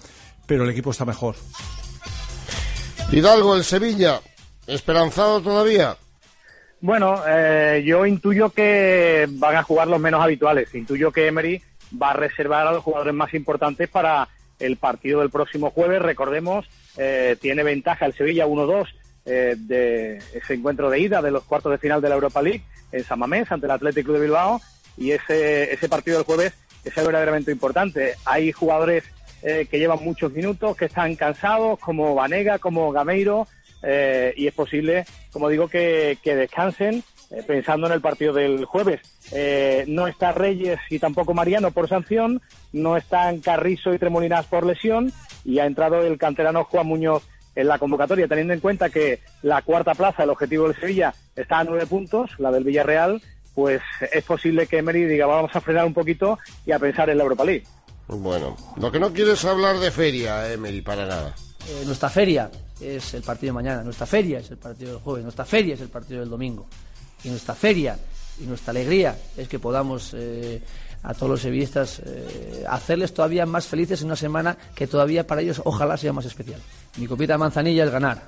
pero 0.45 0.65
el 0.65 0.71
equipo 0.71 0.91
está 0.91 1.05
mejor. 1.05 1.35
Hidalgo, 3.11 3.55
el 3.55 3.63
Sevilla, 3.63 4.19
esperanzado 4.67 5.41
todavía. 5.41 5.95
Bueno, 6.81 7.23
eh, 7.27 7.83
yo 7.85 8.05
intuyo 8.05 8.49
que 8.49 9.25
van 9.29 9.55
a 9.55 9.63
jugar 9.63 9.87
los 9.87 9.99
menos 9.99 10.21
habituales. 10.21 10.73
Intuyo 10.75 11.11
que 11.11 11.27
Emery 11.27 11.61
va 12.01 12.11
a 12.11 12.13
reservar 12.13 12.67
a 12.67 12.71
los 12.71 12.83
jugadores 12.83 13.13
más 13.13 13.33
importantes 13.33 13.89
para 13.89 14.27
el 14.59 14.77
partido 14.77 15.19
del 15.19 15.29
próximo 15.29 15.71
jueves. 15.71 16.01
Recordemos, 16.01 16.65
eh, 16.97 17.37
tiene 17.41 17.63
ventaja 17.63 18.05
el 18.05 18.13
Sevilla 18.13 18.47
1-2 18.47 18.87
eh, 19.25 19.55
de 19.57 20.17
ese 20.33 20.53
encuentro 20.53 20.89
de 20.89 20.99
ida 20.99 21.21
de 21.21 21.31
los 21.31 21.43
cuartos 21.43 21.71
de 21.71 21.77
final 21.77 22.01
de 22.01 22.09
la 22.09 22.15
Europa 22.15 22.41
League 22.41 22.63
en 22.91 23.03
San 23.03 23.19
Mamés 23.19 23.51
ante 23.51 23.65
el 23.65 23.71
Atlético 23.71 24.13
de 24.13 24.21
Bilbao 24.21 24.61
y 24.97 25.11
ese, 25.11 25.73
ese 25.73 25.89
partido 25.89 26.17
del 26.17 26.25
jueves 26.25 26.53
es 26.83 26.95
verdaderamente 26.95 27.51
importante. 27.51 28.13
Hay 28.25 28.51
jugadores 28.51 29.03
eh, 29.41 29.67
que 29.69 29.79
llevan 29.79 30.03
muchos 30.03 30.31
minutos, 30.31 30.77
que 30.77 30.85
están 30.85 31.15
cansados, 31.15 31.79
como 31.79 32.15
Vanega, 32.15 32.59
como 32.59 32.91
Gameiro, 32.91 33.47
eh, 33.83 34.33
y 34.37 34.47
es 34.47 34.53
posible, 34.53 35.05
como 35.31 35.49
digo, 35.49 35.67
que, 35.67 36.17
que 36.23 36.35
descansen 36.35 37.03
eh, 37.35 37.43
pensando 37.43 37.87
en 37.87 37.93
el 37.93 38.01
partido 38.01 38.31
del 38.31 38.63
jueves. 38.63 39.01
Eh, 39.33 39.83
no 39.87 40.07
está 40.07 40.31
Reyes 40.31 40.79
y 40.89 40.99
tampoco 40.99 41.33
Mariano 41.33 41.71
por 41.71 41.89
sanción, 41.89 42.41
no 42.71 42.95
están 42.95 43.41
Carrizo 43.41 43.93
y 43.93 43.99
Tremolinas 43.99 44.45
por 44.45 44.65
lesión 44.65 45.11
y 45.43 45.59
ha 45.59 45.65
entrado 45.65 46.01
el 46.01 46.17
canterano 46.17 46.63
Juan 46.63 46.87
Muñoz 46.87 47.23
en 47.55 47.67
la 47.67 47.77
convocatoria, 47.77 48.27
teniendo 48.27 48.53
en 48.53 48.61
cuenta 48.61 48.89
que 48.89 49.19
la 49.41 49.61
cuarta 49.63 49.95
plaza, 49.95 50.23
el 50.23 50.29
objetivo 50.29 50.67
del 50.67 50.79
Sevilla, 50.79 51.13
está 51.35 51.59
a 51.59 51.63
nueve 51.65 51.85
puntos, 51.87 52.31
la 52.37 52.51
del 52.51 52.63
Villarreal, 52.63 53.21
pues 53.53 53.81
es 54.13 54.23
posible 54.23 54.67
que 54.67 54.77
Emery 54.77 55.03
diga 55.03 55.25
vamos 55.25 55.55
a 55.55 55.61
frenar 55.61 55.85
un 55.85 55.93
poquito 55.93 56.39
y 56.65 56.71
a 56.71 56.79
pensar 56.79 57.09
en 57.09 57.17
la 57.17 57.23
Europa 57.23 57.43
League. 57.43 57.65
Bueno, 58.07 58.55
lo 58.77 58.91
que 58.91 58.99
no 58.99 59.11
quieres 59.11 59.39
es 59.39 59.45
hablar 59.45 59.77
de 59.79 59.91
feria, 59.91 60.51
Emery, 60.53 60.81
para 60.81 61.05
nada. 61.05 61.33
Eh, 61.67 61.83
nuestra 61.85 62.09
feria 62.09 62.49
es 62.79 63.13
el 63.13 63.23
partido 63.23 63.49
de 63.49 63.63
mañana, 63.63 63.83
nuestra 63.83 64.05
feria 64.05 64.39
es 64.39 64.51
el 64.51 64.57
partido 64.57 64.91
del 64.91 65.01
jueves, 65.01 65.23
nuestra 65.23 65.45
feria 65.45 65.73
es 65.73 65.81
el 65.81 65.89
partido 65.89 66.19
del 66.19 66.29
domingo. 66.29 66.67
Y 67.25 67.29
nuestra 67.29 67.55
feria 67.55 67.97
y 68.39 68.43
nuestra 68.43 68.71
alegría 68.71 69.17
es 69.35 69.47
que 69.47 69.59
podamos 69.59 70.13
eh, 70.13 70.61
a 71.03 71.13
todos 71.13 71.29
los 71.29 71.41
sevillistas 71.41 72.01
eh, 72.05 72.63
hacerles 72.69 73.13
todavía 73.13 73.45
más 73.45 73.67
felices 73.67 74.01
en 74.01 74.07
una 74.07 74.15
semana 74.15 74.57
que 74.73 74.87
todavía 74.87 75.25
para 75.25 75.41
ellos 75.41 75.61
ojalá 75.65 75.97
sea 75.97 76.13
más 76.13 76.25
especial. 76.25 76.61
Mi 76.97 77.07
copita 77.07 77.33
de 77.33 77.39
manzanilla 77.39 77.83
es 77.83 77.91
ganar. 77.91 78.21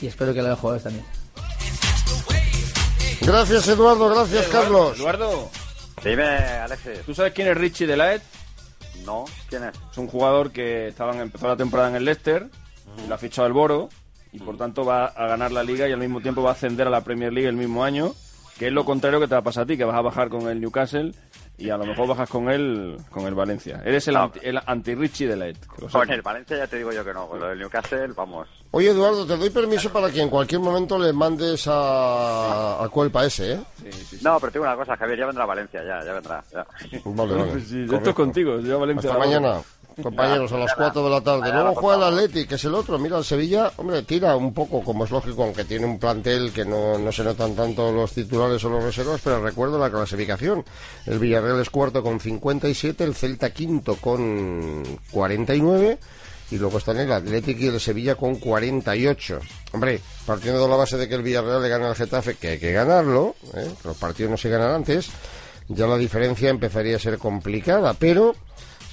Y 0.00 0.06
espero 0.06 0.32
que 0.32 0.38
la 0.38 0.44
de 0.44 0.50
los 0.50 0.60
jugadores 0.60 0.84
también. 0.84 1.04
Gracias, 3.22 3.68
Eduardo. 3.68 4.08
Gracias, 4.08 4.46
Carlos. 4.46 4.96
Eduardo. 4.96 5.50
Dime, 6.04 6.24
Alexis. 6.24 7.00
¿Tú 7.04 7.14
sabes 7.14 7.32
quién 7.32 7.48
es 7.48 7.56
Richie 7.56 7.86
Delaet? 7.86 8.22
No, 9.04 9.24
¿quién 9.48 9.64
es? 9.64 9.74
Es 9.90 9.98
un 9.98 10.06
jugador 10.06 10.50
que 10.50 10.88
estaba, 10.88 11.20
empezó 11.20 11.48
la 11.48 11.56
temporada 11.56 11.90
en 11.90 11.96
el 11.96 12.04
Leicester, 12.04 12.46
y 13.02 13.08
lo 13.08 13.14
ha 13.14 13.18
fichado 13.18 13.46
el 13.46 13.52
Boro, 13.52 13.88
y 14.40 14.44
por 14.44 14.56
tanto 14.56 14.84
va 14.84 15.06
a 15.06 15.26
ganar 15.26 15.50
la 15.52 15.62
liga 15.62 15.88
y 15.88 15.92
al 15.92 15.98
mismo 15.98 16.20
tiempo 16.20 16.42
va 16.42 16.50
a 16.50 16.52
ascender 16.52 16.86
a 16.86 16.90
la 16.90 17.02
Premier 17.02 17.32
League 17.32 17.48
el 17.48 17.56
mismo 17.56 17.82
año, 17.84 18.12
que 18.58 18.68
es 18.68 18.72
lo 18.72 18.84
contrario 18.84 19.20
que 19.20 19.26
te 19.28 19.34
va 19.34 19.40
a 19.40 19.44
pasar 19.44 19.64
a 19.64 19.66
ti, 19.66 19.76
que 19.76 19.84
vas 19.84 19.96
a 19.96 20.00
bajar 20.02 20.28
con 20.28 20.48
el 20.48 20.60
Newcastle 20.60 21.12
y 21.56 21.70
a 21.70 21.76
lo 21.76 21.86
mejor 21.86 22.06
bajas 22.06 22.30
con 22.30 22.48
él 22.50 22.96
con 23.10 23.26
el 23.26 23.34
Valencia. 23.34 23.82
Eres 23.84 24.06
el, 24.06 24.14
anti, 24.16 24.38
el 24.44 24.60
anti-Richie 24.64 25.26
Delaet. 25.26 25.58
que 25.58 25.66
lo 25.82 25.88
Con 25.88 26.02
sepas. 26.02 26.10
el 26.10 26.22
Valencia 26.22 26.56
ya 26.56 26.66
te 26.68 26.76
digo 26.76 26.92
yo 26.92 27.04
que 27.04 27.12
no. 27.12 27.26
Con 27.26 27.40
lo 27.40 27.48
del 27.48 27.58
Newcastle, 27.58 28.06
vamos. 28.16 28.46
Oye, 28.70 28.90
Eduardo, 28.90 29.26
te 29.26 29.36
doy 29.36 29.50
permiso 29.50 29.90
para 29.90 30.08
que 30.10 30.20
en 30.22 30.28
cualquier 30.28 30.60
momento 30.60 30.96
le 30.98 31.12
mandes 31.12 31.66
a, 31.66 32.84
a 32.84 32.88
Cuelpa 32.90 33.24
ese, 33.24 33.54
¿eh? 33.54 33.60
No, 34.22 34.38
pero 34.38 34.52
tengo 34.52 34.66
una 34.66 34.76
cosa, 34.76 34.96
Javier, 34.96 35.18
ya 35.18 35.26
vendrá 35.26 35.42
a 35.44 35.46
Valencia, 35.46 35.82
ya, 35.84 36.04
ya 36.04 36.12
vendrá. 36.12 36.44
ya. 36.52 36.64
Vale, 37.04 37.34
vale. 37.34 37.52
Pues 37.52 37.64
sí, 37.68 37.86
esto 37.92 38.10
es 38.10 38.14
contigo. 38.16 38.60
Yo 38.60 38.76
a 38.76 38.80
Valencia 38.80 39.10
Hasta 39.10 39.18
la- 39.20 39.26
mañana, 39.26 39.60
compañeros, 40.02 40.52
a 40.52 40.58
las 40.58 40.74
4 40.74 41.02
de 41.04 41.10
la 41.10 41.20
tarde. 41.20 41.52
Luego 41.52 41.74
juega 41.74 42.08
el. 42.08 42.14
Atleti, 42.14 42.46
que 42.46 42.56
es 42.56 42.64
el 42.64 42.74
otro. 42.74 42.98
Mira, 42.98 43.18
el 43.18 43.24
Sevilla, 43.24 43.72
hombre, 43.76 44.02
tira 44.02 44.36
un 44.36 44.52
poco, 44.52 44.82
como 44.82 45.04
es 45.04 45.10
lógico, 45.10 45.44
aunque 45.44 45.64
tiene 45.64 45.86
un 45.86 45.98
plantel 45.98 46.52
que 46.52 46.64
no, 46.64 46.98
no 46.98 47.12
se 47.12 47.24
notan 47.24 47.54
tanto 47.54 47.92
los 47.92 48.12
titulares 48.12 48.64
o 48.64 48.70
los 48.70 48.82
reservas, 48.82 49.20
pero 49.22 49.42
recuerdo 49.42 49.78
la 49.78 49.90
clasificación. 49.90 50.64
El 51.06 51.18
Villarreal 51.18 51.60
es 51.60 51.70
cuarto 51.70 52.02
con 52.02 52.20
57, 52.20 53.04
el 53.04 53.14
Celta 53.14 53.50
quinto 53.50 53.96
con 53.96 54.82
49. 55.10 55.98
Y 56.50 56.56
luego 56.56 56.78
están 56.78 56.98
el 56.98 57.12
Atlético 57.12 57.64
y 57.64 57.66
el 57.66 57.78
Sevilla 57.78 58.14
con 58.14 58.36
48. 58.36 59.40
Hombre, 59.72 60.00
partiendo 60.24 60.62
de 60.62 60.68
la 60.68 60.76
base 60.76 60.96
de 60.96 61.06
que 61.06 61.14
el 61.14 61.22
Villarreal 61.22 61.62
le 61.62 61.68
gana 61.68 61.88
al 61.88 61.94
Getafe, 61.94 62.36
que 62.36 62.48
hay 62.48 62.58
que 62.58 62.72
ganarlo, 62.72 63.34
¿eh? 63.54 63.70
los 63.84 63.96
partidos 63.98 64.30
no 64.30 64.36
se 64.38 64.48
ganan 64.48 64.70
antes, 64.70 65.10
ya 65.68 65.86
la 65.86 65.98
diferencia 65.98 66.48
empezaría 66.48 66.96
a 66.96 67.00
ser 67.00 67.18
complicada, 67.18 67.92
pero 67.92 68.34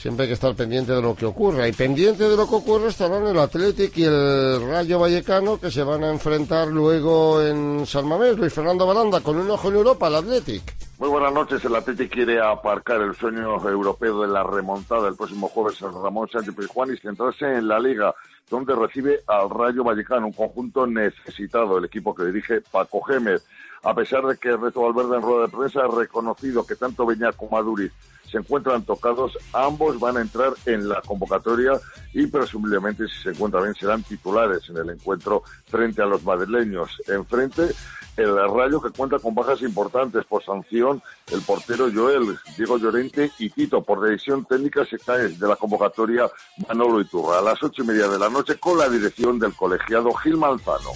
siempre 0.06 0.26
hay 0.26 0.30
que 0.30 0.34
estar 0.36 0.53
pendiente 0.56 0.91
de 0.91 1.01
lo 1.01 1.16
que 1.16 1.26
ocurra. 1.26 1.68
Y 1.68 1.72
pendiente 1.72 2.30
de 2.30 2.38
lo 2.38 2.47
que 2.47 2.53
ocurre 2.53 2.89
estarán 2.89 3.26
el 3.26 3.39
Athletic 3.39 3.97
y 3.97 4.03
el 4.03 4.62
Rayo 4.62 4.99
Vallecano, 4.99 5.60
que 5.60 5.72
se 5.72 5.82
van 5.82 6.03
a 6.03 6.12
enfrentar 6.12 6.68
luego 6.68 7.41
en 7.41 7.88
San 7.88 8.08
Mamés. 8.08 8.38
Luis 8.38 8.53
Fernando 8.53 8.86
Baranda, 8.86 9.22
con 9.22 9.36
un 9.36 9.49
ojo 9.49 9.70
en 9.70 9.78
Europa, 9.78 10.08
el 10.08 10.16
Athletic. 10.18 10.62
Muy 10.99 11.10
buenas 11.10 11.34
noches. 11.34 11.66
El 11.66 11.76
Atlético 11.76 12.14
quiere 12.14 12.39
aparcar 12.39 13.01
el 13.01 13.16
sueño 13.16 13.60
europeo 13.68 14.22
de 14.22 14.28
la 14.28 14.43
remontada 14.43 15.08
el 15.08 15.16
próximo 15.16 15.47
jueves 15.47 15.82
en 15.82 15.91
Ramón 15.91 16.30
Sánchez 16.30 16.53
Pizjuán 16.53 16.93
y 16.93 16.97
centrarse 16.97 17.45
en 17.45 17.68
la 17.68 17.80
Liga, 17.80 18.14
donde 18.47 18.76
recibe 18.76 19.22
al 19.26 19.49
Rayo 19.49 19.84
Vallecano, 19.84 20.28
un 20.28 20.34
conjunto 20.34 20.86
necesitado, 20.86 21.80
el 21.80 21.86
equipo 21.86 22.14
que 22.14 22.26
dirige 22.26 22.62
Paco 22.62 23.01
Gémez. 23.01 23.43
A 23.86 23.93
pesar 23.93 24.25
de 24.25 24.36
que 24.38 24.57
Reto 24.57 24.81
Valverde 24.81 25.17
en 25.17 25.21
rueda 25.21 25.43
de 25.43 25.55
prensa 25.55 25.81
ha 25.81 25.95
reconocido 25.95 26.65
que 26.65 26.75
tanto 26.75 27.05
Beñat 27.05 27.36
como 27.36 27.55
Aduriz 27.55 27.91
se 28.29 28.39
encuentran 28.39 28.83
tocados, 28.83 29.38
ambos 29.53 29.99
van 29.99 30.17
a 30.17 30.21
entrar 30.21 30.53
en 30.65 30.89
la 30.89 31.01
convocatoria 31.01 31.73
y 32.11 32.25
presumiblemente, 32.25 33.07
si 33.07 33.21
se 33.21 33.29
encuentran 33.29 33.63
bien, 33.63 33.75
serán 33.75 34.01
titulares 34.01 34.67
en 34.69 34.77
el 34.77 34.89
encuentro 34.89 35.43
frente 35.67 36.01
a 36.01 36.07
los 36.07 36.23
madrileños. 36.23 36.89
Enfrente, 37.07 37.75
el 38.17 38.36
Rayo 38.49 38.81
que 38.81 38.89
cuenta 38.89 39.19
con 39.19 39.36
bajas 39.36 39.61
importantes 39.61 40.25
por 40.25 40.43
sanción, 40.43 41.03
el 41.31 41.41
portero 41.41 41.88
Joel, 41.93 42.36
Diego 42.57 42.79
Llorente 42.79 43.31
y 43.38 43.51
Tito. 43.51 43.83
Por 43.83 44.01
decisión 44.01 44.45
técnica 44.45 44.83
se 44.86 44.97
cae 44.97 45.29
de 45.29 45.47
la 45.47 45.57
convocatoria 45.57 46.27
Manolo 46.67 47.01
Iturra 47.01 47.38
a 47.38 47.41
las 47.43 47.61
ocho 47.61 47.83
y 47.83 47.86
media 47.86 48.07
de 48.07 48.17
la 48.17 48.29
noche 48.29 48.57
con 48.57 48.79
la 48.79 48.89
dirección 48.89 49.38
del 49.38 49.53
colegiado 49.53 50.11
Gil 50.13 50.38
Manzano. 50.38 50.91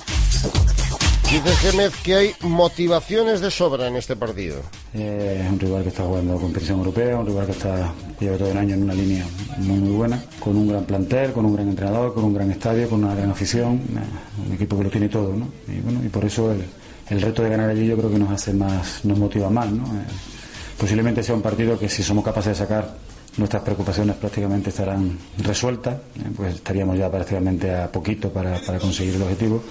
Dice 1.32 1.56
Gémez 1.58 1.94
que 2.02 2.16
hay 2.16 2.32
motivaciones 2.42 3.40
de 3.40 3.52
sobra 3.52 3.88
en 3.88 3.96
este 3.96 4.16
partido. 4.16 4.62
Eh, 4.96 5.44
es 5.46 5.52
un 5.52 5.60
rival 5.60 5.84
que 5.84 5.90
está 5.90 6.02
jugando 6.04 6.36
competición 6.38 6.80
europea, 6.80 7.20
un 7.20 7.28
rival 7.28 7.46
que 7.46 7.52
está 7.52 7.94
lleva 8.20 8.36
todo 8.36 8.50
el 8.50 8.58
año 8.58 8.74
en 8.74 8.82
una 8.82 8.96
línea 8.96 9.24
muy 9.60 9.78
muy 9.78 9.92
buena, 9.92 10.24
con 10.40 10.58
un 10.58 10.68
gran 10.68 10.86
plantel, 10.86 11.32
con 11.32 11.46
un 11.46 11.54
gran 11.56 11.70
entrenador, 11.70 12.16
con 12.16 12.24
un 12.24 12.34
gran 12.34 12.50
estadio, 12.50 12.90
con 12.90 13.04
una 13.04 13.14
gran 13.14 13.30
afición, 13.30 13.76
eh, 13.76 14.48
un 14.48 14.54
equipo 14.54 14.76
que 14.80 14.86
lo 14.86 14.90
tiene 14.90 15.08
todo, 15.08 15.32
¿no? 15.36 15.48
Y 15.68 15.80
bueno, 15.82 16.04
y 16.04 16.10
por 16.10 16.26
eso 16.26 16.52
el, 16.52 16.66
el 17.10 17.22
reto 17.22 17.44
de 17.44 17.50
ganar 17.50 17.70
allí 17.70 17.86
yo 17.86 17.96
creo 17.96 18.10
que 18.10 18.18
nos 18.18 18.32
hace 18.32 18.52
más, 18.52 19.06
nos 19.06 19.20
motiva 19.20 19.52
más, 19.52 19.72
¿no? 19.72 19.84
Eh, 19.84 20.06
posiblemente 20.80 21.22
sea 21.22 21.36
un 21.36 21.44
partido 21.44 21.78
que 21.78 21.90
si 21.90 22.02
somos 22.02 22.26
capaces 22.26 22.54
de 22.54 22.66
sacar 22.66 22.96
nuestras 23.40 23.64
preocupaciones 23.64 24.18
prácticamente 24.18 24.70
estarán 24.70 25.18
resueltas, 25.38 25.96
eh, 25.96 26.30
pues 26.36 26.56
estaríamos 26.56 26.98
ya 26.98 27.10
prácticamente 27.10 27.74
a 27.74 27.92
poquito 27.92 28.30
para, 28.32 28.60
para 28.60 28.80
conseguir 28.80 29.16
el 29.16 29.24
objetivo. 29.24 29.64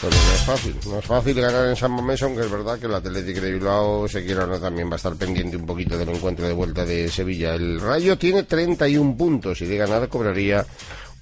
Pero 0.00 0.14
no 0.14 0.32
es 0.34 0.40
fácil, 0.40 0.76
no 0.86 0.98
es 0.98 1.04
fácil 1.04 1.40
ganar 1.40 1.68
en 1.68 1.76
San 1.76 1.92
Mamés, 1.92 2.22
aunque 2.22 2.42
es 2.42 2.50
verdad 2.50 2.78
que 2.78 2.86
el 2.86 2.94
Atlético 2.94 3.40
de 3.40 3.52
Bilbao, 3.52 4.08
se 4.08 4.24
quiera 4.24 4.44
o 4.44 4.46
no, 4.46 4.58
también 4.58 4.88
va 4.88 4.94
a 4.94 4.96
estar 4.96 5.14
pendiente 5.14 5.56
un 5.56 5.64
poquito 5.64 5.96
del 5.96 6.08
encuentro 6.08 6.46
de 6.46 6.52
vuelta 6.52 6.84
de 6.84 7.08
Sevilla. 7.08 7.54
El 7.54 7.80
Rayo 7.80 8.18
tiene 8.18 8.42
31 8.42 9.16
puntos 9.16 9.60
y 9.62 9.66
de 9.66 9.76
ganar 9.76 10.08
cobraría 10.08 10.66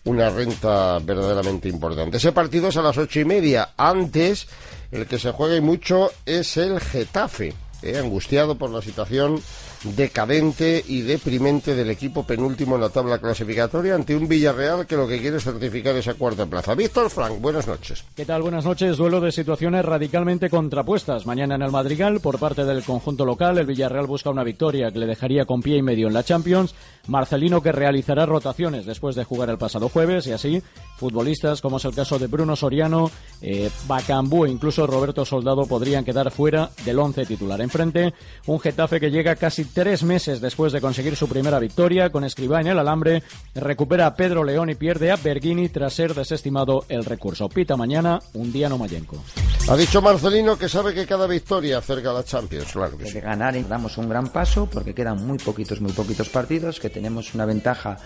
una 0.04 0.30
renta 0.30 0.98
verdaderamente 0.98 1.68
importante. 1.68 2.16
Ese 2.16 2.32
partido 2.32 2.68
es 2.68 2.76
a 2.78 2.82
las 2.82 2.96
ocho 2.96 3.20
y 3.20 3.24
media. 3.26 3.70
Antes, 3.76 4.48
el 4.90 5.06
que 5.06 5.18
se 5.18 5.30
juega 5.32 5.56
y 5.56 5.60
mucho 5.60 6.10
es 6.24 6.56
el 6.56 6.80
Getafe. 6.80 7.54
eh, 7.82 7.98
angustiado 7.98 8.56
por 8.56 8.70
la 8.70 8.82
situación 8.82 9.42
decadente 9.82 10.84
y 10.86 11.00
deprimente 11.02 11.74
del 11.74 11.90
equipo 11.90 12.24
penúltimo 12.24 12.74
en 12.74 12.82
la 12.82 12.90
tabla 12.90 13.18
clasificatoria 13.18 13.94
ante 13.94 14.14
un 14.14 14.28
Villarreal 14.28 14.86
que 14.86 14.96
lo 14.96 15.08
que 15.08 15.20
quiere 15.20 15.38
es 15.38 15.44
certificar 15.44 15.96
esa 15.96 16.14
cuarta 16.14 16.46
plaza. 16.46 16.74
Víctor 16.74 17.10
Frank, 17.10 17.40
buenas 17.40 17.66
noches. 17.66 18.04
¿Qué 18.14 18.24
tal? 18.24 18.42
Buenas 18.42 18.64
noches. 18.64 18.96
Duelo 18.96 19.20
de 19.20 19.32
situaciones 19.32 19.84
radicalmente 19.84 20.50
contrapuestas. 20.50 21.26
Mañana 21.26 21.54
en 21.54 21.62
el 21.62 21.70
Madrigal, 21.70 22.20
por 22.20 22.38
parte 22.38 22.64
del 22.64 22.84
conjunto 22.84 23.24
local, 23.24 23.58
el 23.58 23.66
Villarreal 23.66 24.06
busca 24.06 24.30
una 24.30 24.44
victoria 24.44 24.90
que 24.90 24.98
le 24.98 25.06
dejaría 25.06 25.46
con 25.46 25.62
pie 25.62 25.78
y 25.78 25.82
medio 25.82 26.08
en 26.08 26.14
la 26.14 26.24
Champions. 26.24 26.74
Marcelino 27.06 27.62
que 27.62 27.72
realizará 27.72 28.26
rotaciones 28.26 28.86
después 28.86 29.16
de 29.16 29.24
jugar 29.24 29.48
el 29.50 29.58
pasado 29.58 29.88
jueves 29.88 30.26
y 30.26 30.32
así 30.32 30.62
futbolistas 30.96 31.62
como 31.62 31.78
es 31.78 31.84
el 31.86 31.94
caso 31.94 32.18
de 32.18 32.26
Bruno 32.26 32.54
Soriano, 32.54 33.10
eh, 33.40 33.70
Bacambú 33.88 34.44
e 34.44 34.50
incluso 34.50 34.86
Roberto 34.86 35.24
Soldado 35.24 35.64
podrían 35.64 36.04
quedar 36.04 36.30
fuera 36.30 36.70
del 36.84 36.98
once 36.98 37.24
titular. 37.24 37.60
Enfrente, 37.60 38.12
un 38.46 38.60
Getafe 38.60 39.00
que 39.00 39.10
llega 39.10 39.34
casi 39.36 39.64
tres 39.72 40.02
meses 40.02 40.40
después 40.40 40.72
de 40.72 40.80
conseguir 40.80 41.16
su 41.16 41.28
primera 41.28 41.58
victoria 41.58 42.10
con 42.10 42.24
Escribá 42.24 42.60
en 42.60 42.68
el 42.68 42.78
alambre, 42.78 43.22
recupera 43.54 44.06
a 44.06 44.14
Pedro 44.14 44.44
León 44.44 44.70
y 44.70 44.74
pierde 44.74 45.10
a 45.10 45.16
Bergini 45.16 45.68
tras 45.68 45.94
ser 45.94 46.14
desestimado 46.14 46.84
el 46.88 47.04
recurso. 47.04 47.48
Pita 47.48 47.76
mañana 47.76 48.20
un 48.34 48.52
día 48.52 48.68
no 48.68 48.78
Mayenco. 48.78 49.22
Ha 49.68 49.76
dicho 49.76 50.02
Marcelino 50.02 50.56
que 50.56 50.68
sabe 50.68 50.94
que 50.94 51.06
cada 51.06 51.26
victoria 51.26 51.78
acerca 51.78 52.10
a 52.10 52.14
la 52.14 52.24
Champions, 52.24 52.72
claro 52.72 52.98
que 52.98 53.06
sí. 53.06 53.14
De 53.14 53.20
ganar 53.20 53.56
y 53.56 53.62
damos 53.62 53.96
un 53.98 54.08
gran 54.08 54.28
paso 54.28 54.66
porque 54.66 54.94
quedan 54.94 55.24
muy 55.26 55.38
poquitos, 55.38 55.80
muy 55.80 55.92
poquitos 55.92 56.28
partidos, 56.28 56.80
que 56.80 56.90
tenemos 56.90 57.34
una 57.34 57.44
ventaja 57.44 57.96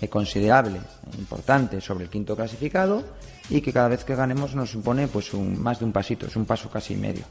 eh, 0.00 0.08
considerable, 0.08 0.80
importante 1.18 1.80
sobre 1.80 2.04
el 2.04 2.10
quinto 2.10 2.34
clasificado 2.34 3.02
y 3.50 3.60
que 3.60 3.72
cada 3.72 3.88
vez 3.88 4.04
que 4.04 4.14
ganemos 4.14 4.54
nos 4.54 4.70
supone 4.70 5.08
pues 5.08 5.32
un, 5.34 5.60
más 5.62 5.78
de 5.78 5.84
un 5.84 5.92
pasito, 5.92 6.26
es 6.26 6.36
un 6.36 6.44
paso 6.44 6.68
casi 6.70 6.96
medio. 6.96 7.24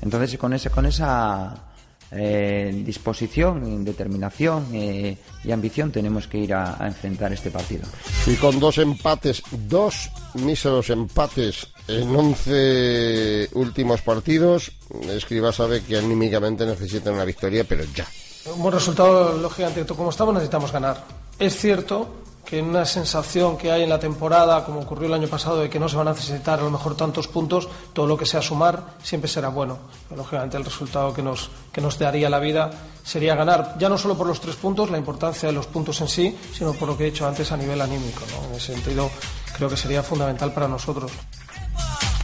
Entonces 0.00 0.38
con 0.38 0.52
ese 0.52 0.70
con 0.70 0.86
esa 0.86 1.67
eh, 2.10 2.82
disposición, 2.84 3.84
determinación 3.84 4.66
eh, 4.72 5.16
y 5.44 5.52
ambición 5.52 5.92
tenemos 5.92 6.26
que 6.26 6.38
ir 6.38 6.54
a, 6.54 6.82
a 6.82 6.86
enfrentar 6.86 7.32
este 7.32 7.50
partido. 7.50 7.84
Y 8.26 8.34
con 8.36 8.58
dos 8.58 8.78
empates, 8.78 9.42
dos 9.68 10.10
míseros 10.34 10.90
empates 10.90 11.68
en 11.86 12.14
11 12.14 13.50
últimos 13.54 14.02
partidos, 14.02 14.72
Escriba 15.08 15.52
sabe 15.52 15.82
que 15.82 15.98
anímicamente 15.98 16.66
necesita 16.66 17.10
una 17.12 17.24
victoria, 17.24 17.64
pero 17.64 17.84
ya. 17.94 18.06
Un 18.54 18.62
buen 18.62 18.74
resultado, 18.74 19.36
lógicamente, 19.36 19.84
como 19.94 20.10
estamos 20.10 20.34
necesitamos 20.34 20.72
ganar. 20.72 21.04
Es 21.38 21.56
cierto 21.56 22.27
que 22.48 22.60
en 22.60 22.64
una 22.64 22.86
sensación 22.86 23.58
que 23.58 23.70
hay 23.70 23.82
en 23.82 23.90
la 23.90 23.98
temporada, 23.98 24.64
como 24.64 24.80
ocurrió 24.80 25.06
el 25.06 25.12
año 25.12 25.28
pasado, 25.28 25.58
de 25.58 25.68
que 25.68 25.78
no 25.78 25.86
se 25.86 25.96
van 25.96 26.08
a 26.08 26.12
necesitar 26.12 26.58
a 26.58 26.62
lo 26.62 26.70
mejor 26.70 26.96
tantos 26.96 27.28
puntos, 27.28 27.68
todo 27.92 28.06
lo 28.06 28.16
que 28.16 28.24
sea 28.24 28.40
sumar 28.40 28.94
siempre 29.02 29.28
será 29.28 29.48
bueno. 29.48 29.76
Lógicamente 30.16 30.56
el 30.56 30.64
resultado 30.64 31.12
que 31.12 31.22
nos, 31.22 31.50
que 31.70 31.82
nos 31.82 31.98
daría 31.98 32.30
la 32.30 32.38
vida 32.38 32.70
sería 33.04 33.34
ganar, 33.34 33.76
ya 33.78 33.90
no 33.90 33.98
solo 33.98 34.16
por 34.16 34.26
los 34.26 34.40
tres 34.40 34.56
puntos, 34.56 34.90
la 34.90 34.96
importancia 34.96 35.46
de 35.46 35.52
los 35.52 35.66
puntos 35.66 36.00
en 36.00 36.08
sí, 36.08 36.38
sino 36.54 36.72
por 36.72 36.88
lo 36.88 36.96
que 36.96 37.08
he 37.08 37.10
dicho 37.10 37.28
antes 37.28 37.52
a 37.52 37.56
nivel 37.58 37.82
anímico. 37.82 38.22
¿no? 38.32 38.48
En 38.48 38.54
ese 38.54 38.72
sentido, 38.72 39.10
creo 39.54 39.68
que 39.68 39.76
sería 39.76 40.02
fundamental 40.02 40.50
para 40.54 40.68
nosotros. 40.68 41.12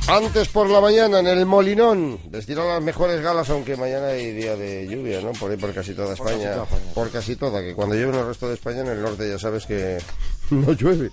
Antes 0.06 0.48
por 0.48 0.68
la 0.68 0.82
mañana 0.82 1.20
en 1.20 1.26
el 1.28 1.46
Molinón, 1.46 2.18
destinan 2.30 2.68
las 2.68 2.82
mejores 2.82 3.22
galas, 3.22 3.48
aunque 3.48 3.74
mañana 3.74 4.08
hay 4.08 4.32
día 4.32 4.54
de 4.54 4.86
lluvia, 4.86 5.22
¿no? 5.22 5.32
Por 5.32 5.50
ahí 5.50 5.56
por 5.56 5.72
casi 5.72 5.94
toda 5.94 6.14
Por 6.14 6.26
casi 6.26 6.34
España. 6.40 6.52
toda 6.52 6.64
España. 6.64 6.92
Por 6.94 7.10
casi 7.10 7.36
toda, 7.36 7.60
que 7.62 7.74
cuando 7.74 7.94
llueve 7.94 8.12
en 8.12 8.18
el 8.20 8.26
resto 8.26 8.46
de 8.46 8.54
España, 8.54 8.80
en 8.80 8.88
el 8.88 9.00
norte 9.00 9.26
ya 9.28 9.38
sabes 9.38 9.64
que 9.64 9.98
no 10.50 10.72
llueve. 10.72 11.10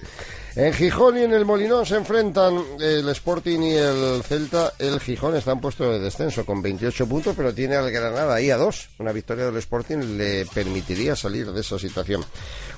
En 0.58 0.74
Gijón 0.74 1.18
y 1.18 1.22
en 1.22 1.32
el 1.32 1.46
Molinón 1.46 1.86
se 1.86 1.96
enfrentan 1.96 2.62
el 2.82 3.08
Sporting 3.08 3.60
y 3.62 3.76
el 3.76 4.22
Celta. 4.24 4.74
El 4.78 5.00
Gijón 5.00 5.38
está 5.38 5.54
en 5.54 5.62
puesto 5.62 5.90
de 5.90 6.00
descenso 6.00 6.46
con 6.46 6.62
28 6.62 7.08
puntos, 7.08 7.34
pero 7.38 7.54
tiene 7.54 7.78
al 7.78 7.90
Granada 7.90 8.36
ahí 8.36 8.50
a 8.52 8.58
dos. 8.58 8.90
Una 9.00 9.14
victoria 9.14 9.46
del 9.46 9.56
Sporting 9.56 10.18
le 10.18 10.46
permitiría 10.48 11.16
salir 11.16 11.50
de 11.54 11.62
esa 11.62 11.80
situación. 11.80 12.26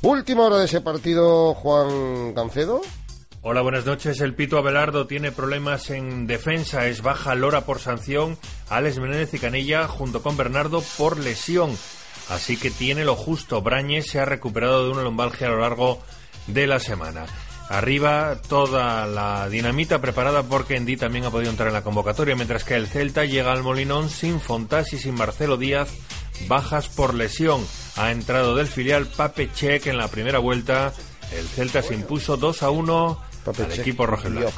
Última 0.04 0.44
hora 0.44 0.58
de 0.58 0.66
ese 0.66 0.82
partido, 0.82 1.56
Juan 1.56 2.34
Cancedo. 2.36 2.82
Hola, 3.46 3.60
buenas 3.60 3.86
noches. 3.86 4.22
El 4.22 4.36
Pito 4.36 4.58
Abelardo 4.58 5.06
tiene 5.06 5.34
problemas 5.34 5.90
en 5.90 6.28
defensa. 6.28 6.88
Es 6.88 7.02
baja 7.02 7.36
Lora 7.36 7.66
por 7.66 7.80
sanción, 7.80 8.38
Alex 8.70 9.00
Menéndez 9.00 9.34
y 9.34 9.40
Canilla 9.40 9.90
junto 9.90 10.24
con 10.24 10.38
Bernardo 10.38 10.82
por 10.98 11.18
lesión. 11.18 11.78
Así 12.30 12.56
que 12.56 12.72
tiene 12.72 13.04
lo 13.04 13.18
justo. 13.18 13.62
Brañez 13.62 14.08
se 14.08 14.22
ha 14.22 14.24
recuperado 14.24 14.86
de 14.86 14.92
una 14.92 15.02
lumbalgia 15.02 15.48
a 15.48 15.50
lo 15.50 15.60
largo 15.60 16.00
de 16.48 16.68
la 16.68 16.80
semana. 16.80 17.26
Arriba 17.68 18.38
toda 18.48 19.06
la 19.08 19.50
dinamita 19.50 20.00
preparada 20.00 20.44
porque 20.44 20.78
Endy 20.78 20.96
también 20.96 21.26
ha 21.26 21.30
podido 21.30 21.52
entrar 21.52 21.68
en 21.68 21.74
la 21.74 21.84
convocatoria, 21.84 22.38
mientras 22.38 22.64
que 22.64 22.76
el 22.76 22.88
Celta 22.88 23.26
llega 23.26 23.52
al 23.52 23.62
Molinón 23.62 24.10
sin 24.10 24.40
Fontás 24.40 24.94
y 24.94 24.98
sin 25.00 25.16
Marcelo 25.16 25.58
Díaz, 25.58 25.90
bajas 26.48 26.88
por 26.88 27.14
lesión. 27.14 27.62
Ha 27.98 28.12
entrado 28.12 28.56
del 28.56 28.68
filial 28.68 29.06
Pape 29.06 29.50
en 29.60 29.98
la 29.98 30.08
primera 30.08 30.40
vuelta. 30.40 30.94
El 31.34 31.46
Celta 31.46 31.82
se 31.82 31.94
impuso 31.94 32.38
2 32.38 32.64
a 32.64 32.70
1 32.70 33.33
al 33.46 33.70
Check. 33.70 33.80
equipo 33.80 34.06
rojiblanco. 34.06 34.52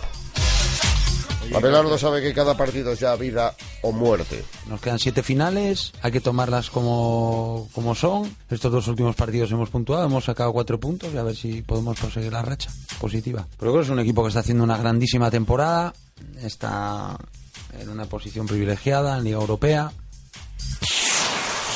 Abelardo 1.54 1.98
sabe 1.98 2.22
que 2.22 2.34
cada 2.34 2.58
partido 2.58 2.94
es 2.94 3.00
ya 3.00 3.16
vida 3.16 3.56
o 3.82 3.92
muerte. 3.92 4.44
Nos 4.68 4.82
quedan 4.82 5.00
siete 5.00 5.22
finales, 5.22 5.94
hay 6.02 6.12
que 6.12 6.22
tomarlas 6.22 6.70
como, 6.70 7.70
como 7.74 7.94
son. 7.94 8.36
Estos 8.50 8.72
dos 8.72 8.88
últimos 8.88 9.16
partidos 9.16 9.52
hemos 9.52 9.70
puntuado, 9.70 10.06
hemos 10.06 10.26
sacado 10.26 10.52
cuatro 10.54 10.80
puntos 10.80 11.14
y 11.14 11.18
a 11.18 11.24
ver 11.24 11.36
si 11.36 11.62
podemos 11.62 12.00
conseguir 12.00 12.34
la 12.34 12.42
racha 12.42 12.72
positiva. 13.00 13.48
Pero 13.60 13.72
creo 13.72 13.82
que 13.82 13.86
es 13.86 13.92
un 13.92 14.00
equipo 14.00 14.24
que 14.24 14.30
está 14.30 14.40
haciendo 14.40 14.64
una 14.64 14.78
grandísima 14.78 15.30
temporada, 15.30 15.94
está 16.42 17.18
en 17.80 17.90
una 17.90 18.06
posición 18.06 18.48
privilegiada 18.48 19.18
en 19.18 19.26
Liga 19.26 19.38
Europea. 19.38 19.92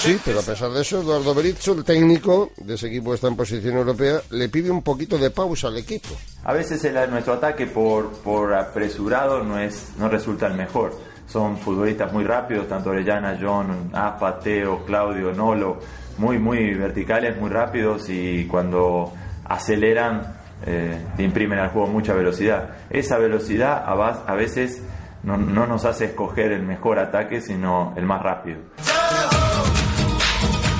Sí, 0.02 0.18
pero 0.24 0.40
a 0.40 0.44
pesar 0.44 0.72
de 0.72 0.82
eso, 0.82 1.02
Eduardo 1.02 1.36
Berizzo, 1.36 1.74
el 1.74 1.84
técnico 1.84 2.52
de 2.58 2.76
ese 2.76 2.88
equipo 2.88 3.10
que 3.12 3.16
está 3.16 3.28
en 3.28 3.36
posición 3.36 3.76
europea, 3.76 4.22
le 4.32 4.48
pide 4.48 4.72
un 4.72 4.82
poquito 4.82 5.18
de 5.18 5.30
pausa 5.30 5.68
al 5.68 5.78
equipo. 5.78 6.08
A 6.46 6.54
veces 6.54 6.84
el- 6.86 7.10
nuestro 7.12 7.34
ataque 7.34 7.68
por, 7.68 8.10
por 8.24 8.54
apresurado 8.54 9.44
no, 9.44 9.60
es, 9.60 9.92
no 9.98 10.08
resulta 10.08 10.48
el 10.48 10.54
mejor. 10.54 10.94
Son 11.28 11.58
futbolistas 11.58 12.14
muy 12.14 12.24
rápidos, 12.24 12.68
tanto 12.70 12.92
Orellana, 12.92 13.38
John, 13.40 13.92
Apa, 13.94 14.40
Teo, 14.40 14.86
Claudio, 14.86 15.34
Nolo, 15.34 15.80
muy, 16.18 16.40
muy 16.40 16.74
verticales, 16.74 17.38
muy 17.38 17.50
rápidos 17.50 18.10
y 18.10 18.46
cuando 18.46 19.12
aceleran 19.46 20.38
eh, 20.66 20.98
imprimen 21.18 21.60
al 21.60 21.70
juego 21.72 21.88
mucha 21.88 22.14
velocidad. 22.14 22.70
Esa 22.90 23.18
velocidad 23.18 23.84
a, 23.86 24.24
a 24.26 24.34
veces 24.34 24.82
no, 25.24 25.38
no 25.38 25.68
nos 25.68 25.84
hace 25.86 26.06
escoger 26.06 26.54
el 26.54 26.64
mejor 26.64 27.00
ataque, 27.00 27.42
sino 27.42 27.94
el 27.98 28.06
más 28.06 28.24
rápido. 28.24 28.60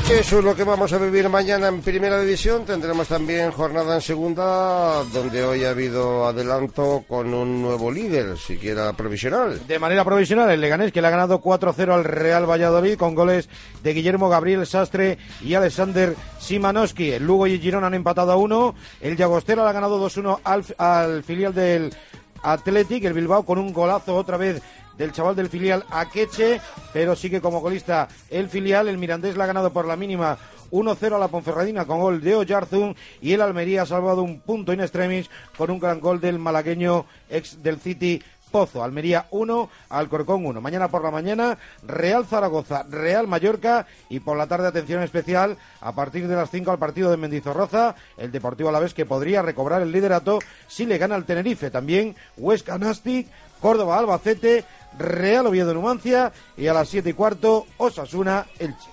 Eso 0.10 0.40
es 0.40 0.44
lo 0.44 0.56
que 0.56 0.64
vamos 0.64 0.92
a 0.92 0.98
vivir 0.98 1.30
mañana 1.30 1.68
en 1.68 1.82
Primera 1.82 2.20
División. 2.20 2.66
Tendremos 2.66 3.08
también 3.08 3.52
jornada 3.52 3.94
en 3.94 4.02
Segunda, 4.02 5.04
donde 5.14 5.44
hoy 5.44 5.64
ha 5.64 5.70
habido 5.70 6.26
adelanto 6.26 7.06
con 7.08 7.32
un 7.32 7.62
nuevo 7.62 7.92
líder, 7.92 8.36
siquiera 8.36 8.92
provisional. 8.94 9.68
De 9.68 9.78
manera 9.78 10.04
provisional, 10.04 10.50
el 10.50 10.62
Leganés 10.62 10.92
que 10.92 11.02
le 11.02 11.08
ha 11.08 11.12
ganado 11.12 11.40
4-0 11.42 11.94
al 11.94 12.04
Real 12.04 12.50
Valladolid 12.50 12.98
con 12.98 13.14
goles 13.14 13.50
de 13.84 13.94
Guillermo 13.94 14.30
Gabriel 14.30 14.66
Sastre 14.66 15.20
y 15.42 15.54
Alexander 15.54 16.16
Simanowski. 16.40 17.12
El 17.12 17.24
Lugo 17.24 17.46
y 17.46 17.54
el 17.54 17.62
Girona 17.62 17.88
han 17.88 17.94
empatado 17.94 18.32
a 18.32 18.36
uno. 18.36 18.74
El 19.00 19.16
Llagostera 19.16 19.64
le 19.64 19.70
ha 19.70 19.74
ganado 19.74 20.04
2-1 20.04 20.40
al, 20.44 20.66
al 20.80 21.24
filial 21.24 21.54
del 21.54 21.94
Athletic. 22.42 23.04
El 23.04 23.14
Bilbao 23.14 23.46
con 23.46 23.60
un 23.60 23.72
golazo 23.72 24.16
otra 24.16 24.38
vez 24.38 24.60
del 25.00 25.14
chaval 25.14 25.36
del 25.36 25.50
filial 25.50 25.86
Akeche, 25.90 26.62
pero 26.94 27.16
sigue 27.16 27.42
como 27.42 27.62
golista 27.62 28.08
el 28.30 28.50
filial. 28.50 28.88
El 28.88 29.00
Mirandés 29.00 29.36
le 29.36 29.44
ha 29.44 29.48
ganado 29.48 29.74
por 29.74 29.88
la 29.88 29.96
mínima 29.96 30.38
1-0 30.72 31.16
a 31.16 31.18
la 31.18 31.30
Ponferradina 31.30 31.86
con 31.86 32.00
gol 32.00 32.22
de 32.22 32.36
Oyarzún 32.36 32.96
y 33.22 33.34
el 33.34 33.42
Almería 33.42 33.84
ha 33.84 33.86
salvado 33.88 34.22
un 34.22 34.42
punto 34.42 34.74
in 34.74 34.82
extremis 34.82 35.30
con 35.58 35.72
un 35.72 35.80
gran 35.80 36.00
gol 36.00 36.20
del 36.20 36.38
malagueño 36.38 37.06
ex 37.30 37.64
del 37.64 37.80
City 37.80 38.22
Pozo. 38.52 38.84
Almería 38.84 39.28
1, 39.32 39.70
Alcorcón 39.90 40.46
1. 40.46 40.60
Mañana 40.60 40.90
por 40.90 41.04
la 41.04 41.12
mañana, 41.12 41.58
Real 41.84 42.26
Zaragoza, 42.26 42.84
Real 42.90 43.28
Mallorca 43.28 43.88
y 44.10 44.20
por 44.20 44.38
la 44.38 44.48
tarde, 44.48 44.68
atención 44.68 45.04
especial, 45.04 45.58
a 45.82 45.94
partir 45.94 46.28
de 46.28 46.36
las 46.36 46.50
5 46.50 46.72
al 46.72 46.80
partido 46.80 47.12
de 47.12 47.18
Mendizorroza, 47.18 47.96
el 48.18 48.32
Deportivo 48.32 48.70
Alavés 48.70 48.94
que 48.94 49.06
podría 49.06 49.42
recobrar 49.42 49.82
el 49.82 49.92
liderato 49.92 50.40
si 50.68 50.86
le 50.86 50.98
gana 50.98 51.16
al 51.16 51.26
Tenerife. 51.26 51.72
También 51.72 52.16
Huesca 52.38 52.78
Nastic, 52.78 53.28
Córdoba 53.62 54.00
Albacete, 54.00 54.66
Real 54.98 55.48
Oviedo 55.48 55.74
Numancia 55.74 56.32
y 56.58 56.68
a 56.68 56.74
las 56.74 56.90
7 56.90 57.10
y 57.10 57.14
cuarto, 57.14 57.66
Osasuna 57.78 58.46
Elche. 58.58 58.90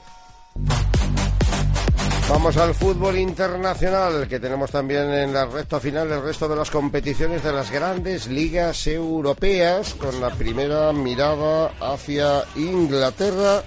Vamos 2.28 2.56
al 2.56 2.74
fútbol 2.74 3.18
internacional, 3.18 4.26
que 4.26 4.40
tenemos 4.40 4.72
también 4.72 5.12
en 5.12 5.32
la 5.32 5.46
recta 5.46 5.78
final 5.78 6.10
el 6.10 6.22
resto 6.22 6.48
de 6.48 6.56
las 6.56 6.72
competiciones 6.72 7.44
de 7.44 7.52
las 7.52 7.70
grandes 7.70 8.26
ligas 8.26 8.84
europeas, 8.88 9.94
con 9.94 10.20
la 10.20 10.30
primera 10.30 10.92
mirada 10.92 11.70
hacia 11.80 12.42
Inglaterra, 12.56 13.62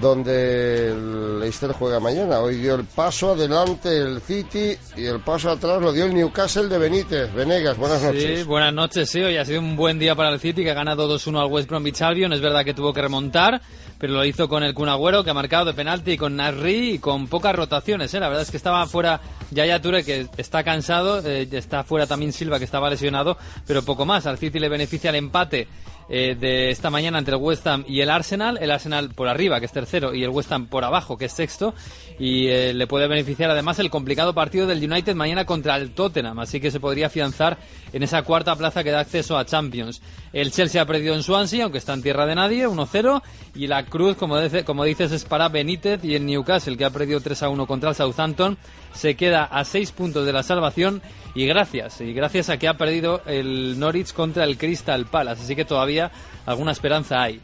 donde 0.00 0.88
el 0.88 1.40
Leicester 1.40 1.72
juega 1.72 2.00
mañana. 2.00 2.40
Hoy 2.40 2.56
dio 2.56 2.74
el 2.74 2.84
paso 2.84 3.32
adelante 3.32 3.96
el 3.96 4.20
City 4.20 4.76
y 4.96 5.04
el 5.04 5.20
paso 5.20 5.50
atrás 5.50 5.80
lo 5.80 5.92
dio 5.92 6.04
el 6.06 6.14
Newcastle 6.14 6.68
de 6.68 6.78
Benítez. 6.78 7.32
Venegas, 7.34 7.76
buenas 7.76 8.02
noches. 8.02 8.40
Sí, 8.40 8.44
buenas 8.44 8.72
noches, 8.72 9.10
sí. 9.10 9.22
Hoy 9.22 9.36
ha 9.36 9.44
sido 9.44 9.60
un 9.60 9.76
buen 9.76 9.98
día 9.98 10.14
para 10.14 10.30
el 10.30 10.40
City, 10.40 10.62
que 10.62 10.70
ha 10.70 10.74
ganado 10.74 11.08
2-1 11.08 11.40
al 11.40 11.50
West 11.50 11.68
Bromwich 11.68 12.02
Albion. 12.02 12.32
Es 12.32 12.40
verdad 12.40 12.64
que 12.64 12.74
tuvo 12.74 12.92
que 12.92 13.02
remontar, 13.02 13.60
pero 13.98 14.14
lo 14.14 14.24
hizo 14.24 14.48
con 14.48 14.62
el 14.62 14.74
Kun 14.74 14.88
Agüero, 14.88 15.24
que 15.24 15.30
ha 15.30 15.34
marcado 15.34 15.66
de 15.66 15.74
penalti, 15.74 16.12
y 16.12 16.16
con 16.16 16.36
Nasri, 16.36 16.94
y 16.94 16.98
con 16.98 17.26
pocas 17.26 17.54
rotaciones. 17.54 18.12
¿eh? 18.14 18.20
La 18.20 18.28
verdad 18.28 18.42
es 18.42 18.50
que 18.50 18.56
estaba 18.56 18.86
fuera 18.86 19.20
Yaya 19.50 19.80
Toure, 19.80 20.04
que 20.04 20.26
está 20.36 20.62
cansado, 20.64 21.20
eh, 21.24 21.48
está 21.50 21.84
fuera 21.84 22.06
también 22.06 22.32
Silva, 22.32 22.58
que 22.58 22.64
estaba 22.64 22.90
lesionado, 22.90 23.36
pero 23.66 23.82
poco 23.82 24.04
más. 24.04 24.26
Al 24.26 24.38
City 24.38 24.58
le 24.58 24.68
beneficia 24.68 25.10
el 25.10 25.16
empate 25.16 25.68
eh, 26.08 26.36
de 26.38 26.70
esta 26.70 26.90
mañana 26.90 27.18
entre 27.18 27.36
el 27.36 27.42
West 27.42 27.66
Ham 27.66 27.84
y 27.88 28.00
el 28.00 28.10
Arsenal. 28.10 28.58
El 28.60 28.70
Arsenal 28.70 29.10
por 29.10 29.28
arriba, 29.28 29.58
que 29.60 29.66
es 29.66 29.72
tercero, 29.72 30.14
y 30.14 30.22
el 30.22 30.30
West 30.30 30.52
Ham 30.52 30.66
por 30.66 30.84
abajo, 30.84 31.16
que 31.16 31.26
es 31.26 31.32
sexto. 31.32 31.74
Y 32.18 32.46
eh, 32.48 32.74
le 32.74 32.86
puede 32.86 33.08
beneficiar 33.08 33.50
además 33.50 33.78
el 33.78 33.90
complicado 33.90 34.34
partido 34.34 34.66
del 34.66 34.90
United 34.90 35.14
mañana 35.14 35.44
contra 35.44 35.76
el 35.76 35.92
Tottenham. 35.92 36.38
Así 36.38 36.60
que 36.60 36.70
se 36.70 36.80
podría 36.80 37.06
afianzar 37.06 37.58
en 37.92 38.02
esa 38.02 38.22
cuarta 38.22 38.54
plaza 38.56 38.84
que 38.84 38.90
da 38.90 39.00
acceso 39.00 39.36
a 39.36 39.44
Champions. 39.44 40.02
El 40.32 40.52
Chelsea 40.52 40.80
ha 40.80 40.86
perdido 40.86 41.14
en 41.14 41.22
Swansea, 41.22 41.64
aunque 41.64 41.78
está 41.78 41.94
en 41.94 42.02
tierra 42.02 42.26
de 42.26 42.34
nadie, 42.34 42.68
1-0. 42.68 43.22
Y 43.54 43.66
la 43.66 43.84
cruz, 43.86 44.16
como, 44.16 44.38
dice, 44.40 44.64
como 44.64 44.84
dices, 44.84 45.12
es 45.12 45.24
para 45.24 45.48
Benítez 45.48 46.04
y 46.04 46.14
el 46.14 46.26
Newcastle, 46.26 46.76
que 46.76 46.84
ha 46.84 46.90
perdido 46.90 47.20
3-1 47.20 47.66
contra 47.66 47.90
el 47.90 47.96
Southampton. 47.96 48.58
Se 48.92 49.16
queda 49.16 49.44
a 49.44 49.64
6 49.64 49.92
puntos 49.92 50.26
de 50.26 50.32
la 50.32 50.42
salvación 50.42 51.02
y 51.34 51.46
gracias, 51.46 52.00
y 52.00 52.12
gracias 52.12 52.48
a 52.48 52.58
que 52.58 52.68
ha 52.68 52.74
perdido 52.74 53.22
el 53.26 53.78
Norwich 53.78 54.12
contra 54.12 54.44
el 54.44 54.56
Crystal 54.56 55.06
Palace. 55.06 55.42
Así 55.42 55.56
que 55.56 55.64
todavía 55.64 56.10
alguna 56.46 56.72
esperanza 56.72 57.22
hay 57.22 57.40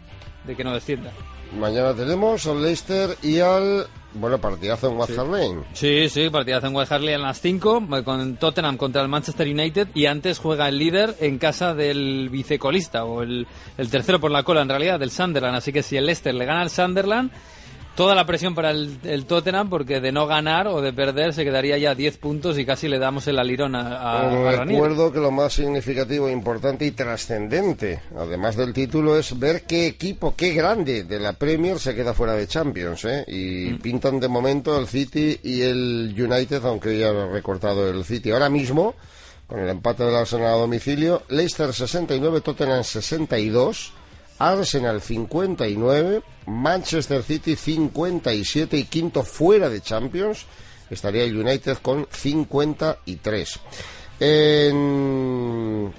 de 0.46 0.56
que 0.56 0.64
no 0.64 0.72
descienda. 0.72 1.10
Mañana 1.58 1.94
tenemos 1.94 2.46
al 2.46 2.62
Leicester 2.62 3.16
y 3.22 3.40
al. 3.40 3.86
Bueno, 4.12 4.38
partidazo 4.38 4.90
en 4.90 4.96
West 4.96 5.16
Lane. 5.16 5.62
Sí, 5.72 6.08
sí, 6.08 6.30
partidazo 6.30 6.66
en 6.66 6.74
West 6.74 6.90
Harley 6.90 7.14
a 7.14 7.18
las 7.18 7.40
5, 7.40 7.86
con 8.04 8.36
Tottenham 8.36 8.76
contra 8.76 9.02
el 9.02 9.08
Manchester 9.08 9.46
United 9.46 9.88
y 9.94 10.06
antes 10.06 10.40
juega 10.40 10.68
el 10.68 10.78
líder 10.78 11.14
en 11.20 11.38
casa 11.38 11.74
del 11.74 12.28
vicecolista, 12.28 13.04
o 13.04 13.22
el, 13.22 13.46
el 13.78 13.88
tercero 13.88 14.18
por 14.18 14.32
la 14.32 14.42
cola 14.42 14.62
en 14.62 14.68
realidad, 14.68 14.98
del 14.98 15.12
Sunderland. 15.12 15.56
Así 15.56 15.72
que 15.72 15.84
si 15.84 15.96
el 15.96 16.06
Leicester 16.06 16.34
le 16.34 16.44
gana 16.44 16.62
al 16.62 16.70
Sunderland, 16.70 17.30
toda 18.00 18.14
la 18.14 18.24
presión 18.24 18.54
para 18.54 18.70
el, 18.70 18.96
el 19.04 19.26
Tottenham, 19.26 19.68
porque 19.68 20.00
de 20.00 20.10
no 20.10 20.26
ganar 20.26 20.66
o 20.68 20.80
de 20.80 20.90
perder 20.90 21.34
se 21.34 21.44
quedaría 21.44 21.76
ya 21.76 21.94
10 21.94 22.16
puntos 22.16 22.58
y 22.58 22.64
casi 22.64 22.88
le 22.88 22.98
damos 22.98 23.26
el 23.26 23.38
alirón 23.38 23.74
a, 23.74 24.22
a. 24.22 24.64
Recuerdo 24.64 25.12
que 25.12 25.18
lo 25.18 25.30
más 25.30 25.52
significativo, 25.52 26.30
importante 26.30 26.86
y 26.86 26.92
trascendente, 26.92 28.00
además 28.16 28.56
del 28.56 28.72
título, 28.72 29.18
es 29.18 29.38
ver 29.38 29.64
qué 29.64 29.86
equipo, 29.86 30.34
qué 30.34 30.54
grande 30.54 31.04
de 31.04 31.20
la 31.20 31.34
Premier 31.34 31.78
se 31.78 31.94
queda 31.94 32.14
fuera 32.14 32.32
de 32.32 32.46
Champions. 32.46 33.04
¿eh? 33.04 33.22
Y 33.28 33.74
pintan 33.74 34.18
de 34.18 34.28
momento 34.28 34.78
el 34.80 34.86
City 34.86 35.38
y 35.42 35.60
el 35.60 36.14
United, 36.16 36.64
aunque 36.64 36.98
ya 36.98 37.10
ha 37.10 37.26
recortado 37.26 37.86
el 37.90 38.02
City. 38.06 38.30
Ahora 38.30 38.48
mismo, 38.48 38.94
con 39.46 39.58
el 39.58 39.68
empate 39.68 40.04
del 40.04 40.16
Arsenal 40.16 40.46
a 40.46 40.52
domicilio, 40.52 41.24
Leicester 41.28 41.74
69, 41.74 42.40
Tottenham 42.40 42.82
62. 42.82 43.92
Arsenal 44.40 45.02
59, 45.02 46.22
Manchester 46.46 47.22
City 47.22 47.56
57 47.56 48.76
y 48.76 48.84
quinto 48.84 49.22
fuera 49.22 49.68
de 49.68 49.82
Champions 49.82 50.46
estaría 50.88 51.24
el 51.24 51.36
United 51.36 51.76
con 51.78 52.08
53. 52.10 53.60
En... 54.18 55.92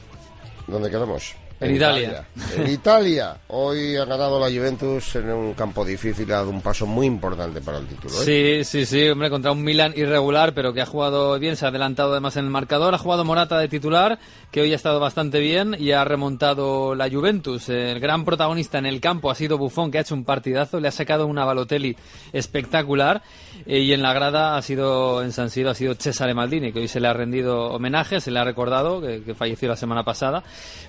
¿Dónde 0.68 0.90
quedamos? 0.90 1.36
En 1.62 1.76
Italia. 1.76 2.26
En 2.58 2.68
Italia. 2.72 3.38
Hoy 3.50 3.96
ha 3.96 4.06
ganado 4.06 4.40
la 4.40 4.48
Juventus 4.48 5.16
en 5.16 5.30
un 5.30 5.54
campo 5.54 5.86
difícil, 5.86 6.32
ha 6.32 6.38
dado 6.38 6.50
un 6.50 6.62
paso 6.62 6.88
muy 6.88 7.06
importante 7.06 7.62
para 7.62 7.78
el 7.78 7.86
título. 7.86 8.16
¿eh? 8.16 8.64
Sí, 8.64 8.64
sí, 8.64 8.86
sí, 8.88 9.08
hombre, 9.08 9.30
contra 9.30 9.52
un 9.52 9.64
Milan 9.64 9.94
irregular, 9.96 10.56
pero 10.56 10.74
que 10.74 10.82
ha 10.82 10.88
jugado 10.88 11.38
bien, 11.38 11.56
se 11.56 11.66
ha 11.66 11.68
adelantado 11.68 12.14
además 12.14 12.36
en 12.38 12.46
el 12.46 12.50
marcador, 12.50 12.96
ha 12.96 12.98
jugado 12.98 13.26
Morata 13.26 13.60
de 13.60 13.68
titular, 13.68 14.18
que 14.50 14.62
hoy 14.62 14.74
ha 14.74 14.76
estado 14.76 15.00
bastante 15.00 15.40
bien 15.40 15.76
y 15.78 15.92
ha 15.92 16.04
remontado 16.04 16.96
la 16.96 17.08
Juventus. 17.08 17.70
El 17.70 18.00
gran 18.00 18.26
protagonista 18.26 18.80
en 18.80 18.88
el 18.88 19.00
campo 19.00 19.30
ha 19.30 19.36
sido 19.36 19.60
Buffon, 19.60 19.92
que 19.92 20.00
ha 20.00 20.02
hecho 20.02 20.16
un 20.16 20.26
partidazo, 20.26 20.80
le 20.80 20.88
ha 20.88 20.92
sacado 20.92 21.28
una 21.28 21.46
Balotelli 21.46 21.96
espectacular 22.34 23.22
eh, 23.68 23.82
y 23.82 23.94
en 23.94 24.02
la 24.02 24.14
grada 24.14 24.58
ha 24.58 24.62
sido, 24.64 25.22
en 25.22 25.32
San 25.32 25.52
Siro, 25.52 25.70
ha 25.70 25.76
sido 25.76 25.94
Cesare 25.94 26.34
Maldini, 26.34 26.74
que 26.74 26.80
hoy 26.80 26.88
se 26.88 27.00
le 27.00 27.08
ha 27.08 27.14
rendido 27.14 27.68
homenaje, 27.68 28.20
se 28.20 28.32
le 28.32 28.40
ha 28.40 28.44
recordado, 28.44 29.00
que, 29.00 29.22
que 29.22 29.36
falleció 29.36 29.70
la 29.70 29.76
semana 29.76 30.04
pasada. 30.04 30.44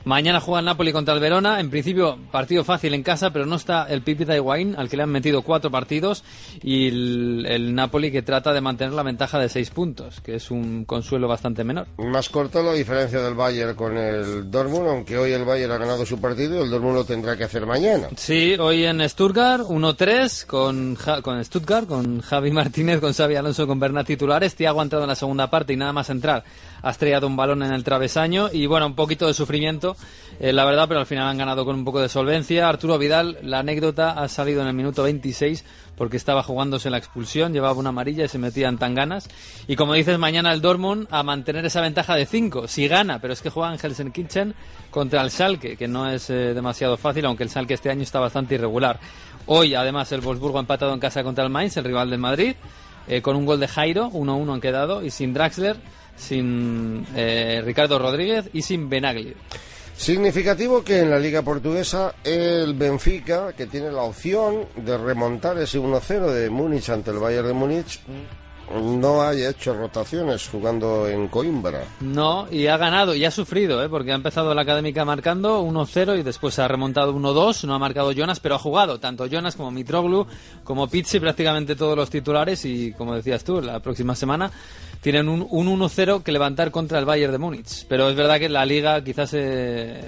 Mañana 0.06 0.40
juega 0.40 0.61
el 0.62 0.66
Napoli 0.66 0.92
contra 0.92 1.12
el 1.14 1.20
Verona, 1.20 1.60
en 1.60 1.68
principio 1.70 2.18
partido 2.30 2.64
fácil 2.64 2.94
en 2.94 3.02
casa, 3.02 3.30
pero 3.32 3.44
no 3.46 3.56
está 3.56 3.86
el 3.88 4.02
Pipita 4.02 4.34
Higuaín, 4.34 4.74
al 4.76 4.88
que 4.88 4.96
le 4.96 5.02
han 5.02 5.10
metido 5.10 5.42
cuatro 5.42 5.70
partidos, 5.70 6.24
y 6.62 6.88
el, 6.88 7.44
el 7.48 7.74
Napoli 7.74 8.10
que 8.10 8.22
trata 8.22 8.52
de 8.52 8.60
mantener 8.60 8.94
la 8.94 9.02
ventaja 9.02 9.38
de 9.38 9.48
seis 9.48 9.70
puntos, 9.70 10.20
que 10.20 10.36
es 10.36 10.50
un 10.50 10.84
consuelo 10.84 11.28
bastante 11.28 11.64
menor. 11.64 11.86
Más 11.98 12.28
corta 12.28 12.62
la 12.62 12.72
diferencia 12.72 13.20
del 13.20 13.34
Bayern 13.34 13.74
con 13.74 13.96
el 13.98 14.50
Dortmund, 14.50 14.88
aunque 14.88 15.18
hoy 15.18 15.32
el 15.32 15.44
Bayern 15.44 15.72
ha 15.72 15.78
ganado 15.78 16.06
su 16.06 16.20
partido 16.20 16.58
y 16.60 16.64
el 16.64 16.70
Dortmund 16.70 16.94
lo 16.96 17.04
tendrá 17.04 17.36
que 17.36 17.44
hacer 17.44 17.66
mañana. 17.66 18.08
Sí, 18.16 18.54
hoy 18.58 18.84
en 18.84 19.06
Stuttgart, 19.08 19.62
1-3 19.64 20.46
con, 20.46 20.94
Ja- 20.94 21.20
con 21.22 21.44
Stuttgart, 21.44 21.86
con 21.86 22.20
Javi 22.20 22.50
Martínez, 22.50 23.00
con 23.00 23.12
Xavi 23.12 23.34
Alonso, 23.36 23.66
con 23.66 23.78
Bernat 23.80 24.06
titulares. 24.06 24.54
Tiago 24.54 24.80
ha 24.80 24.84
entrado 24.84 25.04
en 25.04 25.08
la 25.08 25.14
segunda 25.16 25.50
parte 25.50 25.72
y 25.72 25.76
nada 25.76 25.92
más 25.92 26.08
entrar 26.10 26.44
ha 26.82 26.90
estrellado 26.90 27.26
un 27.26 27.36
balón 27.36 27.62
en 27.62 27.72
el 27.72 27.84
travesaño 27.84 28.48
y 28.52 28.66
bueno, 28.66 28.86
un 28.86 28.94
poquito 28.94 29.26
de 29.26 29.34
sufrimiento, 29.34 29.96
eh, 30.40 30.52
la 30.52 30.64
verdad, 30.64 30.86
pero 30.88 31.00
al 31.00 31.06
final 31.06 31.28
han 31.28 31.38
ganado 31.38 31.64
con 31.64 31.76
un 31.76 31.84
poco 31.84 32.00
de 32.00 32.08
solvencia. 32.08 32.68
Arturo 32.68 32.98
Vidal, 32.98 33.38
la 33.42 33.60
anécdota 33.60 34.10
ha 34.10 34.28
salido 34.28 34.62
en 34.62 34.68
el 34.68 34.74
minuto 34.74 35.02
26 35.02 35.64
porque 35.96 36.16
estaba 36.16 36.42
jugándose 36.42 36.90
la 36.90 36.98
expulsión, 36.98 37.52
llevaba 37.52 37.78
una 37.78 37.90
amarilla 37.90 38.24
y 38.24 38.28
se 38.28 38.38
metía 38.38 38.68
en 38.68 38.78
tan 38.78 38.94
ganas. 38.94 39.28
Y 39.68 39.76
como 39.76 39.94
dices, 39.94 40.18
mañana 40.18 40.52
el 40.52 40.60
Dortmund 40.60 41.06
a 41.10 41.22
mantener 41.22 41.64
esa 41.64 41.80
ventaja 41.80 42.16
de 42.16 42.26
5, 42.26 42.66
si 42.66 42.88
gana, 42.88 43.20
pero 43.20 43.32
es 43.32 43.42
que 43.42 43.50
juega 43.50 43.72
en 43.72 43.78
Helsinki 43.78 44.26
contra 44.90 45.22
el 45.22 45.30
Schalke, 45.30 45.76
que 45.76 45.88
no 45.88 46.10
es 46.10 46.30
eh, 46.30 46.54
demasiado 46.54 46.96
fácil, 46.96 47.26
aunque 47.26 47.44
el 47.44 47.50
Schalke 47.50 47.74
este 47.74 47.90
año 47.90 48.02
está 48.02 48.18
bastante 48.18 48.54
irregular. 48.54 48.98
Hoy, 49.46 49.74
además, 49.74 50.10
el 50.12 50.20
Wolfsburgo 50.20 50.58
ha 50.58 50.60
empatado 50.60 50.94
en 50.94 51.00
casa 51.00 51.22
contra 51.22 51.44
el 51.44 51.50
Mainz, 51.50 51.76
el 51.76 51.84
rival 51.84 52.10
del 52.10 52.18
Madrid, 52.18 52.54
eh, 53.08 53.20
con 53.20 53.36
un 53.36 53.44
gol 53.44 53.58
de 53.60 53.68
Jairo, 53.68 54.10
1-1 54.10 54.54
han 54.54 54.60
quedado, 54.60 55.04
y 55.04 55.10
sin 55.10 55.34
Draxler, 55.34 55.76
sin 56.16 57.06
eh, 57.14 57.62
Ricardo 57.64 57.98
Rodríguez 57.98 58.48
y 58.52 58.62
sin 58.62 58.88
Benagli. 58.88 59.34
Significativo 59.96 60.82
que 60.82 61.00
en 61.00 61.10
la 61.10 61.18
Liga 61.18 61.42
Portuguesa 61.42 62.14
el 62.24 62.74
Benfica, 62.74 63.52
que 63.52 63.66
tiene 63.66 63.92
la 63.92 64.02
opción 64.02 64.66
de 64.76 64.98
remontar 64.98 65.58
ese 65.58 65.78
1-0 65.78 66.26
de 66.32 66.50
Múnich 66.50 66.88
ante 66.88 67.10
el 67.10 67.18
Bayern 67.18 67.46
de 67.46 67.52
Múnich, 67.52 68.00
no 68.80 69.22
haya 69.22 69.50
hecho 69.50 69.74
rotaciones 69.74 70.48
jugando 70.48 71.06
en 71.06 71.28
Coimbra. 71.28 71.84
No, 72.00 72.46
y 72.50 72.66
ha 72.66 72.76
ganado 72.76 73.14
y 73.14 73.24
ha 73.24 73.30
sufrido, 73.30 73.82
¿eh? 73.84 73.88
porque 73.88 74.12
ha 74.12 74.14
empezado 74.14 74.54
la 74.54 74.62
académica 74.62 75.04
marcando 75.04 75.62
1-0 75.62 76.18
y 76.18 76.22
después 76.22 76.58
ha 76.58 76.68
remontado 76.68 77.14
1-2. 77.14 77.64
No 77.64 77.74
ha 77.74 77.78
marcado 77.78 78.12
Jonas, 78.12 78.40
pero 78.40 78.54
ha 78.54 78.58
jugado 78.58 78.98
tanto 78.98 79.26
Jonas 79.26 79.56
como 79.56 79.70
Mitroglou, 79.70 80.26
como 80.64 80.88
Pizzi, 80.88 81.20
prácticamente 81.20 81.76
todos 81.76 81.96
los 81.96 82.08
titulares. 82.08 82.64
Y 82.64 82.92
como 82.92 83.14
decías 83.14 83.44
tú, 83.44 83.60
la 83.60 83.80
próxima 83.80 84.14
semana 84.14 84.50
tienen 85.02 85.28
un, 85.28 85.46
un 85.50 85.66
1-0 85.80 86.22
que 86.22 86.32
levantar 86.32 86.70
contra 86.70 86.98
el 86.98 87.04
Bayern 87.04 87.32
de 87.32 87.38
Múnich. 87.38 87.84
Pero 87.88 88.08
es 88.08 88.16
verdad 88.16 88.38
que 88.38 88.48
la 88.48 88.64
liga 88.64 89.04
quizás 89.04 89.34
eh, 89.34 90.00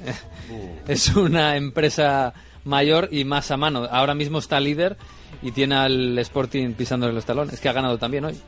es 0.89 1.15
una 1.15 1.57
empresa 1.57 2.33
mayor 2.65 3.09
y 3.11 3.25
más 3.25 3.51
a 3.51 3.57
mano. 3.59 3.87
Ahora 3.91 4.15
mismo 4.15 4.39
está 4.39 4.59
líder 4.61 4.97
y 5.43 5.51
tiene 5.53 5.75
al 5.75 6.19
Sporting 6.21 6.73
pisándole 6.73 7.13
los 7.13 7.25
talones, 7.27 7.61
que 7.61 7.69
ha 7.69 7.73
ganado 7.73 7.99
también 7.99 8.25
hoy. 8.25 8.41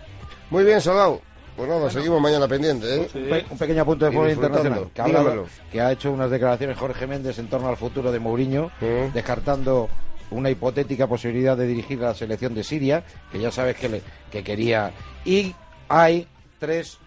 Muy 0.48 0.64
bien, 0.64 0.80
Salao. 0.80 1.20
Pues 1.56 1.68
nada, 1.70 1.90
seguimos 1.90 2.20
mañana 2.20 2.46
pendiente, 2.46 2.86
¿eh? 2.96 3.08
Un, 3.14 3.28
pe- 3.30 3.46
un 3.50 3.58
pequeño 3.58 3.82
apunte 3.82 4.04
de 4.04 4.10
fútbol 4.12 4.30
internacional. 4.30 4.78
Que, 4.94 5.72
que 5.72 5.80
ha 5.80 5.90
hecho 5.92 6.12
unas 6.12 6.30
declaraciones 6.30 6.76
Jorge 6.78 7.06
Méndez 7.06 7.38
en 7.38 7.48
torno 7.48 7.68
al 7.68 7.78
futuro 7.78 8.12
de 8.12 8.18
Mourinho, 8.20 8.70
descartando 9.14 9.88
una 10.30 10.50
hipotética 10.50 11.06
posibilidad 11.06 11.56
de 11.56 11.66
dirigir 11.66 11.98
a 12.04 12.08
la 12.08 12.14
selección 12.14 12.54
de 12.54 12.62
Siria, 12.62 13.02
que 13.32 13.38
ya 13.40 13.50
sabes 13.50 13.76
que, 13.76 13.88
le- 13.88 14.02
que 14.30 14.44
quería. 14.44 14.92
Y 15.24 15.54
hay 15.88 16.26
tres 16.66 16.98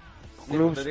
clubes. 0.50 0.86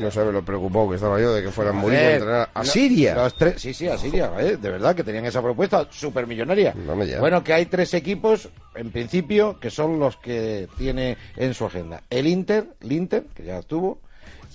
No 0.00 0.10
sabes 0.10 0.32
lo 0.32 0.44
preocupado 0.44 0.88
que 0.88 0.94
estaba 0.96 1.20
yo 1.20 1.32
de 1.34 1.42
que 1.42 1.50
fuera 1.50 1.70
A 1.70 1.72
Mourinho 1.74 2.02
a 2.02 2.10
entrenar 2.12 2.50
Siria. 2.64 3.14
los 3.14 3.34
tres- 3.36 3.60
sí, 3.62 3.72
sí, 3.72 3.86
a 3.86 3.96
Siria, 3.96 4.32
¿eh? 4.40 4.56
de 4.56 4.70
verdad, 4.70 4.94
que 4.96 5.04
tenían 5.04 5.24
esa 5.26 5.40
propuesta 5.42 5.86
supermillonaria. 5.90 6.74
ya. 7.06 7.20
Bueno, 7.20 7.44
que 7.44 7.52
hay 7.52 7.66
tres 7.66 7.94
equipos, 7.94 8.48
en 8.74 8.90
principio, 8.90 9.60
que 9.60 9.70
son 9.70 10.00
los 10.00 10.16
que 10.16 10.68
tiene 10.78 11.16
en 11.36 11.54
su 11.54 11.64
agenda. 11.66 12.02
El 12.10 12.26
Inter, 12.26 12.66
el 12.80 12.92
Inter, 12.92 13.24
que 13.34 13.44
ya 13.44 13.58
estuvo, 13.58 14.00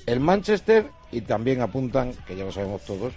el 0.06 0.20
Manchester 0.20 0.88
y 1.12 1.22
también 1.22 1.62
apuntan, 1.62 2.14
que 2.28 2.36
ya 2.36 2.44
lo 2.44 2.52
sabemos 2.52 2.82
todos, 2.84 3.14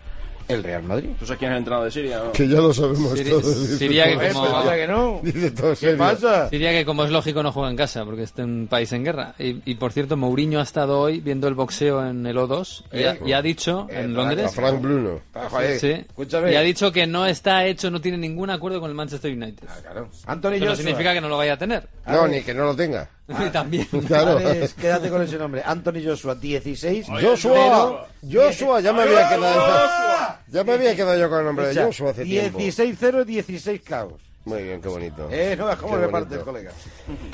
el 0.53 0.63
Real 0.63 0.83
Madrid. 0.83 1.11
¿Tú 1.19 1.27
sabes 1.27 1.39
quién 1.39 1.51
es 1.51 1.55
el 1.57 1.59
entrenador 1.59 1.87
de 1.87 1.91
Siria? 1.93 2.19
no? 2.25 2.33
Que 2.33 2.49
ya 2.49 2.59
lo 2.61 2.73
sabemos 2.73 3.13
Siria- 3.19 3.31
todos. 3.33 3.57
Siria 3.79 4.05
que 4.19 4.33
como- 4.33 4.71
que 4.71 4.87
no. 4.87 5.21
Dice 5.23 5.51
todo 5.51 5.71
¿Qué 5.71 5.77
serio. 5.77 5.99
pasa? 5.99 6.49
Diría 6.51 6.71
que 6.73 6.85
como 6.85 7.05
es 7.05 7.11
lógico 7.11 7.43
no 7.43 7.53
juega 7.53 7.71
en 7.71 7.77
casa 7.77 8.05
porque 8.05 8.23
está 8.23 8.43
en 8.43 8.51
un 8.63 8.67
país 8.69 8.93
en 8.93 9.05
guerra. 9.05 9.35
Y, 9.39 9.63
y, 9.71 9.75
por 9.77 9.93
cierto, 9.93 10.17
Mourinho 10.17 10.61
ha 10.61 10.63
estado 10.63 10.99
hoy 11.01 11.21
viendo 11.21 11.49
el 11.49 11.55
boxeo 11.55 12.07
en 12.07 12.27
el 12.27 12.37
O2 12.37 12.85
y, 12.93 13.05
ha, 13.05 13.13
Eh, 13.13 13.21
y 13.27 13.33
ha 13.33 13.43
dicho 13.43 13.87
eh, 13.91 14.01
en 14.01 14.13
a 14.13 14.15
Londres. 14.15 14.55
Frank 14.55 14.81
Bruno. 14.81 15.21
Ah, 15.35 15.49
joder, 15.51 15.79
Sí. 15.81 15.91
escúchame. 15.91 16.53
Y 16.53 16.57
ha 16.57 16.61
dicho 16.61 16.93
que 16.93 17.07
no 17.07 17.27
está 17.27 17.65
hecho, 17.67 17.91
no 17.91 18.01
tiene 18.01 18.19
ningún 18.19 18.51
acuerdo 18.51 18.81
con 18.81 18.91
el 18.91 18.95
Manchester 18.97 19.33
United. 19.33 19.67
claro. 19.83 20.09
Anthony 20.27 20.53
Eso 20.55 20.65
no 20.67 20.77
significa 20.77 21.13
que 21.15 21.21
no 21.21 21.29
lo 21.29 21.37
vaya 21.37 21.55
a 21.55 21.59
tener. 21.59 21.89
No, 22.07 22.27
ni 22.29 22.43
que 22.43 22.55
no 22.55 22.65
lo 22.65 22.77
tenga. 22.77 23.09
Y 23.29 23.51
también. 23.53 23.87
Claro. 24.07 24.39
Alex, 24.39 24.75
quédate 24.75 25.09
con 25.11 25.23
ese 25.23 25.39
nombre. 25.39 25.63
Anthony 25.65 26.03
Joshua, 26.05 26.35
16. 26.35 27.07
Joshua, 27.09 28.09
Joshua, 28.31 28.81
ya 28.81 28.93
me 28.93 29.03
había 29.03 29.29
quedado. 29.29 30.39
Ya 30.49 30.65
me 30.65 30.73
había 30.73 30.97
quedado 30.97 31.19
yo 31.19 31.29
con 31.31 31.39
el 31.41 31.45
nombre 31.47 31.69
de 31.69 31.83
Joshua 31.83 32.11
hace 32.11 32.25
tiempo. 32.25 32.59
16-0, 32.59 33.25
16 33.25 33.81
caos. 33.83 34.15
Muy 34.45 34.63
bien, 34.63 34.81
qué 34.81 34.89
bonito. 34.89 35.29
Eh, 35.31 35.55
no 35.57 35.77
cómo 35.79 35.97
bonito. 35.99 36.45
colega. 36.45 36.73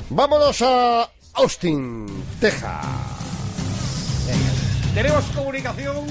Vámonos 0.09 0.61
a 0.61 1.09
Austin, 1.33 2.05
Texas. 2.39 2.85
Tenemos 4.93 5.23
comunicación. 5.35 6.05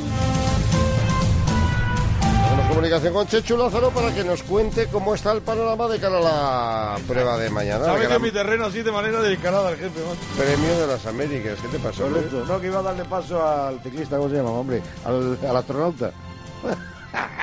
Comunicación 2.79 3.13
con 3.13 3.27
Chechu 3.27 3.57
Lázaro 3.57 3.91
para 3.91 4.15
que 4.15 4.23
nos 4.23 4.41
cuente 4.45 4.87
cómo 4.87 5.13
está 5.13 5.33
el 5.33 5.43
panorama 5.43 5.89
de 5.89 5.99
cara 5.99 6.19
a 6.19 6.21
la 6.21 6.97
prueba 7.09 7.37
de 7.37 7.51
mañana. 7.51 7.85
Sabe 7.85 8.05
el 8.05 8.09
que 8.09 8.19
mi 8.21 8.31
terreno 8.31 8.67
así 8.67 8.83
de 8.83 8.93
manera 8.93 9.21
delicada 9.21 9.67
al 9.67 9.77
jefe, 9.77 9.99
macho. 9.99 10.21
Premio 10.37 10.79
de 10.79 10.87
las 10.87 11.05
Américas. 11.05 11.59
¿Qué 11.61 11.67
te 11.77 11.79
pasó? 11.81 12.05
Correcto. 12.05 12.45
No, 12.47 12.61
que 12.61 12.69
iba 12.69 12.79
a 12.79 12.83
darle 12.83 13.05
paso 13.05 13.45
al 13.45 13.83
ciclista, 13.83 14.17
¿cómo 14.17 14.29
se 14.29 14.37
llama, 14.37 14.51
hombre? 14.51 14.81
Al, 15.05 15.37
al 15.45 15.57
astronauta. 15.57 16.13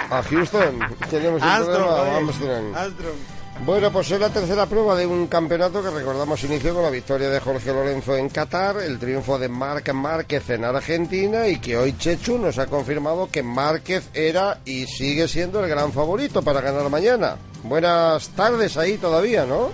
A 0.10 0.24
Houston. 0.24 0.80
Tenemos 1.10 1.42
un 1.42 1.48
Armstrong, 1.50 1.86
problema. 1.86 2.82
Bueno, 3.64 3.90
pues 3.90 4.12
es 4.12 4.20
la 4.20 4.30
tercera 4.30 4.66
prueba 4.66 4.96
de 4.96 5.08
un 5.08 5.28
campeonato 5.28 5.82
que 5.82 5.90
recordamos 5.90 6.44
inició 6.44 6.74
con 6.74 6.84
la 6.84 6.90
victoria 6.90 7.30
de 7.30 7.40
Jorge 7.40 7.74
Lorenzo 7.74 8.16
en 8.16 8.30
Qatar, 8.30 8.76
el 8.78 9.00
triunfo 9.00 9.40
de 9.40 9.48
Marc 9.48 9.92
Márquez 9.94 10.50
en 10.50 10.66
Argentina 10.66 11.48
y 11.48 11.60
que 11.60 11.78
hoy 11.78 11.98
Chechu 11.98 12.38
nos 12.38 12.60
ha 12.60 12.68
confirmado 12.68 13.30
que 13.32 13.42
Márquez 13.42 14.12
era 14.14 14.58
y 14.66 14.86
sigue 14.86 15.28
siendo 15.28 15.64
el 15.64 15.70
gran 15.70 15.94
favorito 15.94 16.42
para 16.44 16.60
ganar 16.62 16.90
mañana. 16.90 17.38
Buenas 17.64 18.30
tardes 18.36 18.78
ahí 18.78 18.98
todavía, 18.98 19.46
¿no? 19.46 19.70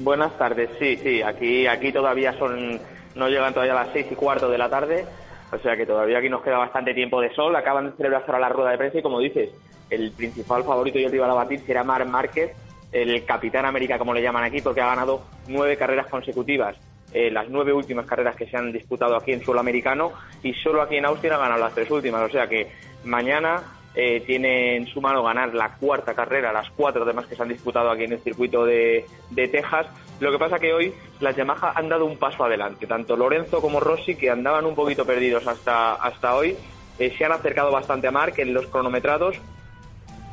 Buenas 0.00 0.36
tardes, 0.36 0.68
sí, 0.78 0.96
sí, 0.96 1.22
aquí, 1.22 1.66
aquí 1.66 1.92
todavía 1.92 2.36
son, 2.36 2.80
no 3.14 3.28
llegan 3.28 3.54
todavía 3.54 3.74
las 3.74 3.92
seis 3.92 4.06
y 4.10 4.14
cuarto 4.16 4.50
de 4.50 4.58
la 4.58 4.68
tarde, 4.68 5.06
o 5.52 5.58
sea 5.58 5.76
que 5.76 5.86
todavía 5.86 6.18
aquí 6.18 6.28
nos 6.28 6.42
queda 6.42 6.58
bastante 6.58 6.94
tiempo 6.94 7.20
de 7.20 7.32
sol, 7.34 7.54
acaban 7.54 7.90
de 7.90 7.96
celebrar 7.96 8.24
ahora 8.26 8.40
la 8.40 8.48
rueda 8.48 8.70
de 8.72 8.78
prensa 8.78 8.98
y 8.98 9.02
como 9.02 9.20
dices, 9.20 9.50
el 9.88 10.10
principal 10.10 10.64
favorito 10.64 10.98
y 10.98 11.04
el 11.04 11.12
rival 11.12 11.30
a 11.30 11.34
batir 11.34 11.60
será 11.60 11.84
Mar 11.84 12.04
Márquez, 12.04 12.52
el 12.92 13.24
capitán 13.24 13.66
América 13.66 13.98
como 13.98 14.14
le 14.14 14.22
llaman 14.22 14.44
aquí, 14.44 14.60
porque 14.60 14.80
ha 14.80 14.86
ganado 14.86 15.22
nueve 15.46 15.76
carreras 15.76 16.06
consecutivas, 16.06 16.76
eh, 17.12 17.30
las 17.30 17.48
nueve 17.48 17.72
últimas 17.72 18.06
carreras 18.06 18.36
que 18.36 18.46
se 18.46 18.56
han 18.56 18.72
disputado 18.72 19.16
aquí 19.16 19.32
en 19.32 19.44
suelo 19.44 19.60
americano 19.60 20.12
y 20.42 20.52
solo 20.54 20.82
aquí 20.82 20.96
en 20.96 21.06
Austin 21.06 21.32
ha 21.32 21.38
ganado 21.38 21.60
las 21.60 21.74
tres 21.74 21.90
últimas, 21.90 22.22
o 22.22 22.32
sea 22.32 22.46
que 22.48 22.70
mañana 23.04 23.62
eh, 23.94 24.20
tiene 24.26 24.76
en 24.76 24.86
su 24.86 25.00
mano 25.00 25.22
ganar 25.22 25.54
la 25.54 25.74
cuarta 25.74 26.14
carrera, 26.14 26.52
las 26.52 26.70
cuatro 26.70 27.04
demás 27.04 27.26
que 27.26 27.34
se 27.34 27.42
han 27.42 27.48
disputado 27.48 27.90
aquí 27.90 28.04
en 28.04 28.12
el 28.12 28.20
circuito 28.20 28.64
de, 28.64 29.04
de 29.30 29.48
Texas. 29.48 29.86
Lo 30.20 30.30
que 30.30 30.38
pasa 30.38 30.58
que 30.58 30.72
hoy 30.72 30.92
las 31.20 31.34
Yamaha 31.34 31.72
han 31.74 31.88
dado 31.88 32.04
un 32.04 32.16
paso 32.16 32.44
adelante, 32.44 32.86
tanto 32.86 33.16
Lorenzo 33.16 33.60
como 33.60 33.80
Rossi, 33.80 34.14
que 34.16 34.30
andaban 34.30 34.66
un 34.66 34.74
poquito 34.74 35.04
perdidos 35.04 35.46
hasta, 35.46 35.94
hasta 35.94 36.34
hoy, 36.34 36.56
eh, 36.98 37.14
se 37.16 37.24
han 37.24 37.32
acercado 37.32 37.70
bastante 37.70 38.08
a 38.08 38.10
Mark 38.10 38.34
en 38.38 38.52
los 38.52 38.66
cronometrados. 38.66 39.36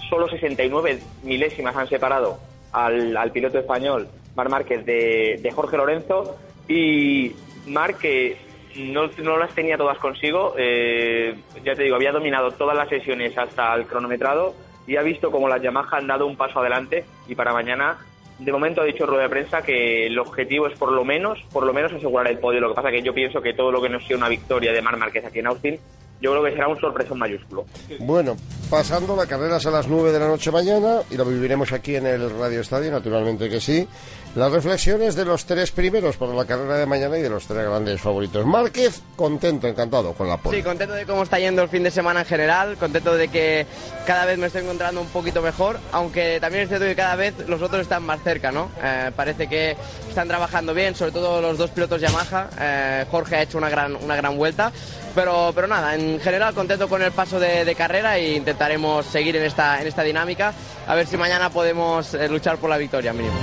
Solo 0.10 0.27
69 0.27 0.99
milésimas 1.23 1.76
han 1.76 1.88
separado 1.88 2.40
al, 2.72 3.15
al 3.15 3.32
piloto 3.32 3.60
español, 3.60 4.07
Mar 4.36 4.49
Márquez, 4.49 4.86
de, 4.86 5.40
de 5.41 5.52
Jorge 5.52 5.77
Lorenzo. 5.77 6.38
Y 6.68 7.34
Marc, 7.68 7.99
que 7.99 8.38
no, 8.76 9.10
no 9.23 9.38
las 9.38 9.53
tenía 9.53 9.77
todas 9.77 9.98
consigo, 9.98 10.53
eh, 10.57 11.36
ya 11.64 11.76
te 11.76 11.84
digo, 11.84 11.95
había 11.95 12.11
dominado 12.11 12.52
todas 12.52 12.76
las 12.76 12.90
sesiones 12.90 13.38
hasta 13.38 13.73
el 13.76 13.86
cronometrado 13.86 14.53
y 14.88 14.98
ha 14.98 15.02
visto 15.02 15.32
como 15.32 15.48
las 15.48 15.61
Yamaha 15.61 15.98
han 15.98 16.07
dado 16.07 16.27
un 16.27 16.36
paso 16.36 16.60
adelante 16.60 17.06
y 17.27 17.36
para 17.36 17.53
mañana, 17.53 17.98
de 18.38 18.52
momento 18.52 18.82
ha 18.82 18.86
dicho 18.86 19.06
rueda 19.06 19.23
de 19.23 19.30
prensa 19.30 19.61
que 19.61 20.07
el 20.07 20.19
objetivo 20.19 20.68
es 20.68 20.77
por 20.77 20.91
lo 20.91 21.06
menos, 21.06 21.41
por 21.52 21.65
lo 21.65 21.73
menos 21.73 21.94
asegurar 21.94 22.27
el 22.27 22.40
podio. 22.40 22.60
Lo 22.60 22.69
que 22.69 22.76
pasa 22.76 22.91
que 22.91 23.02
yo 23.02 23.14
pienso 23.14 23.41
que 23.41 23.53
todo 23.53 23.72
lo 23.72 23.82
que 23.82 23.90
no 23.90 23.99
sea 24.02 24.18
una 24.18 24.30
victoria 24.30 24.73
de 24.73 24.82
Mar 24.82 24.98
Márquez 24.98 25.26
aquí 25.26 25.40
en 25.40 25.48
Austin, 25.48 25.80
yo 26.22 26.32
creo 26.32 26.44
que 26.44 26.52
será 26.52 26.68
un 26.68 26.80
sorpresón 26.80 27.20
mayúsculo. 27.20 27.66
Bueno, 28.00 28.36
pasando 28.70 29.16
la 29.16 29.26
carrera 29.26 29.58
a 29.58 29.70
las 29.70 29.88
9 29.88 30.12
de 30.12 30.20
la 30.20 30.28
noche 30.28 30.52
mañana 30.52 31.02
y 31.12 31.16
lo 31.16 31.26
viviremos 31.26 31.72
aquí 31.72 31.96
en 31.96 32.08
el 32.08 32.30
Radio 32.38 32.62
Estadio, 32.62 32.92
naturalmente 32.92 33.50
que 33.50 33.60
sí. 33.60 33.88
Las 34.36 34.52
reflexiones 34.52 35.16
de 35.16 35.24
los 35.24 35.45
tres 35.45 35.72
primeros 35.72 36.18
para 36.18 36.34
la 36.34 36.44
carrera 36.44 36.76
de 36.76 36.86
mañana 36.86 37.18
y 37.18 37.22
de 37.22 37.30
los 37.30 37.45
tres 37.45 37.66
grandes 37.66 38.02
favoritos. 38.02 38.45
Márquez, 38.45 39.02
contento, 39.16 39.66
encantado 39.66 40.12
con 40.12 40.28
la 40.28 40.36
pole. 40.36 40.57
Sí, 40.57 40.64
contento 40.64 40.94
de 40.94 41.06
cómo 41.06 41.24
está 41.24 41.40
yendo 41.40 41.62
el 41.62 41.70
fin 41.70 41.84
de 41.84 41.90
semana 41.90 42.20
en 42.20 42.26
general, 42.26 42.76
contento 42.76 43.16
de 43.16 43.30
que 43.30 43.66
cada 44.06 44.26
vez 44.26 44.38
me 44.38 44.48
estoy 44.48 44.64
encontrando 44.64 44.99
un 44.99 45.07
poquito 45.07 45.41
mejor, 45.41 45.80
aunque 45.94 46.40
también 46.41 46.64
es 46.64 46.68
cierto 46.68 46.86
que 46.86 46.98
cada 46.98 47.16
vez 47.16 47.34
los 47.48 47.62
otros 47.62 47.84
están 47.84 48.03
más 48.03 48.22
cerca, 48.24 48.52
¿no? 48.52 48.70
Eh, 48.84 49.10
parece 49.16 49.48
que 49.48 49.78
están 50.10 50.28
trabajando 50.28 50.74
bien, 50.74 50.95
sobre 50.95 51.14
todo 51.14 51.41
los 51.41 51.57
dos 51.57 51.70
pilotos 51.70 52.02
Yamaha. 52.02 52.49
Eh, 52.60 53.06
Jorge 53.10 53.38
ha 53.38 53.41
hecho 53.41 53.57
una 53.57 53.70
gran, 53.70 53.95
una 53.95 54.18
gran 54.18 54.36
vuelta, 54.38 54.70
pero, 55.16 55.53
pero 55.56 55.68
nada, 55.68 55.95
en 55.95 56.20
general 56.20 56.53
contento 56.53 56.90
con 56.90 57.02
el 57.02 57.14
paso 57.14 57.40
de, 57.40 57.64
de 57.64 57.76
carrera 57.76 58.18
e 58.18 58.34
intentaremos 58.34 59.06
seguir 59.06 59.38
en 59.38 59.44
esta, 59.44 59.80
en 59.80 59.88
esta 59.88 60.03
dinámica, 60.03 60.53
a 60.86 60.94
ver 60.94 61.07
si 61.07 61.16
mañana 61.16 61.49
podemos 61.49 62.14
eh, 62.16 62.28
luchar 62.28 62.57
por 62.57 62.70
la 62.70 62.78
victoria 62.78 63.14
mínimo. 63.14 63.40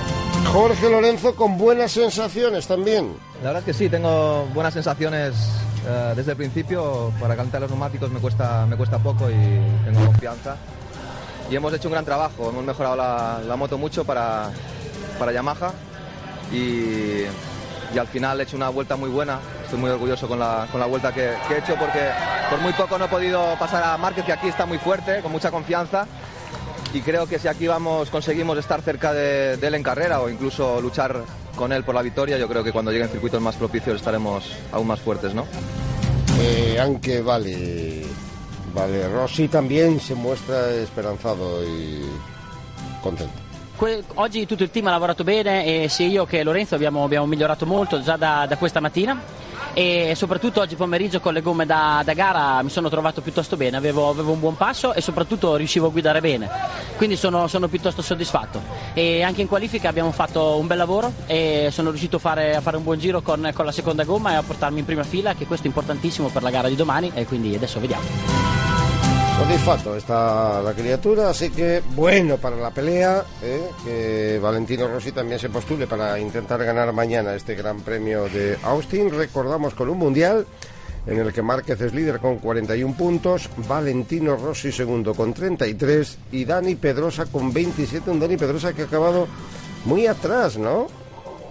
Jorge 0.50 0.90
Lorenzo 0.90 1.34
con 1.34 1.56
buenas 1.56 1.92
sensaciones 1.92 2.66
también. 2.66 3.14
La 3.42 3.52
verdad 3.52 3.60
es 3.60 3.64
que 3.64 3.72
sí, 3.72 3.88
tengo 3.88 4.44
buenas 4.52 4.74
sensaciones 4.74 5.34
eh, 5.86 6.12
desde 6.14 6.32
el 6.32 6.36
principio. 6.36 7.12
Para 7.20 7.36
calentar 7.36 7.60
los 7.60 7.70
neumáticos 7.70 8.10
me 8.10 8.20
cuesta, 8.20 8.66
me 8.66 8.76
cuesta 8.76 8.98
poco 8.98 9.30
y 9.30 9.34
tengo 9.84 10.04
confianza. 10.06 10.56
Y 11.50 11.56
hemos 11.56 11.72
hecho 11.72 11.88
un 11.88 11.92
gran 11.92 12.04
trabajo, 12.04 12.50
hemos 12.50 12.64
mejorado 12.64 12.96
la, 12.96 13.40
la 13.46 13.56
moto 13.56 13.78
mucho 13.78 14.04
para, 14.04 14.50
para 15.18 15.32
Yamaha 15.32 15.72
y, 16.52 17.24
y 17.94 17.98
al 17.98 18.06
final 18.06 18.40
he 18.40 18.44
hecho 18.44 18.56
una 18.56 18.68
vuelta 18.68 18.96
muy 18.96 19.08
buena. 19.08 19.38
Estoy 19.64 19.78
muy 19.78 19.90
orgulloso 19.90 20.28
con 20.28 20.38
la, 20.38 20.66
con 20.70 20.80
la 20.80 20.86
vuelta 20.86 21.12
que, 21.12 21.32
que 21.48 21.54
he 21.54 21.58
hecho 21.58 21.76
porque 21.76 22.10
por 22.50 22.60
muy 22.60 22.72
poco 22.74 22.98
no 22.98 23.06
he 23.06 23.08
podido 23.08 23.54
pasar 23.58 23.82
a 23.84 23.96
Márquez, 23.96 24.24
que 24.24 24.32
aquí 24.32 24.48
está 24.48 24.66
muy 24.66 24.78
fuerte, 24.78 25.20
con 25.20 25.32
mucha 25.32 25.50
confianza 25.50 26.06
y 26.94 27.00
creo 27.00 27.26
que 27.26 27.38
si 27.38 27.48
aquí 27.48 27.66
vamos 27.66 28.10
conseguimos 28.10 28.58
estar 28.58 28.82
cerca 28.82 29.12
de, 29.12 29.56
de 29.56 29.66
él 29.66 29.74
en 29.74 29.82
carrera 29.82 30.20
o 30.20 30.28
incluso 30.28 30.80
luchar 30.80 31.22
con 31.56 31.72
él 31.72 31.84
por 31.84 31.94
la 31.94 32.02
victoria, 32.02 32.38
yo 32.38 32.48
creo 32.48 32.62
que 32.62 32.72
cuando 32.72 32.90
lleguen 32.90 33.08
circuitos 33.08 33.40
más 33.40 33.56
propicios 33.56 33.96
estaremos 33.96 34.44
aún 34.72 34.86
más 34.86 35.00
fuertes, 35.00 35.34
¿no? 35.34 35.46
Eh, 36.40 36.78
aunque 36.80 37.20
vale, 37.22 38.02
vale, 38.74 39.08
Rossi 39.08 39.48
también 39.48 40.00
se 40.00 40.14
muestra 40.14 40.70
esperanzado 40.70 41.62
y 41.64 42.02
contento. 43.02 43.40
Oggi 44.14 44.46
tutto 44.46 44.62
il 44.62 44.70
team 44.70 44.86
ha 44.86 44.90
lavorato 44.90 45.24
bene 45.24 45.64
e 45.64 45.88
sia 45.88 46.06
io 46.06 46.24
che 46.24 46.44
Lorenzo 46.44 46.76
abbiamo, 46.76 47.02
abbiamo 47.02 47.26
migliorato 47.26 47.66
molto 47.66 48.00
già 48.00 48.16
da, 48.16 48.46
da 48.48 48.56
questa 48.56 48.78
mattina 48.80 49.20
e 49.74 50.14
soprattutto 50.16 50.60
oggi 50.60 50.76
pomeriggio 50.76 51.20
con 51.20 51.32
le 51.32 51.40
gomme 51.40 51.66
da, 51.66 52.02
da 52.04 52.12
gara 52.14 52.62
mi 52.62 52.70
sono 52.70 52.88
trovato 52.88 53.20
piuttosto 53.20 53.56
bene, 53.56 53.76
avevo, 53.76 54.08
avevo 54.08 54.32
un 54.32 54.40
buon 54.40 54.56
passo 54.56 54.92
e 54.92 55.00
soprattutto 55.00 55.56
riuscivo 55.56 55.86
a 55.86 55.90
guidare 55.90 56.20
bene, 56.20 56.48
quindi 56.96 57.16
sono, 57.16 57.46
sono 57.46 57.68
piuttosto 57.68 58.02
soddisfatto. 58.02 58.60
E 58.94 59.22
anche 59.22 59.40
in 59.40 59.48
qualifica 59.48 59.88
abbiamo 59.88 60.12
fatto 60.12 60.56
un 60.56 60.66
bel 60.66 60.78
lavoro 60.78 61.12
e 61.26 61.68
sono 61.70 61.90
riuscito 61.90 62.16
a 62.16 62.20
fare, 62.20 62.54
a 62.54 62.60
fare 62.60 62.76
un 62.76 62.82
buon 62.82 62.98
giro 62.98 63.22
con, 63.22 63.50
con 63.54 63.64
la 63.64 63.72
seconda 63.72 64.04
gomma 64.04 64.32
e 64.32 64.34
a 64.34 64.42
portarmi 64.42 64.80
in 64.80 64.84
prima 64.84 65.04
fila 65.04 65.34
che 65.34 65.46
questo 65.46 65.64
è 65.64 65.68
importantissimo 65.68 66.28
per 66.28 66.42
la 66.42 66.50
gara 66.50 66.68
di 66.68 66.76
domani. 66.76 67.10
E 67.14 67.24
quindi 67.24 67.54
adesso 67.54 67.80
vediamo. 67.80 68.51
Satisfacto 69.42 69.96
está 69.96 70.62
la 70.62 70.72
criatura, 70.72 71.30
así 71.30 71.50
que 71.50 71.82
bueno 71.96 72.36
para 72.36 72.54
la 72.54 72.70
pelea, 72.70 73.24
¿eh? 73.42 73.60
que 73.84 74.38
Valentino 74.40 74.86
Rossi 74.86 75.10
también 75.10 75.40
se 75.40 75.50
postule 75.50 75.88
para 75.88 76.16
intentar 76.20 76.64
ganar 76.64 76.92
mañana 76.92 77.34
este 77.34 77.56
Gran 77.56 77.80
Premio 77.80 78.28
de 78.28 78.56
Austin. 78.62 79.10
Recordamos 79.10 79.74
con 79.74 79.88
un 79.88 79.98
mundial 79.98 80.46
en 81.08 81.18
el 81.18 81.32
que 81.32 81.42
Márquez 81.42 81.80
es 81.80 81.92
líder 81.92 82.20
con 82.20 82.38
41 82.38 82.94
puntos, 82.94 83.50
Valentino 83.68 84.36
Rossi 84.36 84.70
segundo 84.70 85.12
con 85.12 85.34
33 85.34 86.18
y 86.30 86.44
Dani 86.44 86.76
Pedrosa 86.76 87.26
con 87.26 87.52
27. 87.52 88.12
Un 88.12 88.20
Dani 88.20 88.36
Pedrosa 88.36 88.72
que 88.72 88.82
ha 88.82 88.86
acabado 88.86 89.26
muy 89.84 90.06
atrás, 90.06 90.56
¿no? 90.56 90.86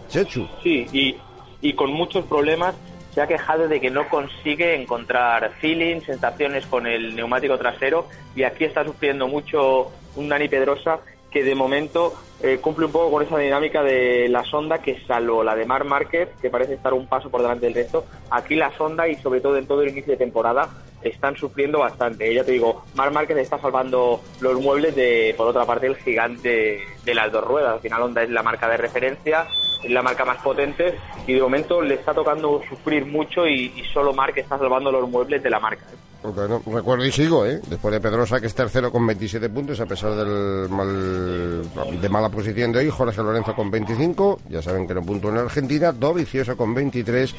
Chechu. 0.08 0.48
Sí, 0.64 0.88
y, 0.94 1.18
y 1.62 1.76
con 1.76 1.92
muchos 1.92 2.24
problemas 2.26 2.74
se 3.14 3.22
ha 3.22 3.28
quejado 3.28 3.68
de 3.68 3.80
que 3.80 3.90
no 3.90 4.08
consigue 4.10 4.76
encontrar 4.76 5.52
feeling, 5.60 6.02
sensaciones 6.02 6.66
con 6.66 6.88
el 6.88 7.16
neumático 7.16 7.58
trasero 7.58 8.08
y 8.36 8.44
aquí 8.44 8.64
está 8.64 8.84
sufriendo 8.86 9.28
mucho 9.28 9.92
un 10.16 10.30
Dani 10.30 10.48
Pedrosa 10.48 11.00
que 11.30 11.44
de 11.44 11.56
momento 11.56 12.14
eh, 12.42 12.58
cumple 12.60 12.86
un 12.86 12.92
poco 12.92 13.12
con 13.12 13.24
esa 13.24 13.38
dinámica 13.38 13.84
de 13.84 14.28
la 14.30 14.44
sonda 14.44 14.80
que 14.80 15.00
salvo 15.08 15.44
la 15.44 15.56
de 15.56 15.66
Mar 15.66 15.86
Márquez, 15.86 16.30
que 16.42 16.50
parece 16.50 16.74
estar 16.74 16.94
un 16.94 17.08
paso 17.08 17.30
por 17.30 17.42
delante 17.42 17.66
del 17.66 17.76
resto, 17.76 18.06
aquí 18.30 18.56
la 18.56 18.76
sonda 18.78 19.08
y 19.08 19.16
sobre 19.16 19.42
todo 19.42 19.58
en 19.58 19.66
todo 19.66 19.82
el 19.82 19.90
inicio 19.90 20.12
de 20.12 20.18
temporada 20.18 20.70
están 21.04 21.36
sufriendo 21.36 21.80
bastante. 21.80 22.34
Ya 22.34 22.44
te 22.44 22.54
digo, 22.54 22.84
Mar 22.96 23.12
Márquez 23.12 23.38
está 23.38 23.60
salvando 23.60 24.22
los 24.40 24.62
muebles 24.62 24.96
de, 24.96 25.34
por 25.38 25.48
otra 25.48 25.66
parte, 25.66 25.88
el 25.88 25.96
gigante 25.98 26.80
de 27.04 27.16
las 27.16 27.32
dos 27.32 27.44
ruedas. 27.44 27.74
Al 27.74 27.80
final 27.80 28.02
Honda 28.04 28.24
es 28.24 28.30
la 28.30 28.44
marca 28.44 28.68
de 28.68 28.78
referencia, 28.78 29.48
es 29.84 29.92
la 29.92 30.02
marca 30.02 30.26
más 30.26 30.42
potente 30.42 30.98
y 31.28 31.34
de 31.34 31.42
momento 31.42 31.82
le 31.82 31.96
está 31.96 32.14
tocando 32.14 32.62
sufrir 32.70 33.06
mucho 33.06 33.48
y, 33.48 33.74
y 33.76 33.84
solo 33.94 34.14
Marc 34.14 34.38
está 34.38 34.58
salvando 34.58 34.92
los 34.92 35.10
muebles 35.10 35.42
de 35.42 35.50
la 35.50 35.60
marca. 35.60 35.86
Recuerdo 36.24 37.04
y 37.04 37.12
sigo, 37.12 37.48
¿eh? 37.48 37.60
Después 37.68 37.92
de 37.94 38.00
Pedrosa, 38.00 38.40
que 38.40 38.46
es 38.46 38.54
tercero 38.54 38.92
con 38.92 39.08
27 39.08 39.50
puntos, 39.50 39.80
a 39.80 39.88
pesar 39.88 40.14
del 40.14 40.70
mal, 40.70 41.64
de 42.00 42.10
mala 42.10 42.30
posición 42.30 42.72
de 42.72 42.80
hoy. 42.80 42.90
Jorge 42.92 43.24
Lorenzo 43.24 43.56
con 43.56 43.72
25, 43.72 44.42
ya 44.50 44.62
saben 44.62 44.88
que 44.88 44.94
no 44.94 45.02
punto 45.02 45.30
en 45.30 45.38
Argentina. 45.38 45.92
Dovicioso 45.92 46.56
con 46.56 46.76
23. 46.76 47.34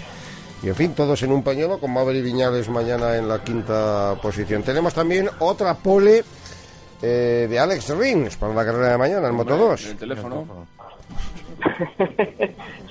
Y 0.63 0.69
en 0.69 0.75
fin, 0.77 0.95
todos 0.95 1.21
en 1.23 1.33
un 1.33 1.43
pañuelo, 1.43 1.79
con 1.79 1.93
Maverick 1.93 2.23
Viñales 2.25 2.69
mañana 2.69 3.17
en 3.17 3.27
la 3.29 3.43
quinta 3.43 4.15
posición. 4.23 4.63
Tenemos 4.63 4.95
también 4.95 5.29
otra 5.41 5.75
pole 5.75 6.23
eh, 7.03 7.47
de 7.51 7.59
Alex 7.59 7.91
Rins 7.97 8.37
para 8.37 8.55
la 8.55 8.65
carrera 8.65 8.93
de 8.93 8.99
mañana 8.99 9.29
en 9.29 9.35
Moto 9.35 9.57
2. 9.57 9.87
El 9.87 9.97
teléfono. 9.97 10.67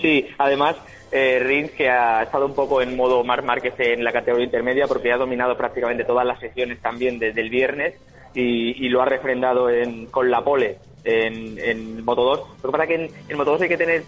Sí, 0.02 0.26
además, 0.39 0.76
eh, 1.11 1.39
Rins, 1.43 1.72
que 1.72 1.88
ha 1.89 2.23
estado 2.23 2.45
un 2.48 2.56
poco 2.56 2.81
en 2.81 2.95
modo 2.95 3.23
Marc 3.23 3.43
Márquez 3.45 3.73
en 3.77 4.03
la 4.03 4.11
categoría 4.11 4.45
intermedia, 4.45 4.88
porque 4.88 5.11
ha 5.11 5.18
dominado 5.18 5.56
prácticamente 5.56 6.03
todas 6.06 6.26
las 6.26 6.39
secciones 6.39 6.80
también 6.81 7.19
desde 7.19 7.41
el 7.41 7.49
viernes 7.52 7.93
y, 8.34 8.84
y 8.85 8.89
lo 8.89 9.02
ha 9.02 9.06
refrendado 9.06 9.69
en- 9.69 10.07
con 10.07 10.31
la 10.31 10.43
pole 10.43 10.77
en, 11.03 11.60
en 11.60 12.03
Moto 12.03 12.23
2. 12.23 12.39
Lo 12.64 12.69
que 12.69 12.72
pasa 12.72 12.84
es 12.85 12.88
que 12.89 12.95
en, 12.95 13.11
en 13.30 13.38
Moto 13.38 13.52
2 13.52 13.61
hay 13.61 13.69
que 13.69 13.77
tener 13.77 14.03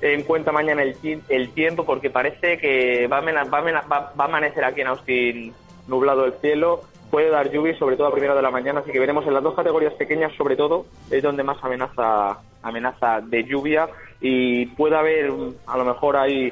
en 0.00 0.22
cuenta 0.24 0.52
mañana 0.52 0.82
el, 0.82 0.96
el 1.28 1.50
tiempo, 1.50 1.84
porque 1.84 2.10
parece 2.10 2.58
que 2.58 3.06
va 3.08 3.18
a, 3.18 3.20
va, 3.44 3.58
a 3.58 3.86
va- 3.86 4.12
a 4.16 4.24
amanecer 4.24 4.64
aquí 4.64 4.80
en 4.82 4.86
Austin 4.88 5.52
nublado 5.88 6.24
el 6.24 6.34
cielo. 6.34 6.82
Puede 7.10 7.30
dar 7.30 7.50
lluvia, 7.50 7.78
sobre 7.78 7.96
todo 7.96 8.08
a 8.08 8.12
primera 8.12 8.34
de 8.34 8.42
la 8.42 8.50
mañana, 8.50 8.80
así 8.80 8.90
que 8.90 8.98
veremos 8.98 9.26
en 9.26 9.34
las 9.34 9.42
dos 9.42 9.54
categorías 9.54 9.94
pequeñas, 9.94 10.32
sobre 10.36 10.56
todo, 10.56 10.86
es 11.10 11.22
donde 11.22 11.42
más 11.44 11.62
amenaza 11.62 12.38
amenaza 12.62 13.20
de 13.20 13.44
lluvia 13.44 13.88
y 14.20 14.66
puede 14.66 14.96
haber, 14.96 15.30
a 15.68 15.78
lo 15.78 15.84
mejor 15.84 16.16
um, 16.16 16.50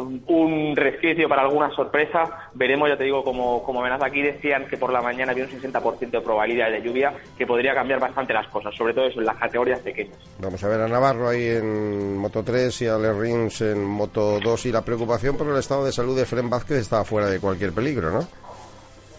un 0.00 0.74
resquicio 0.74 1.28
para 1.28 1.42
alguna 1.42 1.70
sorpresa. 1.74 2.48
Veremos, 2.54 2.88
ya 2.88 2.96
te 2.96 3.04
digo, 3.04 3.22
como, 3.22 3.62
como 3.62 3.80
amenaza 3.80 4.06
aquí 4.06 4.22
decían 4.22 4.66
que 4.66 4.76
por 4.76 4.92
la 4.92 5.02
mañana 5.02 5.32
había 5.32 5.44
un 5.44 5.50
60% 5.50 6.10
de 6.10 6.20
probabilidad 6.20 6.70
de 6.70 6.82
lluvia, 6.82 7.12
que 7.36 7.46
podría 7.46 7.74
cambiar 7.74 8.00
bastante 8.00 8.32
las 8.32 8.48
cosas, 8.48 8.74
sobre 8.74 8.94
todo 8.94 9.06
eso 9.06 9.20
en 9.20 9.26
las 9.26 9.36
categorías 9.36 9.80
pequeñas. 9.80 10.16
Vamos 10.38 10.62
a 10.64 10.68
ver 10.68 10.80
a 10.80 10.88
Navarro 10.88 11.28
ahí 11.28 11.46
en 11.46 12.16
Moto 12.16 12.42
3 12.42 12.82
y 12.82 12.86
a 12.86 12.94
Alex 12.94 13.16
Rins 13.16 13.60
en 13.60 13.84
Moto 13.84 14.40
2 14.40 14.66
y 14.66 14.72
la 14.72 14.82
preocupación 14.82 15.36
por 15.36 15.48
el 15.48 15.56
estado 15.56 15.84
de 15.84 15.92
salud 15.92 16.16
de 16.16 16.24
Fren 16.24 16.48
Vázquez 16.48 16.78
está 16.78 17.04
fuera 17.04 17.28
de 17.28 17.40
cualquier 17.40 17.72
peligro, 17.72 18.10
¿no? 18.10 18.26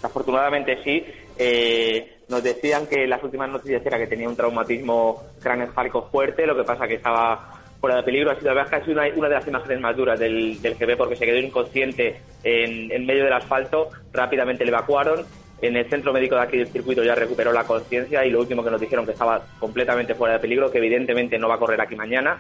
Afortunadamente 0.01 0.83
sí. 0.83 1.05
Eh, 1.37 2.17
nos 2.29 2.43
decían 2.43 2.87
que 2.87 3.07
las 3.07 3.23
últimas 3.23 3.49
noticias 3.49 3.85
era 3.85 3.97
que 3.97 4.07
tenía 4.07 4.27
un 4.27 4.35
traumatismo 4.35 5.23
craneoencefálico 5.41 6.09
fuerte, 6.09 6.45
lo 6.45 6.55
que 6.55 6.63
pasa 6.63 6.87
que 6.87 6.95
estaba 6.95 7.62
fuera 7.83 7.97
de 7.97 8.03
peligro. 8.03 8.31
Ha 8.31 8.35
sido, 8.39 8.55
verdad, 8.55 8.81
es 8.81 8.87
una, 8.87 9.03
una 9.13 9.27
de 9.27 9.35
las 9.35 9.45
imágenes 9.45 9.81
más 9.81 9.97
duras 9.97 10.17
del, 10.17 10.61
del 10.61 10.75
GB 10.75 10.95
porque 10.95 11.17
se 11.17 11.25
quedó 11.25 11.37
inconsciente 11.37 12.15
en, 12.41 12.89
en 12.89 13.05
medio 13.05 13.25
del 13.25 13.33
asfalto. 13.33 13.89
Rápidamente 14.13 14.63
le 14.63 14.69
evacuaron. 14.71 15.25
En 15.61 15.75
el 15.75 15.89
centro 15.89 16.13
médico 16.13 16.35
de 16.35 16.41
aquí 16.43 16.57
del 16.59 16.67
circuito 16.67 17.03
ya 17.03 17.13
recuperó 17.13 17.51
la 17.51 17.65
conciencia 17.65 18.25
y 18.25 18.29
lo 18.31 18.39
último 18.39 18.63
que 18.63 18.71
nos 18.71 18.79
dijeron 18.79 19.05
que 19.05 19.11
estaba 19.11 19.45
completamente 19.59 20.15
fuera 20.15 20.35
de 20.35 20.39
peligro, 20.39 20.71
que 20.71 20.77
evidentemente 20.77 21.37
no 21.37 21.49
va 21.49 21.55
a 21.55 21.59
correr 21.59 21.81
aquí 21.81 21.97
mañana, 21.97 22.39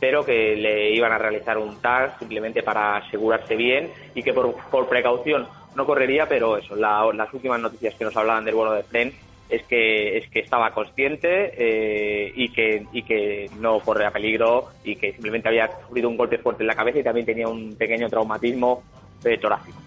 pero 0.00 0.24
que 0.24 0.56
le 0.56 0.90
iban 0.92 1.12
a 1.12 1.18
realizar 1.18 1.58
un 1.58 1.78
TAS 1.82 2.18
simplemente 2.18 2.62
para 2.62 2.96
asegurarse 2.96 3.56
bien 3.56 3.90
y 4.14 4.22
que 4.22 4.32
por, 4.32 4.54
por 4.70 4.88
precaución 4.88 5.46
no 5.74 5.84
correría, 5.84 6.26
pero 6.26 6.56
eso, 6.56 6.74
la- 6.76 7.10
las 7.14 7.32
últimas 7.34 7.60
noticias 7.60 7.94
que 7.94 8.04
nos 8.04 8.16
hablaban 8.16 8.44
del 8.46 8.54
vuelo 8.54 8.72
de 8.72 8.82
Fren 8.84 9.12
es 9.48 9.62
que 9.64 10.18
es 10.18 10.28
que 10.30 10.40
estaba 10.40 10.72
consciente 10.72 11.52
eh, 11.56 12.32
y 12.34 12.50
que 12.52 12.86
y 12.92 13.02
que 13.02 13.50
no 13.58 13.80
corría 13.80 14.10
peligro 14.10 14.68
y 14.84 14.96
que 14.96 15.12
simplemente 15.12 15.48
había 15.48 15.70
sufrido 15.86 16.08
un 16.08 16.16
golpe 16.16 16.38
fuerte 16.38 16.62
en 16.62 16.68
la 16.68 16.74
cabeza 16.74 16.98
y 16.98 17.02
también 17.02 17.26
tenía 17.26 17.48
un 17.48 17.74
pequeño 17.76 18.08
traumatismo 18.08 18.82
eh, 19.24 19.38
torácico. 19.38 19.78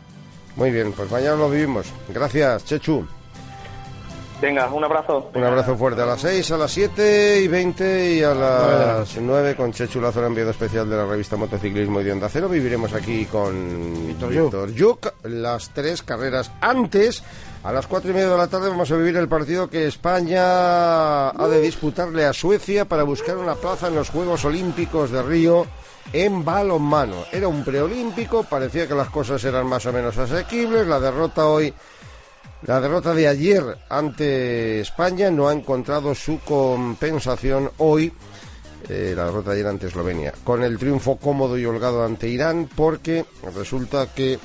Muy 0.55 0.71
bien, 0.71 0.91
pues 0.91 1.09
mañana 1.11 1.35
lo 1.35 1.49
vivimos. 1.49 1.93
Gracias, 2.09 2.65
Chechu. 2.65 3.07
Venga, 4.41 4.67
un 4.73 4.83
abrazo. 4.83 5.29
Un 5.35 5.43
abrazo 5.43 5.77
fuerte 5.77 6.01
a 6.01 6.05
las 6.07 6.21
6, 6.21 6.51
a 6.51 6.57
las 6.57 6.71
7 6.71 7.41
y 7.43 7.47
20 7.47 8.15
y 8.15 8.23
a 8.23 8.33
las 8.33 9.15
9 9.15 9.55
con 9.55 9.71
Chechu 9.71 10.01
Lázaro, 10.01 10.25
enviado 10.25 10.49
especial 10.49 10.89
de 10.89 10.97
la 10.97 11.05
revista 11.05 11.37
Motociclismo 11.37 12.01
y 12.01 12.05
de 12.05 12.11
Onda 12.11 12.27
Cero. 12.27 12.49
Viviremos 12.49 12.91
aquí 12.93 13.25
con 13.25 14.07
Víctor 14.07 14.73
Yuk 14.73 15.13
las 15.25 15.69
tres 15.69 16.01
carreras 16.01 16.51
antes. 16.59 17.23
A 17.63 17.71
las 17.71 17.85
4 17.85 18.09
y 18.09 18.13
media 18.13 18.29
de 18.29 18.37
la 18.37 18.47
tarde 18.47 18.69
vamos 18.69 18.89
a 18.91 18.95
vivir 18.95 19.15
el 19.17 19.27
partido 19.27 19.69
que 19.69 19.85
España 19.85 21.29
ha 21.29 21.47
de 21.47 21.61
disputarle 21.61 22.25
a 22.25 22.33
Suecia 22.33 22.85
para 22.85 23.03
buscar 23.03 23.37
una 23.37 23.53
plaza 23.53 23.87
en 23.87 23.95
los 23.95 24.09
Juegos 24.09 24.43
Olímpicos 24.45 25.11
de 25.11 25.21
Río 25.21 25.67
en 26.11 26.43
balonmano. 26.43 27.25
Era 27.31 27.47
un 27.47 27.63
preolímpico, 27.63 28.43
parecía 28.43 28.87
que 28.87 28.95
las 28.95 29.09
cosas 29.09 29.43
eran 29.43 29.67
más 29.67 29.85
o 29.85 29.93
menos 29.93 30.17
asequibles. 30.17 30.87
La 30.87 30.99
derrota 30.99 31.45
hoy 31.45 31.71
la 32.63 32.79
derrota 32.79 33.13
de 33.13 33.27
ayer 33.27 33.63
ante 33.89 34.81
España 34.81 35.31
no 35.31 35.47
ha 35.47 35.53
encontrado 35.53 36.13
su 36.13 36.39
compensación 36.39 37.71
hoy. 37.77 38.13
eh, 38.89 39.13
la 39.15 39.25
derrota 39.25 39.51
de 39.51 39.57
ayer 39.57 39.67
ante 39.67 39.87
Eslovenia. 39.87 40.33
Con 40.43 40.63
el 40.63 40.77
triunfo 40.77 41.17
cómodo 41.17 41.57
y 41.57 41.65
holgado 41.65 42.03
ante 42.03 42.27
Irán, 42.27 42.67
porque 42.75 43.25
resulta 43.55 44.07
que 44.13 44.39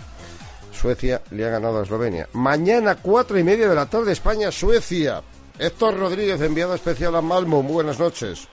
Suecia 0.76 1.22
le 1.30 1.44
ha 1.44 1.50
ganado 1.50 1.80
a 1.80 1.82
Eslovenia. 1.82 2.28
Mañana, 2.32 2.96
cuatro 2.96 3.38
y 3.38 3.42
media 3.42 3.68
de 3.68 3.74
la 3.74 3.86
tarde, 3.86 4.12
España-Suecia. 4.12 5.22
Héctor 5.58 5.98
Rodríguez, 5.98 6.40
enviado 6.40 6.74
especial 6.74 7.16
a 7.16 7.22
Malmo. 7.22 7.62
Muy 7.62 7.72
buenas 7.72 7.98
noches. 7.98 8.46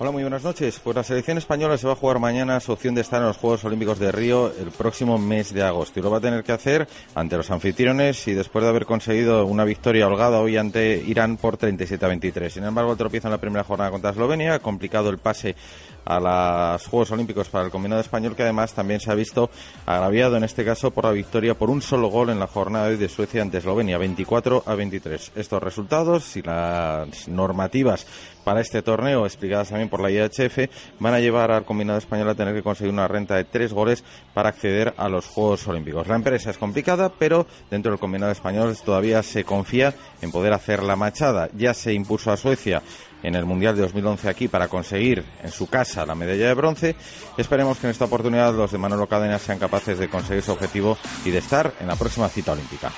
Hola, 0.00 0.12
muy 0.12 0.22
buenas 0.22 0.44
noches. 0.44 0.78
Pues 0.78 0.94
la 0.94 1.02
selección 1.02 1.38
española 1.38 1.76
se 1.76 1.84
va 1.88 1.94
a 1.94 1.96
jugar 1.96 2.20
mañana 2.20 2.60
su 2.60 2.70
opción 2.70 2.94
de 2.94 3.00
estar 3.00 3.20
en 3.20 3.26
los 3.26 3.36
Juegos 3.36 3.64
Olímpicos 3.64 3.98
de 3.98 4.12
Río 4.12 4.52
el 4.56 4.70
próximo 4.70 5.18
mes 5.18 5.52
de 5.52 5.64
agosto. 5.64 5.98
Y 5.98 6.04
lo 6.04 6.10
va 6.12 6.18
a 6.18 6.20
tener 6.20 6.44
que 6.44 6.52
hacer 6.52 6.86
ante 7.16 7.36
los 7.36 7.50
anfitriones 7.50 8.28
y 8.28 8.32
después 8.32 8.62
de 8.62 8.68
haber 8.68 8.86
conseguido 8.86 9.44
una 9.44 9.64
victoria 9.64 10.06
holgada 10.06 10.38
hoy 10.38 10.56
ante 10.56 11.02
Irán 11.04 11.36
por 11.36 11.56
37 11.56 12.04
a 12.04 12.08
23. 12.08 12.52
Sin 12.52 12.62
embargo, 12.62 12.92
el 12.92 12.98
tropiezo 12.98 13.26
en 13.26 13.32
la 13.32 13.38
primera 13.38 13.64
jornada 13.64 13.90
contra 13.90 14.10
Eslovenia 14.10 14.54
ha 14.54 14.58
complicado 14.60 15.10
el 15.10 15.18
pase 15.18 15.56
a 16.04 16.20
los 16.20 16.86
Juegos 16.86 17.10
Olímpicos 17.10 17.48
para 17.48 17.66
el 17.66 17.70
combinado 17.70 18.00
español, 18.00 18.34
que 18.34 18.42
además 18.42 18.72
también 18.72 19.00
se 19.00 19.10
ha 19.10 19.14
visto 19.14 19.50
agraviado 19.86 20.36
en 20.36 20.44
este 20.44 20.64
caso 20.64 20.90
por 20.90 21.04
la 21.04 21.12
victoria 21.12 21.54
por 21.54 21.70
un 21.70 21.82
solo 21.82 22.08
gol 22.08 22.30
en 22.30 22.38
la 22.38 22.46
jornada 22.46 22.88
de 22.88 23.08
Suecia 23.08 23.42
ante 23.42 23.58
Eslovenia, 23.58 23.98
24 23.98 24.64
a 24.66 24.74
23. 24.74 25.32
Estos 25.36 25.62
resultados 25.62 26.36
y 26.36 26.42
las 26.42 27.28
normativas 27.28 28.06
para 28.48 28.62
este 28.62 28.80
torneo, 28.80 29.26
explicadas 29.26 29.68
también 29.68 29.90
por 29.90 30.00
la 30.00 30.10
IHF, 30.10 30.70
van 31.00 31.12
a 31.12 31.20
llevar 31.20 31.50
al 31.50 31.66
combinado 31.66 31.98
español 31.98 32.30
a 32.30 32.34
tener 32.34 32.54
que 32.54 32.62
conseguir 32.62 32.90
una 32.90 33.06
renta 33.06 33.36
de 33.36 33.44
tres 33.44 33.74
goles 33.74 34.02
para 34.32 34.48
acceder 34.48 34.94
a 34.96 35.10
los 35.10 35.26
Juegos 35.26 35.68
Olímpicos. 35.68 36.08
La 36.08 36.16
empresa 36.16 36.48
es 36.48 36.56
complicada, 36.56 37.10
pero 37.10 37.46
dentro 37.70 37.92
del 37.92 38.00
combinado 38.00 38.32
español 38.32 38.74
todavía 38.82 39.22
se 39.22 39.44
confía 39.44 39.94
en 40.22 40.32
poder 40.32 40.54
hacer 40.54 40.82
la 40.82 40.96
machada. 40.96 41.50
Ya 41.58 41.74
se 41.74 41.92
impuso 41.92 42.32
a 42.32 42.38
Suecia 42.38 42.82
en 43.22 43.34
el 43.34 43.44
Mundial 43.44 43.74
de 43.74 43.82
2011 43.82 44.28
aquí 44.28 44.48
para 44.48 44.68
conseguir 44.68 45.24
en 45.42 45.50
su 45.50 45.68
casa 45.68 46.06
la 46.06 46.14
medalla 46.14 46.48
de 46.48 46.54
bronce. 46.54 46.96
Esperemos 47.36 47.78
que 47.78 47.86
en 47.86 47.90
esta 47.90 48.04
oportunidad 48.06 48.54
los 48.54 48.70
de 48.72 48.78
Manolo 48.78 49.06
Cadena 49.06 49.38
sean 49.38 49.58
capaces 49.58 49.98
de 49.98 50.08
conseguir 50.08 50.42
su 50.42 50.52
objetivo 50.52 50.96
y 51.24 51.30
de 51.30 51.38
estar 51.38 51.72
en 51.80 51.86
la 51.88 51.96
próxima 51.96 52.28
cita 52.28 52.52
olímpica. 52.52 52.92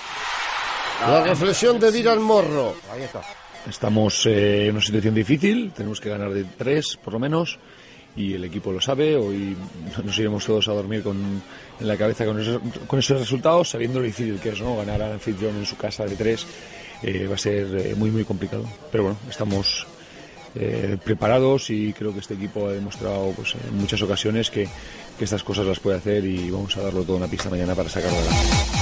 La 1.06 1.24
reflexión 1.24 1.80
de 1.80 1.90
Dylan 1.90 2.22
Morro. 2.22 2.74
Ahí 2.92 3.02
está. 3.02 3.22
Estamos 3.68 4.26
eh, 4.26 4.66
en 4.66 4.72
una 4.72 4.80
situación 4.80 5.14
difícil, 5.14 5.72
tenemos 5.72 6.00
que 6.00 6.08
ganar 6.08 6.32
de 6.32 6.44
tres 6.44 6.96
por 6.96 7.12
lo 7.12 7.18
menos 7.18 7.58
y 8.16 8.34
el 8.34 8.44
equipo 8.44 8.72
lo 8.72 8.80
sabe. 8.80 9.16
Hoy 9.16 9.56
nos 10.04 10.18
iremos 10.18 10.44
todos 10.44 10.68
a 10.68 10.72
dormir 10.72 11.02
con, 11.02 11.42
en 11.78 11.88
la 11.88 11.96
cabeza 11.96 12.24
con 12.24 12.40
esos, 12.40 12.60
con 12.86 12.98
esos 12.98 13.18
resultados, 13.18 13.70
sabiendo 13.70 13.98
lo 13.98 14.06
difícil 14.06 14.38
que 14.40 14.50
es, 14.50 14.60
¿no? 14.60 14.76
Ganar 14.76 15.02
al 15.02 15.12
anfitrión 15.12 15.56
en 15.56 15.66
su 15.66 15.76
casa 15.76 16.04
de 16.04 16.16
tres 16.16 16.46
eh, 17.02 17.26
va 17.26 17.34
a 17.34 17.38
ser 17.38 17.66
eh, 17.76 17.94
muy, 17.94 18.10
muy 18.10 18.24
complicado. 18.24 18.64
Pero 18.90 19.04
bueno, 19.04 19.18
estamos 19.28 19.86
eh, 20.54 20.96
preparados 21.04 21.70
y 21.70 21.92
creo 21.92 22.12
que 22.12 22.20
este 22.20 22.34
equipo 22.34 22.68
ha 22.68 22.72
demostrado 22.72 23.32
pues, 23.36 23.54
en 23.54 23.76
muchas 23.78 24.02
ocasiones 24.02 24.50
que, 24.50 24.68
que 25.18 25.24
estas 25.24 25.42
cosas 25.42 25.66
las 25.66 25.80
puede 25.80 25.98
hacer 25.98 26.24
y 26.24 26.50
vamos 26.50 26.76
a 26.76 26.82
darlo 26.82 27.02
todo 27.04 27.16
en 27.16 27.22
la 27.22 27.28
pista 27.28 27.50
mañana 27.50 27.74
para 27.74 27.88
sacarlo 27.88 28.18
adelante. 28.18 28.80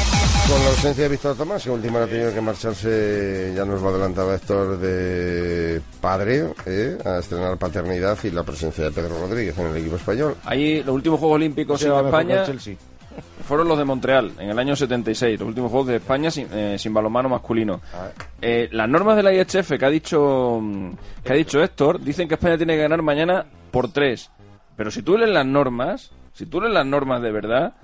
Con 0.49 0.59
la 0.61 0.71
ausencia 0.71 1.03
de 1.03 1.11
Víctor 1.11 1.37
Tomás, 1.37 1.63
que 1.63 1.71
última 1.71 2.03
ha 2.03 2.07
tenido 2.07 2.33
que 2.33 2.41
marcharse, 2.41 3.53
ya 3.55 3.67
nos 3.67 3.83
lo 3.83 3.91
adelantaba 3.91 4.35
Héctor, 4.35 4.79
de 4.79 5.83
padre, 6.01 6.55
¿eh? 6.65 6.97
a 7.05 7.19
estrenar 7.19 7.59
paternidad 7.59 8.17
y 8.25 8.31
la 8.31 8.43
presencia 8.45 8.85
de 8.85 8.91
Pedro 8.91 9.19
Rodríguez 9.21 9.59
en 9.59 9.67
el 9.67 9.77
equipo 9.77 9.97
español. 9.97 10.37
Ahí 10.45 10.83
los 10.83 10.95
últimos 10.95 11.21
Juegos 11.21 11.37
Olímpicos 11.37 11.83
en 11.83 11.93
España 11.93 12.47
Chelsea. 12.47 12.77
Fueron 13.45 13.69
los 13.69 13.79
de 13.79 13.85
Montreal, 13.85 14.33
en 14.39 14.51
el 14.51 14.59
año 14.59 14.77
76, 14.77 15.39
los 15.41 15.49
últimos 15.49 15.71
Juegos 15.71 15.89
de 15.89 15.97
España 15.97 16.31
sin, 16.31 16.49
eh, 16.53 16.79
sin 16.79 16.93
balonmano 16.93 17.29
masculino. 17.29 17.81
Eh, 18.41 18.69
las 18.73 18.89
normas 18.89 19.17
de 19.17 19.23
la 19.23 19.33
IHF 19.33 19.79
que 19.79 19.85
ha 19.85 19.91
dicho 19.91 20.59
mm, 20.61 20.91
que 21.25 21.33
ha 21.33 21.37
dicho 21.37 21.63
Héctor 21.63 22.01
dicen 22.01 22.29
que 22.29 22.35
España 22.35 22.57
tiene 22.57 22.75
que 22.75 22.83
ganar 22.83 23.03
mañana 23.03 23.47
por 23.71 23.91
tres. 23.93 24.31
Pero 24.77 24.91
si 24.91 25.03
tú 25.03 25.17
lees 25.17 25.31
las 25.31 25.47
normas, 25.47 26.13
si 26.33 26.47
tú 26.47 26.61
lees 26.61 26.73
las 26.73 26.87
normas 26.87 27.21
de 27.23 27.33
verdad, 27.33 27.75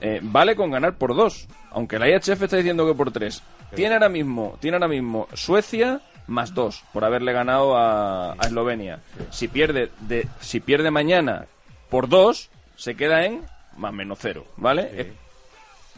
eh, 0.00 0.20
vale 0.22 0.56
con 0.56 0.70
ganar 0.70 0.94
por 0.94 1.14
dos. 1.14 1.46
Aunque 1.70 1.98
la 1.98 2.08
IHF 2.08 2.42
está 2.42 2.56
diciendo 2.56 2.86
que 2.86 2.94
por 2.94 3.10
tres. 3.10 3.42
Tiene 3.74 3.94
ahora 3.94 4.08
mismo, 4.08 4.56
tiene 4.60 4.76
ahora 4.76 4.88
mismo 4.88 5.28
Suecia 5.32 6.00
más 6.26 6.54
dos 6.54 6.84
por 6.92 7.04
haberle 7.04 7.32
ganado 7.32 7.76
a, 7.76 8.32
a 8.32 8.46
Eslovenia. 8.46 9.00
Si 9.30 9.48
pierde 9.48 9.90
de, 10.00 10.28
si 10.40 10.60
pierde 10.60 10.90
mañana 10.90 11.46
por 11.88 12.08
dos, 12.08 12.50
se 12.76 12.94
queda 12.96 13.24
en 13.24 13.42
más 13.76 13.92
menos 13.92 14.18
cero, 14.20 14.46
¿vale? 14.56 14.88
Eh, 14.92 15.12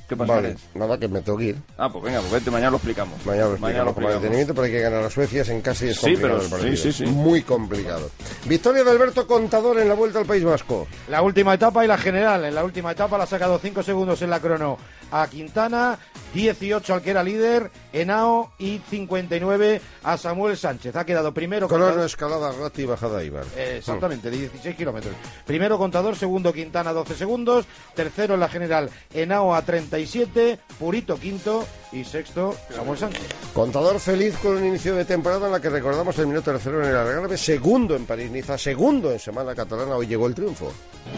¿Qué 0.09 0.17
pasa? 0.17 0.35
Vale, 0.35 0.57
nada, 0.75 0.99
que 0.99 1.09
me 1.09 1.23
tengo 1.23 1.39
que 1.39 1.45
ir. 1.47 1.57
Ah, 1.79 1.89
pues 1.91 2.05
venga, 2.05 2.21
pues 2.21 2.33
vete, 2.33 2.51
mañana 2.51 2.71
lo 2.73 2.77
explicamos. 2.77 3.25
Mañana 3.25 3.49
lo 3.49 3.59
Mañana 3.59 3.85
lo 3.85 3.91
explicamos 3.91 3.95
con 3.95 4.03
más 4.05 4.13
explicamos. 4.13 4.23
detenimiento, 4.23 4.55
pero 4.55 4.65
hay 4.67 4.73
que 4.73 4.81
ganar 4.81 5.05
a 5.05 5.11
Suecia 5.11 5.43
es 5.43 5.49
en 5.49 5.61
casa 5.63 5.87
y 5.87 5.89
es 5.89 5.97
Sí, 5.99 6.15
pero- 6.21 6.41
el 6.43 6.49
partido. 6.51 6.77
sí, 6.77 6.93
sí, 6.93 7.05
sí. 7.05 7.07
Muy 7.11 7.43
complicado. 7.43 8.11
Victoria 8.45 8.85
de 8.85 8.91
Alberto 8.91 9.27
Contador 9.27 9.79
en 9.81 9.89
la 9.89 9.95
Vuelta 9.95 10.19
al 10.19 10.27
País 10.27 10.45
Vasco. 10.45 10.87
La 11.09 11.23
última 11.23 11.55
etapa 11.55 11.85
y 11.85 11.89
la 11.89 11.97
general. 11.97 12.45
En 12.45 12.55
la 12.55 12.65
última 12.65 12.93
etapa 12.93 13.17
la 13.17 13.25
ha 13.25 13.27
sacado 13.27 13.59
5 13.59 13.83
segundos 13.83 14.21
en 14.21 14.29
la 14.31 14.41
crono 14.41 14.77
a 15.11 15.27
Quintana, 15.29 15.99
18 16.35 16.93
al 16.95 17.01
que 17.03 17.11
era 17.11 17.23
líder, 17.23 17.71
Henao 17.93 18.51
y 18.59 18.81
59 18.91 19.81
a 20.03 20.17
Samuel 20.19 20.57
Sánchez. 20.57 20.97
Ha 20.97 21.07
quedado 21.07 21.33
primero. 21.33 21.69
Crono, 21.69 21.87
contador- 21.87 22.05
escalada, 22.07 22.53
rati 22.53 22.83
y 22.83 22.87
bajada 22.87 23.23
Ibar. 23.23 23.45
Eh, 23.57 23.77
Exactamente, 23.79 24.31
de 24.31 24.37
16 24.39 24.75
kilómetros. 24.77 25.15
Primero 25.47 25.79
contador, 25.79 26.17
segundo 26.17 26.53
Quintana 26.53 26.93
12 26.93 27.15
segundos, 27.15 27.65
tercero 27.95 28.35
en 28.35 28.41
la 28.41 28.49
general 28.49 28.91
Henao 29.13 29.55
a 29.55 29.63
37, 29.99 30.59
Purito 30.77 31.17
quinto 31.17 31.65
y 31.93 32.03
sexto 32.03 32.57
Samuel 32.75 32.99
Sánchez. 32.99 33.23
Contador 33.53 34.01
feliz 34.01 34.35
con 34.43 34.57
un 34.57 34.65
inicio 34.67 34.97
de 34.97 35.05
temporada 35.05 35.47
en 35.47 35.53
la 35.53 35.61
que 35.61 35.71
recordamos 35.71 36.17
terminó 36.17 36.43
tercero 36.43 36.83
en 36.83 36.91
el 36.91 36.97
Algarve, 36.97 37.37
segundo 37.39 37.95
en 37.95 38.05
París-Niza, 38.05 38.59
segundo 38.59 39.13
en 39.13 39.21
Semana 39.21 39.55
Catalana. 39.55 39.95
Hoy 39.95 40.09
llegó 40.09 40.27
el 40.27 40.35
triunfo. 40.35 40.73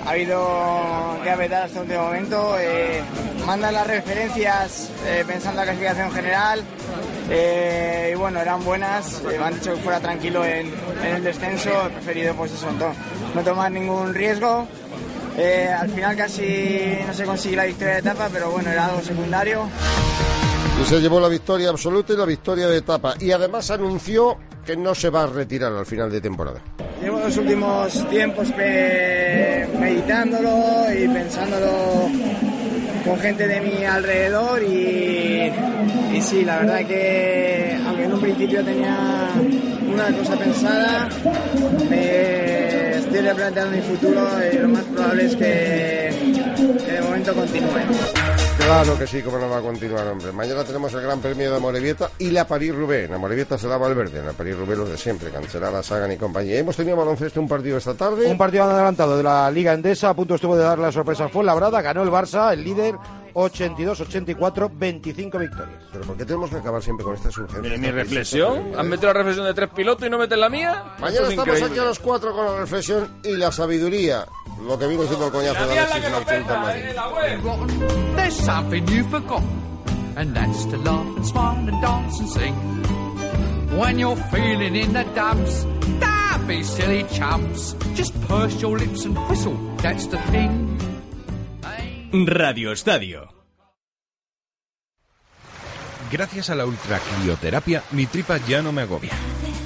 Ha 0.04 0.10
habido 0.10 0.46
que 1.22 1.30
apretar 1.30 1.62
hasta 1.62 1.78
el 1.78 1.84
último 1.86 2.02
momento. 2.04 2.56
Eh, 2.60 3.00
mandan 3.46 3.72
las 3.72 3.86
referencias 3.86 4.90
eh, 5.06 5.24
pensando 5.26 5.62
en 5.62 5.66
la 5.68 5.72
clasificación 5.72 6.12
general. 6.12 6.62
eh, 7.30 8.10
y 8.12 8.18
bueno, 8.18 8.40
eran 8.40 8.62
buenas. 8.62 9.22
eh, 9.22 9.38
me 9.38 9.44
han 9.44 9.54
dicho 9.54 9.74
que 9.74 9.80
fuera 9.80 10.00
tranquilo 10.00 10.44
en, 10.44 10.66
en 11.02 11.16
el 11.16 11.24
descenso. 11.24 11.70
He 11.86 11.90
preferido 11.92 12.34
pues 12.34 12.52
eso, 12.52 12.70
no, 12.72 12.92
no 13.34 13.42
tomar 13.42 13.72
ningún 13.72 14.12
riesgo. 14.12 14.68
Eh, 15.38 15.68
al 15.68 15.90
final 15.90 16.16
casi 16.16 16.98
no 17.06 17.12
se 17.12 17.24
consigue 17.24 17.56
la 17.56 17.64
victoria 17.64 17.94
de 17.94 18.00
etapa, 18.00 18.28
pero 18.32 18.50
bueno, 18.50 18.70
era 18.70 18.86
algo 18.86 19.02
secundario. 19.02 19.68
Y 20.80 20.84
se 20.84 21.00
llevó 21.00 21.20
la 21.20 21.28
victoria 21.28 21.68
absoluta 21.70 22.12
y 22.12 22.16
la 22.16 22.24
victoria 22.24 22.68
de 22.68 22.78
etapa. 22.78 23.14
Y 23.20 23.32
además 23.32 23.70
anunció 23.70 24.38
que 24.64 24.76
no 24.76 24.94
se 24.94 25.10
va 25.10 25.24
a 25.24 25.26
retirar 25.26 25.72
al 25.72 25.86
final 25.86 26.10
de 26.10 26.20
temporada. 26.20 26.60
Llevo 27.00 27.20
los 27.20 27.36
últimos 27.36 28.08
tiempos 28.08 28.48
meditándolo 29.78 30.86
y 30.92 31.06
pensándolo 31.08 32.08
con 33.04 33.18
gente 33.20 33.46
de 33.46 33.60
mi 33.60 33.84
alrededor 33.84 34.62
y, 34.62 35.52
y 36.12 36.20
sí, 36.20 36.44
la 36.44 36.58
verdad 36.58 36.86
que 36.86 37.78
aunque 37.86 38.04
en 38.04 38.12
un 38.12 38.20
principio 38.20 38.64
tenía 38.64 39.30
una 39.92 40.12
cosa 40.16 40.36
pensada, 40.36 41.08
me 41.88 42.65
estoy 43.06 43.20
replanteando 43.20 43.76
mi 43.76 43.82
futuro 43.82 44.26
y 44.52 44.58
lo 44.58 44.68
más 44.68 44.84
probable 44.84 45.24
es 45.24 45.36
que, 45.36 46.44
que 46.84 46.92
de 46.92 47.00
momento 47.02 47.34
continúe. 47.34 47.70
Claro 48.58 48.98
que 48.98 49.06
sí, 49.06 49.22
como 49.22 49.38
no 49.38 49.48
va 49.48 49.58
a 49.58 49.60
continuar, 49.60 50.06
hombre. 50.08 50.32
Mañana 50.32 50.64
tenemos 50.64 50.92
el 50.92 51.02
Gran 51.02 51.20
Premio 51.20 51.54
de 51.54 51.60
Morevieta 51.60 52.10
y 52.18 52.30
la 52.30 52.46
París-Roubaix. 52.46 53.08
La 53.08 53.18
Morevieta 53.18 53.56
se 53.56 53.68
daba 53.68 53.86
al 53.86 53.94
verde, 53.94 54.18
en 54.18 54.26
la 54.26 54.32
París-Roubaix 54.32 54.78
los 54.78 54.90
de 54.90 54.96
siempre, 54.96 55.30
Cancelada, 55.30 55.82
Sagan 55.82 56.10
y 56.10 56.16
compañía. 56.16 56.58
Hemos 56.58 56.76
tenido 56.76 56.96
baloncesto 56.96 57.40
un 57.40 57.48
partido 57.48 57.78
esta 57.78 57.94
tarde. 57.94 58.26
Un 58.26 58.38
partido 58.38 58.64
adelantado 58.64 59.16
de 59.16 59.22
la 59.22 59.50
Liga 59.50 59.72
Endesa, 59.72 60.10
a 60.10 60.14
punto 60.14 60.34
estuvo 60.34 60.56
de 60.56 60.64
dar 60.64 60.78
la 60.78 60.90
sorpresa 60.90 61.28
fue 61.28 61.44
Labrada, 61.44 61.80
ganó 61.80 62.02
el 62.02 62.10
Barça, 62.10 62.52
el 62.52 62.64
líder 62.64 62.96
82-84, 63.36 64.70
25 64.72 65.38
victorias. 65.38 65.82
Pero 65.92 66.04
¿por 66.06 66.16
qué 66.16 66.24
tenemos 66.24 66.48
que 66.48 66.56
acabar 66.56 66.82
siempre 66.82 67.04
con 67.04 67.14
estas 67.14 67.36
urgencias? 67.36 67.78
Mi 67.78 67.90
reflexión. 67.90 68.72
¿Han 68.76 68.88
metido 68.88 69.08
la 69.08 69.12
reflexión 69.18 69.44
de 69.46 69.52
tres 69.54 69.68
pilotos 69.70 70.06
y 70.06 70.10
no 70.10 70.16
meten 70.18 70.40
la 70.40 70.48
mía? 70.48 70.84
Mañana 70.98 71.26
es 71.26 71.30
estamos 71.30 71.48
increíble. 71.48 71.66
aquí 71.66 71.78
a 71.78 71.84
las 71.84 71.98
4 71.98 72.32
con 72.34 72.44
la 72.46 72.56
reflexión 72.60 73.08
y 73.22 73.36
la 73.36 73.52
sabiduría. 73.52 74.26
Lo 74.66 74.78
que 74.78 74.86
vino 74.86 75.02
siendo 75.04 75.26
el 75.26 75.32
coñazo 75.32 75.66
de 75.68 75.78
Alexis 75.78 76.10
Martín 76.10 76.46
Madrid. 76.48 76.82
There's 78.16 78.34
something 78.34 78.86
you've 78.88 79.10
forgotten, 79.10 79.46
and 80.16 80.34
that's 80.34 80.64
to 80.70 80.78
laugh 80.78 81.06
and 81.16 81.26
smile 81.26 81.68
and 81.68 81.82
dance 81.82 82.18
and 82.20 82.28
sing. 82.30 82.54
When 83.78 83.98
you're 83.98 84.16
feeling 84.32 84.74
in 84.74 84.94
the 84.94 85.04
dumps, 85.14 85.66
don't 86.00 86.46
be 86.48 86.62
silly 86.62 87.04
chumps. 87.12 87.74
Just 87.94 88.14
purse 88.26 88.58
your 88.62 88.78
lips 88.78 89.04
and 89.04 89.14
whistle, 89.28 89.56
that's 89.82 90.06
the 90.06 90.16
thing. 90.32 90.72
Radio 92.12 92.70
Estadio. 92.70 93.28
Gracias 96.10 96.50
a 96.50 96.54
la 96.54 96.64
ultracrioterapia, 96.64 97.82
mi 97.90 98.06
tripa 98.06 98.38
ya 98.46 98.62
no 98.62 98.70
me 98.70 98.82
agobia. 98.82 99.10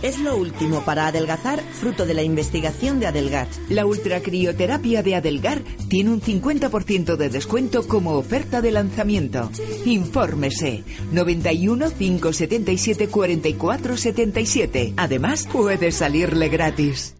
Es 0.03 0.19
lo 0.19 0.35
último 0.37 0.83
para 0.83 1.07
adelgazar, 1.07 1.61
fruto 1.61 2.07
de 2.07 2.15
la 2.15 2.23
investigación 2.23 2.99
de 2.99 3.07
Adelgar. 3.07 3.47
La 3.69 3.85
ultracrioterapia 3.85 5.03
de 5.03 5.17
Adelgar 5.17 5.63
tiene 5.89 6.11
un 6.11 6.23
50% 6.23 7.17
de 7.17 7.29
descuento 7.29 7.87
como 7.87 8.13
oferta 8.13 8.63
de 8.63 8.71
lanzamiento. 8.71 9.51
Infórmese 9.85 10.83
91 11.13 11.91
577 11.91 13.09
44 13.09 13.97
77. 13.99 14.95
Además, 14.97 15.47
puede 15.53 15.93
salirle 15.93 16.49
gratis. 16.49 17.20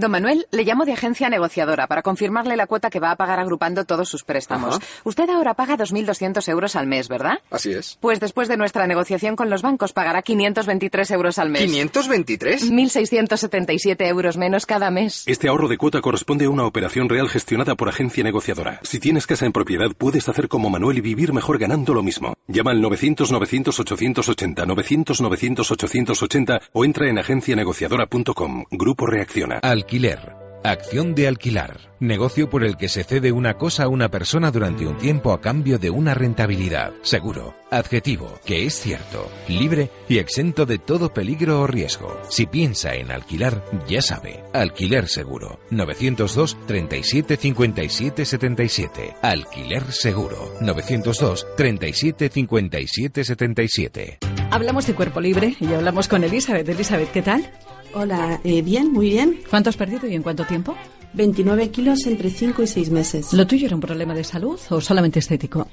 Don 0.00 0.10
Manuel, 0.10 0.46
le 0.50 0.64
llamo 0.64 0.86
de 0.86 0.94
agencia 0.94 1.28
negociadora 1.28 1.86
para 1.86 2.00
confirmarle 2.00 2.56
la 2.56 2.66
cuota 2.66 2.88
que 2.88 3.00
va 3.00 3.10
a 3.10 3.16
pagar 3.16 3.38
agrupando 3.38 3.84
todos 3.84 4.08
sus 4.08 4.24
préstamos. 4.24 4.76
Ajá. 4.76 4.86
Usted 5.04 5.28
ahora 5.28 5.52
paga 5.52 5.76
2.200 5.76 6.48
euros 6.48 6.74
al 6.74 6.86
mes, 6.86 7.08
¿verdad? 7.08 7.40
Así 7.50 7.72
es. 7.72 7.98
Pues 8.00 8.18
después 8.18 8.48
de 8.48 8.56
nuestra 8.56 8.86
negociación 8.86 9.36
con 9.36 9.50
los 9.50 9.60
bancos 9.60 9.92
pagará 9.92 10.22
523 10.22 11.10
euros 11.10 11.38
al 11.38 11.50
mes. 11.50 11.70
¿523? 11.70 12.70
1.677 12.70 14.06
euros 14.06 14.38
menos 14.38 14.64
cada 14.64 14.90
mes. 14.90 15.24
Este 15.26 15.48
ahorro 15.48 15.68
de 15.68 15.76
cuota 15.76 16.00
corresponde 16.00 16.46
a 16.46 16.50
una 16.50 16.64
operación 16.64 17.10
real 17.10 17.28
gestionada 17.28 17.74
por 17.74 17.90
agencia 17.90 18.24
negociadora. 18.24 18.80
Si 18.82 19.00
tienes 19.00 19.26
casa 19.26 19.44
en 19.44 19.52
propiedad, 19.52 19.90
puedes 19.96 20.30
hacer 20.30 20.48
como 20.48 20.70
Manuel 20.70 20.96
y 20.96 21.02
vivir 21.02 21.34
mejor 21.34 21.58
ganando 21.58 21.92
lo 21.92 22.02
mismo. 22.02 22.32
Llama 22.48 22.70
al 22.70 22.82
900-900-880, 22.82 24.64
900-900-880 24.64 26.60
o 26.72 26.84
entra 26.86 27.10
en 27.10 27.18
agencianegociadora.com. 27.18 28.64
Grupo 28.70 29.06
Reacciona. 29.06 29.60
Alquiler. 29.90 30.36
Acción 30.62 31.16
de 31.16 31.26
alquilar. 31.26 31.90
Negocio 31.98 32.48
por 32.48 32.62
el 32.62 32.76
que 32.76 32.88
se 32.88 33.02
cede 33.02 33.32
una 33.32 33.54
cosa 33.54 33.82
a 33.84 33.88
una 33.88 34.08
persona 34.08 34.52
durante 34.52 34.86
un 34.86 34.96
tiempo 34.96 35.32
a 35.32 35.40
cambio 35.40 35.80
de 35.80 35.90
una 35.90 36.14
rentabilidad. 36.14 36.92
Seguro. 37.02 37.56
Adjetivo. 37.72 38.38
Que 38.44 38.66
es 38.66 38.74
cierto. 38.74 39.28
Libre 39.48 39.90
y 40.08 40.18
exento 40.18 40.64
de 40.64 40.78
todo 40.78 41.12
peligro 41.12 41.62
o 41.62 41.66
riesgo. 41.66 42.16
Si 42.28 42.46
piensa 42.46 42.94
en 42.94 43.10
alquilar, 43.10 43.64
ya 43.88 44.00
sabe. 44.00 44.44
Alquiler 44.52 45.08
seguro. 45.08 45.58
902 45.70 46.56
37 46.68 47.36
57 47.36 48.24
77. 48.24 49.16
Alquiler 49.22 49.90
seguro. 49.90 50.54
902 50.60 51.48
37 51.56 52.28
57 52.28 53.24
77. 53.24 54.18
Hablamos 54.52 54.86
de 54.86 54.94
cuerpo 54.94 55.20
libre 55.20 55.56
y 55.58 55.72
hablamos 55.72 56.06
con 56.06 56.22
Elizabeth. 56.22 56.68
Elizabeth, 56.68 57.10
¿qué 57.10 57.22
tal? 57.22 57.50
Hola, 57.94 58.40
eh, 58.44 58.62
bien, 58.62 58.92
muy 58.92 59.10
bien. 59.10 59.40
¿Cuánto 59.48 59.70
has 59.70 59.76
perdido 59.76 60.06
y 60.06 60.14
en 60.14 60.22
cuánto 60.22 60.44
tiempo? 60.44 60.74
29 61.12 61.70
kilos 61.70 62.06
entre 62.06 62.30
5 62.30 62.62
y 62.62 62.66
6 62.68 62.90
meses. 62.90 63.32
¿Lo 63.32 63.44
tuyo 63.46 63.66
era 63.66 63.74
un 63.74 63.80
problema 63.80 64.14
de 64.14 64.22
salud 64.22 64.58
o 64.70 64.80
solamente 64.80 65.18
estético? 65.18 65.66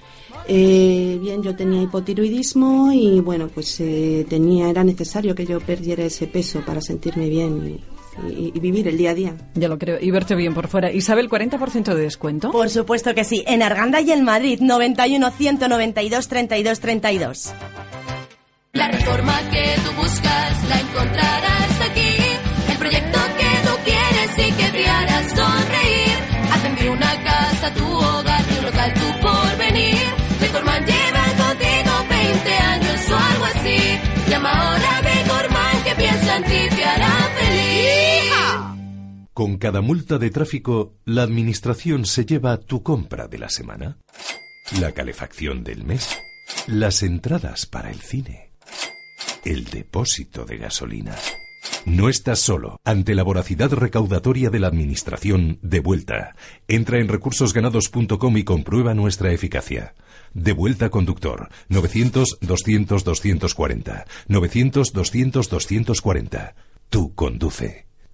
Eh, 0.47 1.19
bien, 1.21 1.43
yo 1.43 1.55
tenía 1.55 1.83
hipotiroidismo 1.83 2.91
y 2.91 3.19
bueno, 3.19 3.47
pues 3.47 3.79
eh, 3.81 4.25
tenía, 4.27 4.69
era 4.69 4.83
necesario 4.83 5.35
que 5.35 5.45
yo 5.45 5.59
perdiera 5.59 6.03
ese 6.05 6.25
peso 6.25 6.61
para 6.65 6.81
sentirme 6.81 7.29
bien 7.29 7.79
y, 8.27 8.31
y- 8.33 8.51
y 8.55 8.59
vivir 8.59 8.87
el 8.87 8.97
día 8.97 9.11
a 9.11 9.13
día. 9.13 9.37
Ya 9.53 9.67
lo 9.67 9.77
creo. 9.77 9.99
Y 10.01 10.09
verte 10.09 10.33
bien 10.33 10.55
por 10.55 10.67
fuera. 10.69 10.91
Isabel, 10.91 11.29
40% 11.29 11.93
de 11.93 12.01
descuento. 12.01 12.51
Por 12.51 12.69
supuesto 12.71 13.13
que 13.13 13.23
sí. 13.23 13.43
En 13.45 13.61
Arganda 13.61 14.01
y 14.01 14.11
en 14.11 14.23
Madrid, 14.23 14.59
91 14.59 15.29
192 15.29 16.27
32 16.27 16.79
32. 16.79 17.53
La 18.73 18.87
reforma 18.87 19.39
que 19.51 19.75
tú 19.85 20.01
buscas 20.01 20.69
la 20.69 20.79
encontrarás 20.79 21.66
quieres 23.87 24.31
y 24.37 24.51
que 24.51 24.67
te 24.71 24.87
hará 24.87 25.19
sonreír. 25.29 26.17
Hacen 26.51 26.89
una 26.89 27.23
casa, 27.23 27.73
tu 27.73 27.85
hogar, 27.85 28.43
tu 28.45 28.61
local, 28.61 28.93
tu 28.93 29.09
porvenir. 29.25 30.07
Decorman 30.41 30.85
lleva 30.85 31.23
contigo 31.43 31.93
20 32.09 32.53
años 32.73 32.99
o 33.09 33.17
algo 33.31 33.45
así. 33.45 33.79
Llama 34.29 34.51
ahora 34.51 34.97
a 34.97 35.01
Decorman 35.01 35.83
que 35.85 35.95
piensa 35.95 36.37
en 36.37 36.43
ti, 36.43 36.75
te 36.75 36.85
hará 36.85 37.15
feliz. 37.39 38.07
Con 39.33 39.57
cada 39.57 39.81
multa 39.81 40.17
de 40.17 40.31
tráfico, 40.31 40.95
la 41.05 41.23
administración 41.23 42.05
se 42.05 42.25
lleva 42.25 42.57
tu 42.57 42.81
compra 42.81 43.27
de 43.27 43.37
la 43.37 43.49
semana, 43.49 43.99
la 44.79 44.93
calefacción 44.93 45.63
del 45.63 45.83
mes, 45.83 46.09
las 46.65 47.03
entradas 47.03 47.67
para 47.67 47.91
el 47.91 48.01
cine, 48.01 48.51
el 49.45 49.65
depósito 49.65 50.43
de 50.43 50.57
gasolina. 50.57 51.15
No 51.85 52.09
estás 52.09 52.39
solo. 52.39 52.81
Ante 52.83 53.15
la 53.15 53.23
voracidad 53.23 53.71
recaudatoria 53.71 54.49
de 54.49 54.59
la 54.59 54.67
Administración, 54.67 55.59
de 55.61 55.79
vuelta. 55.79 56.35
Entra 56.67 56.99
en 56.99 57.07
recursosganados.com 57.07 58.37
y 58.37 58.43
comprueba 58.43 58.93
nuestra 58.93 59.31
eficacia. 59.31 59.95
De 60.33 60.51
vuelta 60.51 60.89
conductor. 60.89 61.47
900-200-240. 61.69 64.03
900-200-240. 64.27 66.55
Tú 66.89 67.15
conduce. 67.15 67.86